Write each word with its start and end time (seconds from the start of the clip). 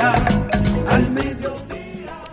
al 0.00 1.10
mediodía. 1.10 1.25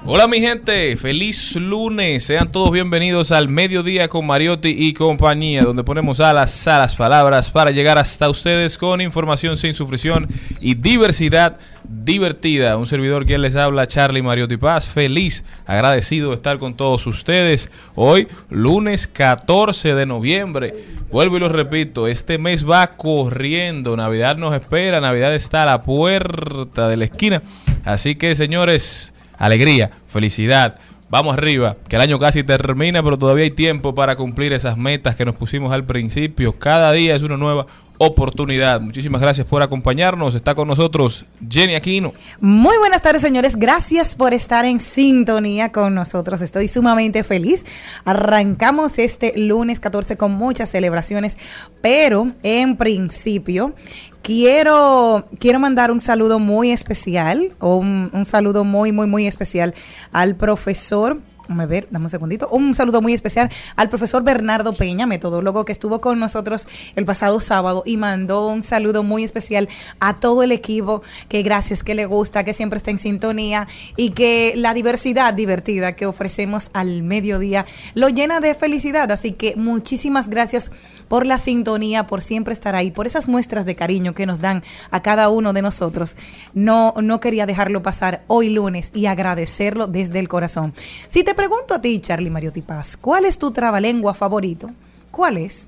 Hola 0.06 0.28
mi 0.28 0.42
gente, 0.42 0.98
feliz 0.98 1.56
lunes. 1.56 2.26
Sean 2.26 2.52
todos 2.52 2.72
bienvenidos 2.72 3.32
al 3.32 3.48
mediodía 3.48 4.10
con 4.10 4.28
Mariotti 4.28 4.68
y 4.68 4.92
compañía, 4.92 5.64
donde 5.64 5.86
ponemos 5.86 6.20
alas 6.20 6.68
a 6.68 6.80
las 6.80 6.98
palabras 6.98 7.50
para 7.52 7.72
llegar 7.72 7.98
hasta 7.98 8.30
ustedes 8.30 8.78
con 8.78 9.00
información 9.00 9.56
sin 9.56 9.73
sufrición 9.73 10.28
y 10.60 10.73
diversidad 10.73 11.58
divertida. 11.88 12.76
Un 12.76 12.86
servidor 12.86 13.26
quien 13.26 13.42
les 13.42 13.56
habla, 13.56 13.88
Charlie 13.88 14.22
Mariotti 14.22 14.58
Paz. 14.58 14.88
Feliz, 14.88 15.45
agradecido 15.66 16.32
de 16.32 16.36
estar 16.36 16.60
con 16.60 16.76
todos 16.76 17.08
ustedes. 17.08 17.72
Hoy, 17.95 18.28
lunes 18.50 19.08
14 19.08 19.95
de 19.95 20.06
noviembre. 20.06 20.73
Vuelvo 21.12 21.38
y 21.38 21.40
lo 21.40 21.48
repito, 21.48 22.10
este 22.10 22.38
mes 22.38 22.70
va 22.70 22.88
corriendo. 22.88 23.95
Navidad 23.95 24.36
nos 24.36 24.54
espera, 24.54 25.00
Navidad 25.00 25.34
está 25.34 25.64
a 25.64 25.67
la 25.67 25.80
puerta 25.80 26.90
de 26.90 26.98
la 26.98 27.06
esquina. 27.06 27.42
Así 27.86 28.16
que, 28.16 28.36
señores, 28.36 29.12
alegría, 29.45 29.91
felicidad. 30.08 30.80
Vamos 31.09 31.38
arriba, 31.38 31.75
que 31.88 31.97
el 31.97 32.02
año 32.02 32.17
casi 32.17 32.44
termina, 32.44 33.03
pero 33.03 33.19
todavía 33.19 33.44
hay 33.44 33.52
tiempo 33.52 33.94
para 33.94 34.16
cumplir 34.16 34.52
esas 34.52 34.77
metas 34.77 35.15
que 35.15 35.26
nos 35.26 35.36
pusimos 35.36 35.71
al 35.71 35.86
principio. 35.86 36.58
Cada 36.58 36.92
día 36.92 37.15
es 37.15 37.21
una 37.21 37.37
nueva 37.37 37.67
oportunidad. 37.99 38.82
Muchísimas 38.82 39.21
gracias 39.21 39.45
por 39.45 39.61
acompañarnos. 39.61 40.33
Está 40.33 40.55
con 40.55 40.67
nosotros 40.67 41.26
Jenny 41.48 41.76
Aquino. 41.76 42.14
Muy 42.39 42.77
buenas 42.77 43.02
tardes, 43.02 43.21
señores. 43.21 43.55
Gracias 43.55 44.15
por 44.15 44.33
estar 44.33 44.65
en 44.65 44.80
sintonía 44.80 45.71
con 45.71 45.93
nosotros. 45.93 46.42
Estoy 46.42 46.67
sumamente 46.67 47.23
feliz. 47.23 47.65
Arrancamos 48.05 48.98
este 48.98 49.37
lunes 49.37 49.80
14 49.80 50.17
con 50.17 50.32
muchas 50.32 50.71
celebraciones, 50.71 51.37
pero 51.82 52.30
en 52.42 52.76
principio 52.76 53.76
quiero, 54.23 55.28
quiero 55.38 55.60
mandar 55.60 55.92
un 55.92 56.02
saludo 56.02 56.39
muy 56.39 56.72
especial, 56.72 57.52
un, 57.60 58.10
saludo 58.26 58.64
muy, 58.64 58.92
muy, 58.92 59.06
muy 59.06 59.28
especial 59.28 59.76
al 60.11 60.36
profesor 60.36 61.20
Déjame 61.44 61.66
ver, 61.66 61.88
dame 61.92 62.06
un 62.06 62.10
segundito. 62.10 62.48
Un 62.48 62.73
saludo 62.73 63.02
muy 63.02 63.14
especial 63.14 63.50
al 63.76 63.89
profesor 63.89 64.23
Bernardo 64.23 64.78
Peña, 64.78 65.06
metodólogo 65.06 65.66
que 65.66 65.73
estuvo 65.73 66.00
con 66.00 66.17
nosotros 66.17 66.70
el 66.95 67.04
pasado 67.04 67.42
sábado 67.42 67.83
y 67.86 67.98
mandó 67.98 68.48
un 68.48 68.64
saludo 68.64 69.04
muy 69.04 69.26
especial 69.26 69.67
a 70.00 70.14
todo 70.14 70.44
el 70.44 70.54
equipo, 70.54 71.04
que 71.28 71.42
gracias, 71.44 71.83
que 71.83 71.95
le 71.95 72.06
gusta, 72.06 72.45
que 72.45 72.54
siempre 72.54 72.78
está 72.78 72.92
en 72.92 72.98
sintonía 72.98 73.67
y 73.98 74.12
que 74.12 74.54
la 74.56 74.73
diversidad 74.73 75.33
divertida 75.33 75.98
que 75.98 76.06
ofrecemos 76.06 76.70
al 76.73 77.04
mediodía 77.04 77.66
lo 77.94 78.08
llena 78.08 78.39
de 78.39 78.56
felicidad. 78.56 79.12
Así 79.12 79.33
que 79.33 79.58
muchísimas 79.58 80.30
gracias 80.30 80.72
por 81.08 81.25
la 81.25 81.37
sintonía, 81.37 82.08
por 82.08 82.21
siempre 82.21 82.53
estar 82.53 82.75
ahí, 82.75 82.91
por 82.91 83.08
esas 83.08 83.27
muestras 83.27 83.65
de 83.65 83.75
cariño 83.75 84.14
que 84.14 84.25
nos 84.25 84.39
dan 84.41 84.64
a 84.91 85.02
cada 85.02 85.30
uno 85.30 85.53
de 85.53 85.61
nosotros. 85.61 86.15
No, 86.53 86.93
no 87.02 87.19
quería 87.19 87.45
dejarlo 87.45 87.81
pasar 87.83 88.23
hoy 88.27 88.49
lunes 88.49 88.91
y 88.93 89.05
agradecerlo 89.05 89.87
desde 89.87 90.19
el 90.19 90.27
corazón. 90.27 90.73
Si 91.08 91.23
te 91.23 91.33
pregunto 91.36 91.73
a 91.73 91.81
ti, 91.81 91.99
Charlie 91.99 92.30
Mariotti 92.30 92.61
Paz, 92.61 92.97
¿cuál 92.97 93.25
es 93.25 93.37
tu 93.39 93.52
trabalengua 93.52 94.14
favorito? 94.14 94.69
¿Cuál 95.11 95.37
es? 95.37 95.67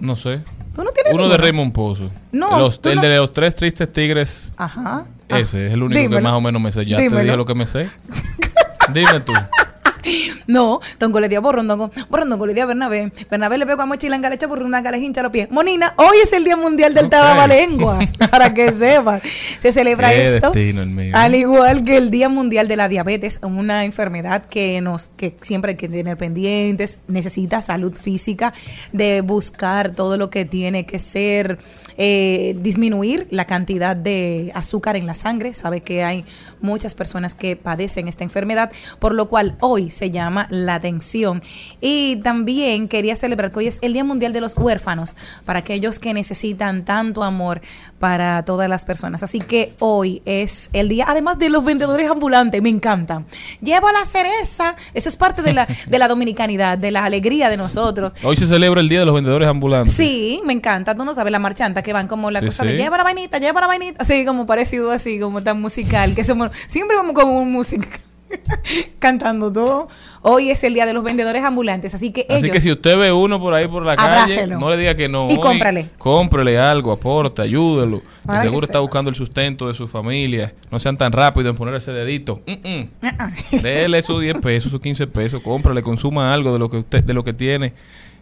No 0.00 0.14
sé. 0.16 0.42
¿Tú 0.74 0.84
no 0.84 0.90
tienes 0.92 1.12
Uno 1.12 1.28
de 1.28 1.36
Raymond 1.36 1.72
Pozo. 1.72 2.10
No, 2.30 2.58
Los- 2.58 2.80
el 2.84 2.96
no- 2.96 3.02
de 3.02 3.16
los 3.16 3.32
tres 3.32 3.56
tristes 3.56 3.92
tigres. 3.92 4.52
Ajá. 4.56 5.06
Ese 5.28 5.34
Ah, 5.34 5.66
es 5.66 5.74
el 5.74 5.82
único 5.82 6.08
que 6.10 6.20
más 6.20 6.32
o 6.32 6.40
menos 6.40 6.62
me 6.62 6.70
sé. 6.72 6.86
Ya 6.86 6.96
te 6.98 7.08
dije 7.10 7.36
lo 7.36 7.44
que 7.44 7.54
me 7.54 7.66
sé. 7.66 7.90
Dime 8.94 9.20
tú. 9.20 9.32
No, 10.48 10.80
Tongo 10.96 11.20
le 11.20 11.28
dio 11.28 11.42
borrondongo, 11.42 11.90
borrondongo 12.08 12.46
le 12.46 12.54
dio 12.54 12.62
a 12.62 12.66
Bernabé. 12.66 13.12
Bernabé 13.30 13.58
le 13.58 13.66
pegó 13.66 13.82
a 13.82 13.86
mochilanga, 13.86 14.30
le 14.30 14.36
echa 14.36 14.46
burrundanga, 14.46 14.90
le 14.90 14.96
hincha 14.96 15.22
los 15.22 15.30
pies. 15.30 15.50
Monina, 15.50 15.92
hoy 15.98 16.16
es 16.22 16.32
el 16.32 16.42
Día 16.42 16.56
Mundial 16.56 16.94
del 16.94 17.04
Ok. 17.04 17.10
Tabalenguas, 17.10 18.12
para 18.30 18.54
que 18.54 18.72
sepas. 18.72 19.20
Se 19.58 19.72
celebra 19.72 20.08
Qué 20.08 20.36
esto, 20.36 20.52
al 21.12 21.34
igual 21.34 21.84
que 21.84 21.98
el 21.98 22.10
Día 22.10 22.30
Mundial 22.30 22.66
de 22.66 22.76
la 22.76 22.88
Diabetes, 22.88 23.40
una 23.42 23.84
enfermedad 23.84 24.42
que 24.46 24.80
nos, 24.80 25.10
que 25.18 25.36
siempre 25.42 25.72
hay 25.72 25.76
que 25.76 25.86
tener 25.86 26.16
pendientes, 26.16 27.00
necesita 27.08 27.60
salud 27.60 27.94
física, 27.94 28.54
de 28.94 29.20
buscar 29.20 29.90
todo 29.90 30.16
lo 30.16 30.30
que 30.30 30.46
tiene 30.46 30.86
que 30.86 30.98
ser, 30.98 31.58
eh, 31.98 32.56
disminuir 32.58 33.28
la 33.30 33.44
cantidad 33.44 33.94
de 33.94 34.50
azúcar 34.54 34.96
en 34.96 35.06
la 35.06 35.14
sangre. 35.14 35.52
Sabe 35.52 35.82
que 35.82 36.04
hay 36.04 36.24
muchas 36.62 36.94
personas 36.94 37.34
que 37.34 37.54
padecen 37.54 38.08
esta 38.08 38.24
enfermedad, 38.24 38.72
por 38.98 39.14
lo 39.14 39.28
cual 39.28 39.54
hoy 39.60 39.90
se 39.90 40.10
llama 40.10 40.37
la 40.50 40.74
atención. 40.74 41.42
Y 41.80 42.16
también 42.16 42.86
quería 42.88 43.16
celebrar 43.16 43.50
que 43.50 43.58
hoy 43.58 43.66
es 43.66 43.78
el 43.82 43.92
Día 43.92 44.04
Mundial 44.04 44.32
de 44.32 44.40
los 44.40 44.56
Huérfanos, 44.56 45.16
para 45.44 45.58
aquellos 45.60 45.98
que 45.98 46.14
necesitan 46.14 46.84
tanto 46.84 47.22
amor 47.24 47.60
para 47.98 48.44
todas 48.44 48.68
las 48.68 48.84
personas. 48.84 49.22
Así 49.22 49.38
que 49.40 49.74
hoy 49.80 50.22
es 50.24 50.70
el 50.72 50.88
día, 50.88 51.06
además 51.08 51.38
de 51.38 51.48
los 51.48 51.64
vendedores 51.64 52.08
ambulantes, 52.10 52.62
me 52.62 52.68
encanta. 52.68 53.24
Llevo 53.60 53.90
la 53.90 54.04
cereza, 54.04 54.76
eso 54.94 55.08
es 55.08 55.16
parte 55.16 55.42
de 55.42 55.52
la, 55.52 55.66
de 55.88 55.98
la 55.98 56.06
dominicanidad, 56.08 56.78
de 56.78 56.90
la 56.90 57.04
alegría 57.04 57.50
de 57.50 57.56
nosotros. 57.56 58.12
Hoy 58.22 58.36
se 58.36 58.46
celebra 58.46 58.80
el 58.80 58.88
Día 58.88 59.00
de 59.00 59.06
los 59.06 59.14
Vendedores 59.14 59.48
Ambulantes. 59.48 59.94
Sí, 59.94 60.40
me 60.44 60.52
encanta. 60.52 60.94
Tú 60.94 61.04
no 61.04 61.14
sabes 61.14 61.32
la 61.32 61.38
marchanta 61.38 61.82
que 61.82 61.92
van 61.92 62.06
como 62.06 62.30
la 62.30 62.40
Sí, 62.40 62.46
cosa 62.46 62.62
sí. 62.64 62.70
de 62.70 62.76
lleva 62.76 62.96
la 62.96 63.04
vainita, 63.04 63.38
lleva 63.38 63.60
la 63.60 63.66
vainita. 63.66 64.02
Así 64.02 64.24
como 64.24 64.46
parecido 64.46 64.92
así, 64.92 65.18
como 65.18 65.42
tan 65.42 65.60
musical. 65.60 66.14
Que 66.14 66.24
somos, 66.24 66.50
siempre 66.66 66.96
vamos 66.96 67.14
con 67.14 67.28
un 67.28 67.50
música 67.52 67.88
cantando 68.98 69.52
todo. 69.52 69.88
Hoy 70.22 70.50
es 70.50 70.62
el 70.64 70.74
día 70.74 70.86
de 70.86 70.92
los 70.92 71.04
vendedores 71.04 71.42
ambulantes, 71.44 71.94
así 71.94 72.10
que 72.10 72.26
Así 72.28 72.46
ellos. 72.46 72.52
que 72.52 72.60
si 72.60 72.72
usted 72.72 72.98
ve 72.98 73.12
uno 73.12 73.40
por 73.40 73.54
ahí 73.54 73.66
por 73.68 73.84
la 73.84 73.92
Abrácelo. 73.92 74.54
calle, 74.54 74.60
no 74.60 74.70
le 74.70 74.76
diga 74.76 74.94
que 74.94 75.08
no. 75.08 75.26
Y 75.28 75.34
Hoy 75.34 75.40
cómprale. 75.40 75.88
Cómprele 75.98 76.58
algo, 76.58 76.92
aporte, 76.92 77.42
ayúdelo. 77.42 78.02
Seguro 78.42 78.66
está 78.66 78.80
buscando 78.80 79.10
el 79.10 79.16
sustento 79.16 79.68
de 79.68 79.74
su 79.74 79.86
familia. 79.86 80.54
No 80.70 80.78
sean 80.78 80.96
tan 80.96 81.12
rápidos 81.12 81.50
en 81.50 81.56
poner 81.56 81.74
ese 81.74 81.92
dedito. 81.92 82.40
Mm. 82.46 83.56
Dele 83.62 84.02
sus 84.02 84.20
10 84.20 84.38
pesos, 84.40 84.70
sus 84.70 84.80
15 84.80 85.06
pesos, 85.06 85.42
cómprale, 85.42 85.82
consuma 85.82 86.32
algo 86.32 86.52
de 86.52 86.58
lo 86.58 86.68
que 86.70 86.78
usted, 86.78 87.04
de 87.04 87.14
lo 87.14 87.24
que 87.24 87.32
tiene 87.32 87.72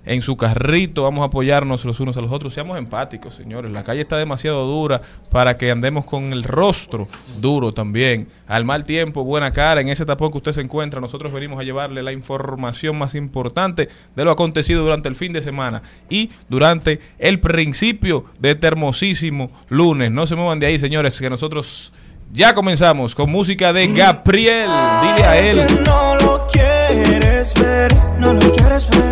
en 0.06 0.22
su 0.22 0.36
carrito, 0.36 1.02
vamos 1.02 1.22
a 1.22 1.26
apoyarnos 1.26 1.84
los 1.84 1.98
unos 1.98 2.16
a 2.16 2.20
los 2.20 2.30
otros. 2.30 2.54
Seamos 2.54 2.78
empáticos, 2.78 3.34
señores. 3.34 3.72
La 3.72 3.82
calle 3.82 4.02
está 4.02 4.16
demasiado 4.16 4.64
dura 4.64 5.02
para 5.30 5.56
que 5.56 5.70
andemos 5.70 6.06
con 6.06 6.32
el 6.32 6.44
rostro 6.44 7.08
duro 7.40 7.72
también. 7.72 8.28
Al 8.46 8.64
mal 8.64 8.84
tiempo, 8.84 9.24
buena 9.24 9.50
cara. 9.50 9.80
En 9.80 9.88
ese 9.88 10.06
tapón 10.06 10.30
que 10.30 10.38
usted 10.38 10.52
se 10.52 10.60
encuentra, 10.60 11.00
nosotros 11.00 11.32
venimos 11.32 11.58
a 11.58 11.64
llevarle 11.64 12.04
la 12.04 12.12
información 12.12 12.96
más 12.96 13.16
importante 13.16 13.88
de 14.14 14.24
lo 14.24 14.30
acontecido 14.30 14.84
durante 14.84 15.08
el 15.08 15.16
fin 15.16 15.32
de 15.32 15.42
semana 15.42 15.82
y 16.08 16.30
durante 16.48 17.00
el 17.18 17.40
principio 17.40 18.26
de 18.38 18.52
este 18.52 18.68
hermosísimo 18.68 19.50
lunes. 19.68 20.12
No 20.12 20.26
se 20.26 20.36
muevan 20.36 20.60
de 20.60 20.66
ahí, 20.66 20.78
señores, 20.78 21.20
que 21.20 21.28
nosotros 21.28 21.92
ya 22.32 22.54
comenzamos 22.54 23.16
con 23.16 23.28
música 23.30 23.72
de 23.72 23.88
Gabriel. 23.88 24.68
Dile 25.02 25.24
a 25.26 25.38
él. 25.38 25.66
No 25.84 26.14
lo 26.14 26.46
quieres 26.46 27.52
ver, 27.54 27.92
no 28.20 28.32
lo 28.34 28.52
quieres 28.52 28.88
ver. 28.90 29.05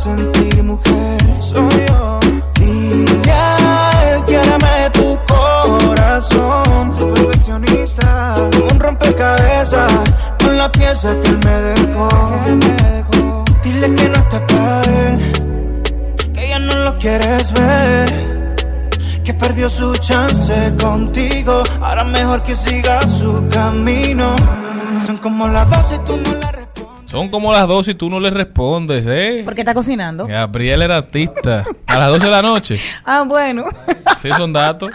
Hago 0.00 0.16
sentir 0.16 0.62
mujer. 0.62 1.20
Soy 1.40 1.86
yo. 1.88 2.20
Dile 2.54 3.32
a 3.32 3.90
él, 4.10 4.24
quiéreme 4.24 4.90
tu 4.92 5.18
corazón. 5.26 6.94
Tu 6.96 7.14
perfeccionista. 7.14 8.36
Un 8.70 8.80
rompecabezas 8.80 9.92
con 10.42 10.56
la 10.56 10.70
pieza 10.72 11.18
que 11.20 11.28
él 11.28 11.38
me 11.44 11.52
dejó. 11.52 12.08
Que 12.44 12.52
me 12.52 12.74
dejó. 12.90 13.44
Dile 13.62 13.94
que 13.94 14.08
no 14.08 14.16
está 14.16 14.46
para 14.46 14.82
él. 14.82 15.32
Que 16.34 16.48
ya 16.48 16.58
no 16.58 16.74
lo 16.84 16.98
quieres 16.98 17.52
ver 17.52 18.30
que 19.24 19.34
perdió 19.34 19.68
su 19.68 19.92
chance 19.96 20.74
contigo. 20.80 21.62
Ahora 21.82 22.04
mejor 22.04 22.42
que 22.42 22.54
siga 22.54 23.00
su 23.06 23.46
camino. 23.50 24.34
Son 25.04 25.18
como 25.18 25.46
las 25.46 25.68
dos 25.68 25.92
y 25.94 25.98
tú 26.04 26.16
no 26.16 26.32
respondes. 26.32 26.59
Son 27.10 27.28
como 27.28 27.52
las 27.52 27.66
dos 27.66 27.88
y 27.88 27.94
tú 27.94 28.08
no 28.08 28.20
le 28.20 28.30
respondes, 28.30 29.04
¿eh? 29.08 29.42
Porque 29.44 29.62
está 29.62 29.74
cocinando. 29.74 30.28
Gabriel 30.28 30.82
era 30.82 30.98
artista. 30.98 31.64
A 31.84 31.98
las 31.98 32.08
12 32.10 32.24
de 32.26 32.30
la 32.30 32.42
noche. 32.42 32.76
Ah, 33.04 33.24
bueno. 33.26 33.64
Sí, 34.18 34.28
son 34.36 34.52
datos. 34.52 34.92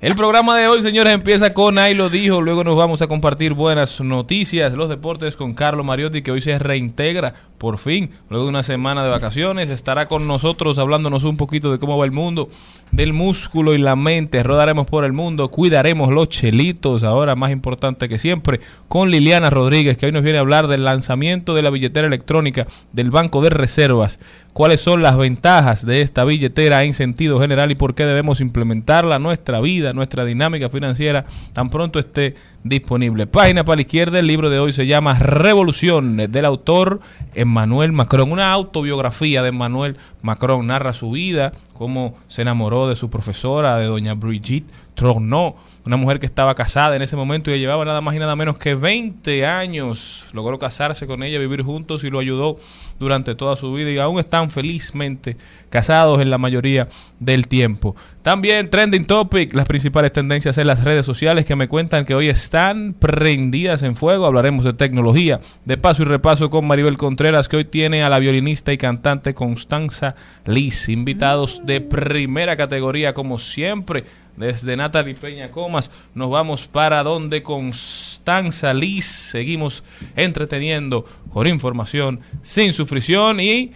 El 0.00 0.14
programa 0.14 0.56
de 0.56 0.66
hoy, 0.66 0.80
señores, 0.80 1.12
empieza 1.12 1.52
con 1.52 1.76
Ahí 1.78 1.94
lo 1.94 2.08
dijo. 2.08 2.40
Luego 2.40 2.64
nos 2.64 2.74
vamos 2.76 3.02
a 3.02 3.06
compartir 3.06 3.52
buenas 3.52 4.00
noticias, 4.00 4.72
los 4.72 4.88
deportes 4.88 5.36
con 5.36 5.52
Carlos 5.52 5.84
Mariotti, 5.84 6.22
que 6.22 6.30
hoy 6.30 6.40
se 6.40 6.58
reintegra 6.58 7.34
por 7.58 7.78
fin, 7.78 8.10
luego 8.30 8.46
de 8.46 8.50
una 8.50 8.62
semana 8.62 9.04
de 9.04 9.10
vacaciones. 9.10 9.68
Estará 9.68 10.08
con 10.08 10.26
nosotros 10.26 10.78
hablándonos 10.78 11.24
un 11.24 11.36
poquito 11.36 11.70
de 11.70 11.78
cómo 11.78 11.98
va 11.98 12.06
el 12.06 12.12
mundo, 12.12 12.48
del 12.92 13.12
músculo 13.12 13.74
y 13.74 13.78
la 13.78 13.96
mente. 13.96 14.42
Rodaremos 14.42 14.86
por 14.86 15.04
el 15.04 15.12
mundo, 15.12 15.50
cuidaremos 15.50 16.12
los 16.12 16.28
chelitos, 16.28 17.02
ahora 17.02 17.34
más 17.34 17.50
importante 17.50 18.08
que 18.08 18.18
siempre, 18.18 18.60
con 18.88 19.10
Liliana 19.10 19.50
Rodríguez, 19.50 19.98
que 19.98 20.06
hoy 20.06 20.12
nos 20.12 20.22
viene 20.22 20.38
a 20.38 20.42
hablar 20.42 20.68
del 20.68 20.84
lanzamiento 20.84 21.54
de 21.54 21.62
la 21.62 21.70
billetera 21.70 22.06
electrónica 22.06 22.66
del 22.92 23.10
Banco 23.10 23.42
de 23.42 23.50
Reservas 23.50 24.20
cuáles 24.52 24.80
son 24.80 25.02
las 25.02 25.16
ventajas 25.16 25.86
de 25.86 26.02
esta 26.02 26.24
billetera 26.24 26.84
en 26.84 26.94
sentido 26.94 27.40
general 27.40 27.70
y 27.70 27.74
por 27.74 27.94
qué 27.94 28.04
debemos 28.04 28.40
implementarla 28.40 29.16
en 29.16 29.22
nuestra 29.22 29.60
vida, 29.60 29.92
nuestra 29.92 30.24
dinámica 30.24 30.68
financiera, 30.68 31.24
tan 31.52 31.70
pronto 31.70 31.98
esté 31.98 32.34
disponible. 32.62 33.26
Página 33.26 33.64
para 33.64 33.76
la 33.76 33.82
izquierda, 33.82 34.18
el 34.18 34.26
libro 34.26 34.50
de 34.50 34.58
hoy 34.58 34.72
se 34.72 34.86
llama 34.86 35.18
Revolución, 35.18 36.16
del 36.16 36.44
autor 36.44 37.00
Emmanuel 37.34 37.92
Macron. 37.92 38.30
Una 38.30 38.52
autobiografía 38.52 39.42
de 39.42 39.48
Emmanuel 39.48 39.96
Macron 40.20 40.66
narra 40.66 40.92
su 40.92 41.10
vida, 41.10 41.52
cómo 41.82 42.14
se 42.28 42.42
enamoró 42.42 42.88
de 42.88 42.94
su 42.94 43.10
profesora, 43.10 43.76
de 43.76 43.86
doña 43.86 44.14
Brigitte 44.14 44.70
Trognaux, 44.94 45.56
una 45.84 45.96
mujer 45.96 46.20
que 46.20 46.26
estaba 46.26 46.54
casada 46.54 46.94
en 46.94 47.02
ese 47.02 47.16
momento 47.16 47.50
y 47.50 47.58
llevaba 47.58 47.84
nada 47.84 48.00
más 48.00 48.14
y 48.14 48.20
nada 48.20 48.36
menos 48.36 48.56
que 48.56 48.76
20 48.76 49.44
años. 49.44 50.26
Logró 50.32 50.60
casarse 50.60 51.08
con 51.08 51.24
ella, 51.24 51.40
vivir 51.40 51.62
juntos 51.62 52.04
y 52.04 52.10
lo 52.10 52.20
ayudó 52.20 52.56
durante 52.98 53.34
toda 53.34 53.56
su 53.56 53.72
vida 53.72 53.90
y 53.90 53.98
aún 53.98 54.18
están 54.18 54.50
felizmente 54.50 55.36
casados 55.70 56.20
en 56.20 56.30
la 56.30 56.38
mayoría 56.38 56.88
del 57.18 57.48
tiempo. 57.48 57.96
También 58.22 58.70
trending 58.70 59.06
topic, 59.06 59.54
las 59.54 59.66
principales 59.66 60.12
tendencias 60.12 60.58
en 60.58 60.66
las 60.66 60.84
redes 60.84 61.06
sociales 61.06 61.46
que 61.46 61.56
me 61.56 61.68
cuentan 61.68 62.04
que 62.04 62.14
hoy 62.14 62.28
están 62.28 62.94
prendidas 62.98 63.82
en 63.82 63.96
fuego. 63.96 64.26
Hablaremos 64.26 64.64
de 64.64 64.74
tecnología, 64.74 65.40
de 65.64 65.76
paso 65.76 66.02
y 66.02 66.04
repaso 66.04 66.50
con 66.50 66.66
Maribel 66.66 66.98
Contreras 66.98 67.48
que 67.48 67.56
hoy 67.56 67.64
tiene 67.64 68.02
a 68.02 68.10
la 68.10 68.18
violinista 68.18 68.72
y 68.72 68.78
cantante 68.78 69.34
Constanza 69.34 70.14
Liz, 70.46 70.88
invitados 70.88 71.62
de 71.64 71.80
primera 71.80 72.56
categoría 72.56 73.14
como 73.14 73.38
siempre. 73.38 74.04
Desde 74.36 74.76
Natalie 74.76 75.14
Peña 75.14 75.50
Comas 75.50 75.90
nos 76.14 76.30
vamos 76.30 76.66
para 76.66 77.02
donde 77.02 77.42
Constanza 77.42 78.72
Liz. 78.72 79.04
Seguimos 79.04 79.84
entreteniendo 80.16 81.04
con 81.32 81.46
información 81.46 82.20
sin 82.40 82.72
sufrición 82.72 83.40
y 83.40 83.72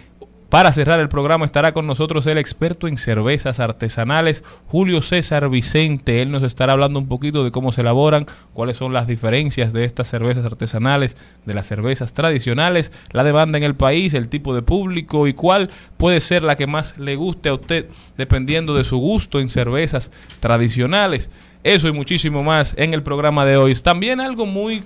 para 0.49 0.73
cerrar 0.73 1.01
el 1.01 1.09
programa 1.09 1.45
estará 1.45 1.73
con 1.73 1.87
nosotros 1.87 2.27
el 2.27 2.39
experto 2.39 2.87
en 2.87 2.99
cervezas 2.99 3.59
artesanales, 3.59 4.45
Julio 4.69 5.03
César 5.03 5.49
Vicente. 5.49 6.23
Él 6.23 6.31
nos 6.31 6.45
estará 6.45 6.75
hablando 6.75 7.01
un 7.01 7.09
poquito 7.09 7.43
de 7.43 7.51
cómo 7.51 7.73
se 7.73 7.81
elaboran, 7.81 8.27
cuáles 8.53 8.77
son 8.77 8.93
las 8.93 9.07
diferencias 9.07 9.73
de 9.73 9.85
estas 9.85 10.07
cervezas 10.07 10.45
artesanales, 10.45 11.17
de 11.45 11.55
las 11.55 11.67
cervezas 11.67 12.13
tradicionales, 12.13 12.93
la 13.11 13.25
demanda 13.25 13.59
en 13.59 13.65
el 13.65 13.75
país, 13.75 14.15
el 14.15 14.29
tipo 14.29 14.55
de 14.55 14.63
público 14.63 15.27
y 15.27 15.35
cuál 15.35 15.71
puede 15.97 16.21
ser 16.21 16.45
la 16.45 16.57
que 16.57 16.69
más 16.69 16.99
le 16.99 17.17
guste 17.17 17.49
a 17.49 17.55
usted 17.55 17.87
dependiendo 18.17 18.75
de 18.75 18.85
su 18.85 18.99
gusto 18.99 19.41
en 19.41 19.49
cervezas 19.49 20.13
tradicionales. 20.39 21.31
Eso 21.65 21.89
y 21.89 21.93
muchísimo 21.93 22.45
más 22.45 22.75
en 22.79 22.95
el 22.95 23.03
programa 23.03 23.45
de 23.45 23.57
hoy. 23.57 23.75
También 23.75 24.21
algo 24.21 24.47
muy 24.47 24.85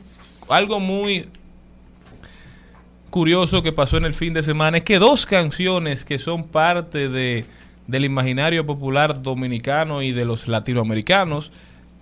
algo 0.48 0.80
muy 0.80 1.28
curioso 3.10 3.62
que 3.62 3.72
pasó 3.72 3.96
en 3.96 4.04
el 4.04 4.14
fin 4.14 4.32
de 4.32 4.42
semana 4.42 4.78
es 4.78 4.84
que 4.84 4.98
dos 4.98 5.26
canciones 5.26 6.04
que 6.04 6.18
son 6.18 6.44
parte 6.44 7.08
de, 7.08 7.44
del 7.86 8.04
imaginario 8.04 8.64
popular 8.64 9.22
dominicano 9.22 10.02
y 10.02 10.12
de 10.12 10.24
los 10.24 10.48
latinoamericanos 10.48 11.52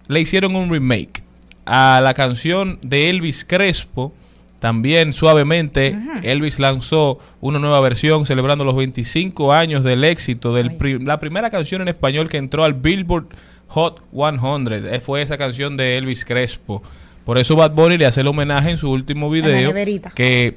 le 0.07 0.21
hicieron 0.21 0.55
un 0.55 0.71
remake 0.71 1.23
a 1.67 2.01
la 2.03 2.15
canción 2.15 2.79
de 2.83 3.11
Elvis 3.11 3.45
Crespo. 3.45 4.13
También 4.61 5.13
suavemente 5.13 5.97
Elvis 6.25 6.59
lanzó 6.59 7.21
una 7.41 7.61
nueva 7.61 7.81
versión 7.81 8.27
celebrando 8.27 8.65
los 8.65 8.75
25 8.75 9.53
años 9.53 9.85
del 9.85 10.03
éxito 10.05 10.53
de 10.53 10.99
la 11.05 11.21
primera 11.21 11.49
canción 11.49 11.83
en 11.83 11.89
español 11.89 12.29
que 12.29 12.39
entró 12.39 12.65
al 12.65 12.75
Billboard 12.75 13.29
Hot 13.69 14.03
100. 14.11 14.95
Eh, 14.95 15.01
Fue 15.01 15.23
esa 15.23 15.37
canción 15.37 15.77
de 15.77 15.97
Elvis 15.97 16.25
Crespo. 16.25 16.83
Por 17.25 17.39
eso 17.39 17.55
Bad 17.55 17.73
Bunny 17.73 17.99
le 17.99 18.07
hace 18.07 18.23
el 18.23 18.27
homenaje 18.27 18.71
en 18.71 18.79
su 18.79 18.91
último 18.91 19.31
video 19.31 19.73
que 20.15 20.57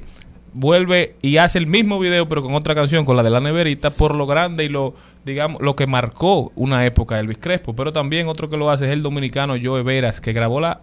vuelve 0.52 1.16
y 1.22 1.38
hace 1.38 1.58
el 1.58 1.66
mismo 1.66 1.98
video 1.98 2.28
pero 2.28 2.42
con 2.42 2.54
otra 2.54 2.74
canción 2.74 3.04
con 3.04 3.16
la 3.16 3.22
de 3.22 3.30
la 3.30 3.40
neverita 3.40 3.90
por 3.90 4.14
lo 4.14 4.26
grande 4.26 4.64
y 4.64 4.68
lo 4.68 4.94
digamos 5.24 5.62
lo 5.62 5.76
que 5.76 5.86
marcó 5.86 6.52
una 6.54 6.84
época 6.84 7.18
Elvis 7.18 7.38
Crespo 7.38 7.74
pero 7.74 7.92
también 7.92 8.28
otro 8.28 8.50
que 8.50 8.56
lo 8.56 8.70
hace 8.70 8.86
es 8.86 8.92
el 8.92 9.02
dominicano 9.02 9.54
Joe 9.62 9.82
Veras 9.82 10.20
que 10.20 10.32
grabó 10.32 10.60
la 10.60 10.80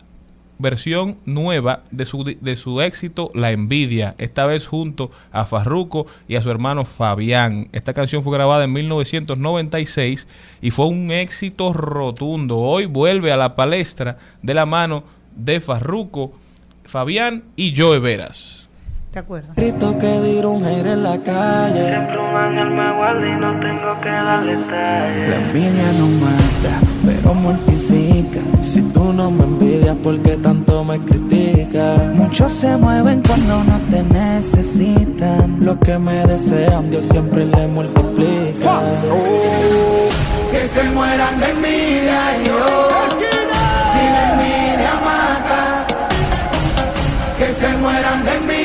versión 0.59 1.17
nueva 1.25 1.83
de 1.89 2.05
su, 2.05 2.23
de 2.23 2.55
su 2.55 2.81
éxito 2.81 3.31
La 3.33 3.51
Envidia, 3.51 4.13
esta 4.17 4.45
vez 4.45 4.67
junto 4.67 5.09
a 5.31 5.45
Farruco 5.45 6.05
y 6.27 6.35
a 6.35 6.41
su 6.41 6.51
hermano 6.51 6.85
Fabián. 6.85 7.69
Esta 7.71 7.93
canción 7.93 8.23
fue 8.23 8.33
grabada 8.33 8.65
en 8.65 8.73
1996 8.73 10.27
y 10.61 10.71
fue 10.71 10.87
un 10.87 11.11
éxito 11.11 11.73
rotundo. 11.73 12.57
Hoy 12.57 12.85
vuelve 12.85 13.31
a 13.31 13.37
la 13.37 13.55
palestra 13.55 14.17
de 14.43 14.53
la 14.53 14.65
mano 14.65 15.03
de 15.35 15.61
Farruco, 15.61 16.33
Fabián 16.83 17.45
y 17.55 17.73
Joe 17.75 17.99
Veras. 17.99 18.58
¿Te 19.11 19.17
acuerdas? 19.19 19.55
Grito 19.55 19.97
que 19.97 20.21
dir 20.21 20.45
un 20.45 20.63
aire 20.63 20.93
en 20.93 21.01
la 21.03 21.17
calle. 21.19 21.87
Siempre 21.89 22.17
un 22.19 22.35
ángel 22.37 22.69
me 22.69 22.95
guarda 22.95 23.27
y 23.27 23.31
no 23.39 23.59
tengo 23.59 23.99
que 24.01 24.09
darle 24.09 24.53
La 24.53 24.59
detalles. 24.59 25.35
envidia 25.47 25.91
no 25.97 26.07
mata, 26.25 26.73
pero 27.05 27.33
mortifica. 27.33 28.39
Si 28.61 28.81
tú 28.81 29.11
no 29.11 29.31
me 29.31 29.45
envidias, 29.45 29.95
¿por 29.97 30.21
qué 30.21 30.37
tanto 30.37 30.83
me 30.83 31.03
criticas? 31.03 32.15
Muchos 32.15 32.51
se 32.51 32.77
mueven 32.77 33.23
cuando 33.25 33.63
no 33.63 33.79
te 33.89 34.03
necesitan. 34.03 35.65
Los 35.65 35.79
que 35.79 35.97
me 35.97 36.23
desean, 36.27 36.91
Dios 36.91 37.05
siempre 37.05 37.47
le 37.47 37.67
multiplica. 37.67 38.79
Que 40.51 40.67
se 40.67 40.83
mueran 40.91 41.39
de 41.39 41.49
envidia, 41.49 42.21
yo. 42.45 42.59
Si 43.91 44.03
la 44.13 44.33
envidia 44.33 44.93
mata. 45.03 45.87
Que 47.39 47.45
se 47.53 47.77
mueran 47.77 48.23
de 48.23 48.33
envidia, 48.35 48.58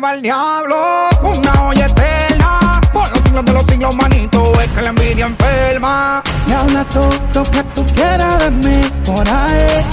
va 0.00 0.10
a 0.10 0.14
llevar 0.14 0.14
el 0.16 0.22
diablo. 0.22 1.08
Una 1.22 1.68
olla 1.68 1.86
eterna. 1.86 2.80
Por 2.92 3.10
los 3.10 3.20
siglos 3.20 3.44
de 3.44 3.52
los 3.52 3.62
siglos, 3.64 3.96
manito. 3.96 4.60
Es 4.60 4.70
que 4.70 4.82
la 4.82 4.88
envidia 4.90 5.26
enferma. 5.26 6.22
Y 6.46 6.52
habla 6.52 6.84
todo 6.84 7.10
lo 7.34 7.42
que 7.44 7.62
tú 7.74 7.84
quieras 7.94 8.38
de 8.38 8.50
mí. 8.50 8.80
Por 9.04 9.28
ahí, 9.28 9.84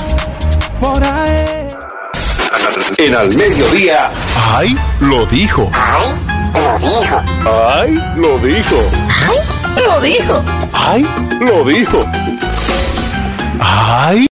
por 0.80 1.04
ahí. 1.04 1.68
En 2.98 3.16
al 3.16 3.36
mediodía. 3.36 4.10
¡Ay! 4.56 4.78
Lo 5.00 5.26
dijo. 5.28 5.70
¡Ay! 5.74 6.16
Lo 6.56 6.80
dijo. 6.80 7.24
¡Ay! 7.46 8.04
Lo 8.16 8.40
dijo. 8.40 8.78
¡Ay! 9.24 9.42
Lo 9.86 10.02
dijo. 10.02 10.44
¡Ay! 10.74 11.08
Lo 11.40 11.64
dijo. 11.66 12.00
¡Ay! 13.60 14.28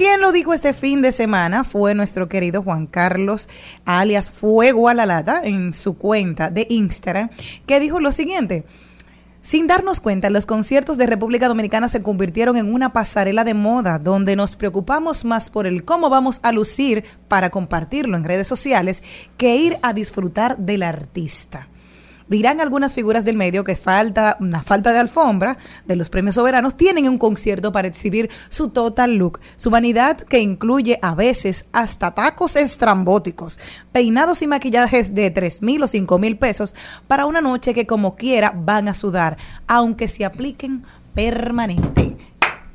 Quien 0.00 0.22
lo 0.22 0.32
dijo 0.32 0.54
este 0.54 0.72
fin 0.72 1.02
de 1.02 1.12
semana 1.12 1.62
fue 1.62 1.94
nuestro 1.94 2.26
querido 2.26 2.62
Juan 2.62 2.86
Carlos, 2.86 3.50
alias 3.84 4.30
Fuego 4.30 4.88
a 4.88 4.94
la 4.94 5.04
Lata, 5.04 5.42
en 5.44 5.74
su 5.74 5.98
cuenta 5.98 6.48
de 6.48 6.66
Instagram, 6.70 7.28
que 7.66 7.80
dijo 7.80 8.00
lo 8.00 8.10
siguiente. 8.10 8.64
Sin 9.42 9.66
darnos 9.66 10.00
cuenta, 10.00 10.30
los 10.30 10.46
conciertos 10.46 10.96
de 10.96 11.04
República 11.04 11.48
Dominicana 11.48 11.86
se 11.88 12.02
convirtieron 12.02 12.56
en 12.56 12.72
una 12.72 12.94
pasarela 12.94 13.44
de 13.44 13.52
moda 13.52 13.98
donde 13.98 14.36
nos 14.36 14.56
preocupamos 14.56 15.26
más 15.26 15.50
por 15.50 15.66
el 15.66 15.84
cómo 15.84 16.08
vamos 16.08 16.40
a 16.42 16.52
lucir 16.52 17.04
para 17.28 17.50
compartirlo 17.50 18.16
en 18.16 18.24
redes 18.24 18.48
sociales 18.48 19.02
que 19.36 19.56
ir 19.56 19.76
a 19.82 19.92
disfrutar 19.92 20.56
del 20.56 20.82
artista. 20.82 21.68
Dirán 22.30 22.60
algunas 22.60 22.94
figuras 22.94 23.24
del 23.24 23.36
medio 23.36 23.64
que 23.64 23.74
falta 23.74 24.36
una 24.38 24.62
falta 24.62 24.92
de 24.92 25.00
alfombra 25.00 25.58
de 25.84 25.96
los 25.96 26.10
premios 26.10 26.36
soberanos 26.36 26.76
tienen 26.76 27.08
un 27.08 27.18
concierto 27.18 27.72
para 27.72 27.88
exhibir 27.88 28.30
su 28.48 28.70
total 28.70 29.16
look, 29.16 29.40
su 29.56 29.68
vanidad 29.68 30.16
que 30.16 30.38
incluye 30.38 31.00
a 31.02 31.16
veces 31.16 31.66
hasta 31.72 32.12
tacos 32.14 32.54
estrambóticos, 32.54 33.58
peinados 33.90 34.42
y 34.42 34.46
maquillajes 34.46 35.12
de 35.12 35.30
3 35.32 35.62
mil 35.62 35.82
o 35.82 35.88
5 35.88 36.18
mil 36.20 36.38
pesos 36.38 36.76
para 37.08 37.26
una 37.26 37.40
noche 37.40 37.74
que 37.74 37.86
como 37.86 38.14
quiera 38.14 38.54
van 38.54 38.86
a 38.86 38.94
sudar, 38.94 39.36
aunque 39.66 40.06
se 40.06 40.24
apliquen 40.24 40.84
permanente. 41.14 42.16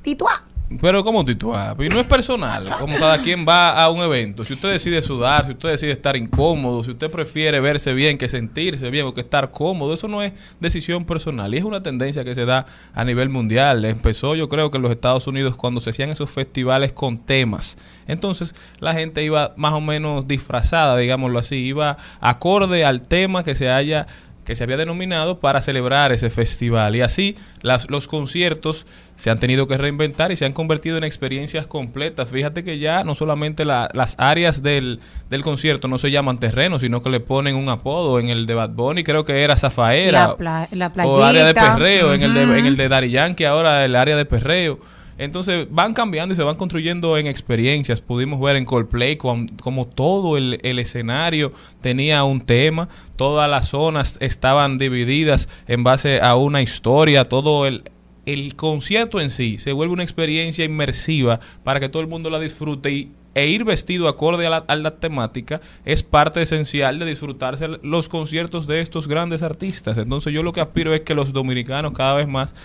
Tituá. 0.01 0.44
Pero 0.81 1.03
como 1.03 1.24
titular, 1.24 1.77
y 1.79 1.89
no 1.89 2.00
es 2.00 2.07
personal, 2.07 2.67
como 2.79 2.98
cada 2.98 3.22
quien 3.22 3.45
va 3.48 3.79
a 3.81 3.89
un 3.89 4.01
evento. 4.01 4.43
Si 4.43 4.53
usted 4.53 4.72
decide 4.72 5.01
sudar, 5.01 5.45
si 5.45 5.51
usted 5.51 5.69
decide 5.69 5.91
estar 5.91 6.17
incómodo, 6.17 6.84
si 6.84 6.91
usted 6.91 7.12
prefiere 7.12 7.60
verse 7.60 7.93
bien 7.93 8.17
que 8.17 8.27
sentirse 8.27 8.89
bien 8.89 9.05
o 9.05 9.13
que 9.13 9.22
estar 9.22 9.51
cómodo, 9.51 9.93
eso 9.93 10.07
no 10.07 10.24
es 10.24 10.34
decisión 10.60 11.05
personal 11.05 11.53
y 11.53 11.57
es 11.57 11.63
una 11.63 11.84
tendencia 11.84 12.24
que 12.24 12.34
se 12.34 12.45
da 12.45 12.65
a 12.95 13.03
nivel 13.03 13.29
mundial. 13.29 13.86
Empezó 13.86 14.36
yo 14.36 14.50
creo 14.50 14.72
que 14.72 14.77
en 14.77 14.84
los 14.84 14.91
Estados 14.91 15.27
Unidos 15.27 15.55
cuando 15.55 15.79
se 15.79 15.91
hacían 15.91 16.10
esos 16.10 16.31
festivales 16.31 16.93
con 16.93 17.19
temas. 17.19 17.77
Entonces 18.07 18.55
la 18.79 18.93
gente 18.93 19.24
iba 19.24 19.53
más 19.57 19.74
o 19.74 19.81
menos 19.81 20.27
disfrazada, 20.27 20.98
digámoslo 20.98 21.38
así, 21.38 21.57
iba 21.57 21.98
acorde 22.19 22.86
al 22.86 23.03
tema 23.03 23.43
que 23.43 23.53
se 23.53 23.69
haya 23.69 24.07
que 24.45 24.55
se 24.55 24.63
había 24.63 24.77
denominado 24.77 25.39
para 25.39 25.59
celebrar 25.59 26.11
ese 26.11 26.29
festival. 26.29 26.95
Y 26.95 27.01
así 27.01 27.35
las, 27.61 27.89
los 27.89 28.07
conciertos 28.07 28.85
se 29.15 29.29
han 29.31 29.39
tenido 29.39 29.67
que 29.67 29.77
reinventar 29.77 30.31
y 30.31 30.35
se 30.35 30.45
han 30.45 30.53
convertido 30.53 30.97
en 30.97 31.03
experiencias 31.03 31.67
completas. 31.67 32.29
Fíjate 32.29 32.63
que 32.63 32.77
ya 32.79 33.03
no 33.03 33.15
solamente 33.15 33.65
la- 33.65 33.89
las 33.93 34.15
áreas 34.19 34.61
del, 34.61 34.99
del 35.29 35.41
concierto 35.41 35.87
no 35.87 35.97
se 35.97 36.11
llaman 36.11 36.37
terrenos, 36.39 36.81
sino 36.81 37.01
que 37.01 37.09
le 37.09 37.19
ponen 37.19 37.55
un 37.55 37.69
apodo. 37.69 38.19
En 38.19 38.29
el 38.29 38.45
de 38.45 38.53
Bad 38.53 38.69
Bunny 38.71 39.03
creo 39.03 39.25
que 39.25 39.41
era 39.43 39.55
Zafaera. 39.57 40.27
La 40.29 40.35
pla- 40.37 40.69
la 40.71 40.91
o 41.07 41.23
área 41.23 41.45
de 41.45 41.53
perreo. 41.75 42.13
En, 42.13 42.21
el 42.21 42.33
de, 42.33 42.59
en 42.59 42.65
el 42.67 42.77
de 42.77 42.87
Daddy 42.89 43.09
Yankee 43.09 43.45
ahora 43.45 43.83
el 43.83 43.95
área 43.95 44.15
de 44.15 44.25
perreo. 44.25 44.79
Entonces 45.17 45.67
van 45.69 45.93
cambiando 45.93 46.34
y 46.34 46.36
se 46.36 46.43
van 46.43 46.55
construyendo 46.55 47.17
en 47.17 47.27
experiencias. 47.27 48.01
Pudimos 48.01 48.39
ver 48.41 48.57
en 48.57 48.65
Coldplay 48.65 49.15
com- 49.15 49.48
como 49.62 49.86
todo 49.88 50.38
el, 50.38 50.60
escenario 50.79 51.53
tenía 51.81 52.24
un 52.24 52.41
tema, 52.41 52.89
todas 53.15 53.50
las 53.50 53.69
zonas 53.69 54.17
estaban 54.19 54.77
divididas 54.77 55.48
en 55.67 55.84
base 55.84 56.19
a 56.22 56.36
una 56.36 56.62
historia, 56.62 57.24
todo 57.24 57.65
el, 57.65 57.84
el 58.25 58.55
concierto 58.55 59.22
en 59.22 59.29
sí 59.29 59.57
se 59.57 59.72
vuelve 59.72 59.93
una 59.93 60.03
experiencia 60.03 60.65
inmersiva 60.65 61.39
para 61.63 61.79
que 61.79 61.88
todo 61.88 62.01
el 62.01 62.10
mundo 62.10 62.29
la 62.29 62.39
disfrute 62.39 62.91
y, 62.91 63.12
e 63.36 63.48
ir 63.48 63.65
vestido 63.65 64.07
acorde 64.07 64.48
a 64.48 64.75
la 64.75 64.91
temática 64.95 65.60
es 65.84 66.03
parte 66.03 66.41
esencial 66.41 67.00
de 67.00 67.05
disfrutarse 67.05 67.67
los 67.84 68.07
conciertos 68.07 68.65
de 68.65 68.79
estos 68.79 69.10
grandes 69.10 69.43
artistas. 69.43 69.98
Entonces 69.98 70.34
yo 70.34 70.41
lo 70.41 70.53
que 70.53 70.62
aspiro 70.62 70.93
es 70.93 71.01
que 71.01 71.13
los 71.15 71.34
dominicanos 71.34 71.93
cada 71.93 72.13
vez 72.13 72.29
más 72.29 72.55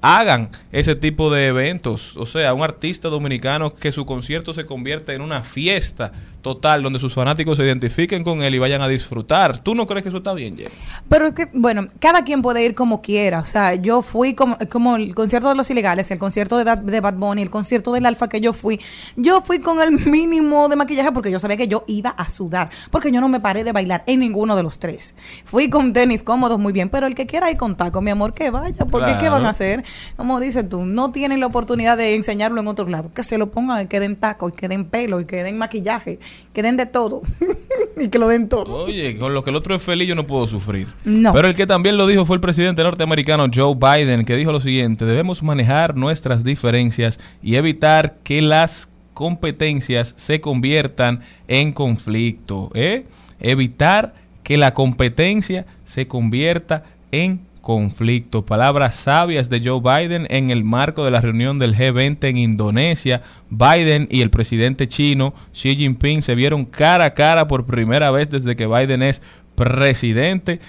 hagan 0.00 0.50
ese 0.72 0.94
tipo 0.94 1.30
de 1.30 1.48
eventos. 1.48 2.16
O 2.16 2.26
sea, 2.26 2.54
un 2.54 2.62
artista 2.62 3.08
dominicano 3.08 3.74
que 3.74 3.92
su 3.92 4.06
concierto 4.06 4.54
se 4.54 4.66
convierta 4.66 5.12
en 5.12 5.22
una 5.22 5.42
fiesta 5.42 6.12
total 6.42 6.82
donde 6.82 6.98
sus 6.98 7.14
fanáticos 7.14 7.58
se 7.58 7.64
identifiquen 7.64 8.22
con 8.22 8.42
él 8.42 8.54
y 8.54 8.58
vayan 8.58 8.80
a 8.80 8.88
disfrutar. 8.88 9.58
¿Tú 9.58 9.74
no 9.74 9.86
crees 9.86 10.02
que 10.02 10.08
eso 10.08 10.18
está 10.18 10.32
bien, 10.34 10.56
Jerry? 10.56 10.72
Pero 11.08 11.26
es 11.26 11.34
que, 11.34 11.48
bueno, 11.52 11.86
cada 11.98 12.24
quien 12.24 12.42
puede 12.42 12.64
ir 12.64 12.74
como 12.74 13.02
quiera. 13.02 13.40
O 13.40 13.44
sea, 13.44 13.74
yo 13.74 14.02
fui 14.02 14.34
como, 14.34 14.56
como 14.70 14.96
el 14.96 15.14
concierto 15.14 15.48
de 15.48 15.54
los 15.56 15.68
ilegales, 15.70 16.10
el 16.10 16.18
concierto 16.18 16.56
de, 16.56 17.00
Bad 17.00 17.14
Bunny, 17.14 17.42
el 17.42 17.50
concierto 17.50 17.92
del 17.92 18.06
Alfa 18.06 18.28
que 18.28 18.40
yo 18.40 18.52
fui. 18.52 18.80
Yo 19.16 19.40
fui 19.40 19.58
con 19.58 19.80
el 19.80 19.98
mínimo 20.06 20.68
de 20.68 20.76
maquillaje 20.76 21.12
porque 21.12 21.30
yo 21.30 21.40
sabía 21.40 21.56
que 21.56 21.68
yo 21.68 21.84
iba 21.86 22.10
a 22.10 22.28
sudar. 22.28 22.70
Porque 22.90 23.10
yo 23.10 23.20
no 23.20 23.28
me 23.28 23.40
paré 23.40 23.64
de 23.64 23.72
bailar 23.72 24.04
en 24.06 24.20
ninguno 24.20 24.56
de 24.56 24.62
los 24.62 24.78
tres. 24.78 25.14
Fui 25.44 25.68
con 25.68 25.92
tenis 25.92 26.22
cómodos, 26.22 26.58
muy 26.58 26.72
bien. 26.72 26.88
Pero 26.88 27.06
el 27.06 27.14
que 27.14 27.26
quiera 27.26 27.50
ir 27.50 27.56
con 27.56 27.76
taco, 27.76 28.00
mi 28.00 28.10
amor, 28.10 28.32
que 28.32 28.50
vaya. 28.50 28.84
Porque 28.86 29.16
¿qué 29.18 29.28
van 29.28 29.44
a 29.44 29.50
hacer? 29.50 29.84
Como 30.16 30.40
dices 30.40 30.68
tú, 30.68 30.84
no 30.84 31.12
tienen 31.12 31.40
la 31.40 31.46
oportunidad 31.46 31.96
de 31.96 32.14
enseñarlo 32.14 32.60
en 32.60 32.68
otros 32.68 32.90
lados. 32.90 33.12
Que 33.14 33.22
se 33.22 33.38
lo 33.38 33.50
pongan 33.50 33.84
y 33.84 33.86
queden 33.86 34.16
taco, 34.16 34.48
y 34.48 34.52
queden 34.52 34.84
pelo, 34.84 35.20
y 35.20 35.24
queden 35.24 35.58
maquillaje, 35.58 36.18
que 36.52 36.62
den 36.62 36.76
de 36.76 36.86
todo. 36.86 37.22
y 37.96 38.08
que 38.08 38.18
lo 38.18 38.28
den 38.28 38.48
todo. 38.48 38.84
Oye, 38.84 39.16
con 39.18 39.34
lo 39.34 39.44
que 39.44 39.50
el 39.50 39.56
otro 39.56 39.74
es 39.74 39.82
feliz 39.82 40.08
yo 40.08 40.14
no 40.14 40.26
puedo 40.26 40.46
sufrir. 40.46 40.88
No. 41.04 41.32
Pero 41.32 41.48
el 41.48 41.54
que 41.54 41.66
también 41.66 41.96
lo 41.96 42.06
dijo 42.06 42.24
fue 42.24 42.36
el 42.36 42.40
presidente 42.40 42.82
norteamericano 42.82 43.46
Joe 43.52 43.74
Biden, 43.74 44.24
que 44.24 44.36
dijo 44.36 44.52
lo 44.52 44.60
siguiente, 44.60 45.04
debemos 45.04 45.42
manejar 45.42 45.96
nuestras 45.96 46.44
diferencias 46.44 47.18
y 47.42 47.56
evitar 47.56 48.16
que 48.22 48.42
las 48.42 48.90
competencias 49.14 50.14
se 50.16 50.40
conviertan 50.40 51.20
en 51.48 51.72
conflicto. 51.72 52.70
¿eh? 52.74 53.04
Evitar 53.40 54.14
que 54.42 54.56
la 54.56 54.74
competencia 54.74 55.66
se 55.84 56.06
convierta 56.06 56.84
en 57.10 57.47
conflicto. 57.68 58.46
Palabras 58.46 58.94
sabias 58.94 59.50
de 59.50 59.60
Joe 59.60 59.82
Biden 59.82 60.26
en 60.30 60.50
el 60.50 60.64
marco 60.64 61.04
de 61.04 61.10
la 61.10 61.20
reunión 61.20 61.58
del 61.58 61.76
G20 61.76 62.24
en 62.24 62.38
Indonesia. 62.38 63.20
Biden 63.50 64.08
y 64.10 64.22
el 64.22 64.30
presidente 64.30 64.88
chino 64.88 65.34
Xi 65.52 65.76
Jinping 65.76 66.22
se 66.22 66.34
vieron 66.34 66.64
cara 66.64 67.04
a 67.04 67.12
cara 67.12 67.46
por 67.46 67.66
primera 67.66 68.10
vez 68.10 68.30
desde 68.30 68.56
que 68.56 68.66
Biden 68.66 69.02
es 69.02 69.20
presidente. 69.54 70.60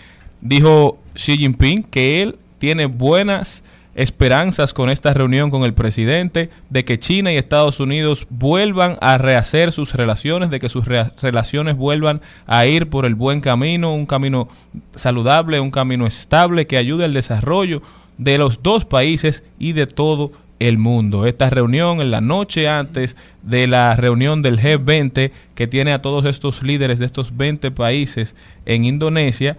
Dijo 0.42 1.00
Xi 1.16 1.38
Jinping 1.38 1.84
que 1.84 2.22
él 2.22 2.38
tiene 2.58 2.88
buenas 2.88 3.64
esperanzas 4.00 4.74
con 4.74 4.90
esta 4.90 5.14
reunión 5.14 5.52
con 5.52 5.64
el 5.64 5.74
presidente 5.74 6.50
de 6.70 6.86
que 6.86 7.00
China 7.00 7.34
y 7.34 7.36
Estados 7.36 7.82
Unidos 7.82 8.28
vuelvan 8.30 8.98
a 9.02 9.18
rehacer 9.18 9.74
sus 9.74 9.94
relaciones, 9.94 10.50
de 10.50 10.62
que 10.62 10.70
sus 10.70 10.86
relaciones 10.86 11.76
vuelvan 11.76 12.22
a 12.48 12.66
ir 12.66 12.90
por 12.90 13.06
el 13.06 13.16
buen 13.16 13.42
camino, 13.42 13.94
un 13.94 14.06
camino 14.06 14.48
saludable, 14.96 15.60
un 15.60 15.70
camino 15.70 16.08
estable 16.08 16.66
que 16.66 16.78
ayude 16.78 17.04
al 17.04 17.14
desarrollo 17.14 17.82
de 18.18 18.38
los 18.38 18.64
dos 18.64 18.86
países 18.86 19.44
y 19.60 19.74
de 19.74 19.86
todo 19.86 20.32
el 20.60 20.78
mundo. 20.78 21.26
Esta 21.26 21.50
reunión 21.50 22.00
en 22.00 22.10
la 22.10 22.22
noche 22.22 22.70
antes 22.70 23.18
de 23.44 23.68
la 23.68 23.98
reunión 23.98 24.42
del 24.42 24.60
G20 24.60 25.32
que 25.56 25.68
tiene 25.68 25.92
a 25.92 26.02
todos 26.02 26.24
estos 26.24 26.64
líderes 26.64 27.00
de 27.00 27.06
estos 27.06 27.36
20 27.36 27.70
países 27.72 28.34
en 28.66 28.86
Indonesia 28.86 29.58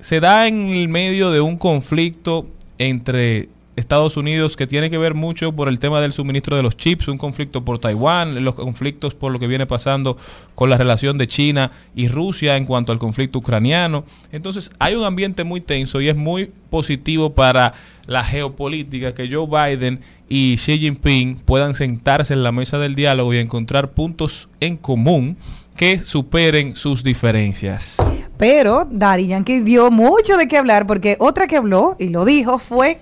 se 0.00 0.20
da 0.20 0.48
en 0.48 0.70
el 0.70 0.88
medio 0.88 1.30
de 1.30 1.42
un 1.42 1.58
conflicto 1.58 2.46
entre 2.88 3.48
Estados 3.74 4.18
Unidos 4.18 4.56
que 4.56 4.66
tiene 4.66 4.90
que 4.90 4.98
ver 4.98 5.14
mucho 5.14 5.52
por 5.52 5.68
el 5.68 5.78
tema 5.78 6.00
del 6.00 6.12
suministro 6.12 6.56
de 6.56 6.62
los 6.62 6.76
chips, 6.76 7.08
un 7.08 7.16
conflicto 7.16 7.64
por 7.64 7.78
Taiwán, 7.78 8.44
los 8.44 8.54
conflictos 8.54 9.14
por 9.14 9.32
lo 9.32 9.38
que 9.38 9.46
viene 9.46 9.66
pasando 9.66 10.18
con 10.54 10.68
la 10.68 10.76
relación 10.76 11.16
de 11.16 11.26
China 11.26 11.70
y 11.94 12.08
Rusia 12.08 12.56
en 12.56 12.66
cuanto 12.66 12.92
al 12.92 12.98
conflicto 12.98 13.38
ucraniano. 13.38 14.04
Entonces 14.30 14.70
hay 14.78 14.94
un 14.94 15.04
ambiente 15.04 15.44
muy 15.44 15.62
tenso 15.62 16.00
y 16.00 16.08
es 16.08 16.16
muy 16.16 16.50
positivo 16.68 17.34
para 17.34 17.72
la 18.06 18.24
geopolítica 18.24 19.14
que 19.14 19.30
Joe 19.30 19.46
Biden 19.46 20.00
y 20.28 20.56
Xi 20.56 20.78
Jinping 20.78 21.36
puedan 21.36 21.74
sentarse 21.74 22.34
en 22.34 22.42
la 22.42 22.52
mesa 22.52 22.78
del 22.78 22.94
diálogo 22.94 23.32
y 23.32 23.38
encontrar 23.38 23.92
puntos 23.92 24.50
en 24.60 24.76
común 24.76 25.38
que 25.76 26.04
superen 26.04 26.76
sus 26.76 27.02
diferencias. 27.02 27.96
Pero 28.36 28.86
Daddy 28.90 29.28
Yankee 29.28 29.60
dio 29.60 29.90
mucho 29.90 30.36
de 30.36 30.48
qué 30.48 30.58
hablar 30.58 30.86
porque 30.86 31.16
otra 31.20 31.46
que 31.46 31.56
habló 31.56 31.96
y 31.98 32.08
lo 32.08 32.24
dijo 32.24 32.58
fue 32.58 33.00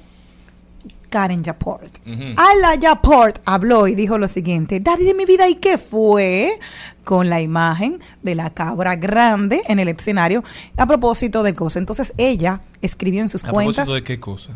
Karen 1.11 1.43
Yaport. 1.43 1.99
Ala 2.37 2.77
Yaport 2.77 3.41
habló 3.45 3.89
y 3.89 3.95
dijo 3.95 4.17
lo 4.17 4.29
siguiente, 4.29 4.81
Daddy 4.81 5.05
de 5.05 5.15
mi 5.15 5.25
vida, 5.25 5.49
¿y 5.49 5.57
qué 5.57 5.77
fue? 5.77 6.59
Con 7.05 7.29
la 7.29 7.41
imagen 7.41 7.99
de 8.23 8.35
la 8.35 8.51
cabra 8.51 8.97
grande 8.97 9.61
en 9.67 9.79
el 9.79 9.89
escenario 9.89 10.45
a 10.77 10.87
propósito 10.87 11.43
de 11.43 11.53
cosas. 11.53 11.81
Entonces 11.81 12.15
ella 12.17 12.61
escribió 12.81 13.21
en 13.21 13.29
sus 13.29 13.45
¿A 13.45 13.51
cuentas 13.51 13.75
propósito 13.75 13.95
de 13.95 14.03
qué 14.05 14.21
cosa? 14.21 14.53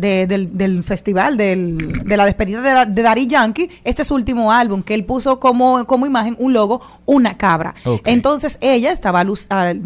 De- 0.00 0.26
del, 0.26 0.56
del 0.56 0.82
festival, 0.82 1.36
del- 1.36 1.76
de 2.04 2.16
la 2.16 2.24
despedida 2.24 2.60
de, 2.62 2.72
la- 2.72 2.86
de 2.86 3.02
Daddy 3.02 3.26
Yankee, 3.26 3.70
este 3.84 4.02
es 4.02 4.08
su 4.08 4.14
último 4.14 4.52
álbum, 4.52 4.82
que 4.82 4.94
él 4.94 5.04
puso 5.04 5.40
como, 5.40 5.86
como 5.86 6.06
imagen 6.06 6.36
un 6.38 6.52
logo, 6.52 6.80
una 7.06 7.36
cabra. 7.36 7.74
Entonces 8.10 8.58
ella 8.60 8.92
estaba 8.92 9.20
al- 9.20 9.32
al- 9.48 9.80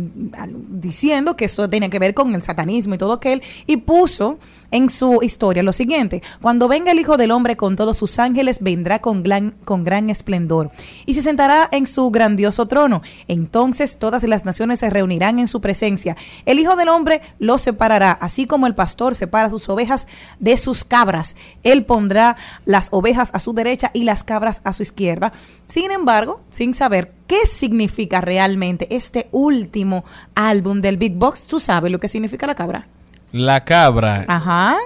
diciendo 0.69 1.37
que 1.37 1.45
eso 1.47 1.69
tenía 1.71 1.89
que 1.89 1.99
ver 1.99 2.15
con 2.15 2.35
el 2.35 2.43
satanismo 2.43 2.95
y 2.95 2.99
todo 2.99 3.13
aquel, 3.13 3.43
y 3.67 3.77
puso 3.79 4.39
en 4.71 4.89
su 4.89 5.21
historia 5.23 5.63
lo 5.63 5.73
siguiente, 5.73 6.23
cuando 6.41 6.69
venga 6.69 6.93
el 6.93 6.99
Hijo 6.99 7.17
del 7.17 7.31
Hombre 7.31 7.57
con 7.57 7.77
todos 7.77 7.97
sus 7.97 8.19
ángeles, 8.19 8.59
vendrá 8.61 9.01
con 9.01 9.23
gran, 9.23 9.53
con 9.65 9.85
gran 9.85 10.11
esplendor 10.11 10.71
y 11.07 11.15
se 11.15 11.23
sentará 11.23 11.69
en 11.73 11.87
su 11.87 12.11
grandioso 12.11 12.67
trono. 12.67 13.03
Entonces 13.29 13.99
todas 13.99 14.23
las 14.25 14.45
naciones 14.45 14.81
se 14.81 14.91
reunirán 14.91 15.39
en 15.39 15.49
su 15.49 15.61
presencia. 15.61 16.17
El 16.47 16.59
Hijo 16.59 16.77
del 16.77 16.89
Hombre 16.89 17.21
los 17.39 17.63
separará, 17.63 18.13
así 18.13 18.47
como 18.47 18.67
el 18.67 18.75
pastor 18.75 19.15
separa 19.15 19.51
sus 19.51 19.69
ovejas 19.69 20.07
de 20.39 20.57
sus 20.57 20.85
cabras. 20.85 21.37
Él 21.63 21.85
pondrá 21.85 22.37
las 22.65 22.89
ovejas 22.93 23.31
a 23.33 23.41
su 23.41 23.53
derecha 23.53 23.91
y 23.95 24.05
las 24.05 24.25
cabras 24.25 24.61
a 24.65 24.73
su 24.73 24.83
izquierda. 24.83 25.33
Sin 25.67 25.91
embargo, 25.91 26.41
sin 26.51 26.75
saber 26.75 27.13
qué 27.27 27.47
significa 27.47 28.21
realmente 28.21 28.89
este 28.95 29.29
último 29.33 30.05
álbum 30.35 30.81
del 30.81 30.97
Big 30.97 31.15
Box, 31.15 31.47
¿tú 31.47 31.61
sabes 31.61 31.91
lo 31.91 32.01
que 32.01 32.09
significa 32.09 32.47
la 32.47 32.55
cabra? 32.55 32.89
La 33.33 33.65
cabra. 33.65 34.25
Ajá. 34.29 34.77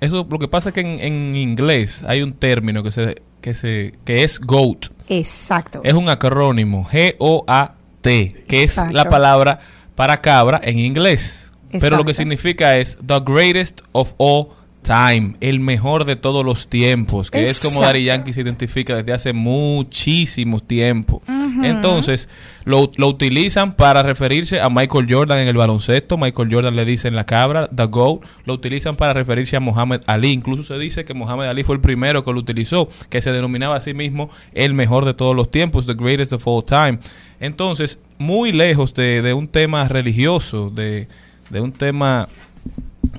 Eso 0.00 0.26
lo 0.28 0.38
que 0.38 0.48
pasa 0.48 0.68
es 0.70 0.74
que 0.74 0.82
en, 0.82 1.00
en 1.00 1.36
inglés 1.36 2.04
hay 2.06 2.22
un 2.22 2.34
término 2.34 2.82
que 2.82 2.90
se 2.90 3.22
que 3.40 3.54
se 3.54 3.94
que 4.04 4.24
es 4.24 4.38
goat. 4.40 4.86
Exacto. 5.08 5.80
Es 5.84 5.94
un 5.94 6.08
acrónimo 6.08 6.84
G 6.90 7.14
O 7.18 7.44
A 7.46 7.74
T, 8.00 8.44
que 8.46 8.64
Exacto. 8.64 8.90
es 8.90 8.94
la 8.94 9.08
palabra 9.08 9.58
para 9.94 10.20
cabra 10.20 10.60
en 10.62 10.78
inglés. 10.78 11.52
Pero 11.70 11.96
lo 11.96 12.04
que 12.04 12.10
Exacto. 12.10 12.12
significa 12.12 12.76
es 12.76 12.98
the 13.06 13.20
greatest 13.20 13.80
of 13.92 14.14
all 14.18 14.48
time, 14.86 15.34
el 15.40 15.58
mejor 15.58 16.04
de 16.04 16.14
todos 16.14 16.44
los 16.44 16.68
tiempos, 16.68 17.30
que 17.30 17.42
es 17.42 17.60
como. 17.60 17.80
Daddy 17.80 18.04
Yankee 18.04 18.32
se 18.32 18.42
identifica 18.42 18.94
desde 18.94 19.12
hace 19.12 19.32
muchísimo 19.32 20.60
tiempo. 20.60 21.22
Entonces, 21.62 22.28
lo, 22.64 22.90
lo 22.96 23.08
utilizan 23.08 23.72
para 23.72 24.02
referirse 24.02 24.60
a 24.60 24.68
Michael 24.68 25.06
Jordan 25.08 25.38
en 25.38 25.48
el 25.48 25.56
baloncesto. 25.56 26.16
Michael 26.16 26.48
Jordan 26.52 26.76
le 26.76 26.84
dicen 26.84 27.16
la 27.16 27.24
cabra, 27.24 27.68
the 27.74 27.86
GOAT. 27.86 28.22
Lo 28.44 28.54
utilizan 28.54 28.94
para 28.94 29.12
referirse 29.12 29.56
a 29.56 29.60
Muhammad 29.60 30.02
Ali. 30.06 30.32
Incluso 30.32 30.62
se 30.62 30.78
dice 30.78 31.04
que 31.04 31.14
Muhammad 31.14 31.48
Ali 31.48 31.64
fue 31.64 31.74
el 31.76 31.80
primero 31.80 32.22
que 32.24 32.32
lo 32.32 32.38
utilizó, 32.38 32.88
que 33.08 33.20
se 33.20 33.32
denominaba 33.32 33.76
a 33.76 33.80
sí 33.80 33.94
mismo 33.94 34.30
el 34.52 34.74
mejor 34.74 35.04
de 35.04 35.14
todos 35.14 35.34
los 35.34 35.50
tiempos, 35.50 35.86
the 35.86 35.94
greatest 35.94 36.32
of 36.32 36.46
all 36.46 36.62
time. 36.64 36.98
Entonces, 37.40 37.98
muy 38.18 38.52
lejos 38.52 38.94
de, 38.94 39.22
de 39.22 39.32
un 39.32 39.48
tema 39.48 39.88
religioso, 39.88 40.70
de, 40.70 41.08
de 41.50 41.60
un 41.60 41.72
tema, 41.72 42.28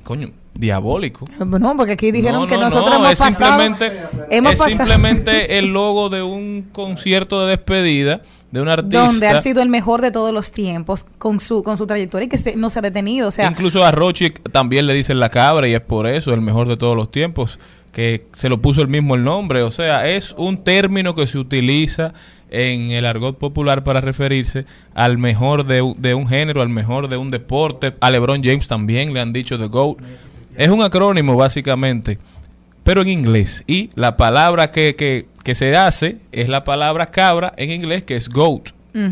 coño, 0.03 0.31
diabólico. 0.57 1.25
No, 1.39 1.75
porque 1.77 1.93
aquí 1.93 2.11
dijeron 2.11 2.41
No, 2.41 2.47
que 2.47 2.55
no, 2.55 2.61
nosotros 2.65 2.89
no, 2.91 2.95
hemos 2.97 3.11
es 3.13 3.19
pasado. 3.19 3.61
simplemente, 3.61 4.01
hemos 4.31 4.53
es 4.53 4.59
pasado- 4.59 4.77
simplemente 4.77 5.57
el 5.57 5.67
logo 5.67 6.09
de 6.09 6.21
un 6.23 6.67
concierto 6.71 7.41
de 7.45 7.51
despedida 7.57 8.21
de 8.51 8.61
un 8.61 8.69
artista. 8.69 9.05
donde 9.05 9.27
ha 9.27 9.41
sido 9.41 9.61
el 9.61 9.69
mejor 9.69 10.01
de 10.01 10.09
todos 10.09 10.33
los 10.33 10.51
tiempos 10.51 11.05
con 11.17 11.39
su 11.39 11.63
con 11.63 11.77
su 11.77 11.85
trayectoria 11.85 12.25
y 12.25 12.29
que 12.29 12.37
se- 12.37 12.55
no 12.55 12.69
se 12.69 12.79
ha 12.79 12.81
detenido. 12.81 13.27
O 13.27 13.31
sea, 13.31 13.49
Incluso 13.49 13.85
a 13.85 13.91
Rochi 13.91 14.31
también 14.51 14.87
le 14.87 14.93
dicen 14.93 15.19
la 15.19 15.29
cabra 15.29 15.67
y 15.67 15.73
es 15.73 15.81
por 15.81 16.07
eso 16.07 16.33
el 16.33 16.41
mejor 16.41 16.67
de 16.67 16.77
todos 16.77 16.95
los 16.95 17.11
tiempos, 17.11 17.59
que 17.91 18.25
se 18.33 18.47
lo 18.49 18.61
puso 18.61 18.81
el 18.81 18.87
mismo 18.87 19.15
el 19.15 19.23
nombre. 19.23 19.63
O 19.63 19.71
sea, 19.71 20.07
es 20.07 20.33
un 20.37 20.63
término 20.63 21.13
que 21.15 21.27
se 21.27 21.37
utiliza 21.37 22.13
en 22.49 22.91
el 22.91 23.05
argot 23.05 23.37
popular 23.37 23.83
para 23.83 23.99
referirse 23.99 24.63
al 24.95 25.17
mejor 25.17 25.65
de, 25.65 25.93
de 25.97 26.13
un 26.13 26.27
género, 26.29 26.61
al 26.61 26.69
mejor 26.69 27.09
de 27.09 27.17
un 27.17 27.29
deporte. 27.29 27.95
A 27.99 28.09
LeBron 28.11 28.41
James 28.41 28.67
también 28.69 29.13
le 29.13 29.19
han 29.19 29.33
dicho 29.33 29.57
The 29.59 29.67
GOAT. 29.67 29.97
Es 30.57 30.69
un 30.69 30.81
acrónimo 30.81 31.35
básicamente, 31.37 32.17
pero 32.83 33.01
en 33.01 33.07
inglés. 33.07 33.63
Y 33.67 33.89
la 33.95 34.17
palabra 34.17 34.71
que, 34.71 34.95
que, 34.95 35.27
que 35.43 35.55
se 35.55 35.77
hace 35.77 36.17
es 36.31 36.49
la 36.49 36.63
palabra 36.63 37.05
cabra 37.05 37.53
en 37.55 37.71
inglés, 37.71 38.03
que 38.03 38.15
es 38.15 38.27
GOAT. 38.27 38.71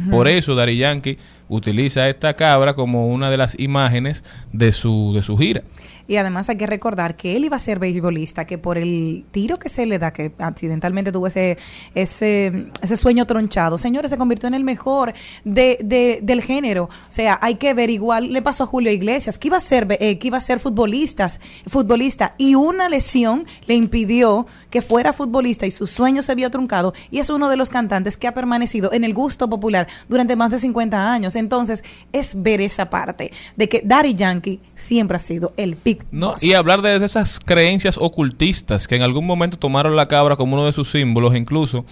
Por 0.10 0.28
eso 0.28 0.56
Daddy 0.56 0.78
Yankee 0.78 1.20
utiliza 1.48 2.10
esta 2.10 2.34
cabra 2.34 2.74
como 2.74 3.08
una 3.08 3.30
de 3.30 3.38
las 3.38 3.60
imágenes 3.60 4.24
de 4.52 4.72
su, 4.72 5.14
de 5.14 5.22
su 5.22 5.38
gira. 5.38 5.62
Y 6.08 6.18
además 6.18 6.50
hay 6.50 6.58
que 6.58 6.68
recordar 6.68 7.16
que 7.16 7.36
él 7.36 7.46
iba 7.46 7.56
a 7.56 7.60
ser 7.60 7.80
beisbolista, 7.80 8.46
que 8.46 8.58
por 8.58 8.78
el 8.78 9.26
tiro 9.32 9.58
que 9.58 9.70
se 9.70 9.86
le 9.86 10.00
da, 10.00 10.12
que 10.14 10.32
accidentalmente 10.38 11.12
tuvo 11.12 11.28
ese, 11.28 11.58
ese, 11.96 12.68
ese 12.82 12.98
sueño 12.98 13.26
tronchado, 13.26 13.78
señores, 13.78 14.12
se 14.12 14.18
convirtió 14.18 14.48
en 14.48 14.54
el 14.54 14.64
mejor 14.64 15.14
de, 15.44 15.78
de- 15.84 16.20
del 16.22 16.42
género. 16.42 16.84
O 16.86 16.90
sea, 17.12 17.38
hay 17.42 17.56
que 17.56 17.74
ver 17.74 17.90
igual, 17.90 18.32
le 18.34 18.42
pasó 18.42 18.64
a 18.64 18.68
Julio 18.68 18.92
Iglesias, 18.92 19.38
que 19.38 19.48
iba 19.48 19.58
a 19.58 19.62
ser, 19.62 19.88
eh, 20.00 20.18
que 20.20 20.28
iba 20.28 20.38
a 20.38 20.42
ser 20.42 20.60
futbolistas, 20.60 21.40
futbolista, 21.68 22.36
y 22.38 22.56
una 22.56 22.90
lesión 22.90 23.46
le 23.68 23.76
impidió 23.76 24.48
que 24.70 24.82
fuera 24.82 25.14
futbolista 25.14 25.66
y 25.66 25.72
su 25.72 25.88
sueño 25.88 26.22
se 26.22 26.36
vio 26.36 26.50
truncado, 26.52 26.94
y 27.12 27.20
es 27.20 27.30
uno 27.30 27.50
de 27.50 27.58
los 27.58 27.70
cantantes 27.70 28.18
que 28.18 28.28
ha 28.28 28.34
permanecido 28.34 28.94
en 28.94 29.04
el 29.04 29.14
gusto 29.14 29.50
popular 29.50 29.88
durante 30.10 30.36
más 30.36 30.52
de 30.52 30.60
50 30.60 31.12
años. 31.14 31.36
Entonces, 31.36 31.84
es 32.12 32.42
ver 32.42 32.62
esa 32.62 32.90
parte 32.90 33.32
de 33.56 33.70
que 33.70 33.82
Daddy 33.84 34.16
Yankee 34.16 34.60
siempre 34.76 35.18
ha 35.18 35.20
sido 35.20 35.54
el 35.58 35.76
No, 36.12 36.36
y 36.42 36.54
hablar 36.54 36.82
de, 36.82 37.00
de 37.00 37.06
esas 37.06 37.40
creencias 37.40 37.98
ocultistas 37.98 38.88
que 38.88 38.96
en 38.96 39.02
algún 39.02 39.26
momento 39.26 39.58
tomaron 39.58 39.96
la 39.96 40.06
cabra 40.08 40.36
como 40.36 40.56
uno 40.56 40.66
de 40.66 40.72
sus 40.72 40.90
símbolos, 40.92 41.36
incluso 41.36 41.86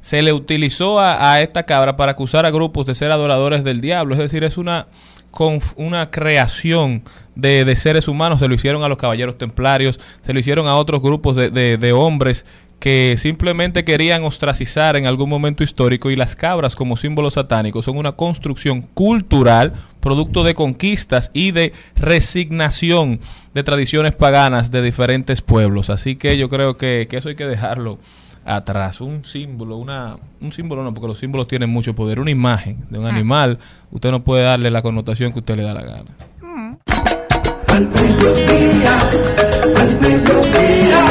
se 0.00 0.20
le 0.22 0.32
utilizó 0.32 0.98
a, 0.98 1.32
a 1.32 1.40
esta 1.42 1.62
cabra 1.64 1.96
para 1.96 2.12
acusar 2.12 2.44
a 2.44 2.50
grupos 2.50 2.86
de 2.86 2.94
ser 2.94 3.12
adoradores 3.12 3.62
del 3.64 3.80
diablo. 3.80 4.14
Es 4.14 4.18
decir, 4.18 4.42
es 4.42 4.58
una, 4.58 4.88
conf- 5.30 5.74
una 5.76 6.10
creación 6.10 7.04
de, 7.36 7.64
de 7.64 7.76
seres 7.76 8.08
humanos. 8.08 8.40
Se 8.40 8.48
lo 8.48 8.54
hicieron 8.54 8.82
a 8.82 8.88
los 8.88 8.98
caballeros 8.98 9.38
templarios, 9.38 10.00
se 10.20 10.32
lo 10.32 10.40
hicieron 10.40 10.66
a 10.66 10.74
otros 10.74 11.02
grupos 11.02 11.36
de, 11.36 11.50
de- 11.50 11.76
de 11.76 11.92
hombres 11.92 12.44
que 12.82 13.14
simplemente 13.16 13.84
querían 13.84 14.24
ostracizar 14.24 14.96
en 14.96 15.06
algún 15.06 15.30
momento 15.30 15.62
histórico 15.62 16.10
y 16.10 16.16
las 16.16 16.34
cabras 16.34 16.74
como 16.74 16.96
símbolos 16.96 17.34
satánicos 17.34 17.84
son 17.84 17.96
una 17.96 18.10
construcción 18.10 18.82
cultural 18.82 19.72
producto 20.00 20.42
de 20.42 20.56
conquistas 20.56 21.30
y 21.32 21.52
de 21.52 21.72
resignación 21.94 23.20
de 23.54 23.62
tradiciones 23.62 24.16
paganas 24.16 24.72
de 24.72 24.82
diferentes 24.82 25.42
pueblos. 25.42 25.90
Así 25.90 26.16
que 26.16 26.36
yo 26.36 26.48
creo 26.48 26.76
que, 26.76 27.06
que 27.08 27.18
eso 27.18 27.28
hay 27.28 27.36
que 27.36 27.46
dejarlo 27.46 28.00
atrás. 28.44 29.00
Un 29.00 29.24
símbolo, 29.24 29.76
una, 29.76 30.16
un 30.40 30.50
símbolo 30.50 30.82
no, 30.82 30.92
porque 30.92 31.06
los 31.06 31.20
símbolos 31.20 31.46
tienen 31.46 31.70
mucho 31.70 31.94
poder. 31.94 32.18
Una 32.18 32.32
imagen 32.32 32.84
de 32.90 32.98
un 32.98 33.06
animal, 33.06 33.60
usted 33.92 34.10
no 34.10 34.24
puede 34.24 34.42
darle 34.42 34.72
la 34.72 34.82
connotación 34.82 35.32
que 35.32 35.38
usted 35.38 35.54
le 35.54 35.62
da 35.62 35.72
la 35.72 35.82
gana. 35.82 36.10
Al 37.68 37.86
mediodía, 37.86 38.98
al 39.76 40.00
mediodía, 40.00 41.06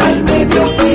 al 0.00 0.24
mediodía 0.24 0.87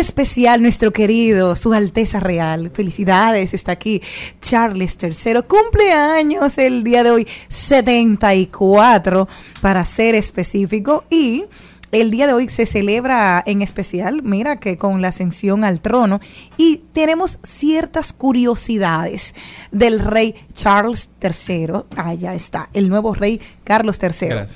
especial, 0.00 0.62
nuestro 0.62 0.92
querido, 0.92 1.54
Su 1.54 1.74
Alteza 1.74 2.20
Real. 2.20 2.70
Felicidades, 2.72 3.52
está 3.52 3.72
aquí 3.72 4.02
Charles 4.40 4.96
III. 5.00 5.42
Cumpleaños 5.46 6.56
el 6.56 6.82
día 6.82 7.04
de 7.04 7.10
hoy, 7.10 7.28
74 7.48 9.28
para 9.60 9.84
ser 9.84 10.14
específico. 10.14 11.04
Y 11.10 11.44
el 11.92 12.10
día 12.10 12.26
de 12.26 12.32
hoy 12.32 12.48
se 12.48 12.66
celebra 12.66 13.42
en 13.44 13.62
especial, 13.62 14.22
mira 14.22 14.56
que 14.56 14.76
con 14.76 15.02
la 15.02 15.08
ascensión 15.08 15.64
al 15.64 15.80
trono. 15.80 16.20
Y 16.56 16.82
tenemos 16.92 17.38
ciertas 17.42 18.12
curiosidades 18.12 19.34
del 19.70 20.00
rey 20.00 20.34
Charles 20.54 21.10
III. 21.20 21.84
Allá 21.96 22.34
está, 22.34 22.70
el 22.72 22.88
nuevo 22.88 23.12
rey 23.12 23.40
Carlos 23.64 23.98
III. 24.00 24.46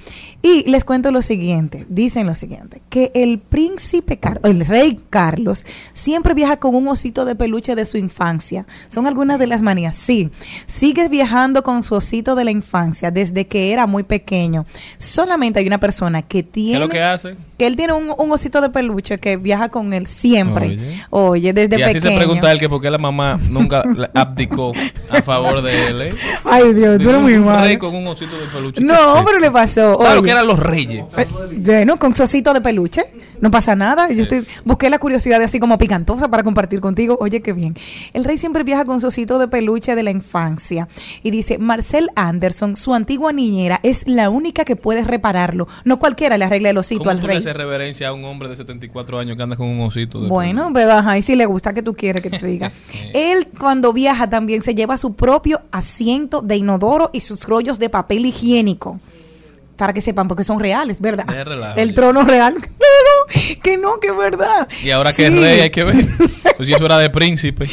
Y 0.46 0.68
les 0.70 0.84
cuento 0.84 1.10
lo 1.10 1.22
siguiente, 1.22 1.86
dicen 1.88 2.26
lo 2.26 2.34
siguiente, 2.34 2.82
que 2.90 3.10
el 3.14 3.38
príncipe, 3.38 4.18
Car- 4.18 4.42
el 4.44 4.66
rey 4.66 5.00
Carlos, 5.08 5.64
siempre 5.94 6.34
viaja 6.34 6.58
con 6.58 6.74
un 6.74 6.86
osito 6.86 7.24
de 7.24 7.34
peluche 7.34 7.74
de 7.74 7.86
su 7.86 7.96
infancia. 7.96 8.66
Son 8.88 9.06
algunas 9.06 9.38
de 9.38 9.46
las 9.46 9.62
manías. 9.62 9.96
Sí, 9.96 10.28
sigue 10.66 11.08
viajando 11.08 11.62
con 11.62 11.82
su 11.82 11.94
osito 11.94 12.34
de 12.34 12.44
la 12.44 12.50
infancia 12.50 13.10
desde 13.10 13.46
que 13.46 13.72
era 13.72 13.86
muy 13.86 14.02
pequeño. 14.02 14.66
Solamente 14.98 15.60
hay 15.60 15.66
una 15.66 15.80
persona 15.80 16.20
que 16.20 16.34
¿Qué 16.34 16.42
tiene... 16.42 16.74
es 16.74 16.80
lo 16.80 16.88
que 16.90 17.00
hace? 17.02 17.36
Que 17.56 17.66
él 17.68 17.76
tiene 17.76 17.92
un, 17.92 18.12
un 18.16 18.32
osito 18.32 18.60
de 18.60 18.68
peluche 18.70 19.18
que 19.18 19.36
viaja 19.36 19.68
con 19.68 19.92
él 19.92 20.06
siempre. 20.06 20.66
Oye. 20.66 21.04
Oye, 21.10 21.52
desde 21.52 21.78
y 21.78 21.82
así 21.82 21.94
pequeño. 21.94 22.10
se 22.12 22.16
pregunta 22.18 22.50
él 22.50 22.58
que 22.58 22.68
por 22.68 22.80
qué 22.82 22.90
la 22.90 22.98
mamá 22.98 23.38
nunca 23.50 23.82
abdicó 24.14 24.72
a 25.10 25.22
favor 25.22 25.62
de 25.62 25.86
él. 25.88 26.02
¿eh? 26.02 26.14
Ay, 26.44 26.72
Dios, 26.74 27.00
tú 27.00 27.10
eres 27.10 27.20
muy 27.20 27.38
mal. 27.38 27.62
rey 27.64 27.76
con 27.76 27.94
un 27.94 28.06
osito 28.08 28.36
de 28.38 28.46
peluche. 28.46 28.80
¿qué 28.80 28.84
No, 28.86 29.22
pero 29.24 29.38
le 29.38 29.50
pasó. 29.50 29.96
Claro 29.98 30.14
Oye. 30.20 30.22
que 30.24 30.30
eran 30.32 30.46
los 30.46 30.58
reyes. 30.58 31.04
Eh, 31.16 31.26
Bueno, 31.56 31.96
con 31.96 32.12
su 32.14 32.24
osito 32.24 32.52
de 32.52 32.60
peluche. 32.60 33.02
No 33.44 33.50
pasa 33.50 33.76
nada. 33.76 34.10
Yo 34.10 34.22
estoy 34.22 34.42
busqué 34.64 34.88
la 34.88 34.98
curiosidad 34.98 35.38
de 35.38 35.44
así 35.44 35.60
como 35.60 35.76
picantosa 35.76 36.28
para 36.28 36.42
compartir 36.42 36.80
contigo. 36.80 37.18
Oye, 37.20 37.42
qué 37.42 37.52
bien. 37.52 37.74
El 38.14 38.24
rey 38.24 38.38
siempre 38.38 38.64
viaja 38.64 38.86
con 38.86 39.02
su 39.02 39.08
osito 39.08 39.38
de 39.38 39.48
peluche 39.48 39.94
de 39.94 40.02
la 40.02 40.10
infancia. 40.10 40.88
Y 41.22 41.30
dice, 41.30 41.58
Marcel 41.58 42.08
Anderson, 42.16 42.74
su 42.74 42.94
antigua 42.94 43.34
niñera, 43.34 43.80
es 43.82 44.08
la 44.08 44.30
única 44.30 44.64
que 44.64 44.76
puede 44.76 45.04
repararlo. 45.04 45.68
No 45.84 45.98
cualquiera 45.98 46.38
le 46.38 46.46
arregla 46.46 46.70
el 46.70 46.78
osito 46.78 47.00
¿Cómo 47.00 47.10
al 47.10 47.20
tú 47.20 47.26
le 47.26 47.34
rey. 47.34 47.36
haces 47.36 47.54
reverencia 47.54 48.08
a 48.08 48.12
un 48.14 48.24
hombre 48.24 48.48
de 48.48 48.56
74 48.56 49.18
años 49.18 49.36
que 49.36 49.42
anda 49.42 49.56
con 49.56 49.66
un 49.66 49.82
osito? 49.82 50.22
de 50.22 50.28
Bueno, 50.28 50.70
pero 50.72 50.92
ajá, 50.94 51.18
y 51.18 51.20
si 51.20 51.36
le 51.36 51.44
gusta 51.44 51.74
que 51.74 51.82
tú 51.82 51.92
quieres 51.92 52.22
que 52.22 52.30
te 52.30 52.46
diga. 52.46 52.72
Él 53.12 53.48
cuando 53.58 53.92
viaja 53.92 54.26
también 54.30 54.62
se 54.62 54.74
lleva 54.74 54.96
su 54.96 55.12
propio 55.12 55.60
asiento 55.70 56.40
de 56.40 56.56
inodoro 56.56 57.10
y 57.12 57.20
sus 57.20 57.44
rollos 57.44 57.78
de 57.78 57.90
papel 57.90 58.24
higiénico. 58.24 59.00
Para 59.76 59.92
que 59.92 60.00
sepan, 60.00 60.28
porque 60.28 60.44
son 60.44 60.60
reales, 60.60 61.00
¿verdad? 61.00 61.26
El 61.76 61.92
trono 61.92 62.22
real. 62.22 62.54
Que 63.62 63.76
no, 63.76 63.98
que 64.00 64.08
es 64.08 64.16
verdad. 64.16 64.68
Y 64.82 64.90
ahora 64.90 65.12
que 65.12 65.26
es 65.26 65.32
Sí. 65.32 65.38
rey 65.38 65.60
hay 65.60 65.70
que 65.70 65.84
ver. 65.84 65.96
Pues 66.56 66.68
si 66.68 66.72
eso 66.74 66.86
era 66.86 66.98
de 66.98 67.10
príncipe. 67.10 67.66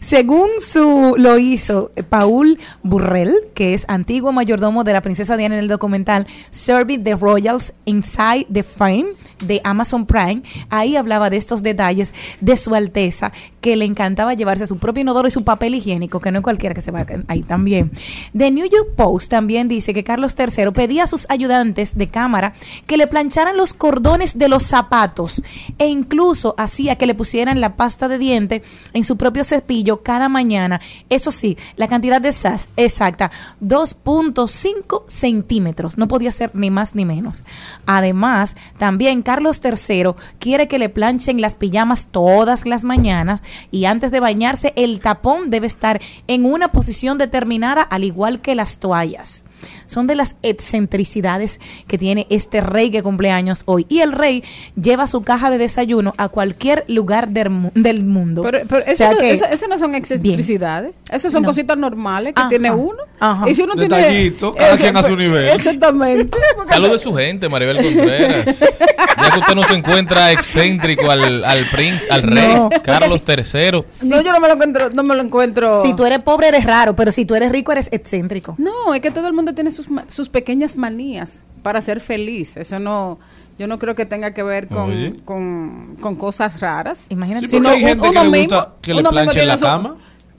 Según 0.00 0.48
su 0.60 1.14
lo 1.16 1.38
hizo 1.38 1.92
eh, 1.94 2.02
Paul 2.02 2.58
Burrell, 2.82 3.32
que 3.54 3.72
es 3.72 3.84
antiguo 3.86 4.32
mayordomo 4.32 4.82
de 4.82 4.92
la 4.92 5.00
princesa 5.00 5.36
Diana 5.36 5.54
en 5.54 5.60
el 5.60 5.68
documental 5.68 6.26
Serving 6.50 7.04
the 7.04 7.14
Royals 7.14 7.72
Inside 7.84 8.48
the 8.52 8.64
Frame 8.64 9.06
de 9.44 9.60
Amazon 9.62 10.06
Prime, 10.06 10.42
ahí 10.70 10.96
hablaba 10.96 11.30
de 11.30 11.36
estos 11.36 11.62
detalles 11.62 12.12
de 12.40 12.56
su 12.56 12.74
alteza, 12.74 13.30
que 13.66 13.74
le 13.74 13.84
encantaba 13.84 14.32
llevarse 14.34 14.64
su 14.64 14.78
propio 14.78 15.00
inodoro 15.00 15.26
y 15.26 15.32
su 15.32 15.42
papel 15.42 15.74
higiénico, 15.74 16.20
que 16.20 16.30
no 16.30 16.38
es 16.38 16.44
cualquiera 16.44 16.72
que 16.72 16.80
se 16.80 16.92
va 16.92 17.04
ahí 17.26 17.42
también. 17.42 17.90
The 18.32 18.52
New 18.52 18.64
York 18.64 18.90
Post 18.94 19.28
también 19.28 19.66
dice 19.66 19.92
que 19.92 20.04
Carlos 20.04 20.36
III 20.38 20.70
pedía 20.70 21.02
a 21.02 21.06
sus 21.08 21.28
ayudantes 21.30 21.98
de 21.98 22.06
cámara 22.06 22.52
que 22.86 22.96
le 22.96 23.08
plancharan 23.08 23.56
los 23.56 23.74
cordones 23.74 24.38
de 24.38 24.48
los 24.48 24.62
zapatos 24.62 25.42
e 25.78 25.88
incluso 25.88 26.54
hacía 26.58 26.94
que 26.94 27.06
le 27.06 27.16
pusieran 27.16 27.60
la 27.60 27.74
pasta 27.74 28.06
de 28.06 28.18
diente 28.18 28.62
en 28.92 29.02
su 29.02 29.16
propio 29.16 29.42
cepillo 29.42 30.04
cada 30.04 30.28
mañana. 30.28 30.80
Eso 31.10 31.32
sí, 31.32 31.58
la 31.74 31.88
cantidad 31.88 32.20
de 32.20 32.30
sas 32.30 32.68
exacta, 32.76 33.32
2.5 33.60 35.02
centímetros. 35.08 35.98
No 35.98 36.06
podía 36.06 36.30
ser 36.30 36.52
ni 36.54 36.70
más 36.70 36.94
ni 36.94 37.04
menos. 37.04 37.42
Además, 37.84 38.54
también 38.78 39.22
Carlos 39.22 39.60
III 39.64 40.12
quiere 40.38 40.68
que 40.68 40.78
le 40.78 40.88
planchen 40.88 41.40
las 41.40 41.56
pijamas 41.56 42.12
todas 42.12 42.64
las 42.64 42.84
mañanas 42.84 43.40
y 43.70 43.84
antes 43.86 44.10
de 44.10 44.20
bañarse 44.20 44.72
el 44.76 45.00
tapón 45.00 45.50
debe 45.50 45.66
estar 45.66 46.00
en 46.26 46.44
una 46.44 46.68
posición 46.68 47.18
determinada 47.18 47.82
al 47.82 48.04
igual 48.04 48.40
que 48.40 48.54
las 48.54 48.78
toallas. 48.78 49.44
Son 49.86 50.06
de 50.06 50.14
las 50.14 50.36
excentricidades 50.42 51.60
que 51.86 51.98
tiene 51.98 52.26
este 52.30 52.60
rey 52.60 52.90
que 52.90 53.02
cumple 53.02 53.30
años 53.30 53.62
hoy. 53.66 53.86
Y 53.88 54.00
el 54.00 54.12
rey 54.12 54.42
lleva 54.80 55.06
su 55.06 55.22
caja 55.22 55.50
de 55.50 55.58
desayuno 55.58 56.12
a 56.16 56.28
cualquier 56.28 56.84
lugar 56.88 57.28
del, 57.28 57.50
mu- 57.50 57.70
del 57.74 58.04
mundo. 58.04 58.42
Pero, 58.42 58.58
pero 58.68 58.82
O 58.82 58.86
eso, 58.86 58.96
sea 58.96 59.10
no- 59.12 59.18
que- 59.18 59.30
eso- 59.32 59.46
eso 59.50 59.66
no 59.68 59.78
son 59.78 59.94
excentricidades. 59.94 60.92
Eso 61.10 61.30
son 61.30 61.42
No. 61.42 61.48
cositas 61.48 61.78
normales 61.78 62.34
que 62.34 62.40
Ajá. 62.40 62.48
tiene 62.48 62.70
uno. 62.72 62.98
Ajá. 63.18 63.48
Y 63.48 63.54
si 63.54 63.62
uno 63.62 63.74
Detallito, 63.74 64.52
tiene. 64.52 64.58
cada 64.58 64.74
Eso, 64.74 64.82
quien 64.82 64.96
a 64.96 65.02
su 65.02 65.16
nivel. 65.16 65.48
Exactamente. 65.48 66.24
Porque- 66.56 66.68
Salude 66.74 66.98
su 66.98 67.14
gente, 67.14 67.48
Maribel 67.48 67.76
Contreras. 67.82 68.64
Ya 69.18 69.30
que 69.30 69.40
usted 69.40 69.54
no 69.54 69.62
se 69.66 69.74
encuentra 69.74 70.30
excéntrico 70.30 71.10
al, 71.10 71.42
al 71.44 71.68
príncipe, 71.70 72.12
al 72.12 72.22
rey 72.22 72.54
No, 72.54 72.68
Carlos 72.82 73.22
III. 73.26 73.84
No, 74.02 74.20
yo 74.20 74.30
no 74.32 74.40
me 74.40 74.46
lo 74.48 74.54
encuentro. 74.54 74.90
No 74.90 75.02
me 75.02 75.14
lo 75.14 75.22
encuentro. 75.22 75.80
Si 75.82 75.94
tú 75.94 76.04
eres 76.04 76.18
pobre 76.20 76.48
eres 76.48 76.64
raro, 76.64 76.94
pero 76.94 77.10
si 77.10 77.24
tú 77.24 77.34
eres 77.34 77.50
rico 77.50 77.72
eres 77.72 77.88
excéntrico. 77.92 78.54
No, 78.58 78.92
es 78.94 79.00
que 79.00 79.10
todo 79.10 79.26
el 79.26 79.32
mundo 79.32 79.54
tiene 79.54 79.70
sus, 79.76 79.88
sus 80.08 80.28
pequeñas 80.28 80.76
manías 80.76 81.44
para 81.62 81.80
ser 81.80 82.00
feliz. 82.00 82.56
Eso 82.56 82.78
no, 82.80 83.18
yo 83.58 83.66
no 83.66 83.78
creo 83.78 83.94
que 83.94 84.06
tenga 84.06 84.30
que 84.32 84.42
ver 84.42 84.68
con, 84.68 85.12
con, 85.24 85.96
con 86.00 86.16
cosas 86.16 86.60
raras. 86.60 87.06
Imagínate. 87.10 87.46
Sí, 87.48 87.56
porque 87.56 87.68
hay 87.70 87.80
gente 87.80 88.08
que 88.10 88.14
le 88.24 88.40
gusta 88.42 88.72
que 88.80 88.94
le 88.94 89.00
uno 89.00 89.10
mismo 89.10 89.10
planchen 89.12 89.32
tiene 89.34 89.46
la 89.46 89.58
su- 89.58 89.64
cama. 89.64 89.96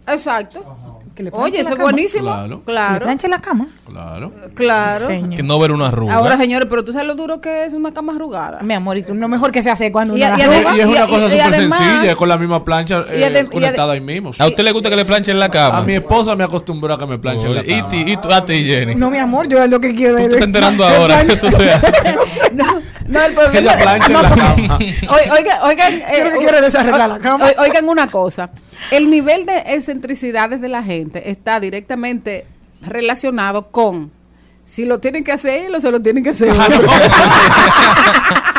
Exacto. 0.08 0.78
Que 1.18 1.24
le 1.24 1.32
Oye, 1.34 1.62
eso 1.62 1.70
la 1.72 1.76
es 1.78 1.82
buenísimo. 1.82 2.26
Claro. 2.32 2.62
¿Que 2.64 2.72
le 2.72 2.78
Claro. 2.78 3.06
planche 3.06 3.28
la 3.28 3.40
cama? 3.42 3.66
Claro. 3.88 4.32
Claro. 4.54 5.06
Señor. 5.08 5.36
Que 5.36 5.42
no 5.42 5.58
ver 5.58 5.72
una 5.72 5.88
arruga. 5.88 6.14
Ahora, 6.14 6.38
señores, 6.38 6.68
pero 6.70 6.86
tú 6.86 6.94
sabes 6.94 7.08
lo 7.08 7.16
duro 7.16 7.42
que 7.42 7.66
es 7.66 7.74
una 7.74 7.92
cama 7.92 8.14
arrugada. 8.14 8.60
Mi 8.62 8.76
amor, 8.76 8.98
y 8.98 9.02
tú 9.02 9.16
no 9.16 9.28
mejor 9.28 9.52
que 9.52 9.64
se 9.64 9.72
hace 9.72 9.92
cuando 9.92 10.16
Y- 10.16 10.22
uno 10.22 10.30
la 10.30 10.40
y 10.40 10.42
arruga? 10.44 10.78
Y 10.78 10.80
es 10.82 10.86
una 10.86 11.06
y- 11.06 11.10
cosa 11.10 11.30
súper 11.30 11.54
sencilla, 11.56 12.16
con 12.16 12.30
la 12.30 12.38
misma 12.38 12.64
plancha 12.64 13.04
y 13.12 13.24
eh, 13.24 13.48
conectada 13.52 13.94
ahí 13.94 14.00
mismo. 14.00 14.32
¿A 14.38 14.46
usted 14.48 14.64
le 14.64 14.72
gusta 14.72 14.92
que 14.92 14.96
le 14.96 15.06
planchen 15.06 15.40
la 15.40 15.50
cama? 15.50 15.78
A 15.80 15.82
mi 15.82 15.94
esposa 15.94 16.36
me 16.36 16.44
acostumbró 16.44 16.94
a 16.94 17.00
que 17.00 17.08
me 17.08 17.18
planchen 17.18 17.56
la 17.56 17.64
cama. 17.64 17.88
y 17.92 18.16
tú- 18.18 18.32
a 18.32 18.46
ti, 18.46 18.64
Jenny. 18.64 18.94
No, 18.94 19.10
mi 19.10 19.18
amor, 19.18 19.48
yo 19.48 19.66
lo 19.66 19.80
que 19.80 19.96
quiero 19.96 20.18
Tú 20.18 20.22
es... 20.24 20.30
te 20.30 20.36
estás 20.36 20.48
enterando 20.48 20.86
ahora 20.86 21.26
que 21.26 21.34
eso. 21.34 21.48
No, 22.54 22.64
no, 23.08 23.26
el 23.26 23.34
problema- 23.34 23.60
Ella 23.60 23.78
plancha 23.82 24.10
no, 24.10 24.20
en 24.20 24.24
la 24.24 24.36
cama. 24.36 24.78
Oi- 24.80 25.30
Oigan, 25.38 25.58
oigan, 25.64 25.94
eh, 25.94 26.30
que 26.34 26.38
quiero 26.40 26.58
es 26.58 26.62
desarreglar 26.64 27.10
la 27.10 27.20
cama. 27.20 27.46
oi- 27.46 27.56
Oigan 27.60 27.88
una 27.90 28.08
cosa, 28.08 28.50
el 28.92 29.10
nivel 29.10 29.46
de 29.46 29.58
excentricidades 29.68 30.62
de 30.62 30.70
la 30.70 30.84
gente 30.84 31.30
está 31.30 31.60
directamente 31.60 32.46
relacionado 32.82 33.72
con 33.72 34.12
si 34.64 34.86
lo 34.86 35.00
tienen 35.00 35.24
que 35.24 35.32
hacer 35.32 35.74
o 35.74 35.80
se 35.80 35.92
lo 35.92 36.02
tienen 36.02 36.24
que 36.24 36.32
hacer. 36.32 36.54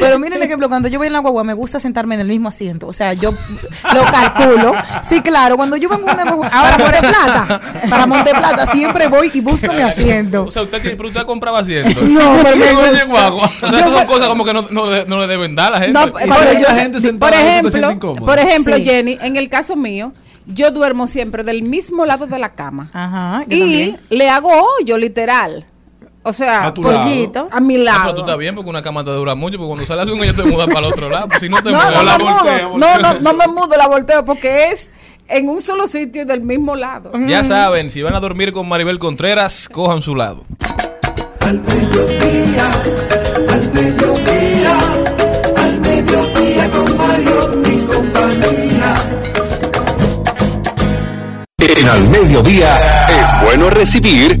Pero 0.00 0.18
miren, 0.18 0.42
ejemplo, 0.46 0.68
cuando 0.68 0.88
yo 0.88 0.98
voy 0.98 1.06
en 1.08 1.12
la 1.12 1.18
guagua 1.20 1.44
me 1.44 1.54
gusta 1.54 1.78
sentarme 1.78 2.14
en 2.14 2.20
el 2.22 2.28
mismo 2.28 2.48
asiento. 2.48 2.86
O 2.86 2.92
sea, 2.92 3.12
yo 3.14 3.32
lo 3.32 4.04
calculo. 4.10 4.74
Sí, 5.02 5.20
claro, 5.20 5.56
cuando 5.56 5.76
yo 5.76 5.88
vengo 5.88 6.08
en 6.08 6.14
una 6.14 6.24
guagua... 6.24 6.48
Ahora, 6.52 6.78
Monte 6.78 6.98
Plata. 7.00 7.60
Para 7.88 8.06
Monte 8.06 8.30
Plata 8.34 8.66
siempre 8.66 9.08
voy 9.08 9.30
y 9.32 9.40
busco 9.40 9.72
mi 9.72 9.82
asiento. 9.82 10.44
O 10.44 10.50
sea, 10.50 10.62
usted, 10.62 10.80
tiene- 10.80 10.96
pero 10.96 11.08
usted 11.08 11.22
compraba 11.24 11.60
asiento. 11.60 12.00
No, 12.02 12.38
pero 12.42 12.56
me 12.56 12.64
¿Qué 12.66 12.72
gusta. 12.72 12.90
oye, 12.90 13.04
guagua? 13.04 13.44
O 13.46 13.48
sea, 13.48 13.70
Yo 13.70 13.76
esas 13.76 13.84
son 13.90 13.94
voy- 13.94 14.06
cosas 14.06 14.28
como 14.28 14.44
que 14.44 14.52
no, 14.52 14.66
no, 14.70 14.90
le- 14.90 15.04
no 15.06 15.20
le 15.20 15.26
deben 15.26 15.54
dar 15.54 15.68
a 15.74 15.78
la 15.78 15.84
gente. 15.86 15.92
No, 15.92 16.16
hay 16.18 16.56
yo- 16.60 16.68
la 16.68 16.74
gente 16.74 17.00
sentada, 17.00 17.30
por 17.32 17.38
¿no 17.40 17.70
te 17.70 17.78
ejemplo, 17.78 18.14
por 18.14 18.38
ejemplo, 18.38 18.76
Sí. 18.76 18.84
Jenny, 18.84 19.18
en 19.22 19.36
el 19.36 19.48
caso 19.48 19.76
mío, 19.76 20.12
yo 20.46 20.70
duermo 20.70 21.06
siempre 21.06 21.42
del 21.42 21.62
mismo 21.62 22.04
lado 22.06 22.26
de 22.26 22.38
la 22.38 22.50
cama. 22.54 22.90
Ajá, 22.92 23.44
yo 23.48 23.56
y 23.56 23.60
también. 23.60 24.00
le 24.10 24.28
hago 24.30 24.50
hoyo, 24.78 24.96
literal. 24.98 25.66
O 26.28 26.32
sea, 26.32 26.66
A 26.66 26.74
tu 26.74 26.82
Pollito. 26.82 27.48
a 27.52 27.60
mi 27.60 27.76
Ah, 27.76 27.84
lado. 27.84 28.00
pero 28.02 28.14
tú 28.16 28.20
estás 28.22 28.36
bien 28.38 28.54
porque 28.56 28.68
una 28.68 28.82
cama 28.82 29.04
te 29.04 29.12
dura 29.12 29.36
mucho, 29.36 29.58
porque 29.58 29.68
cuando 29.68 29.86
sales 29.86 30.08
un 30.08 30.20
año 30.20 30.34
te 30.34 30.42
mudas 30.42 30.66
para 30.66 30.80
el 30.80 30.92
otro 30.92 31.08
lado. 31.08 31.28
Pues 31.28 31.38
si 31.40 31.48
no 31.48 31.62
te 31.62 31.70
No, 31.70 31.76
mudas, 31.78 31.92
no, 31.94 32.02
la 32.02 32.18
mudo. 32.18 32.78
no, 32.78 32.98
no, 32.98 33.14
no 33.20 33.32
me 33.34 33.46
mudo, 33.46 33.76
la 33.76 33.86
volteo 33.86 34.24
porque 34.24 34.70
es 34.72 34.90
en 35.28 35.48
un 35.48 35.60
solo 35.60 35.86
sitio 35.86 36.22
y 36.22 36.24
del 36.24 36.40
mismo 36.42 36.74
lado. 36.74 37.12
Ya 37.28 37.44
saben, 37.44 37.90
si 37.90 38.02
van 38.02 38.14
a 38.16 38.20
dormir 38.20 38.52
con 38.52 38.68
Maribel 38.68 38.98
Contreras, 38.98 39.68
cojan 39.68 40.02
su 40.02 40.16
lado. 40.16 40.42
Al 41.42 41.60
mediodía, 41.60 42.70
al 43.48 43.72
mediodía, 43.72 44.78
al 45.56 45.80
mediodía 45.80 46.70
con 46.72 46.96
Mario 46.96 47.62
y 47.64 47.84
compañía. 47.84 48.94
En 51.58 51.88
al 51.88 52.08
mediodía 52.08 53.06
es 53.08 53.44
bueno 53.46 53.70
recibir 53.70 54.40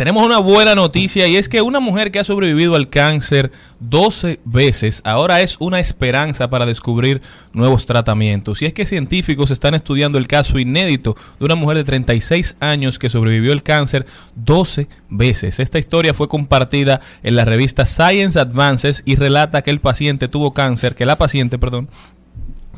Tenemos 0.00 0.24
una 0.24 0.38
buena 0.38 0.74
noticia 0.74 1.28
y 1.28 1.36
es 1.36 1.46
que 1.46 1.60
una 1.60 1.78
mujer 1.78 2.10
que 2.10 2.20
ha 2.20 2.24
sobrevivido 2.24 2.74
al 2.74 2.88
cáncer 2.88 3.52
12 3.80 4.40
veces 4.46 5.02
ahora 5.04 5.42
es 5.42 5.58
una 5.60 5.78
esperanza 5.78 6.48
para 6.48 6.64
descubrir 6.64 7.20
nuevos 7.52 7.84
tratamientos. 7.84 8.62
Y 8.62 8.64
es 8.64 8.72
que 8.72 8.86
científicos 8.86 9.50
están 9.50 9.74
estudiando 9.74 10.16
el 10.16 10.26
caso 10.26 10.58
inédito 10.58 11.18
de 11.38 11.44
una 11.44 11.54
mujer 11.54 11.76
de 11.76 11.84
36 11.84 12.56
años 12.60 12.98
que 12.98 13.10
sobrevivió 13.10 13.52
al 13.52 13.62
cáncer 13.62 14.06
12 14.36 14.88
veces. 15.10 15.60
Esta 15.60 15.78
historia 15.78 16.14
fue 16.14 16.28
compartida 16.28 17.02
en 17.22 17.36
la 17.36 17.44
revista 17.44 17.84
Science 17.84 18.40
Advances 18.40 19.02
y 19.04 19.16
relata 19.16 19.60
que 19.60 19.70
el 19.70 19.80
paciente 19.80 20.28
tuvo 20.28 20.54
cáncer, 20.54 20.94
que 20.94 21.04
la 21.04 21.18
paciente, 21.18 21.58
perdón, 21.58 21.90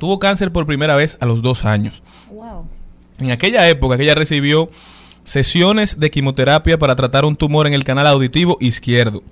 tuvo 0.01 0.19
cáncer 0.19 0.51
por 0.51 0.67
primera 0.67 0.97
vez 0.97 1.19
a 1.21 1.27
los 1.27 1.41
dos 1.41 1.67
años. 1.67 2.03
Wow. 2.33 2.67
En 3.21 3.31
aquella 3.31 3.69
época 3.69 3.97
que 3.97 4.03
ella 4.03 4.17
recibió 4.17 4.71
sesiones 5.25 6.01
de 6.01 6.11
quimioterapia 6.11 6.79
para 6.79 6.97
tratar 6.97 7.25
un 7.25 7.37
tumor 7.37 7.67
en 7.67 7.75
el 7.75 7.85
canal 7.85 8.07
auditivo 8.07 8.57
izquierdo. 8.61 9.23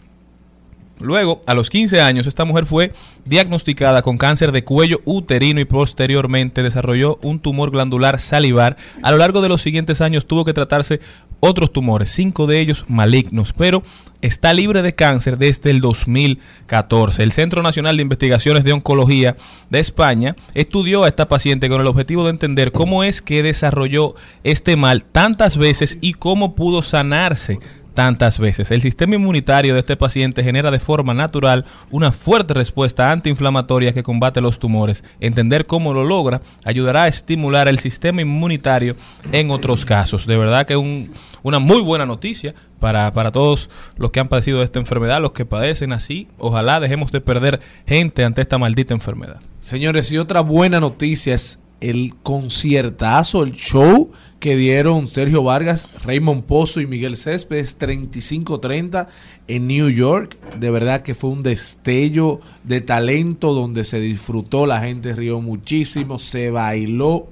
Luego, 1.01 1.41
a 1.47 1.55
los 1.55 1.71
15 1.71 2.01
años, 2.03 2.27
esta 2.27 2.45
mujer 2.45 2.67
fue 2.67 2.93
diagnosticada 3.25 4.03
con 4.03 4.19
cáncer 4.19 4.53
de 4.53 4.65
cuello 4.65 5.01
uterino 5.07 5.61
y 5.61 5.65
posteriormente 5.65 6.63
desarrolló 6.63 7.19
un 7.23 7.41
tumor 7.41 7.71
glandular 7.71 8.19
salivar. 8.19 8.77
A 9.03 9.11
lo 9.11 9.17
largo 9.17 9.41
de 9.41 9.49
los 9.49 9.63
siguientes 9.63 10.03
años 10.03 10.27
tuvo 10.27 10.45
que 10.45 10.53
tratarse 10.53 11.01
otros 11.41 11.73
tumores, 11.73 12.11
cinco 12.11 12.47
de 12.47 12.61
ellos 12.61 12.85
malignos, 12.89 13.55
pero 13.55 13.83
está 14.23 14.53
libre 14.53 14.83
de 14.83 14.95
cáncer 14.95 15.39
desde 15.39 15.71
el 15.71 15.81
2014. 15.81 17.23
El 17.23 17.33
Centro 17.33 17.63
Nacional 17.63 17.97
de 17.97 18.03
Investigaciones 18.03 18.65
de 18.65 18.73
Oncología 18.73 19.37
de 19.71 19.81
España 19.81 20.37
estudió 20.55 21.05
a 21.05 21.09
esta 21.09 21.29
paciente 21.29 21.69
con 21.69 21.81
el 21.81 21.87
objetivo 21.87 22.25
de 22.25 22.31
entender 22.31 22.73
cómo 22.73 23.05
es 23.05 23.23
que 23.23 23.43
desarrolló 23.43 24.15
este 24.45 24.77
mal 24.77 25.05
tantas 25.05 25.57
veces 25.57 25.99
y 26.01 26.15
cómo 26.15 26.55
pudo 26.55 26.83
sanarse 26.83 27.59
tantas 28.01 28.39
veces. 28.39 28.71
El 28.71 28.81
sistema 28.81 29.17
inmunitario 29.17 29.75
de 29.75 29.81
este 29.81 29.95
paciente 29.95 30.43
genera 30.43 30.71
de 30.71 30.81
forma 30.81 31.13
natural 31.13 31.67
una 31.91 32.13
fuerte 32.13 32.55
respuesta 32.55 33.13
antiinflamatoria 33.13 33.93
que 33.93 34.03
combate 34.03 34.41
los 34.41 34.59
tumores. 34.59 35.05
Entender 35.21 35.67
cómo 35.67 35.93
lo 35.93 36.03
logra 36.03 36.41
ayudará 36.65 37.03
a 37.03 37.09
estimular 37.09 37.69
el 37.69 37.79
sistema 37.79 38.23
inmunitario 38.23 38.97
en 39.33 39.51
otros 39.51 39.85
casos. 39.85 40.27
De 40.27 40.39
verdad 40.39 40.67
que 40.67 40.73
es 40.73 40.79
un, 40.79 41.11
una 41.43 41.59
muy 41.59 41.83
buena 41.83 42.07
noticia 42.07 42.55
para, 42.79 43.13
para 43.13 43.33
todos 43.33 43.69
los 43.99 44.11
que 44.13 44.21
han 44.21 44.29
padecido 44.29 44.61
de 44.61 44.65
esta 44.65 44.79
enfermedad, 44.79 45.21
los 45.21 45.33
que 45.33 45.45
padecen 45.45 45.93
así. 45.93 46.27
Ojalá 46.39 46.81
dejemos 46.81 47.13
de 47.13 47.21
perder 47.21 47.61
gente 47.87 48.25
ante 48.25 48.41
esta 48.41 48.57
maldita 48.57 48.95
enfermedad. 48.95 49.43
Señores, 49.61 50.11
y 50.11 50.17
otra 50.17 50.41
buena 50.41 50.81
noticia 50.81 51.35
es 51.35 51.61
el 51.81 52.15
conciertazo, 52.23 53.43
el 53.43 53.53
show 53.53 54.11
que 54.39 54.57
dieron 54.57 55.07
Sergio 55.07 55.43
Vargas, 55.43 55.91
Raymond 56.03 56.45
Pozo 56.45 56.81
y 56.81 56.87
Miguel 56.87 57.17
Céspedes 57.17 57.79
35-30 57.79 59.07
en 59.49 59.67
New 59.67 59.91
York. 59.91 60.39
De 60.59 60.71
verdad 60.71 61.03
que 61.03 61.15
fue 61.15 61.31
un 61.31 61.43
destello 61.43 62.41
de 62.65 62.81
talento 62.81 63.53
donde 63.53 63.85
se 63.85 64.01
disfrutó, 64.01 64.67
la 64.67 64.81
gente 64.81 65.15
rió 65.15 65.41
muchísimo, 65.41 66.19
se 66.19 66.51
bailó. 66.51 67.29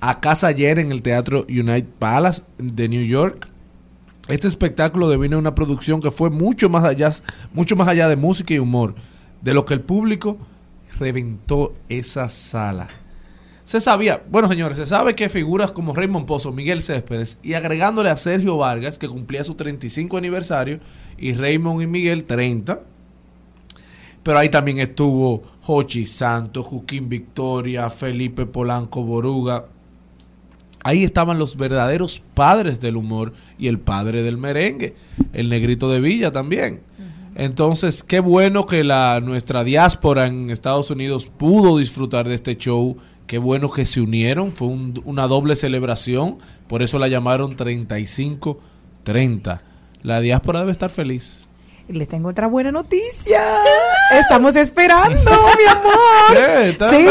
A 0.00 0.20
casa 0.20 0.46
ayer 0.46 0.78
en 0.78 0.92
el 0.92 1.02
Teatro 1.02 1.44
United 1.48 1.88
Palace 1.98 2.42
de 2.58 2.88
New 2.88 3.04
York. 3.04 3.48
Este 4.28 4.48
espectáculo 4.48 5.08
devino 5.08 5.38
una 5.38 5.54
producción 5.54 6.00
que 6.00 6.10
fue 6.10 6.30
mucho 6.30 6.68
más 6.68 6.84
allá, 6.84 7.12
mucho 7.52 7.76
más 7.76 7.88
allá 7.88 8.08
de 8.08 8.16
música 8.16 8.54
y 8.54 8.60
humor, 8.60 8.94
de 9.42 9.54
lo 9.54 9.64
que 9.64 9.74
el 9.74 9.80
público 9.80 10.38
reventó 10.98 11.74
esa 11.88 12.28
sala. 12.28 12.99
Se 13.70 13.80
sabía, 13.80 14.20
bueno 14.28 14.48
señores, 14.48 14.78
se 14.78 14.84
sabe 14.84 15.14
que 15.14 15.28
figuras 15.28 15.70
como 15.70 15.92
Raymond 15.92 16.26
Pozo, 16.26 16.50
Miguel 16.50 16.82
Céspedes 16.82 17.38
y 17.40 17.54
agregándole 17.54 18.10
a 18.10 18.16
Sergio 18.16 18.56
Vargas, 18.56 18.98
que 18.98 19.06
cumplía 19.08 19.44
su 19.44 19.54
35 19.54 20.16
aniversario, 20.16 20.80
y 21.16 21.34
Raymond 21.34 21.80
y 21.80 21.86
Miguel 21.86 22.24
30. 22.24 22.80
Pero 24.24 24.38
ahí 24.38 24.48
también 24.48 24.80
estuvo 24.80 25.44
Jochi 25.60 26.04
Santos, 26.04 26.66
Joaquín 26.66 27.08
Victoria, 27.08 27.88
Felipe 27.90 28.44
Polanco 28.44 29.04
Boruga. 29.04 29.66
Ahí 30.82 31.04
estaban 31.04 31.38
los 31.38 31.56
verdaderos 31.56 32.18
padres 32.34 32.80
del 32.80 32.96
humor 32.96 33.34
y 33.56 33.68
el 33.68 33.78
padre 33.78 34.24
del 34.24 34.36
merengue, 34.36 34.96
el 35.32 35.48
negrito 35.48 35.88
de 35.88 36.00
Villa 36.00 36.32
también. 36.32 36.80
Entonces, 37.36 38.02
qué 38.02 38.18
bueno 38.18 38.66
que 38.66 38.82
la 38.82 39.20
nuestra 39.20 39.62
diáspora 39.62 40.26
en 40.26 40.50
Estados 40.50 40.90
Unidos 40.90 41.26
pudo 41.26 41.78
disfrutar 41.78 42.26
de 42.26 42.34
este 42.34 42.56
show 42.56 42.96
Qué 43.30 43.38
bueno 43.38 43.70
que 43.70 43.86
se 43.86 44.00
unieron, 44.00 44.50
fue 44.50 44.66
un- 44.66 45.00
una 45.04 45.28
doble 45.28 45.54
celebración, 45.54 46.38
por 46.66 46.82
eso 46.82 46.98
la 46.98 47.06
llamaron 47.06 47.54
35-30. 47.56 49.60
La 50.02 50.18
diáspora 50.20 50.58
debe 50.58 50.72
estar 50.72 50.90
feliz. 50.90 51.48
Les 51.86 52.08
tengo 52.08 52.30
otra 52.30 52.48
buena 52.48 52.72
noticia. 52.72 53.40
Estamos 54.18 54.56
esperando, 54.56 55.14
mi 55.14 55.70
amor. 55.70 56.34
¿Qué? 56.34 56.70
¿Estás 56.70 56.90
Sí, 56.90 57.06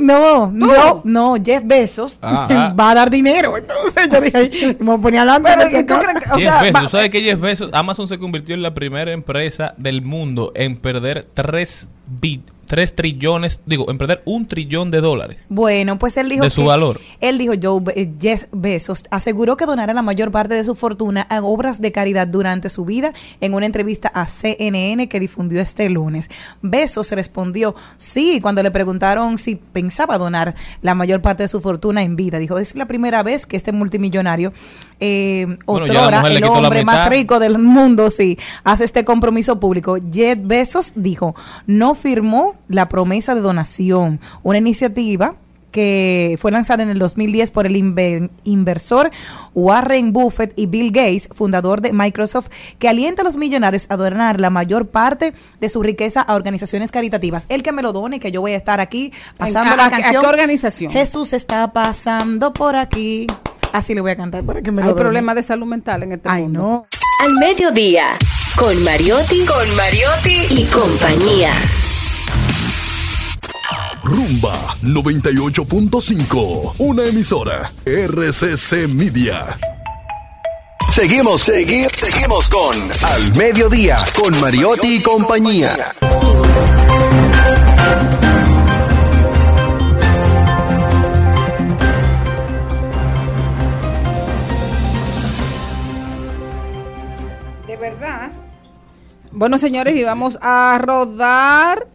no, 0.00 0.48
no, 0.50 1.02
no, 1.04 1.36
Jeff 1.44 1.62
Bezos 1.64 2.18
Ah. 2.20 2.74
va 2.78 2.90
a 2.90 2.94
dar 2.96 3.08
dinero. 3.10 3.56
Entonces 3.56 4.08
yo 4.10 4.20
dije, 4.20 4.76
me 4.80 4.86
voy 4.86 4.98
a 4.98 5.02
poner 5.02 5.20
adelante. 5.20 5.50
Pero, 5.56 5.70
de 5.70 5.80
¿y 5.80 5.84
tú 5.84 5.94
acá. 5.94 6.04
crees 6.08 6.24
que- 6.24 6.30
o 6.30 6.34
Jeff 6.34 6.42
sea, 6.42 6.62
Bezos, 6.62 6.74
va- 6.74 6.82
¿tú 6.82 6.88
sabes 6.90 7.10
que 7.10 7.22
Jeff 7.22 7.40
Bezos, 7.40 7.70
Amazon 7.74 8.08
se 8.08 8.18
convirtió 8.18 8.56
en 8.56 8.62
la 8.62 8.74
primera 8.74 9.12
empresa 9.12 9.72
del 9.76 10.02
mundo 10.02 10.50
en 10.56 10.76
perder 10.76 11.24
3 11.24 11.90
bit, 12.20 12.42
3 12.70 12.94
trillones, 12.94 13.60
digo, 13.66 13.90
en 13.90 13.98
perder 13.98 14.22
un 14.24 14.46
trillón 14.46 14.92
de 14.92 15.00
dólares. 15.00 15.38
Bueno, 15.48 15.98
pues 15.98 16.16
él 16.16 16.28
dijo 16.28 16.44
De 16.44 16.50
su 16.50 16.60
que- 16.60 16.68
valor. 16.68 17.00
Él 17.20 17.36
dijo, 17.36 17.52
Joe 17.60 17.80
Be- 17.82 18.00
eh, 18.00 18.12
Jeff 18.20 18.46
Bezos 18.52 19.02
aseguró 19.10 19.56
que 19.56 19.66
donará 19.66 19.92
la 19.92 20.02
mayor 20.02 20.30
parte 20.30 20.54
de 20.54 20.62
su 20.62 20.76
fortuna 20.76 21.22
a 21.28 21.42
obras 21.42 21.80
de 21.80 21.90
caridad 21.90 22.28
durante 22.28 22.68
su 22.68 22.84
vida 22.84 23.12
en 23.40 23.54
una 23.54 23.66
entrevista 23.66 24.06
a 24.14 24.28
CNN 24.28 25.08
que 25.08 25.18
difundió 25.18 25.60
este 25.60 25.90
lunes. 25.90 26.30
Bezos 26.62 27.10
respondió 27.10 27.74
sí 27.96 28.38
cuando 28.40 28.62
le 28.62 28.70
preguntaron 28.70 29.36
si 29.36 29.56
pensaba 29.56 30.16
donar 30.16 30.54
la 30.80 30.94
mayor 30.94 31.20
parte 31.22 31.42
de 31.42 31.48
su 31.48 31.60
fortuna 31.60 32.02
en 32.04 32.14
vida. 32.14 32.38
Dijo, 32.38 32.56
es 32.58 32.76
la 32.76 32.86
primera 32.86 33.24
vez 33.24 33.46
que 33.46 33.56
este 33.56 33.72
multimillonario, 33.72 34.52
eh, 35.00 35.46
otrora 35.66 36.22
el 36.28 36.44
hombre 36.44 36.84
más 36.84 37.08
rico 37.08 37.38
del 37.38 37.58
mundo, 37.58 38.10
sí, 38.10 38.38
hace 38.64 38.84
este 38.84 39.04
compromiso 39.04 39.58
público. 39.58 39.96
Jeff 40.12 40.38
Bezos 40.42 40.92
dijo, 40.94 41.34
no 41.66 41.94
firmó 41.94 42.54
la 42.68 42.88
promesa 42.88 43.34
de 43.34 43.40
donación, 43.40 44.20
una 44.42 44.58
iniciativa 44.58 45.34
que 45.70 46.36
fue 46.40 46.50
lanzada 46.50 46.82
en 46.82 46.90
el 46.90 46.98
2010 46.98 47.52
por 47.52 47.64
el 47.64 47.76
inver- 47.76 48.28
inversor 48.42 49.08
Warren 49.54 50.12
Buffett 50.12 50.52
y 50.58 50.66
Bill 50.66 50.90
Gates, 50.90 51.28
fundador 51.32 51.80
de 51.80 51.92
Microsoft, 51.92 52.48
que 52.80 52.88
alienta 52.88 53.22
a 53.22 53.24
los 53.24 53.36
millonarios 53.36 53.86
a 53.88 53.96
donar 53.96 54.40
la 54.40 54.50
mayor 54.50 54.88
parte 54.88 55.32
de 55.60 55.68
su 55.68 55.80
riqueza 55.80 56.22
a 56.22 56.34
organizaciones 56.34 56.90
caritativas. 56.90 57.46
El 57.48 57.62
que 57.62 57.70
me 57.70 57.82
lo 57.82 57.92
done, 57.92 58.18
que 58.18 58.32
yo 58.32 58.40
voy 58.40 58.50
a 58.50 58.56
estar 58.56 58.80
aquí 58.80 59.12
pasando 59.36 59.74
¿A- 59.74 59.76
la 59.76 59.84
a 59.84 59.90
qué 59.90 60.02
canción. 60.02 60.26
organización? 60.26 60.92
Jesús 60.92 61.32
está 61.32 61.72
pasando 61.72 62.52
por 62.52 62.74
aquí. 62.74 63.28
Así 63.72 63.94
le 63.94 64.00
voy 64.00 64.10
a 64.10 64.16
cantar 64.16 64.42
para 64.44 64.62
que 64.62 64.70
me 64.70 64.82
lo 64.82 64.88
Hay 64.88 64.94
problemas 64.94 65.34
de 65.36 65.42
salud 65.42 65.66
mental 65.66 66.02
en 66.02 66.12
este 66.12 66.28
Ay, 66.28 66.42
mundo. 66.42 66.60
no. 66.60 66.86
Al 67.22 67.34
mediodía, 67.34 68.16
con 68.56 68.82
Mariotti, 68.82 69.44
con 69.44 69.76
Mariotti 69.76 70.46
y 70.50 70.64
compañía. 70.64 71.52
Rumba 74.02 74.74
98.5. 74.82 76.74
Una 76.78 77.04
emisora. 77.04 77.70
RCC 77.84 78.88
Media. 78.88 79.58
Seguimos, 80.92 81.42
seguimos, 81.42 81.92
seguimos 81.92 82.48
con 82.48 82.74
Al 83.04 83.36
Mediodía, 83.36 83.98
con 84.20 84.40
Mariotti 84.40 84.96
y 84.96 85.02
compañía. 85.02 85.94
Bueno, 99.40 99.56
señores, 99.56 99.96
y 99.96 100.04
vamos 100.04 100.38
a 100.42 100.78
rodar 100.82 101.86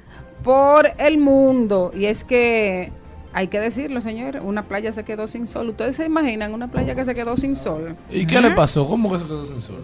por 0.43 0.89
el 0.97 1.19
mundo. 1.19 1.91
Y 1.95 2.05
es 2.05 2.23
que 2.23 2.91
hay 3.33 3.49
que 3.49 3.59
decirlo, 3.59 4.01
señores, 4.01 4.41
una 4.43 4.63
playa 4.63 4.91
se 4.91 5.03
quedó 5.03 5.27
sin 5.27 5.47
sol. 5.47 5.69
¿Ustedes 5.69 5.95
se 5.95 6.05
imaginan 6.05 6.55
una 6.55 6.71
playa 6.71 6.95
que 6.95 7.05
se 7.05 7.13
quedó 7.13 7.37
sin 7.37 7.55
sol? 7.55 7.95
¿Y 8.09 8.25
qué 8.25 8.41
le 8.41 8.49
pasó? 8.49 8.87
¿Cómo 8.87 9.11
que 9.11 9.19
se 9.19 9.25
quedó 9.25 9.45
sin 9.45 9.61
sol? 9.61 9.77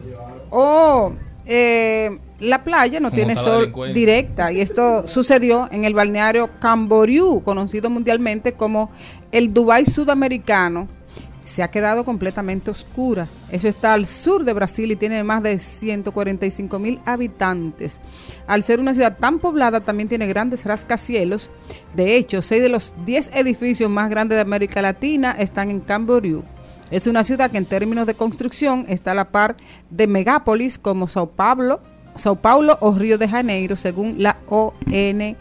Oh, 0.49 1.11
eh, 1.45 2.17
la 2.39 2.63
playa 2.63 2.99
no 2.99 3.09
¿Cómo 3.09 3.15
tiene 3.17 3.35
sol 3.35 3.71
directa 3.93 4.51
y 4.51 4.59
esto 4.59 5.07
sucedió 5.07 5.69
en 5.71 5.85
el 5.85 5.93
balneario 5.93 6.49
Camboriú, 6.59 7.43
conocido 7.43 7.91
mundialmente 7.91 8.53
como 8.53 8.89
el 9.31 9.53
Dubai 9.53 9.85
sudamericano. 9.85 10.87
Se 11.43 11.63
ha 11.63 11.71
quedado 11.71 12.05
completamente 12.05 12.69
oscura. 12.69 13.27
Eso 13.49 13.67
está 13.67 13.93
al 13.93 14.05
sur 14.07 14.43
de 14.43 14.53
Brasil 14.53 14.91
y 14.91 14.95
tiene 14.95 15.23
más 15.23 15.41
de 15.41 15.57
145 15.59 16.79
mil 16.79 17.01
habitantes. 17.05 17.99
Al 18.47 18.61
ser 18.63 18.79
una 18.79 18.93
ciudad 18.93 19.17
tan 19.17 19.39
poblada, 19.39 19.81
también 19.81 20.07
tiene 20.07 20.27
grandes 20.27 20.65
rascacielos. 20.65 21.49
De 21.95 22.15
hecho, 22.15 22.41
seis 22.41 22.61
de 22.61 22.69
los 22.69 22.93
10 23.05 23.31
edificios 23.35 23.89
más 23.89 24.09
grandes 24.09 24.35
de 24.35 24.41
América 24.41 24.81
Latina 24.81 25.31
están 25.31 25.71
en 25.71 25.79
Camboriú. 25.79 26.43
Es 26.91 27.07
una 27.07 27.23
ciudad 27.23 27.49
que 27.49 27.57
en 27.57 27.65
términos 27.65 28.05
de 28.05 28.15
construcción 28.15 28.85
está 28.89 29.13
a 29.13 29.15
la 29.15 29.31
par 29.31 29.55
de 29.89 30.07
megápolis 30.07 30.77
como 30.77 31.07
Sao 31.07 31.31
Paulo, 31.31 31.79
Sao 32.15 32.35
Paulo 32.35 32.77
o 32.81 32.93
Río 32.93 33.17
de 33.17 33.29
Janeiro, 33.29 33.77
según 33.77 34.15
la 34.21 34.37
ONG. 34.47 35.37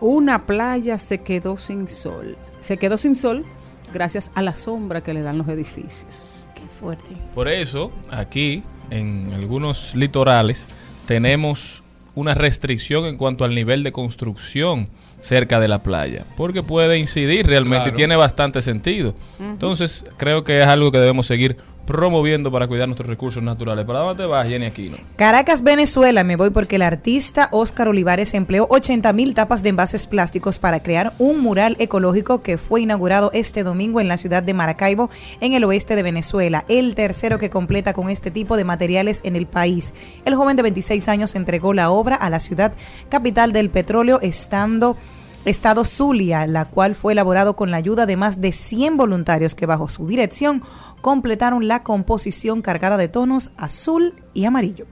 Una 0.00 0.46
playa 0.46 0.98
se 0.98 1.18
quedó 1.18 1.56
sin 1.56 1.88
sol. 1.88 2.36
Se 2.60 2.76
quedó 2.76 2.96
sin 2.96 3.16
sol 3.16 3.44
gracias 3.92 4.30
a 4.34 4.42
la 4.42 4.56
sombra 4.56 5.02
que 5.02 5.14
le 5.14 5.22
dan 5.22 5.38
los 5.38 5.48
edificios. 5.48 6.44
Qué 6.54 6.62
fuerte. 6.66 7.12
Por 7.34 7.48
eso, 7.48 7.90
aquí, 8.10 8.62
en 8.90 9.30
algunos 9.34 9.94
litorales, 9.94 10.68
tenemos 11.06 11.82
una 12.14 12.34
restricción 12.34 13.06
en 13.06 13.16
cuanto 13.16 13.44
al 13.44 13.54
nivel 13.54 13.82
de 13.82 13.92
construcción 13.92 14.88
cerca 15.20 15.60
de 15.60 15.68
la 15.68 15.82
playa, 15.82 16.26
porque 16.36 16.62
puede 16.62 16.98
incidir 16.98 17.46
realmente 17.46 17.84
Claro. 17.84 17.94
y 17.94 17.96
tiene 17.96 18.16
bastante 18.16 18.60
sentido. 18.60 19.14
Entonces, 19.40 20.04
creo 20.16 20.42
que 20.44 20.60
es 20.60 20.66
algo 20.66 20.90
que 20.90 20.98
debemos 20.98 21.26
seguir 21.26 21.56
promoviendo 21.86 22.50
para 22.52 22.68
cuidar 22.68 22.88
nuestros 22.88 23.08
recursos 23.08 23.42
naturales. 23.42 23.84
¿Para 23.84 24.00
dónde 24.00 24.26
vas, 24.26 24.48
Jenny 24.48 24.66
Aquino? 24.66 24.96
Caracas, 25.16 25.62
Venezuela, 25.62 26.24
me 26.24 26.36
voy 26.36 26.50
porque 26.50 26.76
el 26.76 26.82
artista 26.82 27.48
Óscar 27.52 27.88
Olivares 27.88 28.34
empleó 28.34 28.66
80 28.70 29.12
mil 29.12 29.34
tapas 29.34 29.62
de 29.62 29.70
envases 29.70 30.06
plásticos 30.06 30.58
para 30.58 30.82
crear 30.82 31.14
un 31.18 31.40
mural 31.40 31.76
ecológico 31.78 32.42
que 32.42 32.58
fue 32.58 32.82
inaugurado 32.82 33.30
este 33.32 33.64
domingo 33.64 34.00
en 34.00 34.08
la 34.08 34.16
ciudad 34.16 34.42
de 34.42 34.54
Maracaibo, 34.54 35.10
en 35.40 35.54
el 35.54 35.64
oeste 35.64 35.96
de 35.96 36.02
Venezuela, 36.02 36.64
el 36.68 36.94
tercero 36.94 37.38
que 37.38 37.50
completa 37.50 37.92
con 37.92 38.10
este 38.10 38.30
tipo 38.30 38.56
de 38.56 38.64
materiales 38.64 39.20
en 39.24 39.36
el 39.36 39.46
país. 39.46 39.94
El 40.24 40.34
joven 40.34 40.56
de 40.56 40.62
26 40.62 41.08
años 41.08 41.34
entregó 41.34 41.74
la 41.74 41.90
obra 41.90 42.16
a 42.16 42.30
la 42.30 42.40
ciudad 42.40 42.72
capital 43.08 43.52
del 43.52 43.70
petróleo, 43.70 44.20
estando 44.20 44.96
Estado 45.44 45.84
Zulia, 45.84 46.46
la 46.46 46.66
cual 46.66 46.94
fue 46.94 47.14
elaborado 47.14 47.56
con 47.56 47.72
la 47.72 47.76
ayuda 47.76 48.06
de 48.06 48.16
más 48.16 48.40
de 48.40 48.52
100 48.52 48.96
voluntarios 48.96 49.56
que 49.56 49.66
bajo 49.66 49.88
su 49.88 50.06
dirección 50.06 50.62
completaron 51.02 51.68
la 51.68 51.82
composición 51.82 52.62
cargada 52.62 52.96
de 52.96 53.08
tonos 53.08 53.50
azul 53.58 54.14
y 54.32 54.46
amarillo. 54.46 54.86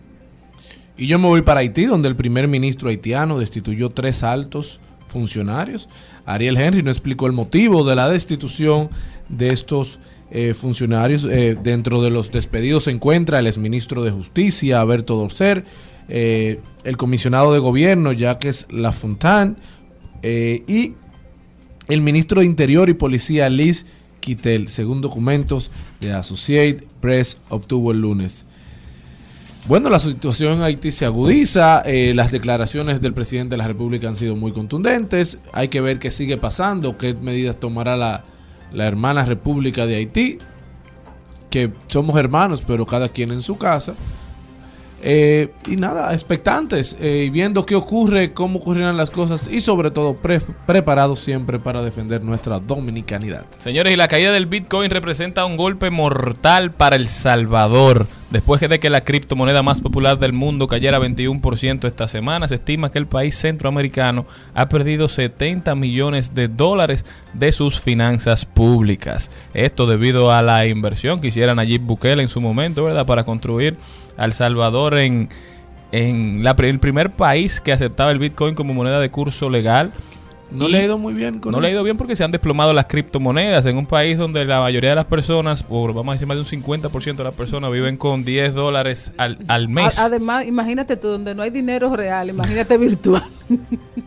Y 0.99 1.07
yo 1.07 1.19
me 1.19 1.29
voy 1.29 1.41
para 1.41 1.61
Haití, 1.61 1.87
donde 1.87 2.09
el 2.09 2.17
primer 2.17 2.47
ministro 2.47 2.91
haitiano 2.91 3.39
destituyó 3.39 3.89
tres 3.89 4.23
altos 4.23 4.81
funcionarios. 5.07 5.89
Ariel 6.27 6.59
Henry 6.59 6.83
no 6.83 6.91
explicó 6.91 7.27
el 7.27 7.33
motivo 7.33 7.85
de 7.85 7.97
la 7.97 8.11
destitución 8.11 8.91
de 9.31 9.49
estos 9.49 9.99
eh, 10.31 10.53
funcionarios. 10.53 11.25
Eh, 11.25 11.57
dentro 11.61 12.03
de 12.03 12.11
los 12.11 12.31
despedidos 12.31 12.85
se 12.85 12.91
encuentra 12.91 13.39
el 13.39 13.47
exministro 13.47 14.05
de 14.05 14.11
Justicia, 14.11 14.81
Alberto 14.81 15.17
Dorcer, 15.17 15.65
eh, 16.09 16.61
el 16.85 16.97
comisionado 16.97 17.53
de 17.55 17.61
gobierno, 17.61 18.13
Jacques 18.13 18.67
Lafontaine, 18.71 19.57
y 20.23 20.93
el 21.89 22.03
ministro 22.03 22.41
de 22.41 22.47
Interior 22.47 22.91
y 22.91 22.95
Policía, 22.95 23.49
Liz 23.49 23.87
Kittel, 24.21 24.69
según 24.69 25.01
documentos 25.01 25.71
de 26.01 26.13
Associated 26.13 26.85
Press 27.01 27.39
obtuvo 27.49 27.93
el 27.93 28.01
lunes. 28.01 28.47
Bueno, 29.67 29.91
la 29.91 30.01
situación 30.01 30.55
en 30.55 30.63
Haití 30.63 30.91
se 30.91 31.05
agudiza, 31.05 31.83
eh, 31.85 32.13
las 32.15 32.31
declaraciones 32.31 33.01
del 33.01 33.13
presidente 33.13 33.55
de 33.55 33.57
la 33.59 33.69
República 33.69 34.09
han 34.09 34.17
sido 34.17 34.35
muy 34.35 34.53
contundentes, 34.53 35.39
hay 35.53 35.69
que 35.69 35.81
ver 35.81 35.99
qué 35.99 36.11
sigue 36.11 36.39
pasando, 36.39 36.97
qué 36.97 37.13
medidas 37.15 37.59
tomará 37.59 37.97
la, 37.97 38.25
la 38.73 38.87
hermana 38.87 39.25
República 39.25 39.85
de 39.87 39.97
Haití, 39.97 40.39
que 41.51 41.73
somos 41.89 42.17
hermanos, 42.17 42.63
pero 42.67 42.87
cada 42.87 43.09
quien 43.09 43.33
en 43.33 43.43
su 43.43 43.59
casa. 43.59 43.95
Eh, 45.03 45.49
y 45.67 45.77
nada, 45.77 46.13
expectantes 46.13 46.97
eh, 47.01 47.25
y 47.27 47.31
viendo 47.31 47.65
qué 47.65 47.75
ocurre, 47.75 48.33
cómo 48.33 48.59
ocurrirán 48.59 48.97
las 48.97 49.11
cosas 49.11 49.49
y 49.51 49.61
sobre 49.63 49.91
todo 49.91 50.15
pre- 50.15 50.41
preparados 50.41 51.21
siempre 51.21 51.59
para 51.59 51.83
defender 51.83 52.23
nuestra 52.23 52.59
dominicanidad. 52.59 53.47
Señores, 53.57 53.93
y 53.93 53.97
la 53.97 54.09
caída 54.09 54.31
del 54.33 54.47
Bitcoin 54.47 54.91
representa 54.91 55.45
un 55.47 55.57
golpe 55.57 55.91
mortal 55.91 56.73
para 56.73 56.97
El 56.97 57.09
Salvador. 57.09 58.07
Después 58.31 58.61
de 58.61 58.79
que 58.79 58.91
la 58.91 59.01
criptomoneda 59.01 59.65
más 59.65 59.81
popular 59.81 60.21
del 60.21 60.33
mundo 60.33 60.69
cayera 60.69 61.01
21% 61.01 61.85
esta 61.89 62.07
semana, 62.07 62.47
se 62.47 62.55
estima 62.55 62.93
que 62.93 63.01
el 63.01 63.09
país 63.09 63.35
centroamericano 63.35 64.25
ha 64.55 64.69
perdido 64.69 65.09
70 65.09 65.75
millones 65.75 66.33
de 66.33 66.47
dólares 66.47 67.05
de 67.35 67.51
sus 67.51 67.81
finanzas 67.81 68.45
públicas. 68.45 69.33
Esto 69.53 69.87
debido 69.87 70.33
a 70.33 70.43
la 70.43 70.65
inversión 70.67 71.21
que 71.21 71.29
hiciera 71.29 71.57
Nayib 71.57 71.83
Bukele 71.83 72.23
en 72.23 72.29
su 72.29 72.41
momento, 72.41 72.85
¿verdad? 72.85 73.05
Para 73.05 73.25
construir 73.25 73.77
El 74.17 74.33
Salvador 74.33 75.01
en, 75.01 75.29
en 75.91 76.45
la, 76.45 76.53
el 76.53 76.79
primer 76.79 77.11
país 77.11 77.61
que 77.61 77.73
aceptaba 77.73 78.13
el 78.13 78.21
Bitcoin 78.21 78.55
como 78.55 78.75
moneda 78.75 79.01
de 79.01 79.11
curso 79.11 79.51
legal. 79.51 79.91
No 80.51 80.69
Y 80.69 80.73
le 80.73 80.79
ha 80.79 80.85
ido 80.85 80.99
muy 80.99 81.15
bien 81.15 81.39
con 81.39 81.53
no 81.53 81.61
le 81.61 81.69
ha 81.69 81.71
ido 81.71 81.83
bien 81.85 81.97
porque 81.97 82.17
se 82.17 82.25
han 82.25 82.31
desplomado 82.31 82.73
las 82.73 82.87
criptomonedas 82.87 83.65
en 83.67 83.77
un 83.77 83.87
país 83.87 84.19
donde 84.19 84.45
la 84.45 84.61
mayoría 84.61 84.91
de 84.91 84.97
las 84.97 85.05
personas, 85.07 85.65
o 85.69 85.87
vamos 85.93 86.09
a 86.09 86.13
decir 86.15 86.27
más 86.27 86.37
de 86.37 86.41
un 86.41 86.63
50% 86.65 87.17
de 87.17 87.25
las 87.25 87.35
personas, 87.35 87.71
viven 87.71 87.97
con 87.97 88.25
10 88.25 88.55
dólares 88.55 89.13
al, 89.17 89.39
al 89.49 89.69
mes. 89.69 89.99
A- 89.99 90.07
Además, 90.07 90.47
imagínate 90.47 90.97
tú, 90.97 91.09
donde 91.09 91.35
no 91.35 91.43
hay 91.43 91.51
dinero 91.51 91.95
real, 91.95 92.29
imagínate 92.31 92.77
virtual. 92.79 93.23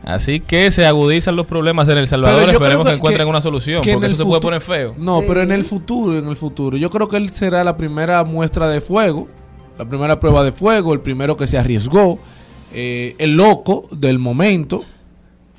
Así 0.04 0.40
que 0.40 0.70
se 0.72 0.86
agudizan 0.86 1.36
los 1.36 1.46
problemas 1.46 1.88
en 1.90 1.98
El 1.98 2.08
Salvador. 2.08 2.50
Esperemos 2.50 2.86
que, 2.86 2.94
encuentren 2.94 3.26
que- 3.26 3.30
una 3.30 3.42
solución, 3.42 3.82
que 3.82 3.94
porque 3.94 4.08
eso 4.08 4.16
se 4.18 4.26
puede 4.26 4.42
poner 4.42 4.62
feo. 4.62 4.94
No, 4.98 5.20
Sí. 5.20 5.26
pero 5.28 5.42
en 5.42 5.52
el 5.52 5.64
futuro, 5.64 6.18
en 6.18 6.28
el 6.28 6.36
futuro, 6.36 6.76
yo 6.78 6.90
creo 6.90 7.08
que 7.08 7.18
él 7.18 7.30
será 7.30 7.64
la 7.64 7.78
primera 7.78 8.24
muestra 8.26 8.68
de 8.68 8.82
fuego, 8.82 9.28
la 9.78 9.86
primera 9.86 10.20
prueba 10.20 10.44
de 10.44 10.52
fuego, 10.52 10.94
el 10.94 11.00
primero 11.00 11.38
que 11.38 11.48
se 11.48 11.58
arriesgó, 11.58 12.20
eh, 12.74 13.16
el 13.20 13.36
loco 13.38 13.88
del 13.92 14.20
momento, 14.20 14.84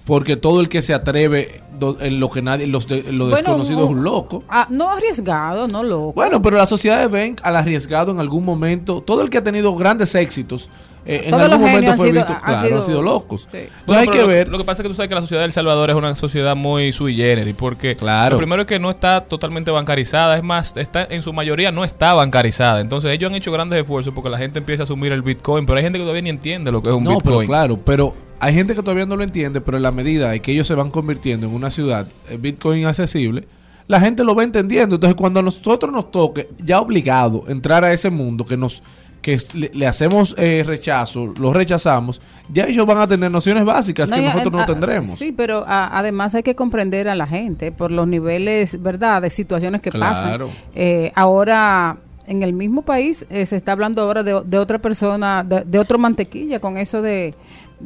porque 0.07 0.37
todo 0.37 0.61
el 0.61 0.69
que 0.69 0.83
se 0.83 0.93
atreve 0.95 1.61
en 2.01 2.21
lo 2.21 2.29
que 2.31 2.41
nadie, 2.43 2.67
los 2.67 2.87
de- 2.87 3.03
lo 3.11 3.25
Bueno, 3.27 3.37
desconocido 3.37 3.85
es 3.85 3.91
un- 3.91 4.05
loco. 4.05 4.45
Ah, 4.49 4.67
no 4.71 4.91
arriesgado, 4.91 5.67
no 5.67 5.83
loco. 5.83 6.13
Bueno, 6.15 6.41
pero 6.41 6.57
las 6.57 6.69
sociedades 6.69 7.11
ven 7.11 7.37
al 7.43 7.57
arriesgado 7.57 8.13
en 8.13 8.21
algún 8.21 8.45
momento. 8.45 9.01
Todo 9.01 9.23
el 9.23 9.31
que 9.31 9.39
ha 9.39 9.43
tenido 9.45 9.75
grandes 9.75 10.15
éxitos 10.15 10.71
eh, 11.07 11.25
en 11.27 11.35
algún 11.35 11.61
momento 11.61 11.95
fue 11.97 12.09
sido- 12.09 12.21
visto, 12.21 12.33
han 12.33 12.41
claro, 12.41 12.67
sido- 12.67 12.79
han 12.81 12.87
sido 12.87 13.03
locos. 13.03 13.43
Sí. 13.43 13.59
Entonces 13.59 13.73
Bueno, 13.87 14.01
hay 14.03 14.09
que 14.09 14.21
lo, 14.23 14.27
ver. 14.27 14.49
Lo 14.49 14.57
que 14.59 14.65
pasa 14.65 14.81
es 14.81 14.85
que 14.85 14.89
tú 14.89 14.95
sabes 14.95 15.09
que 15.11 15.15
la 15.15 15.21
sociedad 15.21 15.43
de 15.43 15.47
El 15.47 15.53
Salvador 15.53 15.91
es 15.91 15.97
una 15.97 16.15
sociedad 16.15 16.57
muy 16.57 16.93
sui 16.93 17.15
generis, 17.17 17.55
porque 17.59 17.95
Claro. 17.97 18.35
lo 18.35 18.39
primero 18.39 18.63
es 18.63 18.69
que 18.69 18.79
no 18.79 18.91
está 18.91 19.23
totalmente 19.25 19.71
bancarizada, 19.71 20.37
es 20.37 20.43
más, 20.43 20.75
está 20.79 21.07
en 21.11 21.23
su 21.23 21.33
mayoría 21.35 21.71
no 21.73 21.85
está 21.85 22.15
bancarizada. 22.15 22.81
Entonces 22.81 23.11
ellos 23.13 23.29
han 23.31 23.35
hecho 23.37 23.53
grandes 23.53 23.81
esfuerzos 23.81 24.15
porque 24.15 24.31
la 24.31 24.39
gente 24.39 24.61
empieza 24.61 24.83
a 24.83 24.85
asumir 24.85 25.13
el 25.13 25.21
Bitcoin, 25.23 25.67
pero 25.67 25.77
hay 25.77 25.83
gente 25.85 25.99
que 25.99 26.05
todavía 26.05 26.23
ni 26.23 26.31
entiende 26.31 26.71
lo 26.73 26.83
que 26.83 26.89
es 26.89 26.95
un 26.95 27.05
no, 27.05 27.11
Bitcoin. 27.11 27.37
pero 27.39 27.47
claro, 27.49 27.79
pero 27.85 28.15
hay 28.41 28.55
gente 28.55 28.75
que 28.75 28.83
todavía 28.83 29.07
no 29.07 29.17
lo 29.17 29.25
entiende, 29.25 29.61
pero 29.61 29.77
en 29.77 29.83
la 29.83 29.93
medida 29.93 30.35
en 30.35 30.43
que 30.43 30.53
ellos 30.53 30.67
se 30.67 30.75
van 30.75 30.91
convirtiendo 30.91 31.47
en 31.47 31.55
una 31.55 31.71
ciudad 31.71 32.09
eh, 32.29 32.37
Bitcoin 32.37 32.85
accesible, 32.87 33.47
la 33.87 34.01
gente 34.01 34.25
lo 34.25 34.35
va 34.35 34.43
entendiendo. 34.45 34.97
Entonces, 34.97 35.15
cuando 35.17 35.41
a 35.41 35.43
nosotros 35.43 35.93
nos 35.93 36.11
toque, 36.11 36.49
ya 36.63 36.81
obligado, 36.81 37.45
entrar 37.49 37.85
a 37.85 37.93
ese 37.93 38.11
mundo 38.11 38.45
que 38.47 38.57
nos 38.57 38.83
que 39.23 39.39
le, 39.55 39.71
le 39.73 39.87
hacemos 39.87 40.35
eh, 40.37 40.63
rechazo, 40.67 41.33
lo 41.41 41.51
rechazamos, 41.55 42.21
ya 42.53 42.65
ellos 42.65 42.87
van 42.87 42.99
a 42.99 43.07
tener 43.07 43.31
nociones 43.31 43.65
básicas 43.65 44.11
No, 44.11 44.17
que 44.17 44.23
a- 44.27 44.35
nosotros 44.35 44.53
no 44.53 44.61
a- 44.61 44.67
tendremos. 44.67 45.19
Sí, 45.19 45.33
pero 45.33 45.65
a- 45.67 45.99
además 45.99 46.35
hay 46.35 46.43
que 46.43 46.55
comprender 46.55 47.09
a 47.09 47.15
la 47.15 47.27
gente 47.27 47.73
por 47.73 47.91
los 47.91 48.07
niveles, 48.07 48.83
¿verdad?, 48.83 49.23
de 49.23 49.31
situaciones 49.31 49.81
que 49.81 49.89
Claro. 49.91 50.13
pasan. 50.15 50.41
Eh, 50.75 51.11
ahora, 51.15 51.97
en 52.27 52.43
el 52.43 52.53
mismo 52.53 52.83
país, 52.83 53.25
eh, 53.31 53.47
se 53.47 53.57
está 53.57 53.73
hablando 53.73 54.03
ahora 54.03 54.23
de, 54.23 54.43
de 54.45 54.59
otra 54.59 54.79
persona, 54.79 55.43
de, 55.43 55.63
de 55.65 55.79
otro 55.79 55.97
mantequilla, 55.99 56.61
con 56.61 56.77
eso 56.77 57.01
de, 57.01 57.35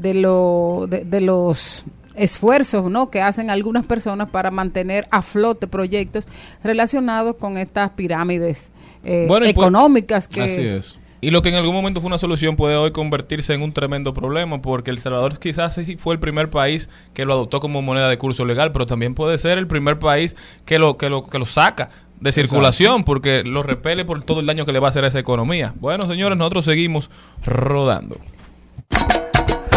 de, 0.00 0.14
lo, 0.14 0.87
de, 0.88 1.04
de 1.04 1.20
los 1.20 1.84
esfuerzos 2.14 2.90
¿no? 2.90 3.08
que 3.08 3.20
hacen 3.22 3.50
algunas 3.50 3.87
personas 3.87 4.30
para 4.30 4.50
mantener 4.50 5.06
a 5.11 5.22
flote 5.22 5.66
proyectos 5.66 6.26
relacionados 6.62 7.37
con 7.37 7.58
estas 7.58 7.90
pirámides 7.90 8.70
eh, 9.04 9.26
Bueno, 9.28 9.44
pues- 9.44 9.52
económicas 9.52 10.28
que 10.28 10.42
Así 10.42 10.62
es. 10.62 10.96
Y 11.20 11.30
lo 11.32 11.42
que 11.42 11.48
en 11.48 11.56
algún 11.56 11.74
momento 11.74 12.00
fue 12.00 12.06
una 12.06 12.18
solución 12.18 12.54
puede 12.54 12.76
hoy 12.76 12.92
convertirse 12.92 13.52
en 13.52 13.62
un 13.62 13.72
tremendo 13.72 14.14
problema, 14.14 14.62
porque 14.62 14.92
El 14.92 14.98
Salvador 15.00 15.40
quizás 15.40 15.74
sí 15.74 15.96
fue 15.96 16.14
el 16.14 16.20
primer 16.20 16.48
país 16.48 16.88
que 17.12 17.24
lo 17.24 17.32
adoptó 17.32 17.58
como 17.58 17.82
moneda 17.82 18.08
de 18.08 18.18
curso 18.18 18.44
legal, 18.44 18.70
pero 18.70 18.87
también 18.87 19.16
puede 19.16 19.37
ser 19.38 19.58
el 19.58 19.66
primer 19.66 19.98
país 19.98 20.37
que 20.64 20.78
lo, 20.78 20.96
que 20.96 21.11
lo, 21.11 21.22
que 21.22 21.40
lo 21.40 21.46
saca 21.46 21.88
de 22.20 22.30
circulación, 22.30 23.02
porque 23.02 23.42
lo 23.42 23.64
repele 23.64 24.04
por 24.04 24.22
todo 24.22 24.38
el 24.38 24.46
daño 24.46 24.64
que 24.64 24.72
le 24.72 24.78
va 24.78 24.88
a 24.88 24.90
hacer 24.90 25.04
a 25.04 25.08
esa 25.08 25.18
economía. 25.18 25.74
Bueno, 25.80 26.06
señores, 26.08 26.38
nosotros 26.38 26.64
seguimos 26.64 27.11
rodando. 27.44 28.16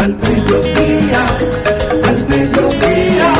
Al 0.02 0.14
mediodía, 0.16 1.24
al 2.04 2.28
mediodía, 2.28 3.32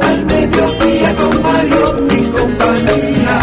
al 0.00 0.24
mediodía 0.24 1.16
con 1.16 1.42
Mario 1.42 2.06
y 2.10 2.22
compañía. 2.30 3.40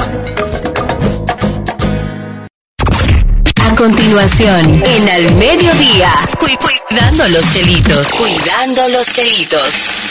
A 3.71 3.75
continuación, 3.75 4.65
en 4.83 5.09
Al 5.09 5.35
Mediodía, 5.35 6.09
cu- 6.39 6.47
cuidando 6.59 7.27
los 7.29 7.45
chelitos. 7.53 8.07
Cuidando 8.17 8.87
los 8.89 9.07
chelitos. 9.07 10.08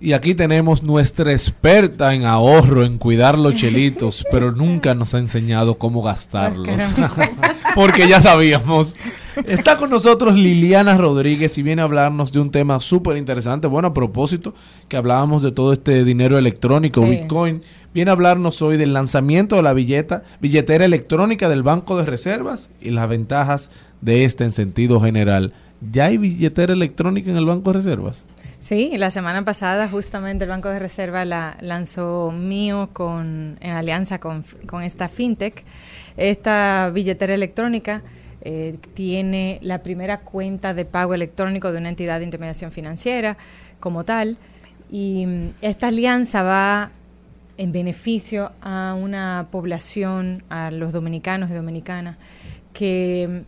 Y 0.00 0.12
aquí 0.12 0.34
tenemos 0.34 0.84
nuestra 0.84 1.32
experta 1.32 2.14
en 2.14 2.24
ahorro, 2.24 2.84
en 2.84 2.98
cuidar 2.98 3.36
los 3.36 3.56
chelitos, 3.56 4.24
pero 4.30 4.52
nunca 4.52 4.94
nos 4.94 5.14
ha 5.14 5.18
enseñado 5.18 5.76
cómo 5.76 6.02
gastarlos. 6.02 6.68
Porque 7.74 8.08
ya 8.08 8.20
sabíamos. 8.20 8.94
Está 9.46 9.76
con 9.76 9.90
nosotros 9.90 10.34
Liliana 10.36 10.96
Rodríguez 10.96 11.58
y 11.58 11.62
viene 11.62 11.82
a 11.82 11.84
hablarnos 11.84 12.32
de 12.32 12.40
un 12.40 12.50
tema 12.50 12.80
súper 12.80 13.16
interesante. 13.16 13.68
Bueno, 13.68 13.88
a 13.88 13.94
propósito, 13.94 14.54
que 14.88 14.96
hablábamos 14.96 15.42
de 15.42 15.52
todo 15.52 15.72
este 15.72 16.04
dinero 16.04 16.38
electrónico, 16.38 17.04
Sí. 17.04 17.10
Bitcoin. 17.10 17.62
Viene 17.94 18.10
a 18.10 18.14
hablarnos 18.14 18.60
hoy 18.62 18.76
del 18.76 18.92
lanzamiento 18.92 19.56
de 19.56 19.62
la 19.62 19.72
billeta, 19.74 20.22
billetera 20.40 20.84
electrónica 20.84 21.48
del 21.48 21.62
Banco 21.62 21.96
de 21.96 22.04
Reservas 22.04 22.70
y 22.80 22.90
las 22.90 23.08
ventajas 23.08 23.70
de 24.00 24.24
esta 24.24 24.44
en 24.44 24.52
sentido 24.52 25.00
general. 25.00 25.52
¿Ya 25.92 26.06
hay 26.06 26.18
billetera 26.18 26.72
electrónica 26.72 27.30
en 27.30 27.36
el 27.36 27.46
Banco 27.46 27.72
de 27.72 27.78
Reservas? 27.78 28.24
Sí, 28.60 28.98
la 28.98 29.10
semana 29.10 29.44
pasada 29.44 29.88
justamente 29.88 30.44
el 30.44 30.50
Banco 30.50 30.68
de 30.68 30.80
Reserva 30.80 31.24
la 31.24 31.56
lanzó 31.60 32.32
Mío 32.32 32.90
con, 32.92 33.56
en 33.60 33.70
alianza 33.70 34.18
con, 34.18 34.44
con 34.66 34.82
esta 34.82 35.08
fintech. 35.08 35.64
Esta 36.16 36.90
billetera 36.92 37.34
electrónica 37.34 38.02
eh, 38.42 38.76
tiene 38.94 39.60
la 39.62 39.82
primera 39.82 40.20
cuenta 40.20 40.74
de 40.74 40.84
pago 40.84 41.14
electrónico 41.14 41.70
de 41.70 41.78
una 41.78 41.88
entidad 41.88 42.18
de 42.18 42.24
intermediación 42.24 42.72
financiera 42.72 43.36
como 43.78 44.04
tal. 44.04 44.36
Y 44.90 45.26
mm, 45.26 45.50
esta 45.62 45.88
alianza 45.88 46.42
va 46.42 46.90
en 47.58 47.70
beneficio 47.70 48.52
a 48.60 48.96
una 49.00 49.46
población, 49.52 50.42
a 50.48 50.72
los 50.72 50.92
dominicanos 50.92 51.50
y 51.50 51.54
dominicanas, 51.54 52.16
que 52.72 53.44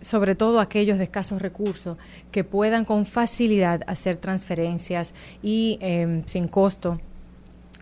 sobre 0.00 0.34
todo 0.34 0.60
aquellos 0.60 0.98
de 0.98 1.04
escasos 1.04 1.42
recursos, 1.42 1.96
que 2.30 2.44
puedan 2.44 2.84
con 2.84 3.06
facilidad 3.06 3.82
hacer 3.86 4.16
transferencias 4.16 5.14
y 5.42 5.78
eh, 5.80 6.22
sin 6.26 6.48
costo 6.48 7.00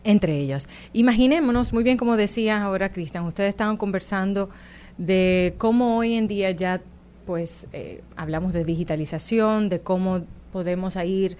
entre 0.05 0.37
ellas. 0.39 0.69
Imaginémonos, 0.93 1.73
muy 1.73 1.83
bien 1.83 1.97
como 1.97 2.17
decía 2.17 2.63
ahora 2.63 2.91
Cristian, 2.91 3.25
ustedes 3.25 3.49
estaban 3.49 3.79
conversando 3.79 4.51
de 4.99 5.55
cómo 5.57 5.97
hoy 5.97 6.15
en 6.15 6.29
día 6.29 6.51
ya 6.51 6.83
pues 7.25 7.69
eh, 7.73 8.03
hablamos 8.17 8.53
de 8.53 8.65
digitalización, 8.65 9.71
de 9.71 9.81
cómo 9.81 10.23
podemos 10.53 10.97
ir, 10.97 11.39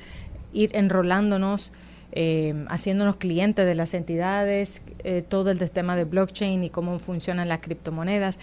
ir 0.55 0.71
enrolándonos 0.75 1.73
eh, 2.17 2.65
haciéndonos 2.69 3.17
clientes 3.17 3.67
de 3.67 3.75
las 3.75 3.93
entidades, 3.93 4.83
eh, 5.03 5.25
todo 5.27 5.51
el 5.51 5.59
tema 5.73 5.97
de 5.97 6.05
blockchain 6.05 6.63
y 6.63 6.71
cómo 6.71 7.01
funcionan 7.01 7.49
las 7.49 7.59
criptomonedas. 7.59 8.39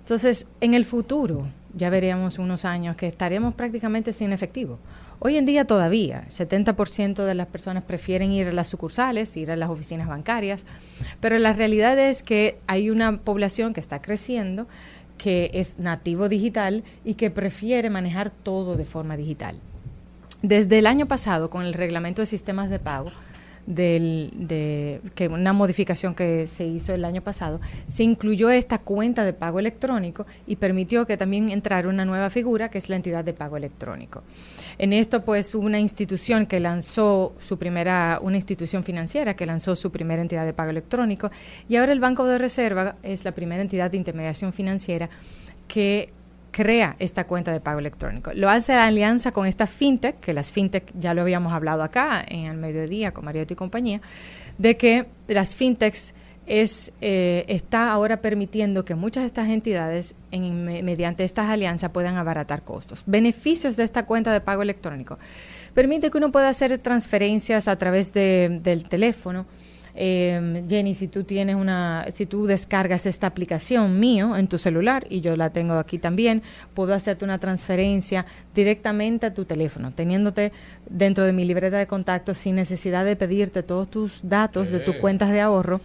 Entonces, 0.00 0.48
en 0.60 0.74
el 0.74 0.84
futuro, 0.84 1.46
ya 1.74 1.90
veríamos 1.90 2.38
unos 2.38 2.64
años 2.64 2.96
que 2.96 3.06
estaremos 3.06 3.54
prácticamente 3.54 4.12
sin 4.12 4.32
efectivo. 4.32 4.78
Hoy 5.18 5.36
en 5.36 5.46
día 5.46 5.64
todavía, 5.64 6.24
70% 6.28 7.24
de 7.24 7.34
las 7.34 7.46
personas 7.46 7.84
prefieren 7.84 8.32
ir 8.32 8.48
a 8.48 8.52
las 8.52 8.68
sucursales, 8.68 9.36
ir 9.36 9.50
a 9.50 9.56
las 9.56 9.70
oficinas 9.70 10.08
bancarias, 10.08 10.66
pero 11.20 11.38
la 11.38 11.52
realidad 11.52 11.98
es 11.98 12.22
que 12.22 12.58
hay 12.66 12.90
una 12.90 13.18
población 13.18 13.72
que 13.72 13.80
está 13.80 14.02
creciendo, 14.02 14.66
que 15.18 15.50
es 15.54 15.78
nativo 15.78 16.28
digital 16.28 16.82
y 17.04 17.14
que 17.14 17.30
prefiere 17.30 17.88
manejar 17.88 18.30
todo 18.30 18.76
de 18.76 18.84
forma 18.84 19.16
digital. 19.16 19.56
Desde 20.42 20.80
el 20.80 20.88
año 20.88 21.06
pasado, 21.06 21.50
con 21.50 21.62
el 21.62 21.74
reglamento 21.74 22.20
de 22.22 22.26
sistemas 22.26 22.68
de 22.68 22.80
pago, 22.80 23.12
del, 23.66 24.30
de 24.34 25.00
que 25.14 25.28
una 25.28 25.52
modificación 25.52 26.14
que 26.14 26.46
se 26.46 26.64
hizo 26.64 26.94
el 26.94 27.04
año 27.04 27.22
pasado, 27.22 27.60
se 27.86 28.02
incluyó 28.02 28.50
esta 28.50 28.78
cuenta 28.78 29.24
de 29.24 29.32
pago 29.32 29.58
electrónico 29.58 30.26
y 30.46 30.56
permitió 30.56 31.06
que 31.06 31.16
también 31.16 31.50
entrara 31.50 31.88
una 31.88 32.04
nueva 32.04 32.30
figura 32.30 32.68
que 32.70 32.78
es 32.78 32.88
la 32.88 32.96
entidad 32.96 33.24
de 33.24 33.32
pago 33.32 33.56
electrónico. 33.56 34.22
En 34.78 34.92
esto, 34.92 35.24
pues, 35.24 35.54
una 35.54 35.78
institución 35.78 36.46
que 36.46 36.60
lanzó 36.60 37.34
su 37.38 37.58
primera, 37.58 38.18
una 38.22 38.36
institución 38.36 38.84
financiera 38.84 39.34
que 39.34 39.46
lanzó 39.46 39.76
su 39.76 39.90
primera 39.90 40.22
entidad 40.22 40.44
de 40.44 40.52
pago 40.52 40.70
electrónico 40.70 41.30
y 41.68 41.76
ahora 41.76 41.92
el 41.92 42.00
Banco 42.00 42.26
de 42.26 42.38
Reserva 42.38 42.96
es 43.02 43.24
la 43.24 43.32
primera 43.32 43.62
entidad 43.62 43.90
de 43.90 43.96
intermediación 43.96 44.52
financiera 44.52 45.08
que 45.68 46.12
crea 46.52 46.94
esta 47.00 47.26
cuenta 47.26 47.50
de 47.50 47.60
pago 47.60 47.80
electrónico. 47.80 48.30
Lo 48.34 48.48
hace 48.48 48.74
la 48.74 48.86
alianza 48.86 49.32
con 49.32 49.46
esta 49.46 49.66
fintech, 49.66 50.20
que 50.20 50.32
las 50.32 50.52
fintech 50.52 50.92
ya 50.96 51.14
lo 51.14 51.22
habíamos 51.22 51.52
hablado 51.52 51.82
acá 51.82 52.24
en 52.28 52.44
el 52.44 52.58
mediodía 52.58 53.12
con 53.12 53.24
Mariotti 53.24 53.54
y 53.54 53.56
compañía, 53.56 54.00
de 54.58 54.76
que 54.76 55.06
las 55.26 55.56
fintechs 55.56 56.14
es, 56.46 56.92
eh, 57.00 57.44
está 57.48 57.90
ahora 57.90 58.20
permitiendo 58.20 58.84
que 58.84 58.94
muchas 58.94 59.22
de 59.22 59.28
estas 59.28 59.48
entidades, 59.48 60.14
en, 60.30 60.64
mediante 60.64 61.24
estas 61.24 61.48
alianzas, 61.48 61.90
puedan 61.90 62.16
abaratar 62.16 62.62
costos. 62.62 63.04
Beneficios 63.06 63.76
de 63.76 63.84
esta 63.84 64.04
cuenta 64.04 64.32
de 64.32 64.40
pago 64.40 64.62
electrónico. 64.62 65.18
Permite 65.74 66.10
que 66.10 66.18
uno 66.18 66.30
pueda 66.30 66.48
hacer 66.48 66.76
transferencias 66.78 67.66
a 67.66 67.76
través 67.76 68.12
de, 68.12 68.60
del 68.62 68.84
teléfono, 68.84 69.46
eh, 69.94 70.64
Jenny, 70.68 70.94
si 70.94 71.08
tú 71.08 71.24
tienes 71.24 71.56
una, 71.56 72.06
si 72.14 72.24
tú 72.24 72.46
descargas 72.46 73.04
esta 73.04 73.26
aplicación 73.26 74.00
mío 74.00 74.36
en 74.36 74.48
tu 74.48 74.56
celular 74.56 75.06
y 75.10 75.20
yo 75.20 75.36
la 75.36 75.50
tengo 75.50 75.74
aquí 75.74 75.98
también, 75.98 76.42
puedo 76.74 76.94
hacerte 76.94 77.24
una 77.24 77.38
transferencia 77.38 78.24
directamente 78.54 79.26
a 79.26 79.34
tu 79.34 79.44
teléfono, 79.44 79.92
teniéndote 79.92 80.52
dentro 80.88 81.26
de 81.26 81.32
mi 81.32 81.44
libreta 81.44 81.78
de 81.78 81.86
contactos 81.86 82.38
sin 82.38 82.56
necesidad 82.56 83.04
de 83.04 83.16
pedirte 83.16 83.62
todos 83.62 83.90
tus 83.90 84.28
datos 84.28 84.70
de 84.70 84.80
tus 84.80 84.96
cuentas 84.96 85.30
de 85.30 85.40
ahorro. 85.40 85.80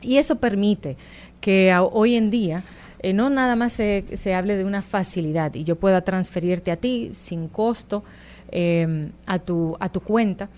Y 0.00 0.16
eso 0.16 0.36
permite 0.36 0.96
que 1.40 1.74
hoy 1.92 2.14
en 2.14 2.30
día 2.30 2.62
eh, 3.00 3.12
no 3.12 3.30
nada 3.30 3.56
más 3.56 3.72
se, 3.72 4.04
se, 4.16 4.34
hable 4.34 4.56
de 4.56 4.64
una 4.64 4.82
facilidad 4.82 5.54
y 5.54 5.64
yo 5.64 5.76
pueda 5.76 6.00
transferirte 6.02 6.70
a 6.70 6.76
ti 6.76 7.10
sin 7.14 7.48
costo 7.48 8.04
eh, 8.50 9.10
a, 9.26 9.38
tu, 9.38 9.76
a 9.78 9.88
tu 9.88 10.00
cuenta 10.00 10.48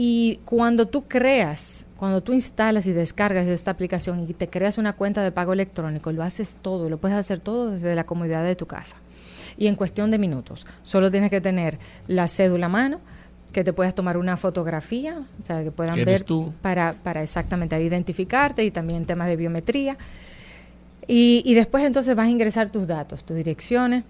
y 0.00 0.38
cuando 0.44 0.86
tú 0.86 1.08
creas, 1.08 1.84
cuando 1.96 2.22
tú 2.22 2.32
instalas 2.32 2.86
y 2.86 2.92
descargas 2.92 3.48
esta 3.48 3.72
aplicación 3.72 4.24
y 4.28 4.32
te 4.32 4.48
creas 4.48 4.78
una 4.78 4.92
cuenta 4.92 5.24
de 5.24 5.32
pago 5.32 5.52
electrónico, 5.52 6.12
lo 6.12 6.22
haces 6.22 6.56
todo, 6.62 6.88
lo 6.88 6.98
puedes 6.98 7.18
hacer 7.18 7.40
todo 7.40 7.72
desde 7.72 7.96
la 7.96 8.06
comodidad 8.06 8.44
de 8.44 8.54
tu 8.54 8.68
casa. 8.68 8.94
Y 9.56 9.66
en 9.66 9.74
cuestión 9.74 10.12
de 10.12 10.18
minutos, 10.18 10.68
solo 10.84 11.10
tienes 11.10 11.30
que 11.30 11.40
tener 11.40 11.80
la 12.06 12.28
cédula 12.28 12.66
a 12.66 12.68
mano, 12.68 13.00
que 13.52 13.64
te 13.64 13.72
puedas 13.72 13.92
tomar 13.92 14.18
una 14.18 14.36
fotografía, 14.36 15.26
o 15.42 15.44
sea, 15.44 15.64
que 15.64 15.72
puedan 15.72 16.04
ver 16.04 16.22
tú? 16.22 16.54
Para, 16.62 16.92
para 16.92 17.24
exactamente 17.24 17.82
identificarte 17.82 18.64
y 18.64 18.70
también 18.70 19.04
temas 19.04 19.26
de 19.26 19.34
biometría. 19.34 19.98
Y, 21.08 21.42
y 21.44 21.54
después 21.54 21.82
entonces 21.82 22.14
vas 22.14 22.28
a 22.28 22.30
ingresar 22.30 22.70
tus 22.70 22.86
datos, 22.86 23.24
tus 23.24 23.36
direcciones, 23.36 24.04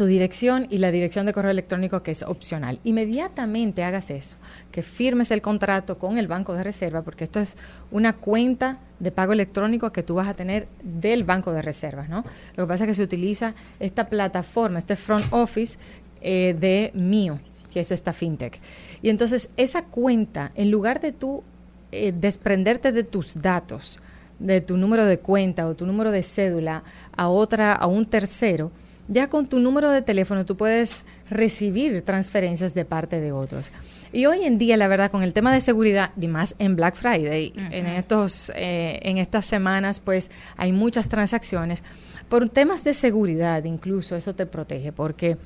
tu 0.00 0.06
dirección 0.06 0.66
y 0.70 0.78
la 0.78 0.90
dirección 0.90 1.26
de 1.26 1.34
correo 1.34 1.50
electrónico 1.50 2.02
que 2.02 2.12
es 2.12 2.22
opcional. 2.22 2.80
Inmediatamente 2.84 3.84
hagas 3.84 4.08
eso, 4.08 4.38
que 4.72 4.80
firmes 4.80 5.30
el 5.30 5.42
contrato 5.42 5.98
con 5.98 6.16
el 6.16 6.26
banco 6.26 6.54
de 6.54 6.64
reserva, 6.64 7.02
porque 7.02 7.24
esto 7.24 7.38
es 7.38 7.58
una 7.90 8.14
cuenta 8.14 8.78
de 8.98 9.10
pago 9.12 9.34
electrónico 9.34 9.92
que 9.92 10.02
tú 10.02 10.14
vas 10.14 10.26
a 10.26 10.32
tener 10.32 10.68
del 10.82 11.22
banco 11.24 11.52
de 11.52 11.60
reservas, 11.60 12.08
¿no? 12.08 12.24
Lo 12.56 12.64
que 12.64 12.68
pasa 12.68 12.84
es 12.84 12.88
que 12.88 12.94
se 12.94 13.02
utiliza 13.02 13.52
esta 13.78 14.08
plataforma, 14.08 14.78
este 14.78 14.96
front 14.96 15.26
office 15.32 15.76
eh, 16.22 16.56
de 16.58 16.92
mío, 16.94 17.38
que 17.70 17.80
es 17.80 17.92
esta 17.92 18.14
fintech. 18.14 18.58
Y 19.02 19.10
entonces 19.10 19.50
esa 19.58 19.84
cuenta, 19.84 20.50
en 20.54 20.70
lugar 20.70 21.00
de 21.00 21.12
tú 21.12 21.44
eh, 21.92 22.14
desprenderte 22.18 22.90
de 22.92 23.04
tus 23.04 23.34
datos, 23.34 24.00
de 24.38 24.62
tu 24.62 24.78
número 24.78 25.04
de 25.04 25.18
cuenta 25.18 25.66
o 25.66 25.74
tu 25.74 25.84
número 25.84 26.10
de 26.10 26.22
cédula 26.22 26.84
a 27.14 27.28
otra, 27.28 27.74
a 27.74 27.86
un 27.86 28.06
tercero, 28.06 28.72
ya 29.10 29.28
con 29.28 29.46
tu 29.46 29.58
número 29.58 29.90
de 29.90 30.02
teléfono 30.02 30.46
tú 30.46 30.56
puedes 30.56 31.04
recibir 31.28 32.02
transferencias 32.02 32.74
de 32.74 32.84
parte 32.84 33.20
de 33.20 33.32
otros. 33.32 33.72
Y 34.12 34.26
hoy 34.26 34.44
en 34.44 34.56
día, 34.56 34.76
la 34.76 34.86
verdad, 34.86 35.10
con 35.10 35.24
el 35.24 35.34
tema 35.34 35.52
de 35.52 35.60
seguridad, 35.60 36.12
y 36.18 36.28
más 36.28 36.54
en 36.60 36.76
Black 36.76 36.94
Friday, 36.94 37.52
en, 37.56 37.86
estos, 37.86 38.52
eh, 38.54 39.00
en 39.02 39.18
estas 39.18 39.46
semanas, 39.46 39.98
pues 39.98 40.30
hay 40.56 40.70
muchas 40.70 41.08
transacciones. 41.08 41.82
Por 42.28 42.48
temas 42.48 42.84
de 42.84 42.94
seguridad, 42.94 43.64
incluso, 43.64 44.14
eso 44.14 44.36
te 44.36 44.46
protege, 44.46 44.92
porque 44.92 45.36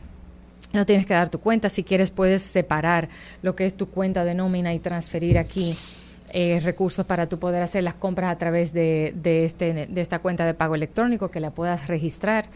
no 0.75 0.85
tienes 0.85 1.07
que 1.07 1.15
dar 1.15 1.31
tu 1.31 1.41
cuenta. 1.41 1.71
Si 1.71 1.85
quieres, 1.85 2.11
puedes 2.11 2.43
separar 2.43 3.09
lo 3.41 3.57
que 3.57 3.65
es 3.65 3.75
tu 3.75 3.89
cuenta 3.89 4.27
de 4.27 4.35
nómina 4.35 4.75
y 4.75 4.79
transferir 4.79 5.39
aquí. 5.39 5.75
Eh, 6.37 6.59
recursos 6.65 7.07
para 7.07 7.29
tú 7.29 7.39
poder 7.39 7.63
hacer 7.63 7.85
las 7.85 7.95
compras 7.95 8.33
a 8.33 8.39
través 8.39 8.73
de, 8.73 9.15
de, 9.15 9.45
este, 9.45 9.87
de 9.87 10.01
esta 10.01 10.19
cuenta 10.19 10.45
de 10.45 10.53
pago 10.53 10.75
electrónico, 10.75 11.31
que 11.31 11.39
la 11.39 11.53
puedas 11.53 11.87
registrar 11.87 12.47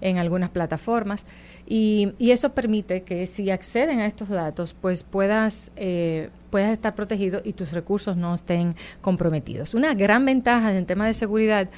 en 0.00 0.18
algunas 0.18 0.50
plataformas. 0.50 1.26
Y, 1.66 2.12
y, 2.18 2.30
eso 2.30 2.54
permite 2.54 3.02
que 3.02 3.26
si 3.26 3.50
acceden 3.50 3.98
a 3.98 4.06
estos 4.06 4.28
datos, 4.28 4.74
pues 4.74 5.02
puedas, 5.02 5.72
eh, 5.76 6.30
puedas 6.50 6.72
estar 6.72 6.94
protegido 6.94 7.40
y 7.44 7.54
tus 7.54 7.72
recursos 7.72 8.16
no 8.16 8.34
estén 8.34 8.76
comprometidos. 9.00 9.74
Una 9.74 9.94
gran 9.94 10.24
ventaja 10.24 10.76
en 10.76 10.86
tema 10.86 11.06
de 11.06 11.14
seguridad 11.14 11.68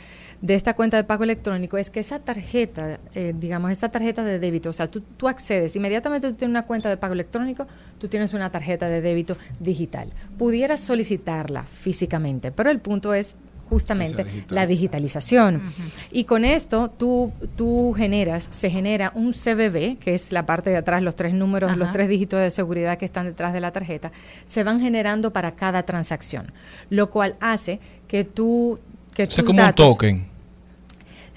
de 0.41 0.55
esta 0.55 0.75
cuenta 0.75 0.97
de 0.97 1.05
pago 1.05 1.25
electrónico 1.25 1.79
es 1.79 1.91
que 1.91 2.01
esa 2.01 2.21
tarjeta, 2.21 3.01
eh, 3.15 3.35
digamos, 3.37 3.71
esta 3.73 3.91
tarjeta 3.91 4.23
de 4.23 4.39
débito, 4.39 4.71
o 4.71 4.73
sea, 4.73 4.91
tú, 4.91 5.01
tú 5.01 5.27
accedes, 5.27 5.75
inmediatamente 5.75 6.29
tú 6.29 6.37
tienes 6.37 6.53
una 6.53 6.67
cuenta 6.67 6.89
de 6.89 6.97
pago 6.97 7.15
electrónico, 7.15 7.67
tú 7.99 8.09
tienes 8.09 8.35
una 8.35 8.51
tarjeta 8.51 8.89
de 8.89 9.01
débito 9.01 9.37
digital. 9.59 10.13
Pudieras 10.37 10.81
solicitarla 10.81 11.65
físicamente, 11.65 12.53
pero 12.53 12.71
el 12.71 12.81
punto 12.81 13.15
es 13.15 13.37
justamente 13.69 14.27
la 14.49 14.67
digitalización. 14.67 15.63
Y 16.11 16.25
con 16.25 16.45
esto 16.45 16.91
tú, 16.91 17.33
tú 17.57 17.95
generas, 17.97 18.49
se 18.51 18.71
genera 18.71 19.13
un 19.15 19.33
CBB, 19.33 19.99
que 19.99 20.15
es 20.15 20.33
la 20.33 20.47
parte 20.47 20.71
de 20.71 20.77
atrás, 20.77 21.03
los 21.03 21.17
tres 21.17 21.35
números, 21.35 21.77
los 21.77 21.93
tres 21.93 22.09
dígitos 22.09 22.41
de 22.41 22.51
seguridad 22.51 22.99
que 22.99 23.05
están 23.05 23.27
detrás 23.27 23.53
de 23.53 23.61
la 23.61 23.73
tarjeta, 23.73 24.13
se 24.45 24.65
van 24.65 24.81
generando 24.81 25.33
para 25.33 25.53
cada 25.53 25.83
transacción, 25.85 26.53
lo 26.91 27.11
cual 27.11 27.37
hace 27.41 27.81
que 28.07 28.25
tú... 28.25 28.79
Que 29.15 29.25
es 29.25 29.43
como 29.43 29.63
un 29.63 29.73
token. 29.73 30.38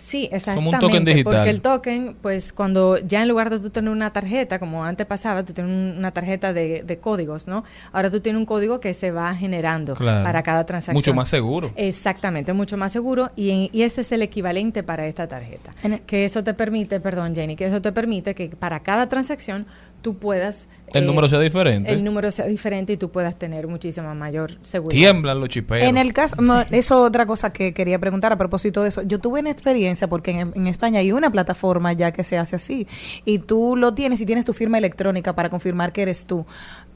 Sí, 0.02 0.28
exactamente. 0.32 0.78
Como 0.78 0.88
un 0.88 0.92
token 0.92 1.06
digital. 1.06 1.24
Porque 1.24 1.50
el 1.50 1.62
token, 1.62 2.16
pues 2.22 2.52
cuando 2.54 2.98
ya 2.98 3.22
en 3.22 3.28
lugar 3.28 3.52
de 3.52 3.60
tú 3.60 3.70
tener 3.70 3.92
una 3.92 4.12
tarjeta, 4.12 4.58
como 4.58 4.84
antes 4.84 5.06
pasaba, 5.06 5.46
tú 5.46 5.54
tienes 5.54 5.98
una 5.98 6.12
tarjeta 6.12 6.54
de, 6.54 6.82
de 6.84 6.98
códigos, 6.98 7.48
¿no? 7.48 7.64
Ahora 7.92 8.10
tú 8.10 8.20
tienes 8.20 8.40
un 8.40 8.46
código 8.46 8.80
que 8.80 8.96
se 8.96 9.12
va 9.12 9.34
generando 9.36 9.94
para 9.94 10.42
cada 10.42 10.66
transacción. 10.66 10.96
Mucho 10.96 11.14
más 11.14 11.30
seguro. 11.30 11.72
Exactamente, 11.76 12.52
mucho 12.54 12.78
más 12.78 12.92
seguro 12.92 13.32
y, 13.36 13.70
y 13.72 13.84
ese 13.84 14.02
es 14.02 14.12
el 14.12 14.24
equivalente 14.24 14.82
para 14.82 15.06
esta 15.06 15.28
tarjeta. 15.28 15.72
que 16.08 16.26
eso 16.26 16.44
te 16.44 16.56
permite, 16.56 17.00
perdón 17.00 17.36
Jenny, 17.36 17.56
que 17.56 17.66
eso 17.66 17.82
te 17.82 17.92
permite 17.92 18.34
que 18.34 18.50
para 18.50 18.80
cada 18.82 19.08
transacción 19.08 19.68
tú 20.02 20.18
puedas... 20.18 20.68
El 20.94 21.06
número 21.06 21.30
sea 21.30 21.40
diferente. 21.40 21.92
El 21.92 22.04
número 22.04 22.32
sea 22.32 22.46
diferente 22.48 22.94
y 22.94 22.98
tú 22.98 23.12
puedas 23.12 23.38
tener 23.38 23.68
muchísima 23.68 24.14
mayor 24.14 24.52
seguridad. 24.62 25.00
Tiemblan 25.00 25.40
los 25.40 25.50
chiperos. 25.50 25.88
En 25.88 25.98
el 25.98 26.12
caso, 26.12 26.36
eso 26.40 26.68
es 26.72 26.92
otra 26.92 27.26
cosa 27.26 27.54
que 27.54 27.74
quería 27.74 27.98
preguntar 28.00 28.34
a 28.34 28.38
propósito 28.38 28.82
de 28.82 28.90
eso. 28.90 29.02
Yo 29.04 29.20
tuve 29.20 29.40
una 29.40 29.52
experiencia 29.52 30.10
porque 30.10 30.32
en, 30.32 30.68
España 30.68 31.00
hay 31.00 31.12
una 31.12 31.32
plataforma 31.32 31.94
ya 31.94 32.12
que 32.12 32.24
se 32.24 32.38
hace 32.38 32.58
así 32.58 32.88
y 33.26 33.40
tú 33.40 33.76
lo 33.78 33.94
tienes 33.94 34.20
y 34.22 34.26
tienes 34.26 34.44
tu 34.46 34.54
firma 34.54 34.78
electrónica 34.78 35.34
para 35.34 35.50
confirmar 35.50 35.94
que 35.94 36.02
eres 36.02 36.26
tú. 36.26 36.46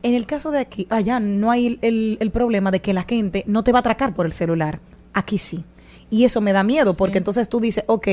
En 0.03 0.13
el 0.13 0.25
caso 0.25 0.51
de 0.51 0.59
aquí, 0.59 0.87
allá 0.89 1.19
no 1.19 1.51
hay 1.51 1.79
el, 1.81 2.17
el 2.19 2.31
problema 2.31 2.71
de 2.71 2.81
que 2.81 2.93
la 2.93 3.03
gente 3.03 3.43
no 3.47 3.63
te 3.63 3.71
va 3.71 3.79
a 3.79 3.81
atracar 3.81 4.13
por 4.13 4.25
el 4.25 4.33
celular. 4.33 4.79
Aquí 5.13 5.37
sí. 5.37 5.63
Y 6.15 6.23
eso 6.23 6.39
me 6.39 6.53
da 6.53 6.63
miedo, 6.63 6.93
porque 6.93 7.17
entonces 7.17 7.49
tú 7.49 7.59
dices, 7.59 7.83
ok, 7.87 8.07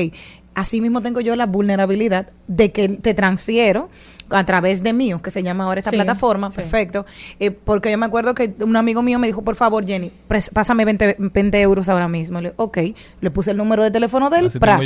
así 0.55 0.81
mismo 0.81 0.99
tengo 0.99 1.21
yo 1.21 1.37
la 1.37 1.45
vulnerabilidad 1.45 2.27
de 2.49 2.73
que 2.73 2.89
te 2.89 3.13
transfiero 3.13 3.89
a 4.29 4.45
través 4.45 4.83
de 4.83 4.91
mío, 4.91 5.21
que 5.21 5.31
se 5.31 5.41
llama 5.41 5.63
ahora 5.63 5.79
esta 5.79 5.91
plataforma, 5.91 6.49
perfecto. 6.49 7.05
Eh, 7.39 7.51
porque 7.51 7.91
yo 7.91 7.97
me 7.97 8.05
acuerdo 8.05 8.33
que 8.33 8.53
un 8.59 8.75
amigo 8.75 9.03
mío 9.03 9.19
me 9.19 9.27
dijo, 9.27 9.41
por 9.41 9.55
favor, 9.55 9.85
Jenny, 9.85 10.11
pásame 10.51 10.83
20, 10.83 11.15
20 11.17 11.61
euros 11.61 11.87
ahora 11.87 12.09
mismo. 12.09 12.41
Le, 12.41 12.51
ok, 12.57 12.77
le 13.21 13.31
puse 13.31 13.51
el 13.51 13.57
número 13.57 13.83
de 13.83 13.91
teléfono 13.91 14.29
del 14.29 14.51
pra, 14.51 14.81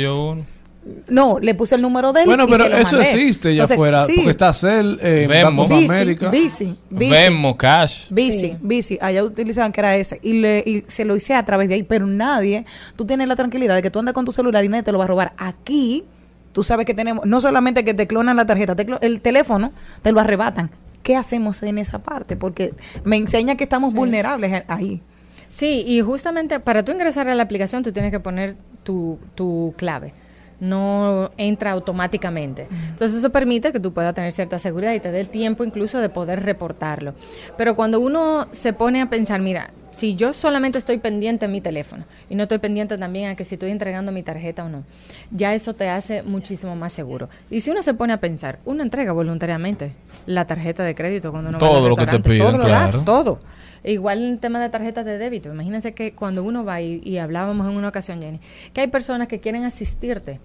No, 1.08 1.38
le 1.38 1.54
puse 1.54 1.74
el 1.74 1.82
número 1.82 2.12
de 2.12 2.20
él. 2.20 2.26
Bueno, 2.26 2.44
y 2.44 2.50
pero 2.50 2.64
se 2.64 2.70
lo 2.70 2.76
eso 2.76 2.96
mandé. 2.96 3.10
existe 3.12 3.54
ya 3.54 3.62
Entonces, 3.62 3.76
fuera. 3.76 4.06
sí, 4.06 4.12
Porque 4.16 4.30
está 4.30 4.52
Cell, 4.52 4.96
eh, 5.02 5.26
Venmo. 5.28 5.62
Of 5.62 5.68
Bici. 5.70 5.88
Bici, 6.30 6.76
Bici. 6.90 7.10
Venmo, 7.12 7.56
Cash. 7.56 8.10
Bici, 8.10 8.56
bici, 8.60 8.98
allá 9.00 9.24
utilizaban 9.24 9.72
que 9.72 9.80
era 9.80 9.96
ese 9.96 10.18
y, 10.22 10.34
le, 10.34 10.58
y 10.66 10.84
se 10.86 11.04
lo 11.04 11.16
hice 11.16 11.34
a 11.34 11.44
través 11.44 11.68
de 11.68 11.74
ahí, 11.76 11.82
pero 11.82 12.06
nadie, 12.06 12.64
tú 12.96 13.04
tienes 13.06 13.28
la 13.28 13.36
tranquilidad 13.36 13.74
de 13.76 13.82
que 13.82 13.90
tú 13.90 13.98
andas 13.98 14.14
con 14.14 14.24
tu 14.24 14.32
celular 14.32 14.64
y 14.64 14.68
nadie 14.68 14.82
te 14.82 14.92
lo 14.92 14.98
va 14.98 15.04
a 15.04 15.08
robar. 15.08 15.32
Aquí, 15.36 16.04
tú 16.52 16.62
sabes 16.62 16.86
que 16.86 16.94
tenemos, 16.94 17.24
no 17.26 17.40
solamente 17.40 17.84
que 17.84 17.94
te 17.94 18.06
clonan 18.06 18.36
la 18.36 18.46
tarjeta, 18.46 18.74
te 18.76 18.86
clo- 18.86 18.98
el 19.00 19.20
teléfono 19.20 19.72
te 20.02 20.12
lo 20.12 20.20
arrebatan. 20.20 20.70
¿Qué 21.02 21.16
hacemos 21.16 21.62
en 21.62 21.78
esa 21.78 22.00
parte? 22.00 22.36
Porque 22.36 22.74
me 23.04 23.16
enseña 23.16 23.54
que 23.56 23.64
estamos 23.64 23.94
vulnerables 23.94 24.64
ahí. 24.68 25.00
Sí, 25.46 25.82
y 25.86 26.02
justamente 26.02 26.60
para 26.60 26.84
tú 26.84 26.92
ingresar 26.92 27.28
a 27.30 27.34
la 27.34 27.42
aplicación 27.44 27.82
tú 27.82 27.92
tienes 27.92 28.10
que 28.10 28.20
poner 28.20 28.56
tu, 28.82 29.18
tu 29.34 29.72
clave. 29.78 30.12
No 30.60 31.30
entra 31.36 31.70
automáticamente. 31.72 32.66
Entonces 32.88 33.18
eso 33.18 33.30
permite 33.30 33.72
que 33.72 33.80
tú 33.80 33.92
puedas 33.92 34.14
tener 34.14 34.32
cierta 34.32 34.58
seguridad 34.58 34.92
y 34.92 35.00
te 35.00 35.12
dé 35.12 35.20
el 35.20 35.28
tiempo 35.28 35.64
incluso 35.64 35.98
de 35.98 36.08
poder 36.08 36.42
reportarlo. 36.42 37.14
Pero 37.56 37.76
cuando 37.76 38.00
uno 38.00 38.48
se 38.50 38.72
pone 38.72 39.00
a 39.00 39.08
pensar, 39.08 39.40
mira, 39.40 39.70
si 39.90 40.14
yo 40.14 40.32
solamente 40.32 40.78
estoy 40.78 40.98
pendiente 40.98 41.46
en 41.46 41.52
mi 41.52 41.60
teléfono 41.60 42.04
y 42.30 42.34
no 42.36 42.44
estoy 42.44 42.58
pendiente 42.58 42.96
también 42.98 43.30
a 43.30 43.34
que 43.34 43.44
si 43.44 43.56
estoy 43.56 43.70
entregando 43.70 44.12
mi 44.12 44.22
tarjeta 44.22 44.64
o 44.64 44.68
no, 44.68 44.84
ya 45.30 45.54
eso 45.54 45.74
te 45.74 45.88
hace 45.88 46.22
muchísimo 46.22 46.76
más 46.76 46.92
seguro. 46.92 47.28
Y 47.50 47.60
si 47.60 47.70
uno 47.70 47.82
se 47.82 47.94
pone 47.94 48.12
a 48.12 48.20
pensar, 48.20 48.60
uno 48.64 48.82
entrega 48.82 49.12
voluntariamente 49.12 49.92
la 50.26 50.46
tarjeta 50.46 50.84
de 50.84 50.94
crédito 50.94 51.32
cuando 51.32 51.50
uno 51.50 51.58
va 51.58 51.66
Todo 51.68 51.78
al 51.78 51.88
lo 51.88 51.96
que 51.96 52.06
te 52.06 52.12
restaurante, 52.12 52.30
piden, 52.30 52.46
todo 52.46 52.58
lo 52.58 52.68
da, 52.68 52.88
claro. 52.90 53.02
todo. 53.04 53.40
Igual 53.84 54.18
en 54.22 54.32
el 54.32 54.38
tema 54.38 54.60
de 54.60 54.68
tarjetas 54.68 55.04
de 55.04 55.18
débito. 55.18 55.52
Imagínense 55.52 55.94
que 55.94 56.12
cuando 56.12 56.42
uno 56.42 56.64
va 56.64 56.80
y, 56.80 57.00
y 57.04 57.18
hablábamos 57.18 57.66
en 57.68 57.76
una 57.76 57.88
ocasión, 57.88 58.20
Jenny, 58.20 58.40
que 58.72 58.80
hay 58.80 58.88
personas 58.88 59.28
que 59.28 59.40
quieren 59.40 59.64
asistirte, 59.64 60.40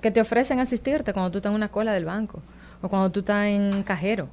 que 0.00 0.10
te 0.10 0.20
ofrecen 0.20 0.60
asistirte 0.60 1.12
cuando 1.12 1.30
tú 1.30 1.38
estás 1.38 1.50
en 1.50 1.56
una 1.56 1.70
cola 1.70 1.92
del 1.92 2.04
banco 2.04 2.42
o 2.82 2.88
cuando 2.88 3.10
tú 3.10 3.20
estás 3.20 3.46
en 3.46 3.82
cajero. 3.82 4.28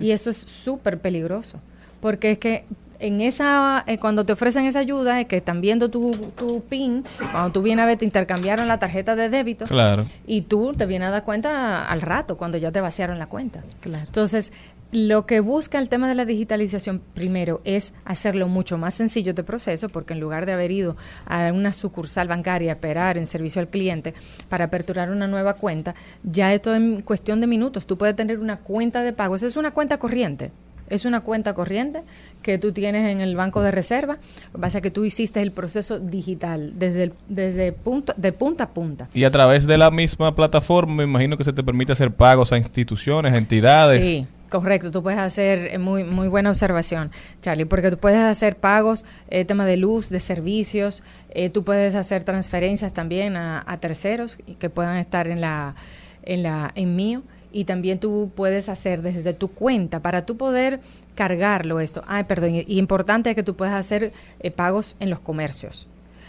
Y 0.00 0.12
eso 0.12 0.30
es 0.30 0.36
súper 0.36 1.00
peligroso. 1.00 1.58
Porque 2.00 2.32
es 2.32 2.38
que 2.38 2.64
en 2.98 3.20
esa, 3.20 3.84
eh, 3.86 3.98
cuando 3.98 4.24
te 4.24 4.32
ofrecen 4.32 4.64
esa 4.64 4.78
ayuda, 4.78 5.20
es 5.20 5.26
que 5.26 5.38
están 5.38 5.60
viendo 5.60 5.90
tu, 5.90 6.12
tu 6.36 6.62
PIN, 6.62 7.04
cuando 7.32 7.50
tú 7.50 7.62
vienes 7.62 7.82
a 7.82 7.86
ver, 7.86 7.98
te 7.98 8.04
intercambiaron 8.04 8.68
la 8.68 8.78
tarjeta 8.78 9.16
de 9.16 9.28
débito. 9.28 9.64
Claro. 9.66 10.06
Y 10.26 10.42
tú 10.42 10.72
te 10.72 10.86
vienes 10.86 11.08
a 11.08 11.10
dar 11.10 11.24
cuenta 11.24 11.84
al 11.84 12.00
rato, 12.00 12.36
cuando 12.36 12.58
ya 12.58 12.72
te 12.72 12.80
vaciaron 12.80 13.18
la 13.18 13.26
cuenta. 13.26 13.62
Entonces, 13.84 14.52
lo 14.92 15.26
que 15.26 15.40
busca 15.40 15.78
el 15.78 15.88
tema 15.88 16.08
de 16.08 16.14
la 16.14 16.24
digitalización 16.24 17.02
primero 17.14 17.60
es 17.64 17.92
hacerlo 18.04 18.48
mucho 18.48 18.78
más 18.78 18.94
sencillo 18.94 19.34
de 19.34 19.42
proceso, 19.42 19.88
porque 19.88 20.14
en 20.14 20.20
lugar 20.20 20.46
de 20.46 20.52
haber 20.52 20.70
ido 20.70 20.96
a 21.26 21.52
una 21.52 21.72
sucursal 21.72 22.28
bancaria 22.28 22.70
a 22.72 22.74
esperar 22.74 23.18
en 23.18 23.26
servicio 23.26 23.60
al 23.60 23.68
cliente 23.68 24.14
para 24.48 24.66
aperturar 24.66 25.10
una 25.10 25.26
nueva 25.26 25.54
cuenta, 25.54 25.94
ya 26.22 26.54
esto 26.54 26.74
en 26.74 27.02
cuestión 27.02 27.40
de 27.40 27.46
minutos. 27.46 27.86
Tú 27.86 27.98
puedes 27.98 28.16
tener 28.16 28.38
una 28.38 28.58
cuenta 28.58 29.02
de 29.02 29.12
pago. 29.12 29.36
Esa 29.36 29.46
es 29.46 29.56
una 29.56 29.72
cuenta 29.72 29.98
corriente. 29.98 30.52
Es 30.88 31.04
una 31.04 31.20
cuenta 31.20 31.52
corriente 31.52 32.04
que 32.42 32.58
tú 32.58 32.70
tienes 32.70 33.10
en 33.10 33.20
el 33.20 33.34
banco 33.34 33.60
de 33.60 33.72
reserva. 33.72 34.18
Pasa 34.58 34.80
que 34.80 34.92
tú 34.92 35.04
hiciste 35.04 35.42
el 35.42 35.50
proceso 35.50 35.98
digital 35.98 36.74
desde, 36.78 37.02
el- 37.02 37.12
desde 37.28 37.72
punto, 37.72 38.14
de 38.16 38.30
punta 38.32 38.64
a 38.64 38.68
punta. 38.70 39.08
Y 39.12 39.24
a 39.24 39.30
través 39.32 39.66
de 39.66 39.76
la 39.78 39.90
misma 39.90 40.36
plataforma, 40.36 40.94
me 40.94 41.02
imagino 41.02 41.36
que 41.36 41.42
se 41.42 41.52
te 41.52 41.64
permite 41.64 41.90
hacer 41.90 42.12
pagos 42.12 42.52
a 42.52 42.56
instituciones, 42.56 43.36
entidades. 43.36 44.04
Sí, 44.04 44.28
correcto. 44.48 44.90
Tú 44.90 45.02
puedes 45.02 45.18
hacer, 45.18 45.74
eh, 45.74 45.78
muy, 45.78 46.04
muy 46.04 46.28
buena 46.28 46.50
observación, 46.50 47.10
Charlie, 47.42 47.66
porque 47.66 47.90
tú 47.90 47.98
puedes 47.98 48.20
hacer 48.20 48.56
pagos, 48.56 49.04
eh, 49.28 49.44
tema 49.44 49.66
de 49.66 49.76
luz, 49.76 50.08
de 50.08 50.20
servicios, 50.20 51.02
eh, 51.30 51.50
tú 51.50 51.64
puedes 51.64 51.94
hacer 51.94 52.24
transferencias 52.24 52.94
también 52.94 53.36
a, 53.36 53.78
terceros 53.80 54.38
que 54.58 54.70
puedan 54.70 54.96
estar 54.96 55.28
en 55.28 55.42
la, 55.42 55.74
en 56.22 56.42
la, 56.42 56.72
en 56.74 56.96
mío. 56.96 57.22
Y 57.52 57.64
también 57.64 57.98
tú 57.98 58.30
puedes 58.34 58.68
hacer 58.68 59.02
desde 59.02 59.32
tu 59.32 59.48
cuenta 59.48 60.00
para 60.00 60.26
tú 60.26 60.36
poder 60.36 60.80
cargarlo 61.14 61.80
esto. 61.80 62.02
Ay, 62.06 62.24
perdón, 62.24 62.54
y, 62.54 62.64
importante 62.78 63.30
es 63.30 63.36
que 63.36 63.42
tú 63.42 63.56
puedas 63.56 63.74
hacer 63.74 64.12
eh, 64.40 64.50
pagos 64.50 64.96
en 65.00 65.10
los 65.10 65.20
comercios. 65.20 65.86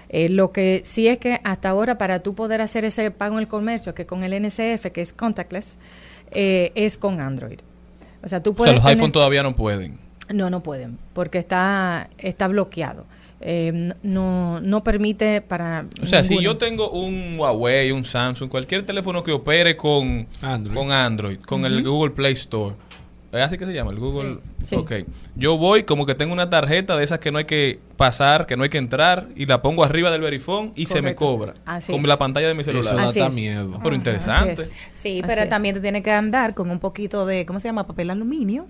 Eh, 0.09 0.29
lo 0.29 0.51
que 0.51 0.81
sí 0.83 1.07
es 1.07 1.17
que 1.17 1.39
hasta 1.43 1.69
ahora 1.69 1.97
para 1.97 2.19
tú 2.19 2.33
poder 2.33 2.61
hacer 2.61 2.85
ese 2.85 3.11
pago 3.11 3.35
en 3.35 3.39
el 3.39 3.47
comercio, 3.47 3.93
que 3.93 4.05
con 4.05 4.23
el 4.23 4.33
NCF, 4.33 4.87
que 4.91 5.01
es 5.01 5.13
contactless, 5.13 5.77
es 6.31 6.97
con 6.97 7.21
Android. 7.21 7.59
O 8.23 8.27
sea, 8.27 8.41
tú 8.41 8.51
O 8.51 8.53
sea, 8.53 8.57
puedes... 8.57 8.73
los 8.75 8.83
tener- 8.83 8.97
iPhone 8.97 9.11
todavía 9.11 9.43
no 9.43 9.55
pueden. 9.55 9.99
No, 10.33 10.49
no 10.49 10.61
pueden, 10.61 10.97
porque 11.13 11.37
está, 11.37 12.09
está 12.17 12.47
bloqueado. 12.47 13.05
Eh, 13.39 13.91
no, 14.01 14.59
no 14.61 14.83
permite 14.83 15.41
para... 15.41 15.85
O 16.01 16.05
sea, 16.07 16.23
si 16.23 16.31
ninguno. 16.31 16.51
yo 16.53 16.57
tengo 16.57 16.89
un 16.89 17.37
Huawei, 17.39 17.91
un 17.91 18.03
Samsung, 18.03 18.49
cualquier 18.49 18.83
teléfono 18.83 19.23
que 19.23 19.31
opere 19.31 19.77
con 19.77 20.27
Android, 20.41 20.75
con, 20.75 20.91
Android, 20.91 21.37
con 21.41 21.65
el 21.65 21.81
Ujú. 21.81 21.91
Google 21.91 22.11
Play 22.15 22.33
Store. 22.33 22.75
¿Es 23.31 23.41
así 23.41 23.57
que 23.57 23.65
se 23.65 23.73
llama? 23.73 23.91
El 23.91 23.99
Google. 23.99 24.39
Sí, 24.59 24.67
sí. 24.67 24.75
Ok. 24.75 24.91
Yo 25.35 25.57
voy 25.57 25.83
como 25.83 26.05
que 26.05 26.15
tengo 26.15 26.31
una 26.33 26.49
tarjeta 26.49 26.95
de 26.95 27.03
esas 27.03 27.19
que 27.19 27.31
no 27.31 27.39
hay 27.39 27.45
que 27.45 27.79
pasar, 27.97 28.45
que 28.45 28.55
no 28.55 28.63
hay 28.63 28.69
que 28.69 28.77
entrar, 28.77 29.27
y 29.35 29.45
la 29.45 29.61
pongo 29.61 29.83
arriba 29.83 30.11
del 30.11 30.21
verifón 30.21 30.71
y 30.75 30.85
se 30.85 31.01
me 31.01 31.13
cobra. 31.15 31.53
Así 31.65 31.91
con 31.91 32.01
es. 32.01 32.07
la 32.07 32.17
pantalla 32.17 32.47
de 32.47 32.53
mi 32.53 32.63
celular. 32.63 32.93
Eso 32.93 33.03
da 33.03 33.09
Así 33.09 33.19
es. 33.19 33.35
miedo. 33.35 33.79
Pero 33.83 33.95
interesante. 33.95 34.63
Sí, 34.65 34.71
Así 34.91 35.21
pero 35.27 35.41
es. 35.41 35.49
también 35.49 35.75
te 35.75 35.81
tiene 35.81 36.01
que 36.01 36.11
andar 36.11 36.53
con 36.53 36.71
un 36.71 36.79
poquito 36.79 37.25
de, 37.25 37.45
¿cómo 37.45 37.59
se 37.59 37.67
llama? 37.67 37.85
Papel 37.85 38.09
aluminio 38.09 38.65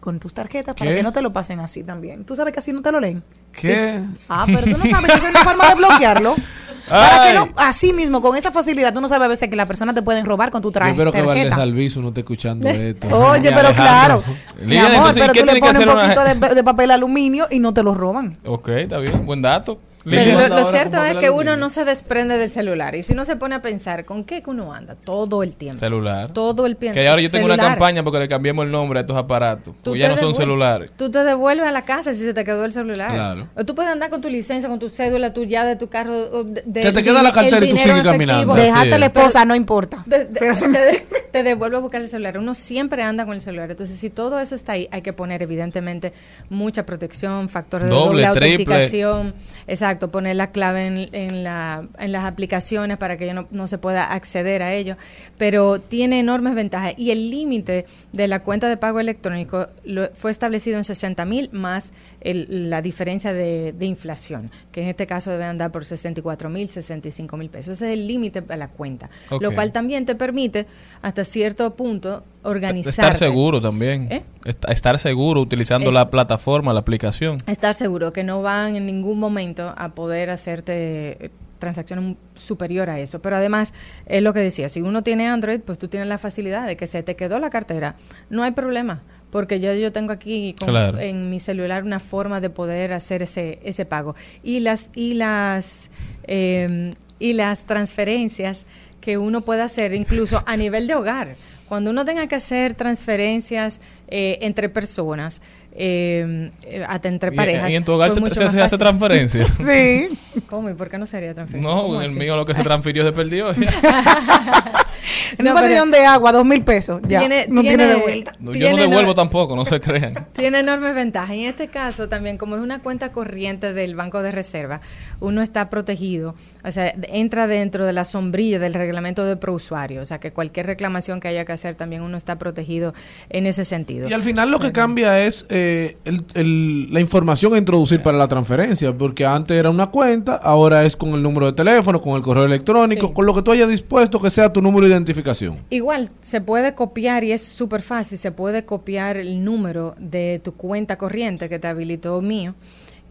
con 0.00 0.18
tus 0.18 0.32
tarjetas 0.32 0.74
para 0.74 0.90
¿Qué? 0.90 0.96
que 0.96 1.02
no 1.02 1.12
te 1.12 1.20
lo 1.20 1.30
pasen 1.32 1.60
así 1.60 1.84
también. 1.84 2.24
¿Tú 2.24 2.34
sabes 2.34 2.54
que 2.54 2.60
así 2.60 2.72
no 2.72 2.80
te 2.80 2.90
lo 2.90 3.00
leen? 3.00 3.22
¿Qué? 3.52 4.02
Ah, 4.30 4.46
pero 4.46 4.62
tú 4.62 4.78
no 4.78 4.86
sabes 4.90 5.10
que 5.12 5.26
es 5.26 5.30
una 5.30 5.44
forma 5.44 5.68
de 5.68 5.74
bloquearlo. 5.74 6.36
Para 6.90 7.24
que 7.24 7.32
no, 7.34 7.48
así 7.56 7.92
mismo, 7.92 8.20
con 8.20 8.36
esa 8.36 8.50
facilidad, 8.50 8.92
tú 8.92 9.00
no 9.00 9.08
sabes 9.08 9.24
a 9.26 9.28
veces 9.28 9.48
que 9.48 9.56
la 9.56 9.66
persona 9.66 9.94
te 9.94 10.02
pueden 10.02 10.24
robar 10.24 10.50
con 10.50 10.60
tu 10.60 10.68
Yo 10.68 10.72
traje, 10.72 10.90
espero 10.90 11.12
que 11.12 11.22
Valdés. 11.22 11.52
Alviso 11.54 12.00
no 12.02 12.08
esté 12.08 12.20
escuchando 12.20 12.68
esto. 12.68 13.08
Oye, 13.08 13.52
pero 13.52 13.72
claro. 13.74 14.22
Mi 14.62 14.76
amor, 14.76 14.92
entonces, 14.94 15.22
pero 15.22 15.32
¿qué 15.32 15.40
tú 15.40 15.46
le 15.46 15.60
pones 15.60 15.76
un 15.78 15.88
una- 15.88 16.00
poquito 16.00 16.24
de, 16.24 16.54
de 16.54 16.64
papel 16.64 16.90
aluminio 16.90 17.46
y 17.50 17.58
no 17.60 17.72
te 17.72 17.82
lo 17.82 17.94
roban. 17.94 18.36
Ok, 18.44 18.68
está 18.68 18.98
bien. 18.98 19.24
Buen 19.24 19.40
dato. 19.42 19.78
Pero 20.04 20.48
lo, 20.48 20.64
cierto 20.64 21.02
es 21.04 21.16
que 21.16 21.28
uno 21.30 21.56
no 21.56 21.68
se 21.68 21.84
desprende 21.84 22.38
del 22.38 22.48
celular. 22.50 22.94
Y 22.94 23.02
si 23.02 23.12
uno 23.12 23.24
se 23.24 23.36
pone 23.36 23.54
a 23.54 23.62
pensar, 23.62 24.04
¿con 24.04 24.24
qué 24.24 24.42
que 24.42 24.48
uno 24.50 24.72
anda? 24.72 24.94
Todo 24.94 25.42
el 25.42 25.56
tiempo. 25.56 25.78
Celular. 25.78 26.32
Todo 26.32 26.64
el 26.66 26.76
tiempo. 26.76 26.94
Que 26.94 27.06
ahora 27.08 27.20
yo 27.20 27.30
tengo 27.30 27.44
una 27.46 27.56
campaña 27.56 28.02
porque 28.02 28.18
le 28.20 28.28
cambiamos 28.28 28.64
el 28.64 28.70
nombre 28.70 28.98
a 28.98 29.02
estos 29.02 29.16
aparatos. 29.16 29.74
Tú 29.82 29.94
ya 29.96 30.06
te 30.08 30.12
no 30.14 30.16
son 30.16 30.28
devuelves- 30.32 30.36
celulares. 30.38 30.90
Tú 30.96 31.10
te 31.10 31.22
devuelves 31.22 31.66
a 31.68 31.72
la 31.72 31.82
casa 31.82 32.14
si 32.14 32.22
se 32.22 32.32
te 32.32 32.44
quedó 32.44 32.64
el 32.64 32.72
celular. 32.72 33.12
Claro. 33.12 33.48
O 33.54 33.64
tú 33.64 33.74
puedes 33.74 33.90
andar 33.92 34.08
con 34.10 34.20
tu 34.22 34.30
licencia, 34.30 34.68
con 34.68 34.78
tu 34.78 34.88
cédula, 34.88 35.34
tu 35.34 35.44
llave 35.44 35.70
de 35.70 35.76
tu 35.76 35.88
carro. 35.88 36.44
de- 36.44 36.82
Se 36.82 36.92
te 36.92 37.04
queda 37.04 37.22
la 37.22 37.32
cartera 37.32 37.58
y 37.58 37.60
tú 37.70 37.76
dinero 37.76 37.82
sigues 37.82 37.98
en 37.98 38.04
caminando. 38.04 38.54
Dejaste 38.54 38.94
a 38.94 38.98
la 38.98 39.06
es. 39.06 39.12
esposa, 39.12 39.44
no 39.44 39.54
importa. 39.54 40.02
De- 40.06 40.24
de- 40.24 40.40
te, 40.54 41.06
te 41.32 41.42
devuelve 41.42 41.76
a 41.76 41.80
buscar 41.80 42.00
el 42.00 42.08
celular. 42.08 42.38
Uno 42.38 42.54
siempre 42.54 43.02
anda 43.02 43.26
con 43.26 43.34
el 43.34 43.40
celular. 43.42 43.70
Entonces, 43.70 43.98
si 43.98 44.08
todo 44.08 44.40
eso 44.40 44.54
está 44.54 44.72
ahí, 44.72 44.88
hay 44.92 45.02
que 45.02 45.12
poner 45.12 45.42
evidentemente 45.42 46.12
mucha 46.48 46.86
protección, 46.86 47.48
factores 47.50 47.88
de 47.88 47.94
Doble, 47.94 48.26
doble, 48.26 48.40
triple. 48.40 48.74
autenticación. 48.74 49.34
Exacto, 49.66 49.89
poner 49.98 50.36
la 50.36 50.50
clave 50.52 50.86
en, 50.86 51.08
en 51.14 51.44
la, 51.44 51.88
en 51.98 52.12
las 52.12 52.24
aplicaciones 52.24 52.96
para 52.98 53.16
que 53.16 53.32
no, 53.34 53.46
no 53.50 53.66
se 53.66 53.78
pueda 53.78 54.12
acceder 54.12 54.62
a 54.62 54.72
ello. 54.74 54.96
Pero 55.38 55.80
tiene 55.80 56.20
enormes 56.20 56.54
ventajas. 56.54 56.94
Y 56.96 57.10
el 57.10 57.30
límite 57.30 57.86
de 58.12 58.28
la 58.28 58.42
cuenta 58.42 58.68
de 58.68 58.76
pago 58.76 59.00
electrónico 59.00 59.66
lo- 59.84 60.08
fue 60.14 60.30
establecido 60.30 60.76
en 60.78 60.84
60 60.84 61.24
mil 61.24 61.50
más 61.52 61.92
el- 62.20 62.70
la 62.70 62.82
diferencia 62.82 63.32
de, 63.32 63.72
de 63.72 63.86
inflación, 63.86 64.50
que 64.72 64.82
en 64.82 64.88
este 64.88 65.06
caso 65.06 65.30
debe 65.30 65.44
andar 65.44 65.72
por 65.72 65.84
64 65.84 66.48
mil, 66.50 66.68
65 66.68 67.36
mil 67.36 67.50
pesos. 67.50 67.74
Ese 67.78 67.88
es 67.92 67.98
el 67.98 68.06
límite 68.06 68.40
de 68.40 68.56
la 68.56 68.68
cuenta. 68.68 69.10
Lo 69.40 69.54
cual 69.54 69.72
también 69.72 70.06
te 70.06 70.14
permite, 70.14 70.66
hasta 71.02 71.24
cierto 71.24 71.74
punto, 71.76 72.24
organizar. 72.42 72.90
Estar 72.90 73.16
seguro 73.16 73.60
también. 73.60 74.08
¿Eh? 74.10 74.22
Est- 74.44 74.64
Estar 74.68 74.98
seguro 74.98 75.40
utilizando 75.40 75.88
Es- 75.88 75.94
la 75.94 76.08
plataforma, 76.10 76.72
la 76.72 76.80
aplicación. 76.80 77.38
Estar 77.46 77.74
seguro 77.74 78.12
que 78.12 78.24
no 78.24 78.42
van 78.42 78.76
en 78.76 78.86
ningún 78.86 79.18
momento 79.18 79.74
a 79.76 79.94
poder 79.94 80.30
hacerte 80.30 81.24
eh, 81.26 81.30
transacciones 81.58 82.16
superior 82.34 82.88
a 82.88 82.98
eso. 82.98 83.20
Pero 83.20 83.36
además, 83.36 83.74
es 84.06 84.22
lo 84.22 84.32
que 84.32 84.40
decía, 84.40 84.68
si 84.70 84.80
uno 84.80 85.02
tiene 85.02 85.28
Android, 85.28 85.60
pues 85.60 85.78
tú 85.78 85.88
tienes 85.88 86.08
la 86.08 86.16
facilidad 86.18 86.66
de 86.66 86.76
que 86.76 86.86
se 86.86 87.02
te 87.02 87.16
quedó 87.16 87.38
la 87.38 87.50
cartera. 87.50 87.96
No 88.30 88.42
hay 88.42 88.52
problema, 88.52 89.02
porque 89.30 89.60
yo, 89.60 89.74
yo 89.74 89.92
tengo 89.92 90.10
aquí 90.12 90.54
con- 90.58 90.68
Claro. 90.70 90.98
en 90.98 91.28
mi 91.28 91.38
celular 91.38 91.82
una 91.84 92.00
forma 92.00 92.40
de 92.40 92.48
poder 92.48 92.94
hacer 92.94 93.22
ese, 93.22 93.60
ese 93.62 93.84
pago. 93.84 94.16
Y 94.42 94.60
las, 94.60 94.88
y 94.94 95.12
las, 95.14 95.90
eh, 96.24 96.92
y 97.18 97.34
las 97.34 97.64
transferencias 97.64 98.64
que 99.02 99.18
uno 99.18 99.42
puede 99.42 99.60
hacer 99.60 99.92
incluso 99.92 100.42
a 100.46 100.56
nivel 100.56 100.86
de 100.86 100.94
hogar. 100.94 101.36
Cuando 101.70 101.92
uno 101.92 102.04
tenga 102.04 102.26
que 102.26 102.34
hacer 102.34 102.74
transferencias 102.74 103.80
eh, 104.08 104.38
entre 104.40 104.68
personas, 104.68 105.40
eh, 105.70 106.50
eh, 106.66 106.84
hasta 106.88 107.06
entre 107.06 107.30
parejas. 107.30 107.70
¿Y 107.70 107.76
en 107.76 107.84
tu 107.84 107.92
hogar 107.92 108.10
se, 108.10 108.60
hace 108.60 108.76
transferencia? 108.76 109.46
Sí. 109.64 110.08
¿Cómo? 110.48 110.68
¿Y 110.68 110.74
por 110.74 110.90
qué 110.90 110.98
no 110.98 111.06
sería 111.06 111.32
transferencia? 111.32 111.72
No, 111.72 111.82
¿Cómo 111.82 111.94
en 111.94 112.00
el 112.00 112.10
así? 112.10 112.18
mío 112.18 112.34
lo 112.34 112.44
que 112.44 112.56
se 112.56 112.64
transfirió 112.64 113.04
se 113.04 113.12
perdió. 113.12 113.54
En 115.38 115.44
No, 115.44 115.52
un 115.52 115.56
botellón 115.60 115.90
pero- 115.90 116.02
de 116.02 116.06
agua, 116.08 116.32
dos 116.32 116.44
mil 116.44 116.62
pesos. 116.64 117.00
Ya, 117.06 117.20
Tiene- 117.20 117.46
no 117.48 117.60
tiene, 117.62 117.76
tiene- 117.78 117.94
de 117.94 118.00
vuelta. 118.00 118.32
No, 118.38 118.46
yo 118.52 118.58
Tiene 118.58 118.70
no 118.70 118.76
no- 118.76 118.88
devuelvo 118.90 119.14
tampoco, 119.14 119.56
no 119.56 119.64
se 119.64 119.80
crean. 119.80 120.26
Tiene 120.34 120.60
enormes 120.60 120.94
ventajas. 120.94 121.30
En 121.30 121.44
este 121.46 121.68
caso 121.68 122.08
también, 122.08 122.36
como 122.36 122.56
es 122.56 122.62
una 122.62 122.80
cuenta 122.80 123.12
corriente 123.12 123.72
del 123.72 123.94
Banco 123.94 124.22
de 124.22 124.32
Reserva, 124.32 124.80
uno 125.20 125.42
está 125.42 125.70
protegido, 125.70 126.34
o 126.64 126.72
sea, 126.72 126.92
entra 127.08 127.46
dentro 127.46 127.86
de 127.86 127.92
la 127.92 128.04
sombrilla 128.04 128.58
del 128.58 128.74
reglamento 128.74 129.24
de 129.24 129.36
prousuario, 129.36 130.02
o 130.02 130.04
sea, 130.04 130.18
que 130.20 130.32
cualquier 130.32 130.66
reclamación 130.66 131.20
que 131.20 131.28
haya 131.28 131.44
que 131.44 131.52
hacer 131.52 131.74
también 131.74 132.02
uno 132.02 132.16
está 132.16 132.38
protegido 132.38 132.94
en 133.28 133.46
ese 133.46 133.64
sentido. 133.64 134.08
Y 134.08 134.12
al 134.12 134.22
final 134.22 134.50
lo 134.50 134.58
que 134.58 134.72
cambia 134.72 135.20
es 135.24 135.46
eh, 135.48 135.96
el- 136.04 136.24
el- 136.34 136.92
la 136.92 137.00
información 137.00 137.54
a 137.54 137.58
introducir 137.58 138.02
para 138.02 138.18
la 138.18 138.28
transferencia, 138.28 138.92
porque 138.92 139.24
antes 139.26 139.56
era 139.56 139.70
una 139.70 139.86
cuenta, 139.88 140.36
ahora 140.36 140.84
es 140.84 140.96
con 140.96 141.10
el 141.10 141.22
número 141.22 141.46
de 141.46 141.52
teléfono, 141.52 142.00
con 142.00 142.16
el 142.16 142.22
correo 142.22 142.44
electrónico, 142.44 143.08
Sí. 143.08 143.12
con 143.14 143.26
lo 143.26 143.34
que 143.34 143.42
tú 143.42 143.52
hayas 143.52 143.68
dispuesto 143.68 144.20
que 144.20 144.30
sea 144.30 144.52
tu 144.52 144.60
número 144.62 144.88
de 144.88 144.89
identificación. 144.92 145.58
Igual, 145.70 146.10
se 146.20 146.40
puede 146.40 146.74
copiar 146.74 147.24
y 147.24 147.32
es 147.32 147.42
súper 147.42 147.82
fácil, 147.82 148.18
se 148.18 148.32
puede 148.32 148.64
copiar 148.64 149.16
el 149.16 149.44
número 149.44 149.94
de 149.98 150.40
tu 150.42 150.54
cuenta 150.54 150.98
corriente 150.98 151.48
que 151.48 151.58
te 151.58 151.68
habilitó 151.68 152.20
mío 152.20 152.54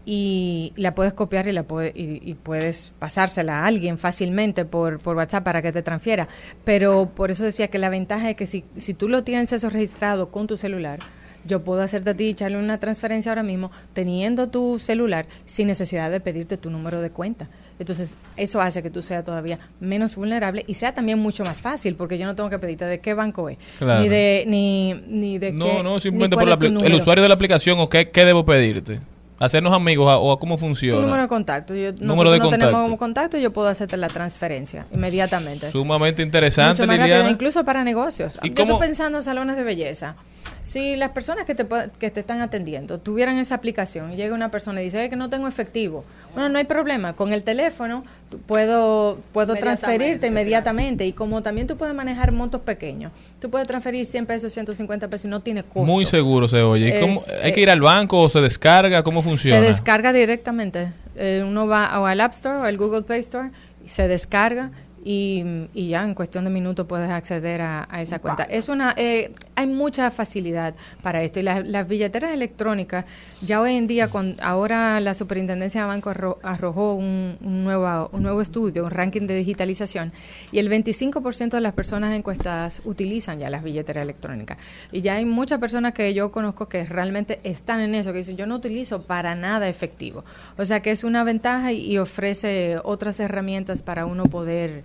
y 0.04 0.72
la 0.76 0.94
puedes 0.94 1.12
copiar 1.12 1.46
y 1.46 1.52
la 1.52 1.64
y 1.94 2.34
puedes 2.34 2.94
pasársela 2.98 3.60
a 3.60 3.66
alguien 3.66 3.98
fácilmente 3.98 4.64
por, 4.64 4.98
por 4.98 5.16
WhatsApp 5.16 5.44
para 5.44 5.62
que 5.62 5.72
te 5.72 5.82
transfiera. 5.82 6.28
Pero 6.64 7.10
por 7.14 7.30
eso 7.30 7.44
decía 7.44 7.68
que 7.68 7.78
la 7.78 7.90
ventaja 7.90 8.30
es 8.30 8.36
que 8.36 8.46
si, 8.46 8.64
si 8.76 8.94
tú 8.94 9.08
lo 9.08 9.24
tienes 9.24 9.52
eso 9.52 9.68
registrado 9.68 10.30
con 10.30 10.46
tu 10.46 10.56
celular, 10.56 10.98
yo 11.44 11.60
puedo 11.60 11.82
hacerte 11.82 12.10
a 12.10 12.14
ti 12.14 12.28
echarle 12.28 12.58
una 12.58 12.78
transferencia 12.78 13.32
ahora 13.32 13.42
mismo 13.42 13.70
teniendo 13.92 14.48
tu 14.48 14.78
celular 14.78 15.26
sin 15.44 15.68
necesidad 15.68 16.10
de 16.10 16.20
pedirte 16.20 16.56
tu 16.56 16.70
número 16.70 17.00
de 17.00 17.10
cuenta. 17.10 17.48
Entonces, 17.80 18.14
eso 18.36 18.60
hace 18.60 18.82
que 18.82 18.90
tú 18.90 19.00
seas 19.02 19.24
todavía 19.24 19.58
menos 19.80 20.14
vulnerable 20.14 20.64
y 20.68 20.74
sea 20.74 20.94
también 20.94 21.18
mucho 21.18 21.44
más 21.44 21.62
fácil, 21.62 21.96
porque 21.96 22.18
yo 22.18 22.26
no 22.26 22.36
tengo 22.36 22.50
que 22.50 22.58
pedirte 22.58 22.84
de 22.84 23.00
qué 23.00 23.14
banco 23.14 23.48
es, 23.48 23.56
Claro. 23.78 24.02
ni 24.02 24.08
de 24.08 24.44
ni, 24.46 24.94
ni 25.08 25.38
de 25.38 25.50
No, 25.52 25.64
qué, 25.64 25.82
no, 25.82 25.98
simplemente 25.98 26.36
por 26.36 26.46
la 26.46 26.54
el 26.86 26.94
usuario 26.94 27.22
de 27.22 27.28
la 27.28 27.34
aplicación 27.34 27.80
o 27.80 27.88
qué, 27.88 28.10
qué 28.10 28.24
debo 28.26 28.44
pedirte. 28.44 29.00
Hacernos 29.38 29.72
amigos 29.72 30.12
a- 30.12 30.18
o 30.18 30.30
a 30.32 30.38
cómo 30.38 30.56
Tu 30.56 30.60
número 30.60 30.76
funciona. 30.76 31.22
de 31.22 31.28
contacto. 31.28 31.74
Yo, 31.74 31.92
Número 31.94 32.30
de 32.30 32.38
no 32.40 32.50
tenemos 32.50 32.72
contacto. 32.74 32.82
como 32.84 32.98
contacto, 32.98 33.38
yo 33.38 33.50
puedo 33.54 33.68
hacerte 33.68 33.96
la 33.96 34.08
transferencia 34.08 34.84
inmediatamente. 34.92 35.70
Sumamente 35.70 36.22
interesante, 36.22 36.82
Mucho 36.82 36.86
más 36.88 36.98
rápido, 36.98 37.16
Liliana. 37.16 37.30
incluso 37.30 37.64
para 37.64 37.82
negocios. 37.82 38.38
¿Y 38.42 38.50
Yo 38.50 38.54
cómo- 38.56 38.74
estoy 38.74 38.88
pensando 38.88 39.16
en 39.16 39.24
salones 39.24 39.56
de 39.56 39.62
belleza. 39.62 40.16
Si 40.62 40.94
las 40.96 41.10
personas 41.10 41.46
que 41.46 41.54
te, 41.54 41.66
que 41.98 42.10
te 42.10 42.20
están 42.20 42.40
atendiendo 42.40 42.98
tuvieran 42.98 43.38
esa 43.38 43.54
aplicación 43.54 44.12
y 44.12 44.16
llega 44.16 44.34
una 44.34 44.50
persona 44.50 44.80
y 44.80 44.84
dice 44.84 45.02
"Eh, 45.04 45.08
que 45.08 45.16
no 45.16 45.30
tengo 45.30 45.48
efectivo, 45.48 46.04
bueno, 46.34 46.48
no 46.50 46.58
hay 46.58 46.64
problema. 46.64 47.14
Con 47.14 47.32
el 47.32 47.42
teléfono 47.42 48.04
tú- 48.30 48.38
puedo, 48.38 49.18
puedo 49.32 49.54
transferirte 49.60 50.26
inmediatamente 50.26 51.06
y 51.06 51.12
como 51.12 51.42
también 51.42 51.66
tú 51.66 51.76
puedes 51.76 51.94
manejar 51.94 52.30
montos 52.32 52.60
pequeños, 52.60 53.10
tú 53.40 53.48
puedes 53.50 53.66
transferir 53.66 54.04
100 54.04 54.26
pesos, 54.26 54.52
150 54.52 55.08
pesos 55.08 55.24
y 55.24 55.28
no 55.28 55.40
tiene 55.40 55.62
costo. 55.62 55.80
Muy 55.86 56.04
seguro 56.06 56.46
se 56.46 56.60
oye. 56.62 56.96
¿Y 56.96 57.00
cómo- 57.00 57.12
Es, 57.20 57.34
¿Hay 57.42 57.52
que 57.52 57.60
eh, 57.60 57.62
ir 57.64 57.70
al 57.70 57.80
banco 57.80 58.20
o 58.20 58.28
se 58.28 58.40
descarga? 58.40 59.02
¿Cómo 59.02 59.22
funciona? 59.22 59.60
Se 59.60 59.66
descarga 59.66 60.12
directamente. 60.12 60.92
Eh, 61.16 61.42
uno 61.46 61.66
va 61.66 61.98
o 61.98 62.06
al 62.06 62.20
App 62.20 62.32
Store 62.32 62.58
o 62.58 62.62
al 62.64 62.76
Google 62.76 63.02
Play 63.02 63.20
Store, 63.20 63.50
y 63.84 63.88
se 63.88 64.06
descarga 64.08 64.70
y, 65.04 65.42
y 65.72 65.88
ya 65.88 66.04
en 66.04 66.14
cuestión 66.14 66.44
de 66.44 66.50
minutos 66.50 66.86
puedes 66.86 67.10
acceder 67.10 67.62
a, 67.62 67.88
a 67.90 68.02
esa 68.02 68.18
cuenta. 68.18 68.42
Es 68.44 68.68
una, 68.68 68.94
eh, 68.96 69.32
hay 69.56 69.66
mucha 69.66 70.10
facilidad 70.10 70.74
para 71.02 71.22
esto 71.22 71.40
y 71.40 71.42
las, 71.42 71.66
las 71.66 71.88
billeteras 71.88 72.32
electrónicas 72.32 73.04
ya 73.40 73.60
hoy 73.60 73.74
en 73.76 73.86
día, 73.86 74.08
con, 74.08 74.36
ahora 74.42 75.00
la 75.00 75.14
Superintendencia 75.14 75.82
de 75.82 75.86
Banco 75.86 76.10
arro- 76.10 76.38
arrojó 76.42 76.94
un, 76.94 77.38
un 77.40 77.64
nuevo, 77.64 78.10
un 78.12 78.22
nuevo 78.22 78.42
estudio, 78.42 78.84
un 78.84 78.90
ranking 78.90 79.26
de 79.26 79.34
digitalización 79.36 80.12
y 80.52 80.58
el 80.58 80.68
25% 80.70 81.50
de 81.50 81.60
las 81.60 81.72
personas 81.72 82.14
encuestadas 82.14 82.82
utilizan 82.84 83.38
ya 83.38 83.48
las 83.50 83.62
billeteras 83.62 84.02
electrónicas 84.02 84.58
y 84.92 85.00
ya 85.00 85.14
hay 85.14 85.24
muchas 85.24 85.58
personas 85.60 85.94
que 85.94 86.12
yo 86.14 86.30
conozco 86.30 86.68
que 86.68 86.84
realmente 86.84 87.40
están 87.44 87.80
en 87.80 87.94
eso, 87.94 88.12
que 88.12 88.18
dicen 88.18 88.36
yo 88.36 88.46
no 88.46 88.56
utilizo 88.56 89.02
para 89.02 89.34
nada 89.34 89.68
efectivo. 89.68 90.24
O 90.58 90.64
sea 90.64 90.80
que 90.80 90.90
es 90.90 91.04
una 91.04 91.24
ventaja 91.24 91.72
y, 91.72 91.80
y 91.86 91.98
ofrece 91.98 92.76
otras 92.84 93.18
herramientas 93.20 93.82
para 93.82 94.04
uno 94.06 94.24
poder 94.24 94.84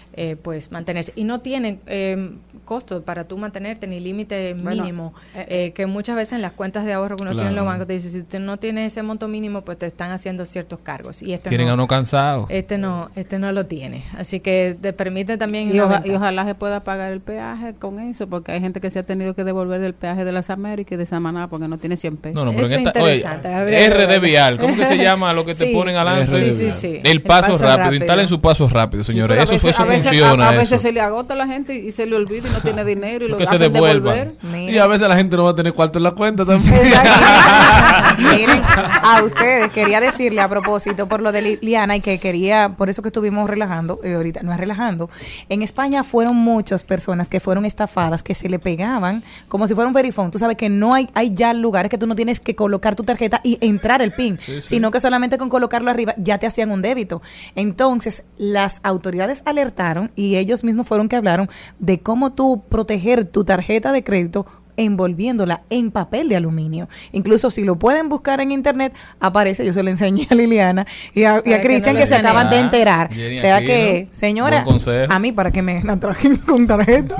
eh, 0.13 0.35
pues 0.35 0.71
mantenerse. 0.71 1.13
Y 1.15 1.23
no 1.23 1.39
tiene 1.41 1.79
eh, 1.87 2.31
costo 2.65 3.01
para 3.03 3.23
tú 3.25 3.37
mantenerte 3.37 3.87
ni 3.87 3.99
límite 3.99 4.53
Bueno, 4.53 4.83
mínimo, 4.83 5.13
eh, 5.35 5.45
eh, 5.49 5.71
que 5.73 5.85
muchas 5.85 6.15
veces 6.15 6.33
en 6.33 6.41
las 6.41 6.51
cuentas 6.51 6.85
de 6.85 6.93
ahorro 6.93 7.15
que 7.15 7.23
uno 7.23 7.33
tiene 7.33 7.49
en 7.49 7.55
los 7.55 7.65
bancos 7.65 7.87
te 7.87 7.93
dice 7.93 8.09
si 8.09 8.21
tú 8.23 8.39
no 8.39 8.57
tienes 8.57 8.91
ese 8.93 9.03
monto 9.03 9.27
mínimo 9.27 9.61
pues 9.63 9.77
te 9.77 9.85
están 9.87 10.11
haciendo 10.11 10.45
ciertos 10.45 10.79
cargos 10.83 11.21
y 11.21 11.33
este 11.33 11.49
Tienen 11.49 11.67
no, 11.67 11.71
a 11.71 11.75
uno 11.75 11.87
cansado. 11.87 12.45
este 12.49 12.77
no 12.77 13.09
este 13.15 13.39
no 13.39 13.51
lo 13.51 13.65
tiene 13.65 14.03
así 14.17 14.39
que 14.39 14.77
te 14.81 14.93
permite 14.93 15.37
también 15.37 15.73
Y, 15.73 15.79
oja- 15.79 16.03
ojalá 16.15 16.45
se 16.45 16.55
pueda 16.55 16.81
pagar 16.81 17.11
el 17.11 17.21
peaje 17.21 17.73
con 17.75 17.99
eso, 17.99 18.27
porque 18.27 18.51
hay 18.51 18.59
gente 18.61 18.79
que 18.81 18.89
se 18.89 18.99
ha 18.99 19.03
tenido 19.03 19.33
que 19.33 19.43
devolver 19.43 19.79
del 19.81 19.93
peaje 19.93 20.23
de 20.25 20.31
las 20.31 20.49
Américas 20.49 20.93
y 20.93 20.97
de 20.97 21.05
Samaná 21.05 21.47
porque 21.49 21.67
no 21.67 21.77
tiene 21.77 21.97
100 21.97 22.17
pesos. 22.17 22.35
No, 22.35 22.45
no, 22.45 22.51
pero 22.51 22.67
Eso 22.67 22.75
en 22.75 22.87
esta, 22.87 23.01
oye, 23.03 23.15
interesante, 23.17 23.89
RD. 23.89 24.21
Vial, 24.21 24.59
¿cómo 24.59 24.75
que 24.75 24.85
se 24.85 24.97
llama 25.03 25.33
lo 25.33 25.45
que 25.45 25.53
te 25.53 25.67
ponen 25.67 25.95
adelante? 25.95 26.51
Sí, 26.51 26.71
sí, 26.71 26.71
sí. 26.71 26.99
El 27.03 27.21
paso, 27.21 27.57
rápido. 27.57 27.93
instalen 27.95 28.27
su 28.27 28.39
paso 28.41 28.67
rápido, 28.69 29.03
señores. 29.03 29.49
eso, 29.51 29.81
a 29.81 29.85
veces, 30.03 30.23
a, 30.23 30.31
a 30.31 30.51
veces 30.51 30.71
eso. 30.73 30.79
se 30.79 30.91
le 30.91 31.01
agota 31.01 31.33
a 31.33 31.37
la 31.37 31.47
gente 31.47 31.75
y 31.75 31.91
se 31.91 32.05
le 32.05 32.15
olvida 32.15 32.47
y 32.47 32.51
no 32.51 32.59
tiene 32.61 32.85
dinero 32.85 33.25
y 33.25 33.29
lo 33.29 33.37
Que 33.37 33.45
se 33.47 33.55
hacen 33.55 33.73
devuelvan. 33.73 34.35
devolver. 34.41 34.69
Y 34.73 34.77
a 34.77 34.87
veces 34.87 35.07
la 35.07 35.15
gente 35.15 35.35
no 35.37 35.43
va 35.45 35.51
a 35.51 35.55
tener 35.55 35.73
cuarto 35.73 35.99
en 35.99 36.03
la 36.03 36.11
cuenta 36.11 36.45
también. 36.45 36.73
Miren, 38.17 38.61
a 38.63 39.23
ustedes 39.23 39.69
quería 39.71 39.99
decirle 39.99 40.41
a 40.41 40.49
propósito 40.49 41.07
por 41.07 41.21
lo 41.21 41.31
de 41.31 41.41
Liliana 41.41 41.95
y 41.95 42.01
que 42.01 42.19
quería, 42.19 42.75
por 42.77 42.89
eso 42.89 43.01
que 43.01 43.07
estuvimos 43.09 43.49
relajando, 43.49 43.99
eh, 44.03 44.15
ahorita 44.15 44.41
no 44.43 44.51
es 44.53 44.59
relajando, 44.59 45.09
en 45.49 45.61
España 45.61 46.03
fueron 46.03 46.35
muchas 46.35 46.83
personas 46.83 47.29
que 47.29 47.39
fueron 47.39 47.65
estafadas, 47.65 48.23
que 48.23 48.35
se 48.35 48.49
le 48.49 48.59
pegaban 48.59 49.23
como 49.47 49.67
si 49.67 49.73
fuera 49.75 49.87
un 49.87 49.93
verifón. 49.93 50.31
Tú 50.31 50.39
sabes 50.39 50.57
que 50.57 50.69
no 50.69 50.93
hay, 50.93 51.09
hay 51.13 51.33
ya 51.33 51.53
lugares 51.53 51.89
que 51.89 51.97
tú 51.97 52.07
no 52.07 52.15
tienes 52.15 52.39
que 52.39 52.55
colocar 52.55 52.95
tu 52.95 53.03
tarjeta 53.03 53.41
y 53.43 53.57
entrar 53.65 54.01
el 54.01 54.11
PIN, 54.13 54.37
sí. 54.39 54.61
sino 54.61 54.91
que 54.91 54.99
solamente 54.99 55.37
con 55.37 55.49
colocarlo 55.49 55.89
arriba 55.89 56.13
ya 56.17 56.37
te 56.37 56.47
hacían 56.47 56.71
un 56.71 56.81
débito. 56.81 57.21
Entonces, 57.55 58.23
las 58.37 58.79
autoridades 58.83 59.43
alertaron 59.45 59.71
y 60.15 60.35
ellos 60.35 60.63
mismos 60.63 60.87
fueron 60.87 61.09
que 61.09 61.15
hablaron 61.15 61.49
de 61.79 61.99
cómo 61.99 62.33
tú 62.33 62.63
proteger 62.69 63.25
tu 63.25 63.43
tarjeta 63.43 63.91
de 63.91 64.03
crédito 64.03 64.45
envolviéndola 64.77 65.63
en 65.69 65.91
papel 65.91 66.29
de 66.29 66.35
aluminio. 66.35 66.89
Incluso 67.11 67.51
si 67.51 67.63
lo 67.63 67.77
pueden 67.77 68.09
buscar 68.09 68.41
en 68.41 68.51
internet, 68.51 68.93
aparece, 69.19 69.65
yo 69.65 69.73
se 69.73 69.83
lo 69.83 69.89
enseñé 69.89 70.27
a 70.29 70.35
Liliana 70.35 70.85
y 71.13 71.23
a, 71.23 71.23
y 71.23 71.27
a 71.27 71.41
Para 71.41 71.43
que 71.43 71.61
Cristian 71.61 71.95
no 71.95 72.01
que 72.01 72.07
se 72.07 72.15
acaban 72.15 72.49
de 72.49 72.59
enterar. 72.59 73.09
Ah, 73.11 73.15
Jenny 73.15 73.37
o 73.37 73.41
sea 73.41 73.55
aquí, 73.57 73.65
que, 73.67 74.07
¿no? 74.09 74.15
señora, 74.15 74.65
a 75.09 75.19
mí 75.19 75.31
para 75.31 75.51
que 75.51 75.61
me 75.61 75.83
la 75.83 75.97
trajen 75.97 76.37
con 76.37 76.67
tarjeta, 76.67 77.15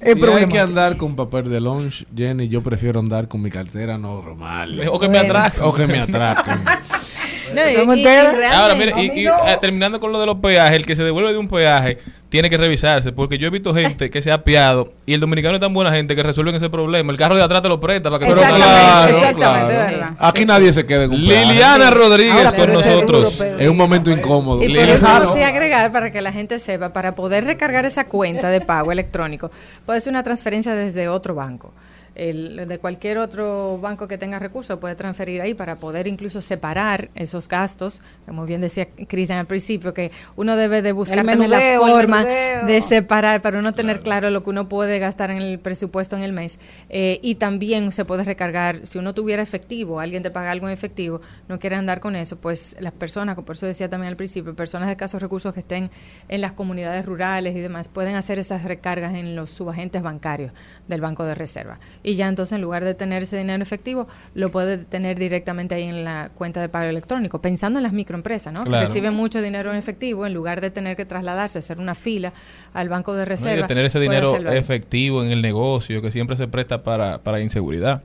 es 0.00 0.18
Si 0.18 0.24
hay 0.24 0.46
que 0.46 0.60
andar 0.60 0.96
con 0.96 1.16
papel 1.16 1.50
de 1.50 1.60
lunch, 1.60 2.06
Jenny, 2.14 2.48
yo 2.48 2.62
prefiero 2.62 3.00
andar 3.00 3.28
con 3.28 3.42
mi 3.42 3.50
cartera 3.50 3.98
normal. 3.98 4.80
O 4.90 4.98
que 4.98 5.08
me 5.08 5.18
atraquen. 5.18 5.62
O 5.62 5.72
que 5.72 5.86
me 5.86 6.00
atraquen. 6.00 6.54
No, 7.52 7.68
y- 7.68 7.74
Somos 7.74 7.96
y- 7.96 8.00
y 8.00 8.02
ustedes. 8.04 8.22
realmente- 8.36 8.56
Ahora, 8.56 8.74
mire, 8.74 8.92
y, 9.02 9.26
eh, 9.26 9.30
terminando 9.60 9.98
con 10.00 10.12
lo 10.12 10.20
de 10.20 10.26
los 10.26 10.36
peajes, 10.36 10.76
el 10.76 10.86
que 10.86 10.94
se 10.96 11.02
devuelve 11.04 11.32
de 11.32 11.38
un 11.38 11.48
peaje 11.48 11.98
tiene 12.28 12.50
que 12.50 12.56
revisarse, 12.56 13.12
porque 13.12 13.38
yo 13.38 13.46
he 13.46 13.50
visto 13.50 13.72
gente 13.72 14.10
que 14.10 14.20
se 14.20 14.32
ha 14.32 14.34
apiado 14.34 14.92
y 15.06 15.14
el 15.14 15.20
dominicano 15.20 15.54
es 15.54 15.60
tan 15.60 15.72
buena 15.72 15.92
gente 15.92 16.16
que 16.16 16.22
resuelven 16.24 16.54
ese 16.56 16.68
problema. 16.68 17.12
El 17.12 17.18
carro 17.18 17.36
de 17.36 17.42
atrás 17.42 17.62
te 17.62 17.68
lo 17.68 17.78
presta 17.78 18.10
para 18.10 18.24
que 18.24 18.30
lo 18.34 18.36
claro, 18.40 19.16
exactamente, 19.16 19.34
claro. 19.36 19.66
verdad. 19.68 20.10
Aquí 20.18 20.44
nadie 20.44 20.72
se 20.72 20.84
queda 20.84 21.04
en 21.04 21.12
un 21.12 21.26
peaje. 21.26 21.46
Liliana 21.46 21.90
Rodríguez 21.90 22.46
Ahora, 22.46 22.52
con 22.56 22.72
nosotros. 22.72 23.40
Es 23.58 23.68
un 23.68 23.76
momento 23.76 24.10
incómodo. 24.10 24.62
Y 24.64 24.74
por 24.74 24.88
eso 24.88 25.32
sí 25.32 25.42
agregar 25.42 25.92
para 25.92 26.10
que 26.10 26.20
la 26.20 26.32
gente 26.32 26.58
sepa, 26.58 26.92
para 26.92 27.14
poder 27.14 27.44
recargar 27.44 27.84
esa 27.86 28.04
cuenta 28.06 28.48
de 28.48 28.60
pago 28.60 28.90
electrónico, 28.90 29.50
puede 29.86 30.00
ser 30.00 30.10
una 30.10 30.22
transferencia 30.24 30.74
desde 30.74 31.08
otro 31.08 31.34
banco. 31.36 31.72
El, 32.14 32.68
de 32.68 32.78
cualquier 32.78 33.18
otro 33.18 33.78
banco 33.78 34.06
que 34.06 34.18
tenga 34.18 34.38
recursos 34.38 34.78
puede 34.78 34.94
transferir 34.94 35.40
ahí 35.40 35.54
para 35.54 35.76
poder 35.76 36.06
incluso 36.06 36.40
separar 36.40 37.10
esos 37.14 37.48
gastos. 37.48 38.02
Como 38.26 38.46
bien 38.46 38.60
decía 38.60 38.88
Cristian 39.08 39.38
al 39.38 39.46
principio, 39.46 39.92
que 39.94 40.10
uno 40.36 40.56
debe 40.56 40.82
de 40.82 40.92
buscar 40.92 41.24
también 41.24 41.50
la 41.50 41.78
forma 41.78 42.24
de 42.24 42.80
separar 42.80 43.40
para 43.40 43.58
uno 43.58 43.74
tener 43.74 44.00
claro 44.02 44.30
lo 44.30 44.42
que 44.44 44.50
uno 44.50 44.68
puede 44.68 44.98
gastar 44.98 45.30
en 45.30 45.38
el 45.38 45.58
presupuesto 45.58 46.16
en 46.16 46.22
el 46.22 46.32
mes. 46.32 46.58
Eh, 46.88 47.18
y 47.22 47.36
también 47.36 47.92
se 47.92 48.04
puede 48.04 48.24
recargar, 48.24 48.86
si 48.86 48.98
uno 48.98 49.14
tuviera 49.14 49.42
efectivo, 49.42 50.00
alguien 50.00 50.22
te 50.22 50.30
paga 50.30 50.50
algo 50.50 50.66
en 50.66 50.72
efectivo, 50.72 51.20
no 51.48 51.58
quiere 51.58 51.76
andar 51.76 52.00
con 52.00 52.16
eso, 52.16 52.36
pues 52.36 52.76
las 52.80 52.92
personas, 52.92 53.36
por 53.36 53.56
eso 53.56 53.66
decía 53.66 53.88
también 53.88 54.10
al 54.10 54.16
principio, 54.16 54.54
personas 54.54 54.88
de 54.88 54.92
escasos 54.92 55.20
recursos 55.20 55.52
que 55.52 55.60
estén 55.60 55.90
en 56.28 56.40
las 56.40 56.52
comunidades 56.52 57.04
rurales 57.04 57.56
y 57.56 57.60
demás, 57.60 57.88
pueden 57.88 58.14
hacer 58.16 58.38
esas 58.38 58.64
recargas 58.64 59.14
en 59.14 59.36
los 59.36 59.50
subagentes 59.50 60.02
bancarios 60.02 60.52
del 60.88 61.00
Banco 61.00 61.24
de 61.24 61.34
Reserva. 61.34 61.78
Y 62.04 62.16
ya 62.16 62.28
entonces 62.28 62.54
en 62.54 62.60
lugar 62.60 62.84
de 62.84 62.94
tener 62.94 63.22
ese 63.22 63.38
dinero 63.38 63.62
efectivo, 63.62 64.06
lo 64.34 64.50
puede 64.50 64.76
tener 64.78 65.18
directamente 65.18 65.74
ahí 65.74 65.84
en 65.84 66.04
la 66.04 66.30
cuenta 66.34 66.60
de 66.60 66.68
pago 66.68 66.88
electrónico, 66.88 67.40
pensando 67.40 67.78
en 67.78 67.82
las 67.82 67.94
microempresas, 67.94 68.52
¿no? 68.52 68.62
Claro. 68.62 68.82
Que 68.82 68.86
reciben 68.86 69.14
mucho 69.14 69.40
dinero 69.40 69.70
en 69.72 69.78
efectivo, 69.78 70.26
en 70.26 70.34
lugar 70.34 70.60
de 70.60 70.70
tener 70.70 70.96
que 70.96 71.06
trasladarse, 71.06 71.58
hacer 71.58 71.78
una 71.78 71.94
fila 71.94 72.34
al 72.74 72.90
Banco 72.90 73.14
de 73.14 73.20
No, 73.20 73.22
y 73.24 73.28
Reserva. 73.30 73.62
de 73.62 73.68
tener 73.68 73.86
ese 73.86 73.98
dinero 73.98 74.36
efectivo 74.52 75.24
en 75.24 75.32
el 75.32 75.40
negocio 75.40 76.02
que 76.02 76.10
siempre 76.10 76.36
se 76.36 76.46
presta 76.46 76.82
para, 76.84 77.18
para 77.18 77.40
inseguridad. 77.40 78.02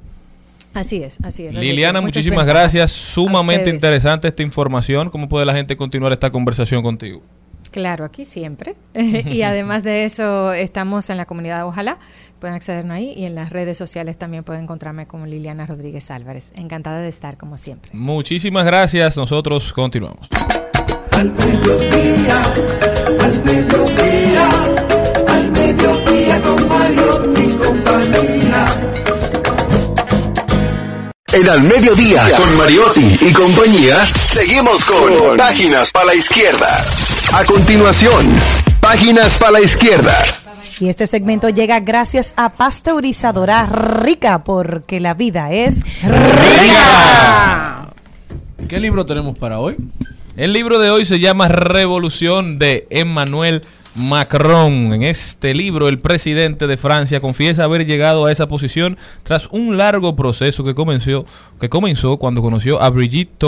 Así 0.74 1.04
es, 1.04 1.18
así 1.24 1.46
es. 1.46 1.54
Liliana, 1.56 2.00
muchísimas 2.00 2.46
gracias. 2.46 2.92
Sumamente 2.92 3.70
interesante 3.70 4.28
esta 4.28 4.44
información. 4.44 5.10
¿Cómo 5.10 5.28
puede 5.28 5.46
la 5.46 5.54
gente 5.54 5.76
continuar 5.76 6.14
esta 6.14 6.30
conversación 6.30 6.84
contigo? 6.84 7.22
Claro, 7.70 8.06
aquí 8.06 8.26
siempre. 8.26 8.76
y 8.94 9.42
además 9.42 9.84
de 9.84 10.06
eso, 10.06 10.54
estamos 10.54 11.10
en 11.10 11.18
la 11.18 11.26
comunidad 11.26 11.66
Ojalá. 11.66 11.98
Pueden 12.40 12.56
accedernos 12.56 12.96
ahí 12.96 13.14
y 13.16 13.26
en 13.26 13.36
las 13.36 13.50
redes 13.52 13.78
sociales 13.78 14.18
también 14.18 14.44
pueden 14.44 14.64
encontrarme 14.64 15.08
como 15.08 15.26
Liliana 15.26 15.66
Rodríguez 15.66 16.10
Álvarez. 16.10 16.54
Encantada 16.56 17.00
de 17.00 17.10
estar 17.10 17.38
como 17.38 17.58
siempre. 17.58 17.92
Muchísimas 17.94 18.66
gracias. 18.66 19.18
Nosotros 19.18 19.74
continuamos. 19.74 20.28
Al 21.12 21.32
mediodía, 21.32 22.42
al 23.20 23.44
mediodía, 23.44 24.50
al 25.28 25.52
mediodía 25.52 26.42
con 26.42 26.70
Mario 26.70 27.34
y 27.36 27.56
compañía. 27.58 28.90
En 31.32 31.48
Al 31.48 31.62
Mediodía, 31.62 32.24
con 32.38 32.58
Mariotti 32.58 33.20
y 33.22 33.32
compañía, 33.32 34.04
seguimos 34.30 34.84
con 34.84 35.38
Páginas 35.38 35.92
para 35.92 36.08
la 36.08 36.16
Izquierda. 36.16 37.09
A 37.32 37.46
continuación, 37.46 38.26
Páginas 38.82 39.38
para 39.38 39.52
la 39.52 39.62
Izquierda. 39.62 40.12
Y 40.80 40.90
este 40.90 41.06
segmento 41.06 41.50
llega 41.50 41.80
gracias 41.80 42.34
a 42.38 42.54
Pasteurizadora 42.54 43.68
Rica, 43.68 44.44
porque 44.44 45.00
la 45.00 45.14
vida 45.14 45.52
es 45.52 45.82
rica. 46.02 47.94
¿Qué 48.68 48.80
libro 48.80 49.06
tenemos 49.06 49.38
para 49.38 49.60
hoy? 49.60 49.76
El 50.38 50.54
libro 50.54 50.80
de 50.80 50.90
hoy 50.90 51.06
se 51.06 51.20
llama 51.20 51.48
Revolución 51.48 52.58
de 52.58 52.88
Emmanuel 52.90 53.64
Macron. 54.00 54.94
En 54.94 55.04
este 55.04 55.54
libro, 55.54 55.88
el 55.88 56.00
presidente 56.00 56.68
de 56.68 56.78
Francia 56.78 57.20
confiesa 57.20 57.66
haber 57.66 57.86
llegado 57.86 58.26
a 58.26 58.32
esa 58.32 58.48
posición 58.48 58.98
tras 59.24 59.48
un 59.52 59.78
largo 59.78 60.16
proceso 60.16 60.64
que 60.64 60.74
comenzó, 60.74 61.26
que 61.60 61.70
comenzó 61.70 62.18
cuando 62.18 62.42
conoció 62.42 62.82
a 62.82 62.90
Brigitte 62.90 63.44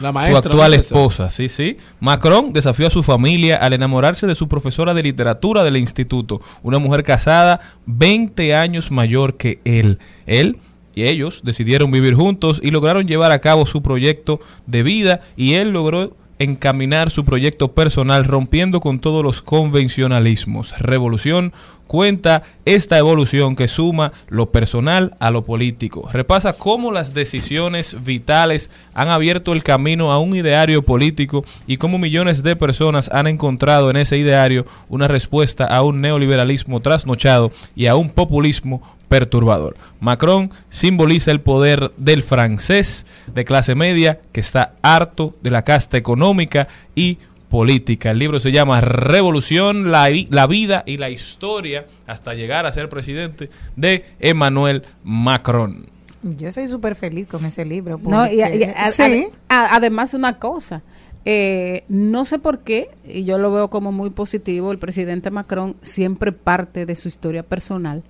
La 0.00 0.12
su 0.12 0.36
actual 0.36 0.70
¿no 0.70 0.76
es 0.76 0.80
esposa. 0.80 1.30
Sí, 1.30 1.48
sí. 1.48 1.78
Macron 2.00 2.52
desafió 2.52 2.86
a 2.86 2.90
su 2.90 3.02
familia 3.02 3.56
al 3.56 3.72
enamorarse 3.72 4.26
de 4.26 4.34
su 4.34 4.46
profesora 4.46 4.94
de 4.94 5.02
literatura 5.02 5.64
del 5.64 5.76
instituto, 5.76 6.40
una 6.62 6.78
mujer 6.78 7.02
casada 7.02 7.60
20 7.86 8.54
años 8.54 8.90
mayor 8.90 9.36
que 9.36 9.60
él. 9.64 9.98
Él 10.26 10.58
y 10.94 11.04
ellos 11.04 11.40
decidieron 11.42 11.90
vivir 11.90 12.14
juntos 12.14 12.60
y 12.62 12.70
lograron 12.70 13.06
llevar 13.06 13.32
a 13.32 13.40
cabo 13.40 13.66
su 13.66 13.82
proyecto 13.82 14.40
de 14.66 14.82
vida 14.82 15.20
y 15.36 15.54
él 15.54 15.72
logró 15.72 16.16
encaminar 16.44 17.10
su 17.10 17.24
proyecto 17.24 17.72
personal 17.72 18.24
rompiendo 18.24 18.80
con 18.80 19.00
todos 19.00 19.22
los 19.22 19.42
convencionalismos. 19.42 20.78
Revolución 20.78 21.52
cuenta 21.86 22.42
esta 22.64 22.98
evolución 22.98 23.56
que 23.56 23.68
suma 23.68 24.12
lo 24.28 24.50
personal 24.50 25.16
a 25.20 25.30
lo 25.30 25.44
político. 25.44 26.08
Repasa 26.12 26.54
cómo 26.54 26.92
las 26.92 27.14
decisiones 27.14 28.04
vitales 28.04 28.70
han 28.94 29.08
abierto 29.08 29.52
el 29.52 29.62
camino 29.62 30.12
a 30.12 30.18
un 30.18 30.34
ideario 30.34 30.82
político 30.82 31.44
y 31.66 31.76
cómo 31.76 31.98
millones 31.98 32.42
de 32.42 32.56
personas 32.56 33.10
han 33.12 33.26
encontrado 33.26 33.90
en 33.90 33.96
ese 33.96 34.16
ideario 34.16 34.66
una 34.88 35.08
respuesta 35.08 35.66
a 35.66 35.82
un 35.82 36.00
neoliberalismo 36.00 36.80
trasnochado 36.80 37.52
y 37.76 37.86
a 37.86 37.96
un 37.96 38.10
populismo 38.10 38.82
perturbador. 39.08 39.74
Macron 40.00 40.50
simboliza 40.68 41.30
el 41.30 41.40
poder 41.40 41.92
del 41.96 42.22
francés 42.22 43.06
de 43.34 43.44
clase 43.44 43.74
media 43.74 44.20
que 44.32 44.40
está 44.40 44.74
harto 44.82 45.34
de 45.42 45.50
la 45.50 45.62
casta 45.62 45.96
económica 45.96 46.68
y 46.94 47.18
política. 47.50 48.10
El 48.10 48.18
libro 48.18 48.40
se 48.40 48.50
llama 48.52 48.80
Revolución, 48.80 49.90
la, 49.92 50.08
la 50.30 50.46
vida 50.46 50.82
y 50.86 50.96
la 50.96 51.10
historia 51.10 51.86
hasta 52.06 52.34
llegar 52.34 52.66
a 52.66 52.72
ser 52.72 52.88
presidente 52.88 53.48
de 53.76 54.04
Emmanuel 54.20 54.82
Macron. 55.04 55.86
Yo 56.22 56.50
soy 56.52 56.66
súper 56.68 56.94
feliz 56.94 57.28
con 57.28 57.44
ese 57.44 57.64
libro. 57.64 58.00
No, 58.02 58.26
y, 58.26 58.40
porque- 58.40 58.58
y 58.58 58.62
a- 58.64 58.90
sí. 58.90 59.26
a- 59.48 59.76
además 59.76 60.14
una 60.14 60.38
cosa, 60.38 60.82
eh, 61.26 61.84
no 61.88 62.24
sé 62.24 62.38
por 62.38 62.60
qué, 62.60 62.88
y 63.06 63.24
yo 63.24 63.38
lo 63.38 63.52
veo 63.52 63.68
como 63.70 63.92
muy 63.92 64.10
positivo, 64.10 64.72
el 64.72 64.78
presidente 64.78 65.30
Macron 65.30 65.76
siempre 65.82 66.32
parte 66.32 66.86
de 66.86 66.96
su 66.96 67.08
historia 67.08 67.42
personal 67.42 68.02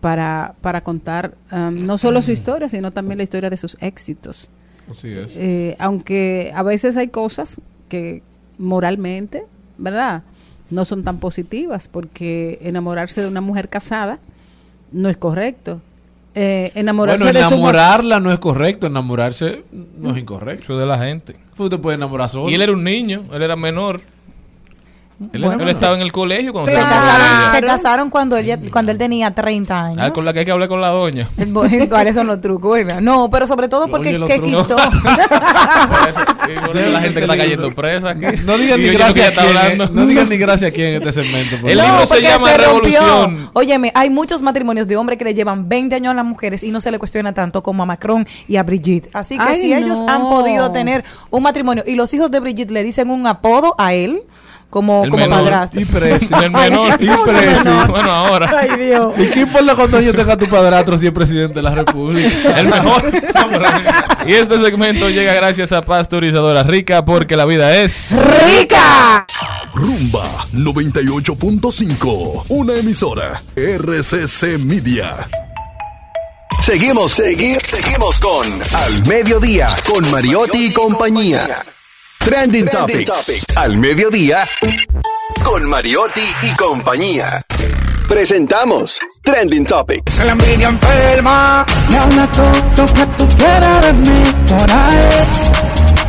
Para, 0.00 0.54
para 0.62 0.82
contar 0.82 1.34
um, 1.52 1.84
no 1.84 1.98
solo 1.98 2.22
su 2.22 2.32
historia, 2.32 2.68
sino 2.68 2.90
también 2.90 3.18
la 3.18 3.24
historia 3.24 3.50
de 3.50 3.58
sus 3.58 3.76
éxitos. 3.80 4.50
Así 4.90 5.12
es. 5.12 5.36
Eh, 5.36 5.76
aunque 5.78 6.52
a 6.54 6.62
veces 6.62 6.96
hay 6.96 7.08
cosas 7.08 7.60
que 7.88 8.22
moralmente, 8.58 9.44
¿verdad? 9.76 10.22
No 10.70 10.84
son 10.86 11.04
tan 11.04 11.18
positivas, 11.18 11.88
porque 11.88 12.58
enamorarse 12.62 13.20
de 13.20 13.28
una 13.28 13.42
mujer 13.42 13.68
casada 13.68 14.18
no 14.90 15.08
es 15.08 15.16
correcto. 15.18 15.82
Eh, 16.34 16.72
enamorarse 16.74 17.24
bueno, 17.24 17.38
de 17.38 17.44
su 17.44 17.54
enamorarla 17.54 18.18
no 18.18 18.32
es 18.32 18.38
correcto, 18.38 18.86
enamorarse 18.86 19.64
no 19.98 20.12
es 20.12 20.18
incorrecto. 20.18 20.64
Eso 20.64 20.78
de 20.78 20.86
la 20.86 20.98
gente. 20.98 21.36
Usted 21.58 21.78
puede 21.78 21.96
enamorar 21.96 22.30
solo. 22.30 22.48
Y 22.48 22.54
él 22.54 22.62
era 22.62 22.72
un 22.72 22.84
niño, 22.84 23.22
él 23.32 23.42
era 23.42 23.54
menor. 23.54 24.00
Él, 25.32 25.42
Bueno. 25.42 25.62
él 25.62 25.68
estaba 25.68 25.94
en 25.94 26.00
el 26.02 26.12
colegio 26.12 26.52
cuando 26.52 26.70
Se, 26.70 26.76
se 26.78 26.82
casaron, 26.82 27.50
se 27.54 27.60
casaron 27.66 28.10
cuando 28.10 28.36
él, 28.36 28.46
ya- 28.46 28.58
cuando 28.70 28.92
él 28.92 28.98
tenía 28.98 29.30
30 29.34 29.84
años. 29.86 29.98
Ah, 30.00 30.10
con 30.10 30.24
la 30.24 30.32
que 30.32 30.40
hay 30.40 30.44
que 30.44 30.50
hablar 30.52 30.68
con 30.68 30.80
la 30.80 30.88
doña. 30.88 31.28
Bueno, 31.48 31.88
¿Cuáles 31.88 32.14
son 32.14 32.26
los 32.26 32.40
trucos? 32.40 32.78
verdad? 32.78 33.00
No, 33.00 33.28
pero 33.30 33.46
sobre 33.46 33.68
todo 33.68 33.88
porque 33.88 34.16
Oye, 34.16 34.24
que 34.26 34.38
trucos. 34.38 34.62
quitó. 34.66 34.76
Y 36.52 36.66
por 36.66 36.76
eso 36.76 36.90
la 36.90 37.00
gente 37.00 37.14
que 37.14 37.24
está 37.24 37.36
cayendo 37.36 37.74
presa 37.74 38.10
aquí. 38.10 38.26
No 38.44 38.58
digan 38.58 38.80
ni 38.82 38.88
gracias 38.88 39.30
que 39.32 39.40
a 39.40 39.44
quién, 39.66 39.78
no 39.94 40.06
digan 40.06 40.28
ni 40.28 40.36
gracias 40.36 40.70
a 40.70 40.74
quién 40.74 40.88
en 40.88 40.94
este 40.96 41.12
segmento. 41.22 41.56
por 41.60 41.70
El 41.70 41.78
favor. 41.80 42.00
libro 42.00 42.06
se 42.16 42.22
llama 42.22 42.56
rompió. 42.56 43.00
Revolución. 43.00 43.50
Óyeme, 43.52 43.92
hay 43.94 44.10
muchos 44.10 44.42
matrimonios 44.42 44.86
de 44.88 44.96
hombres 44.96 45.18
que 45.18 45.24
le 45.24 45.34
llevan 45.34 45.68
20 45.68 45.94
años 45.94 46.10
a 46.10 46.14
las 46.14 46.24
mujeres 46.24 46.62
y 46.62 46.70
no 46.70 46.80
se 46.80 46.90
le 46.90 46.98
cuestiona 46.98 47.32
tanto 47.32 47.62
como 47.62 47.82
a 47.82 47.86
Macron 47.86 48.26
y 48.48 48.56
a 48.56 48.62
Brigitte. 48.62 49.08
Así 49.12 49.36
que 49.38 49.44
Ay, 49.44 49.60
si 49.60 49.72
ellos 49.74 50.00
no. 50.00 50.08
han 50.08 50.22
podido 50.22 50.72
tener 50.72 51.04
un 51.30 51.42
matrimonio 51.42 51.84
y 51.86 51.94
los 51.94 52.12
hijos 52.14 52.30
de 52.30 52.40
Brigitte 52.40 52.70
le 52.70 52.82
dicen 52.82 53.10
un 53.10 53.26
apodo 53.26 53.74
a 53.78 53.94
él 53.94 54.22
como, 54.72 55.04
El 55.04 55.10
como 55.10 55.22
menor. 55.22 55.40
padrastro. 55.44 55.80
Y 55.82 55.84
presi. 55.84 56.32
El 56.42 56.50
menor. 56.50 56.96
Y 57.00 57.06
presi. 57.06 57.68
Bueno, 57.88 58.10
ahora. 58.10 58.50
Ay, 58.58 58.86
Dios. 58.86 59.14
¿Y 59.18 59.26
qué 59.26 59.40
importa 59.40 59.74
cuando 59.76 60.00
yo 60.00 60.14
tenga 60.14 60.36
tu 60.38 60.46
padrastro 60.46 60.96
si 60.96 61.06
es 61.06 61.12
presidente 61.12 61.56
de 61.56 61.62
la 61.62 61.74
república? 61.74 62.58
El 62.58 62.68
mejor. 62.68 63.02
y 64.26 64.32
este 64.32 64.58
segmento 64.58 65.10
llega 65.10 65.34
gracias 65.34 65.72
a 65.72 65.82
Pasteurizadora 65.82 66.62
Rica 66.62 67.04
porque 67.04 67.36
la 67.36 67.44
vida 67.44 67.76
es. 67.76 68.14
¡Rica! 68.48 69.26
Rumba 69.74 70.46
98.5. 70.54 72.44
Una 72.48 72.74
emisora. 72.74 73.40
RCC 73.54 74.58
Media. 74.58 75.28
Seguimos, 76.62 77.18
segui- 77.18 77.60
seguimos 77.66 78.20
con 78.20 78.46
Al 78.46 79.06
Mediodía, 79.06 79.68
con 79.92 80.08
Mariotti 80.10 80.66
y 80.66 80.72
compañía. 80.72 81.64
Trending, 82.24 82.68
Topics. 82.68 83.56
Al 83.56 83.76
Mediodía, 83.76 84.44
con 85.42 85.64
Mariotti 85.68 86.22
y 86.42 86.54
compañía. 86.54 87.44
Presentamos 88.08 88.98
Trending 89.22 89.66
Topics. 89.66 90.18
La 90.18 90.32
envidia 90.32 90.68
enferma 90.68 91.66
Me 91.88 91.98
habla 91.98 92.26
todo 92.28 92.52
lo 92.76 92.92
que 92.92 93.06
tú 93.16 93.28
quieras 93.36 93.86
de 93.86 93.92
mí 93.94 94.24
Por 94.46 94.70
ahí, 94.70 95.02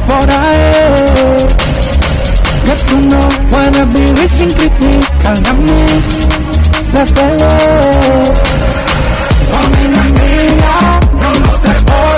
por 0.07 0.29
ahí 0.29 1.47
Que 2.65 2.75
tú 2.85 2.97
no 2.97 3.19
puedes 3.49 3.93
vivir 3.93 4.29
sin 4.29 4.51
criticarme 4.51 5.49
a 5.49 5.53
mí 5.53 6.03
Sé 6.91 7.05
feliz 7.07 8.53
mí 9.69 9.87
me 9.87 9.99
envidia 9.99 10.73
no 11.21 11.57
sé 11.59 11.73
por 11.85 12.09
qué 12.09 12.12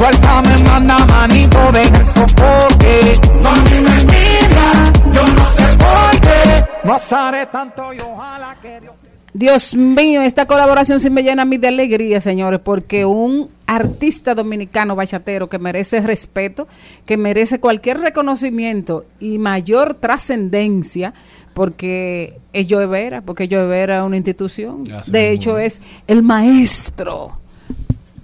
Suéltame, 0.00 0.56
manda 0.62 0.96
manito 1.04 1.58
de 1.72 1.82
el 1.82 2.04
sofoque 2.06 3.12
A 3.44 3.52
mí 3.52 3.80
me 3.82 5.14
Yo 5.14 5.22
no 5.26 5.50
sé 5.50 5.68
por 5.76 6.20
qué 6.22 6.64
No 6.84 6.98
haré 7.18 7.44
tanto 7.44 7.92
y 7.92 7.98
ojalá 8.00 8.56
que 8.62 8.80
Dios 8.80 8.94
Dios 9.34 9.74
mío, 9.74 10.22
esta 10.22 10.46
colaboración 10.46 11.00
sí 11.00 11.10
me 11.10 11.22
llena 11.22 11.42
a 11.42 11.44
mí 11.44 11.56
de 11.56 11.68
alegría, 11.68 12.20
señores, 12.20 12.58
porque 12.64 13.04
un 13.04 13.46
artista 13.66 14.34
dominicano 14.34 14.96
bachatero 14.96 15.48
que 15.48 15.60
merece 15.60 16.00
respeto, 16.00 16.66
que 17.06 17.16
merece 17.16 17.60
cualquier 17.60 18.00
reconocimiento 18.00 19.04
y 19.20 19.38
mayor 19.38 19.94
trascendencia, 19.94 21.14
porque 21.54 22.40
es 22.52 22.66
Joe 22.68 22.86
Vera, 22.86 23.20
porque 23.20 23.48
Joe 23.48 23.66
Vera 23.66 23.98
es 23.98 24.02
una 24.04 24.16
institución. 24.16 24.82
Así 24.92 25.12
De 25.12 25.30
hecho, 25.30 25.58
es 25.58 25.80
el 26.08 26.24
maestro. 26.24 27.39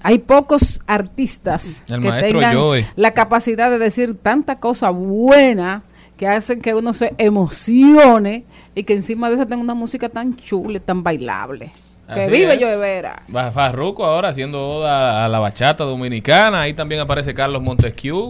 Hay 0.07 0.19
pocos 0.19 0.81
artistas 0.87 1.85
El 1.89 2.01
que 2.01 2.13
tengan 2.13 2.57
Joe. 2.57 2.87
la 2.95 3.11
capacidad 3.11 3.71
de 3.71 3.81
decir 3.81 4.17
tanta 4.17 4.61
cosa 4.61 4.91
buena 4.91 5.83
que 6.17 6.29
hacen 6.29 6.61
que 6.61 6.75
uno 6.75 6.93
se 6.93 7.13
emocione 7.19 8.45
y 8.77 8.85
que 8.85 8.95
encima 8.95 9.29
de 9.29 9.35
eso 9.35 9.47
tenga 9.47 9.65
una 9.65 9.75
música 9.75 10.09
tan 10.09 10.37
chula 10.37 10.79
tan 10.79 11.03
bailable. 11.03 11.73
Que 12.07 12.21
Así 12.21 12.31
vive 12.31 12.57
yo 12.57 12.69
de 12.69 12.77
veras. 12.77 13.19
Va 13.35 13.51
Farruko 13.51 14.05
ahora 14.05 14.29
haciendo 14.29 14.61
oda 14.61 15.25
a 15.25 15.29
la 15.29 15.41
bachata 15.41 15.83
dominicana. 15.83 16.61
Ahí 16.61 16.73
también 16.73 17.01
aparece 17.01 17.35
Carlos 17.35 17.61
Montesquieu, 17.61 18.29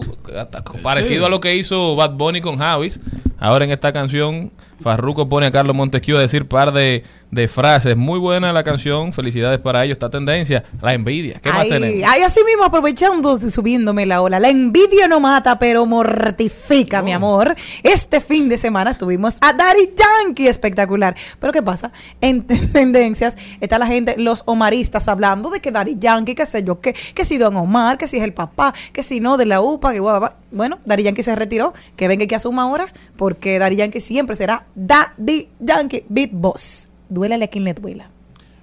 parecido 0.81 1.27
a 1.27 1.29
lo 1.29 1.39
que 1.39 1.55
hizo 1.55 1.95
Bad 1.95 2.13
Bunny 2.13 2.41
con 2.41 2.57
Javis. 2.57 2.99
Ahora 3.39 3.65
en 3.65 3.71
esta 3.71 3.93
canción 3.93 4.51
Farruko 4.81 5.27
pone 5.27 5.45
a 5.47 5.51
Carlos 5.51 5.75
Montesquieu 5.75 6.17
a 6.17 6.21
decir 6.21 6.47
par 6.47 6.71
de, 6.71 7.03
de 7.31 7.47
frases. 7.47 7.97
Muy 7.97 8.19
buena 8.19 8.53
la 8.53 8.63
canción. 8.63 9.11
Felicidades 9.13 9.59
para 9.59 9.83
ellos. 9.83 9.95
Esta 9.95 10.09
tendencia, 10.09 10.63
la 10.81 10.93
envidia. 10.93 11.39
¿Qué 11.41 11.51
más 11.51 11.67
tenemos? 11.67 12.07
ay, 12.09 12.21
así 12.21 12.41
mismo 12.45 12.63
aprovechando, 12.63 13.37
subiéndome 13.39 14.05
la 14.05 14.21
ola. 14.21 14.39
La 14.39 14.49
envidia 14.49 15.07
no 15.07 15.19
mata, 15.19 15.57
pero 15.59 15.85
mortifica, 15.85 17.01
mi 17.01 17.11
amor. 17.11 17.55
Este 17.83 18.21
fin 18.21 18.49
de 18.49 18.57
semana 18.57 18.97
tuvimos 18.97 19.37
a 19.41 19.53
Daddy 19.53 19.93
Yankee, 19.95 20.47
espectacular. 20.47 21.15
Pero 21.39 21.53
¿qué 21.53 21.61
pasa? 21.63 21.91
En 22.21 22.43
ten- 22.43 22.71
tendencias 22.73 23.37
está 23.61 23.79
la 23.79 23.87
gente, 23.87 24.15
los 24.17 24.43
omaristas, 24.45 25.07
hablando 25.07 25.49
de 25.49 25.59
que 25.59 25.71
Daddy 25.71 25.97
Yankee, 25.99 26.35
qué 26.35 26.45
sé 26.45 26.63
yo, 26.63 26.79
que, 26.79 26.93
que 26.93 27.25
si 27.25 27.37
Don 27.37 27.55
Omar, 27.55 27.97
que 27.97 28.07
si 28.07 28.17
es 28.17 28.23
el 28.23 28.33
papá, 28.33 28.73
que 28.93 29.03
si 29.03 29.19
no, 29.19 29.37
de 29.37 29.45
la 29.45 29.61
UPA, 29.61 29.91
que 29.93 29.99
guau. 29.99 30.29
Bueno, 30.51 30.79
Daddy 30.85 31.03
Yankee 31.03 31.23
se 31.23 31.35
retiró, 31.35 31.73
que 31.95 32.07
venga 32.07 32.23
y 32.23 32.27
que 32.27 32.35
asuma 32.35 32.63
ahora, 32.63 32.85
porque 33.17 33.59
Daddy 33.59 33.75
Yankee 33.77 33.99
siempre 33.99 34.35
será 34.35 34.67
Daddy 34.75 35.49
Yankee 35.59 36.05
Beat 36.09 36.29
Boss. 36.33 36.89
Duélale 37.09 37.45
a 37.45 37.47
quien 37.49 37.63
le 37.63 37.73
duela. 37.73 38.09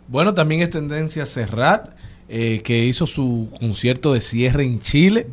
Bueno, 0.09 0.35
también 0.35 0.61
es 0.63 0.71
tendencia 0.71 1.27
Serrat, 1.27 1.91
eh, 2.29 2.63
que 2.65 2.85
hizo 2.85 3.07
su 3.07 3.49
concierto 3.61 4.13
de 4.15 4.21
cierre 4.21 4.65
en 4.65 4.81
Chile. 4.81 5.27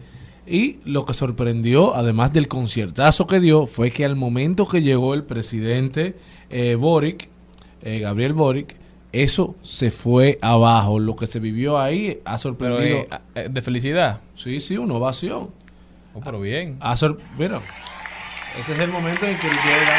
Y 0.47 0.79
lo 0.85 1.05
que 1.05 1.13
sorprendió, 1.13 1.95
además 1.95 2.33
del 2.33 2.47
conciertazo 2.47 3.27
que 3.27 3.39
dio, 3.39 3.67
fue 3.67 3.91
que 3.91 4.03
al 4.05 4.15
momento 4.15 4.65
que 4.65 4.81
llegó 4.81 5.13
el 5.13 5.23
presidente 5.23 6.15
eh, 6.49 6.75
Boric, 6.75 7.29
eh, 7.83 7.99
Gabriel 7.99 8.33
Boric, 8.33 8.75
eso 9.13 9.55
se 9.61 9.91
fue 9.91 10.39
abajo. 10.41 10.99
Lo 10.99 11.15
que 11.15 11.27
se 11.27 11.39
vivió 11.39 11.77
ahí 11.79 12.19
ha 12.25 12.37
sorprendido. 12.37 13.05
eh, 13.35 13.49
de 13.51 13.61
felicidad. 13.61 14.21
sí, 14.35 14.59
sí, 14.59 14.77
una 14.77 14.95
ovación. 14.95 15.49
Oh, 16.13 16.19
pero 16.23 16.41
bien. 16.41 16.77
Ha 16.81 16.97
sor- 16.97 17.17
Mira, 17.37 17.61
ese 18.59 18.73
es 18.73 18.79
el 18.79 18.91
momento 18.91 19.25
en 19.25 19.37
que 19.37 19.47
llega. 19.47 19.95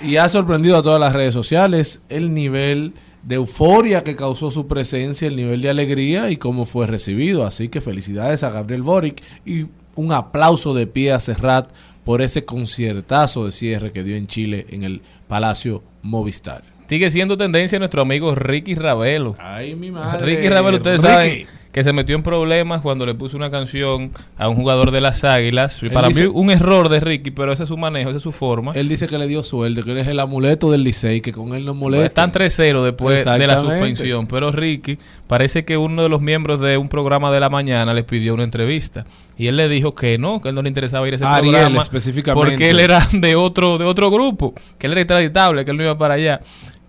Y 0.00 0.16
ha 0.16 0.28
sorprendido 0.28 0.76
a 0.76 0.82
todas 0.82 1.00
las 1.00 1.12
redes 1.12 1.34
sociales 1.34 2.02
el 2.08 2.32
nivel 2.32 2.92
de 3.22 3.34
euforia 3.34 4.04
que 4.04 4.14
causó 4.14 4.50
su 4.50 4.68
presencia, 4.68 5.26
el 5.26 5.36
nivel 5.36 5.60
de 5.60 5.70
alegría 5.70 6.30
y 6.30 6.36
cómo 6.36 6.66
fue 6.66 6.86
recibido. 6.86 7.44
Así 7.44 7.68
que 7.68 7.80
felicidades 7.80 8.42
a 8.44 8.50
Gabriel 8.50 8.82
Boric 8.82 9.22
y 9.44 9.66
un 9.96 10.12
aplauso 10.12 10.72
de 10.72 10.86
pie 10.86 11.12
a 11.12 11.20
Serrat 11.20 11.70
por 12.04 12.22
ese 12.22 12.44
conciertazo 12.44 13.44
de 13.44 13.52
cierre 13.52 13.92
que 13.92 14.04
dio 14.04 14.16
en 14.16 14.28
Chile 14.28 14.66
en 14.70 14.84
el 14.84 15.02
Palacio 15.26 15.82
Movistar. 16.02 16.62
Sigue 16.88 17.10
siendo 17.10 17.36
tendencia 17.36 17.78
nuestro 17.78 18.02
amigo 18.02 18.34
Ricky 18.34 18.74
Ravelo. 18.76 19.36
Ay, 19.38 19.74
mi 19.74 19.90
madre. 19.90 20.24
Ricky 20.24 20.48
Ravelo, 20.48 20.76
ustedes 20.78 21.02
Ricky. 21.02 21.12
saben 21.12 21.57
que 21.72 21.84
se 21.84 21.92
metió 21.92 22.16
en 22.16 22.22
problemas 22.22 22.80
cuando 22.82 23.04
le 23.06 23.14
puso 23.14 23.36
una 23.36 23.50
canción 23.50 24.10
a 24.38 24.48
un 24.48 24.56
jugador 24.56 24.90
de 24.90 25.00
las 25.00 25.22
Águilas. 25.24 25.82
Él 25.82 25.90
Para 25.90 26.08
dice- 26.08 26.22
mí 26.24 26.30
un 26.34 26.50
error 26.50 26.88
de 26.88 27.00
Ricky, 27.00 27.30
pero 27.30 27.52
ese 27.52 27.64
es 27.64 27.68
su 27.68 27.76
manejo, 27.76 28.10
esa 28.10 28.16
es 28.16 28.22
su 28.22 28.32
forma. 28.32 28.72
Él 28.74 28.88
dice 28.88 29.06
que 29.06 29.18
le 29.18 29.26
dio 29.26 29.42
suerte, 29.42 29.82
que 29.82 29.92
él 29.92 29.98
es 29.98 30.06
el 30.06 30.18
amuleto 30.20 30.70
del 30.70 30.82
Licey, 30.82 31.20
que 31.20 31.32
con 31.32 31.54
él 31.54 31.64
no 31.64 31.74
molesta. 31.74 32.06
Están 32.06 32.32
3-0 32.32 32.82
después 32.84 33.24
de 33.24 33.46
la 33.46 33.58
suspensión, 33.60 34.26
pero 34.26 34.50
Ricky 34.50 34.98
parece 35.26 35.64
que 35.64 35.76
uno 35.76 36.02
de 36.02 36.08
los 36.08 36.20
miembros 36.20 36.60
de 36.60 36.78
un 36.78 36.88
programa 36.88 37.30
de 37.30 37.40
la 37.40 37.50
mañana 37.50 37.92
le 37.94 38.02
pidió 38.02 38.34
una 38.34 38.44
entrevista 38.44 39.04
y 39.36 39.46
él 39.46 39.56
le 39.56 39.68
dijo 39.68 39.94
que 39.94 40.18
no, 40.18 40.40
que 40.40 40.48
él 40.48 40.54
no 40.54 40.62
le 40.62 40.68
interesaba 40.68 41.06
ir 41.06 41.14
a 41.14 41.16
ese 41.16 41.24
Ariel, 41.24 41.52
programa 41.54 41.82
específicamente. 41.82 42.48
porque 42.50 42.70
él 42.70 42.80
era 42.80 43.06
de 43.12 43.36
otro 43.36 43.78
de 43.78 43.84
otro 43.84 44.10
grupo, 44.10 44.54
que 44.78 44.86
él 44.86 44.92
era 44.92 45.02
extraditable, 45.02 45.64
que 45.64 45.70
él 45.70 45.76
no 45.76 45.82
iba 45.84 45.96
para 45.98 46.14
allá. 46.14 46.40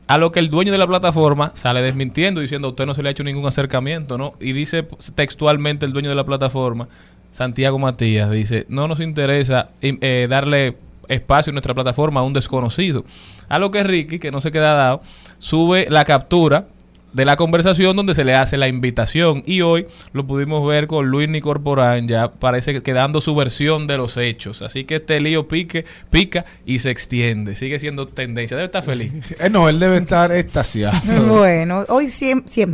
A 0.09 0.17
lo 0.17 0.31
que 0.31 0.39
el 0.39 0.49
dueño 0.49 0.71
de 0.71 0.79
la 0.79 0.87
plataforma 0.87 1.51
sale 1.53 1.83
desmintiendo 1.83 2.41
diciendo 2.41 2.67
a 2.67 2.71
usted 2.71 2.87
no 2.87 2.95
se 2.95 3.03
le 3.03 3.09
ha 3.09 3.11
hecho 3.11 3.23
ningún 3.23 3.45
acercamiento, 3.45 4.17
¿no? 4.17 4.33
Y 4.39 4.53
dice 4.53 4.87
textualmente 5.13 5.85
el 5.85 5.93
dueño 5.93 6.09
de 6.09 6.15
la 6.15 6.23
plataforma, 6.23 6.87
Santiago 7.31 7.77
Matías, 7.77 8.31
dice, 8.31 8.65
no 8.69 8.87
nos 8.87 9.01
interesa 9.01 9.69
im- 9.83 9.99
eh, 10.01 10.25
darle 10.27 10.77
espacio 11.07 11.51
en 11.51 11.55
nuestra 11.55 11.75
plataforma 11.75 12.21
a 12.21 12.23
un 12.23 12.33
desconocido. 12.33 13.05
A 13.49 13.59
lo 13.59 13.69
que 13.69 13.83
Ricky, 13.83 14.17
que 14.17 14.31
no 14.31 14.41
se 14.41 14.51
queda 14.51 14.73
dado, 14.73 15.01
sube 15.37 15.85
la 15.91 16.03
captura 16.05 16.65
de 17.13 17.25
la 17.25 17.35
conversación 17.35 17.95
donde 17.95 18.13
se 18.13 18.23
le 18.23 18.35
hace 18.35 18.57
la 18.57 18.67
invitación. 18.67 19.43
Y 19.45 19.61
hoy 19.61 19.87
lo 20.13 20.25
pudimos 20.27 20.67
ver 20.67 20.87
con 20.87 21.07
Luis 21.07 21.29
Nicorporán 21.29 22.07
ya 22.07 22.31
parece 22.31 22.81
que 22.81 22.93
dando 22.93 23.21
su 23.21 23.35
versión 23.35 23.87
de 23.87 23.97
los 23.97 24.17
hechos. 24.17 24.61
Así 24.61 24.83
que 24.83 24.97
este 24.97 25.19
lío 25.19 25.47
pique 25.47 25.85
pica 26.09 26.45
y 26.65 26.79
se 26.79 26.91
extiende. 26.91 27.55
Sigue 27.55 27.79
siendo 27.79 28.05
tendencia. 28.05 28.57
Debe 28.57 28.65
estar 28.65 28.83
feliz. 28.83 29.13
Eh, 29.39 29.49
no, 29.49 29.69
él 29.69 29.79
debe 29.79 29.97
estar 29.97 30.31
extasiado. 30.33 30.97
Bueno, 31.29 31.85
hoy 31.87 32.09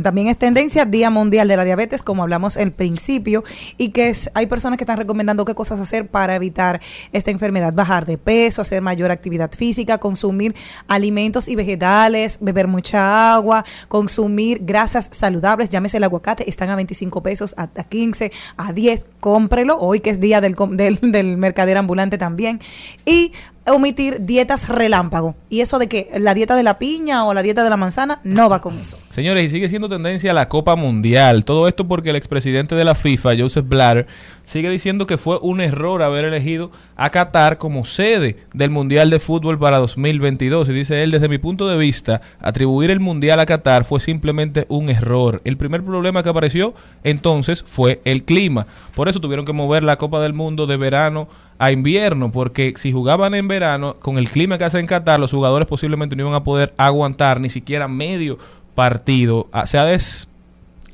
también 0.02 0.28
es 0.28 0.36
tendencia 0.36 0.84
Día 0.84 1.10
Mundial 1.10 1.46
de 1.46 1.56
la 1.56 1.64
Diabetes, 1.64 2.02
como 2.02 2.22
hablamos 2.22 2.56
al 2.56 2.72
principio, 2.72 3.44
y 3.76 3.90
que 3.90 4.08
es, 4.08 4.30
hay 4.34 4.46
personas 4.46 4.78
que 4.78 4.84
están 4.84 4.96
recomendando 4.96 5.44
qué 5.44 5.54
cosas 5.54 5.78
hacer 5.78 6.08
para 6.08 6.34
evitar 6.34 6.80
esta 7.12 7.30
enfermedad, 7.30 7.72
bajar 7.72 8.04
de 8.06 8.18
peso, 8.18 8.62
hacer 8.62 8.82
mayor 8.82 9.10
actividad 9.10 9.52
física, 9.52 9.98
consumir 9.98 10.56
alimentos 10.88 11.46
y 11.46 11.54
vegetales, 11.54 12.38
beber 12.40 12.66
mucha 12.66 13.34
agua, 13.34 13.64
consumir 13.88 14.25
grasas 14.60 15.08
saludables, 15.12 15.68
llámese 15.70 15.98
el 15.98 16.04
aguacate, 16.04 16.48
están 16.48 16.70
a 16.70 16.76
25 16.76 17.22
pesos, 17.22 17.54
a, 17.56 17.64
a 17.64 17.84
15, 17.84 18.32
a 18.56 18.72
10, 18.72 19.06
cómprelo, 19.20 19.78
hoy 19.78 20.00
que 20.00 20.10
es 20.10 20.20
día 20.20 20.40
del, 20.40 20.54
del, 20.72 20.98
del 21.00 21.36
mercader 21.36 21.76
ambulante 21.76 22.18
también, 22.18 22.60
y 23.04 23.32
omitir 23.72 24.24
dietas 24.26 24.68
relámpago. 24.68 25.34
Y 25.48 25.60
eso 25.60 25.78
de 25.78 25.88
que 25.88 26.10
la 26.18 26.34
dieta 26.34 26.56
de 26.56 26.62
la 26.62 26.78
piña 26.78 27.24
o 27.24 27.34
la 27.34 27.42
dieta 27.42 27.64
de 27.64 27.70
la 27.70 27.76
manzana 27.76 28.20
no 28.24 28.48
va 28.48 28.60
con 28.60 28.78
eso. 28.78 28.98
Señores, 29.10 29.44
y 29.44 29.50
sigue 29.50 29.68
siendo 29.68 29.88
tendencia 29.88 30.32
la 30.32 30.48
Copa 30.48 30.76
Mundial. 30.76 31.44
Todo 31.44 31.68
esto 31.68 31.86
porque 31.86 32.10
el 32.10 32.16
expresidente 32.16 32.74
de 32.74 32.84
la 32.84 32.94
FIFA, 32.94 33.36
Joseph 33.38 33.66
Blatter, 33.68 34.06
sigue 34.44 34.70
diciendo 34.70 35.06
que 35.06 35.18
fue 35.18 35.38
un 35.42 35.60
error 35.60 36.02
haber 36.02 36.24
elegido 36.24 36.70
a 36.96 37.10
Qatar 37.10 37.58
como 37.58 37.84
sede 37.84 38.36
del 38.52 38.70
Mundial 38.70 39.10
de 39.10 39.20
Fútbol 39.20 39.58
para 39.58 39.78
2022. 39.78 40.68
Y 40.68 40.72
dice 40.72 41.02
él, 41.02 41.10
desde 41.10 41.28
mi 41.28 41.38
punto 41.38 41.68
de 41.68 41.76
vista, 41.76 42.20
atribuir 42.40 42.90
el 42.90 43.00
Mundial 43.00 43.40
a 43.40 43.46
Qatar 43.46 43.84
fue 43.84 44.00
simplemente 44.00 44.66
un 44.68 44.88
error. 44.88 45.40
El 45.44 45.56
primer 45.56 45.82
problema 45.82 46.22
que 46.22 46.28
apareció 46.28 46.74
entonces 47.04 47.64
fue 47.66 48.00
el 48.04 48.22
clima. 48.24 48.66
Por 48.94 49.08
eso 49.08 49.20
tuvieron 49.20 49.44
que 49.44 49.52
mover 49.52 49.82
la 49.82 49.96
Copa 49.96 50.20
del 50.20 50.32
Mundo 50.32 50.66
de 50.66 50.76
verano 50.76 51.28
a 51.58 51.72
invierno, 51.72 52.30
porque 52.32 52.74
si 52.76 52.92
jugaban 52.92 53.34
en 53.34 53.48
verano, 53.48 53.96
con 54.00 54.18
el 54.18 54.28
clima 54.28 54.58
que 54.58 54.64
hace 54.64 54.78
en 54.78 54.86
Qatar, 54.86 55.18
los 55.20 55.30
jugadores 55.32 55.66
posiblemente 55.68 56.14
no 56.16 56.22
iban 56.22 56.34
a 56.34 56.44
poder 56.44 56.74
aguantar 56.76 57.40
ni 57.40 57.50
siquiera 57.50 57.88
medio 57.88 58.38
partido. 58.74 59.48
Ah, 59.52 59.66
Se 59.66 59.78
ha 59.78 59.84
des- 59.84 60.28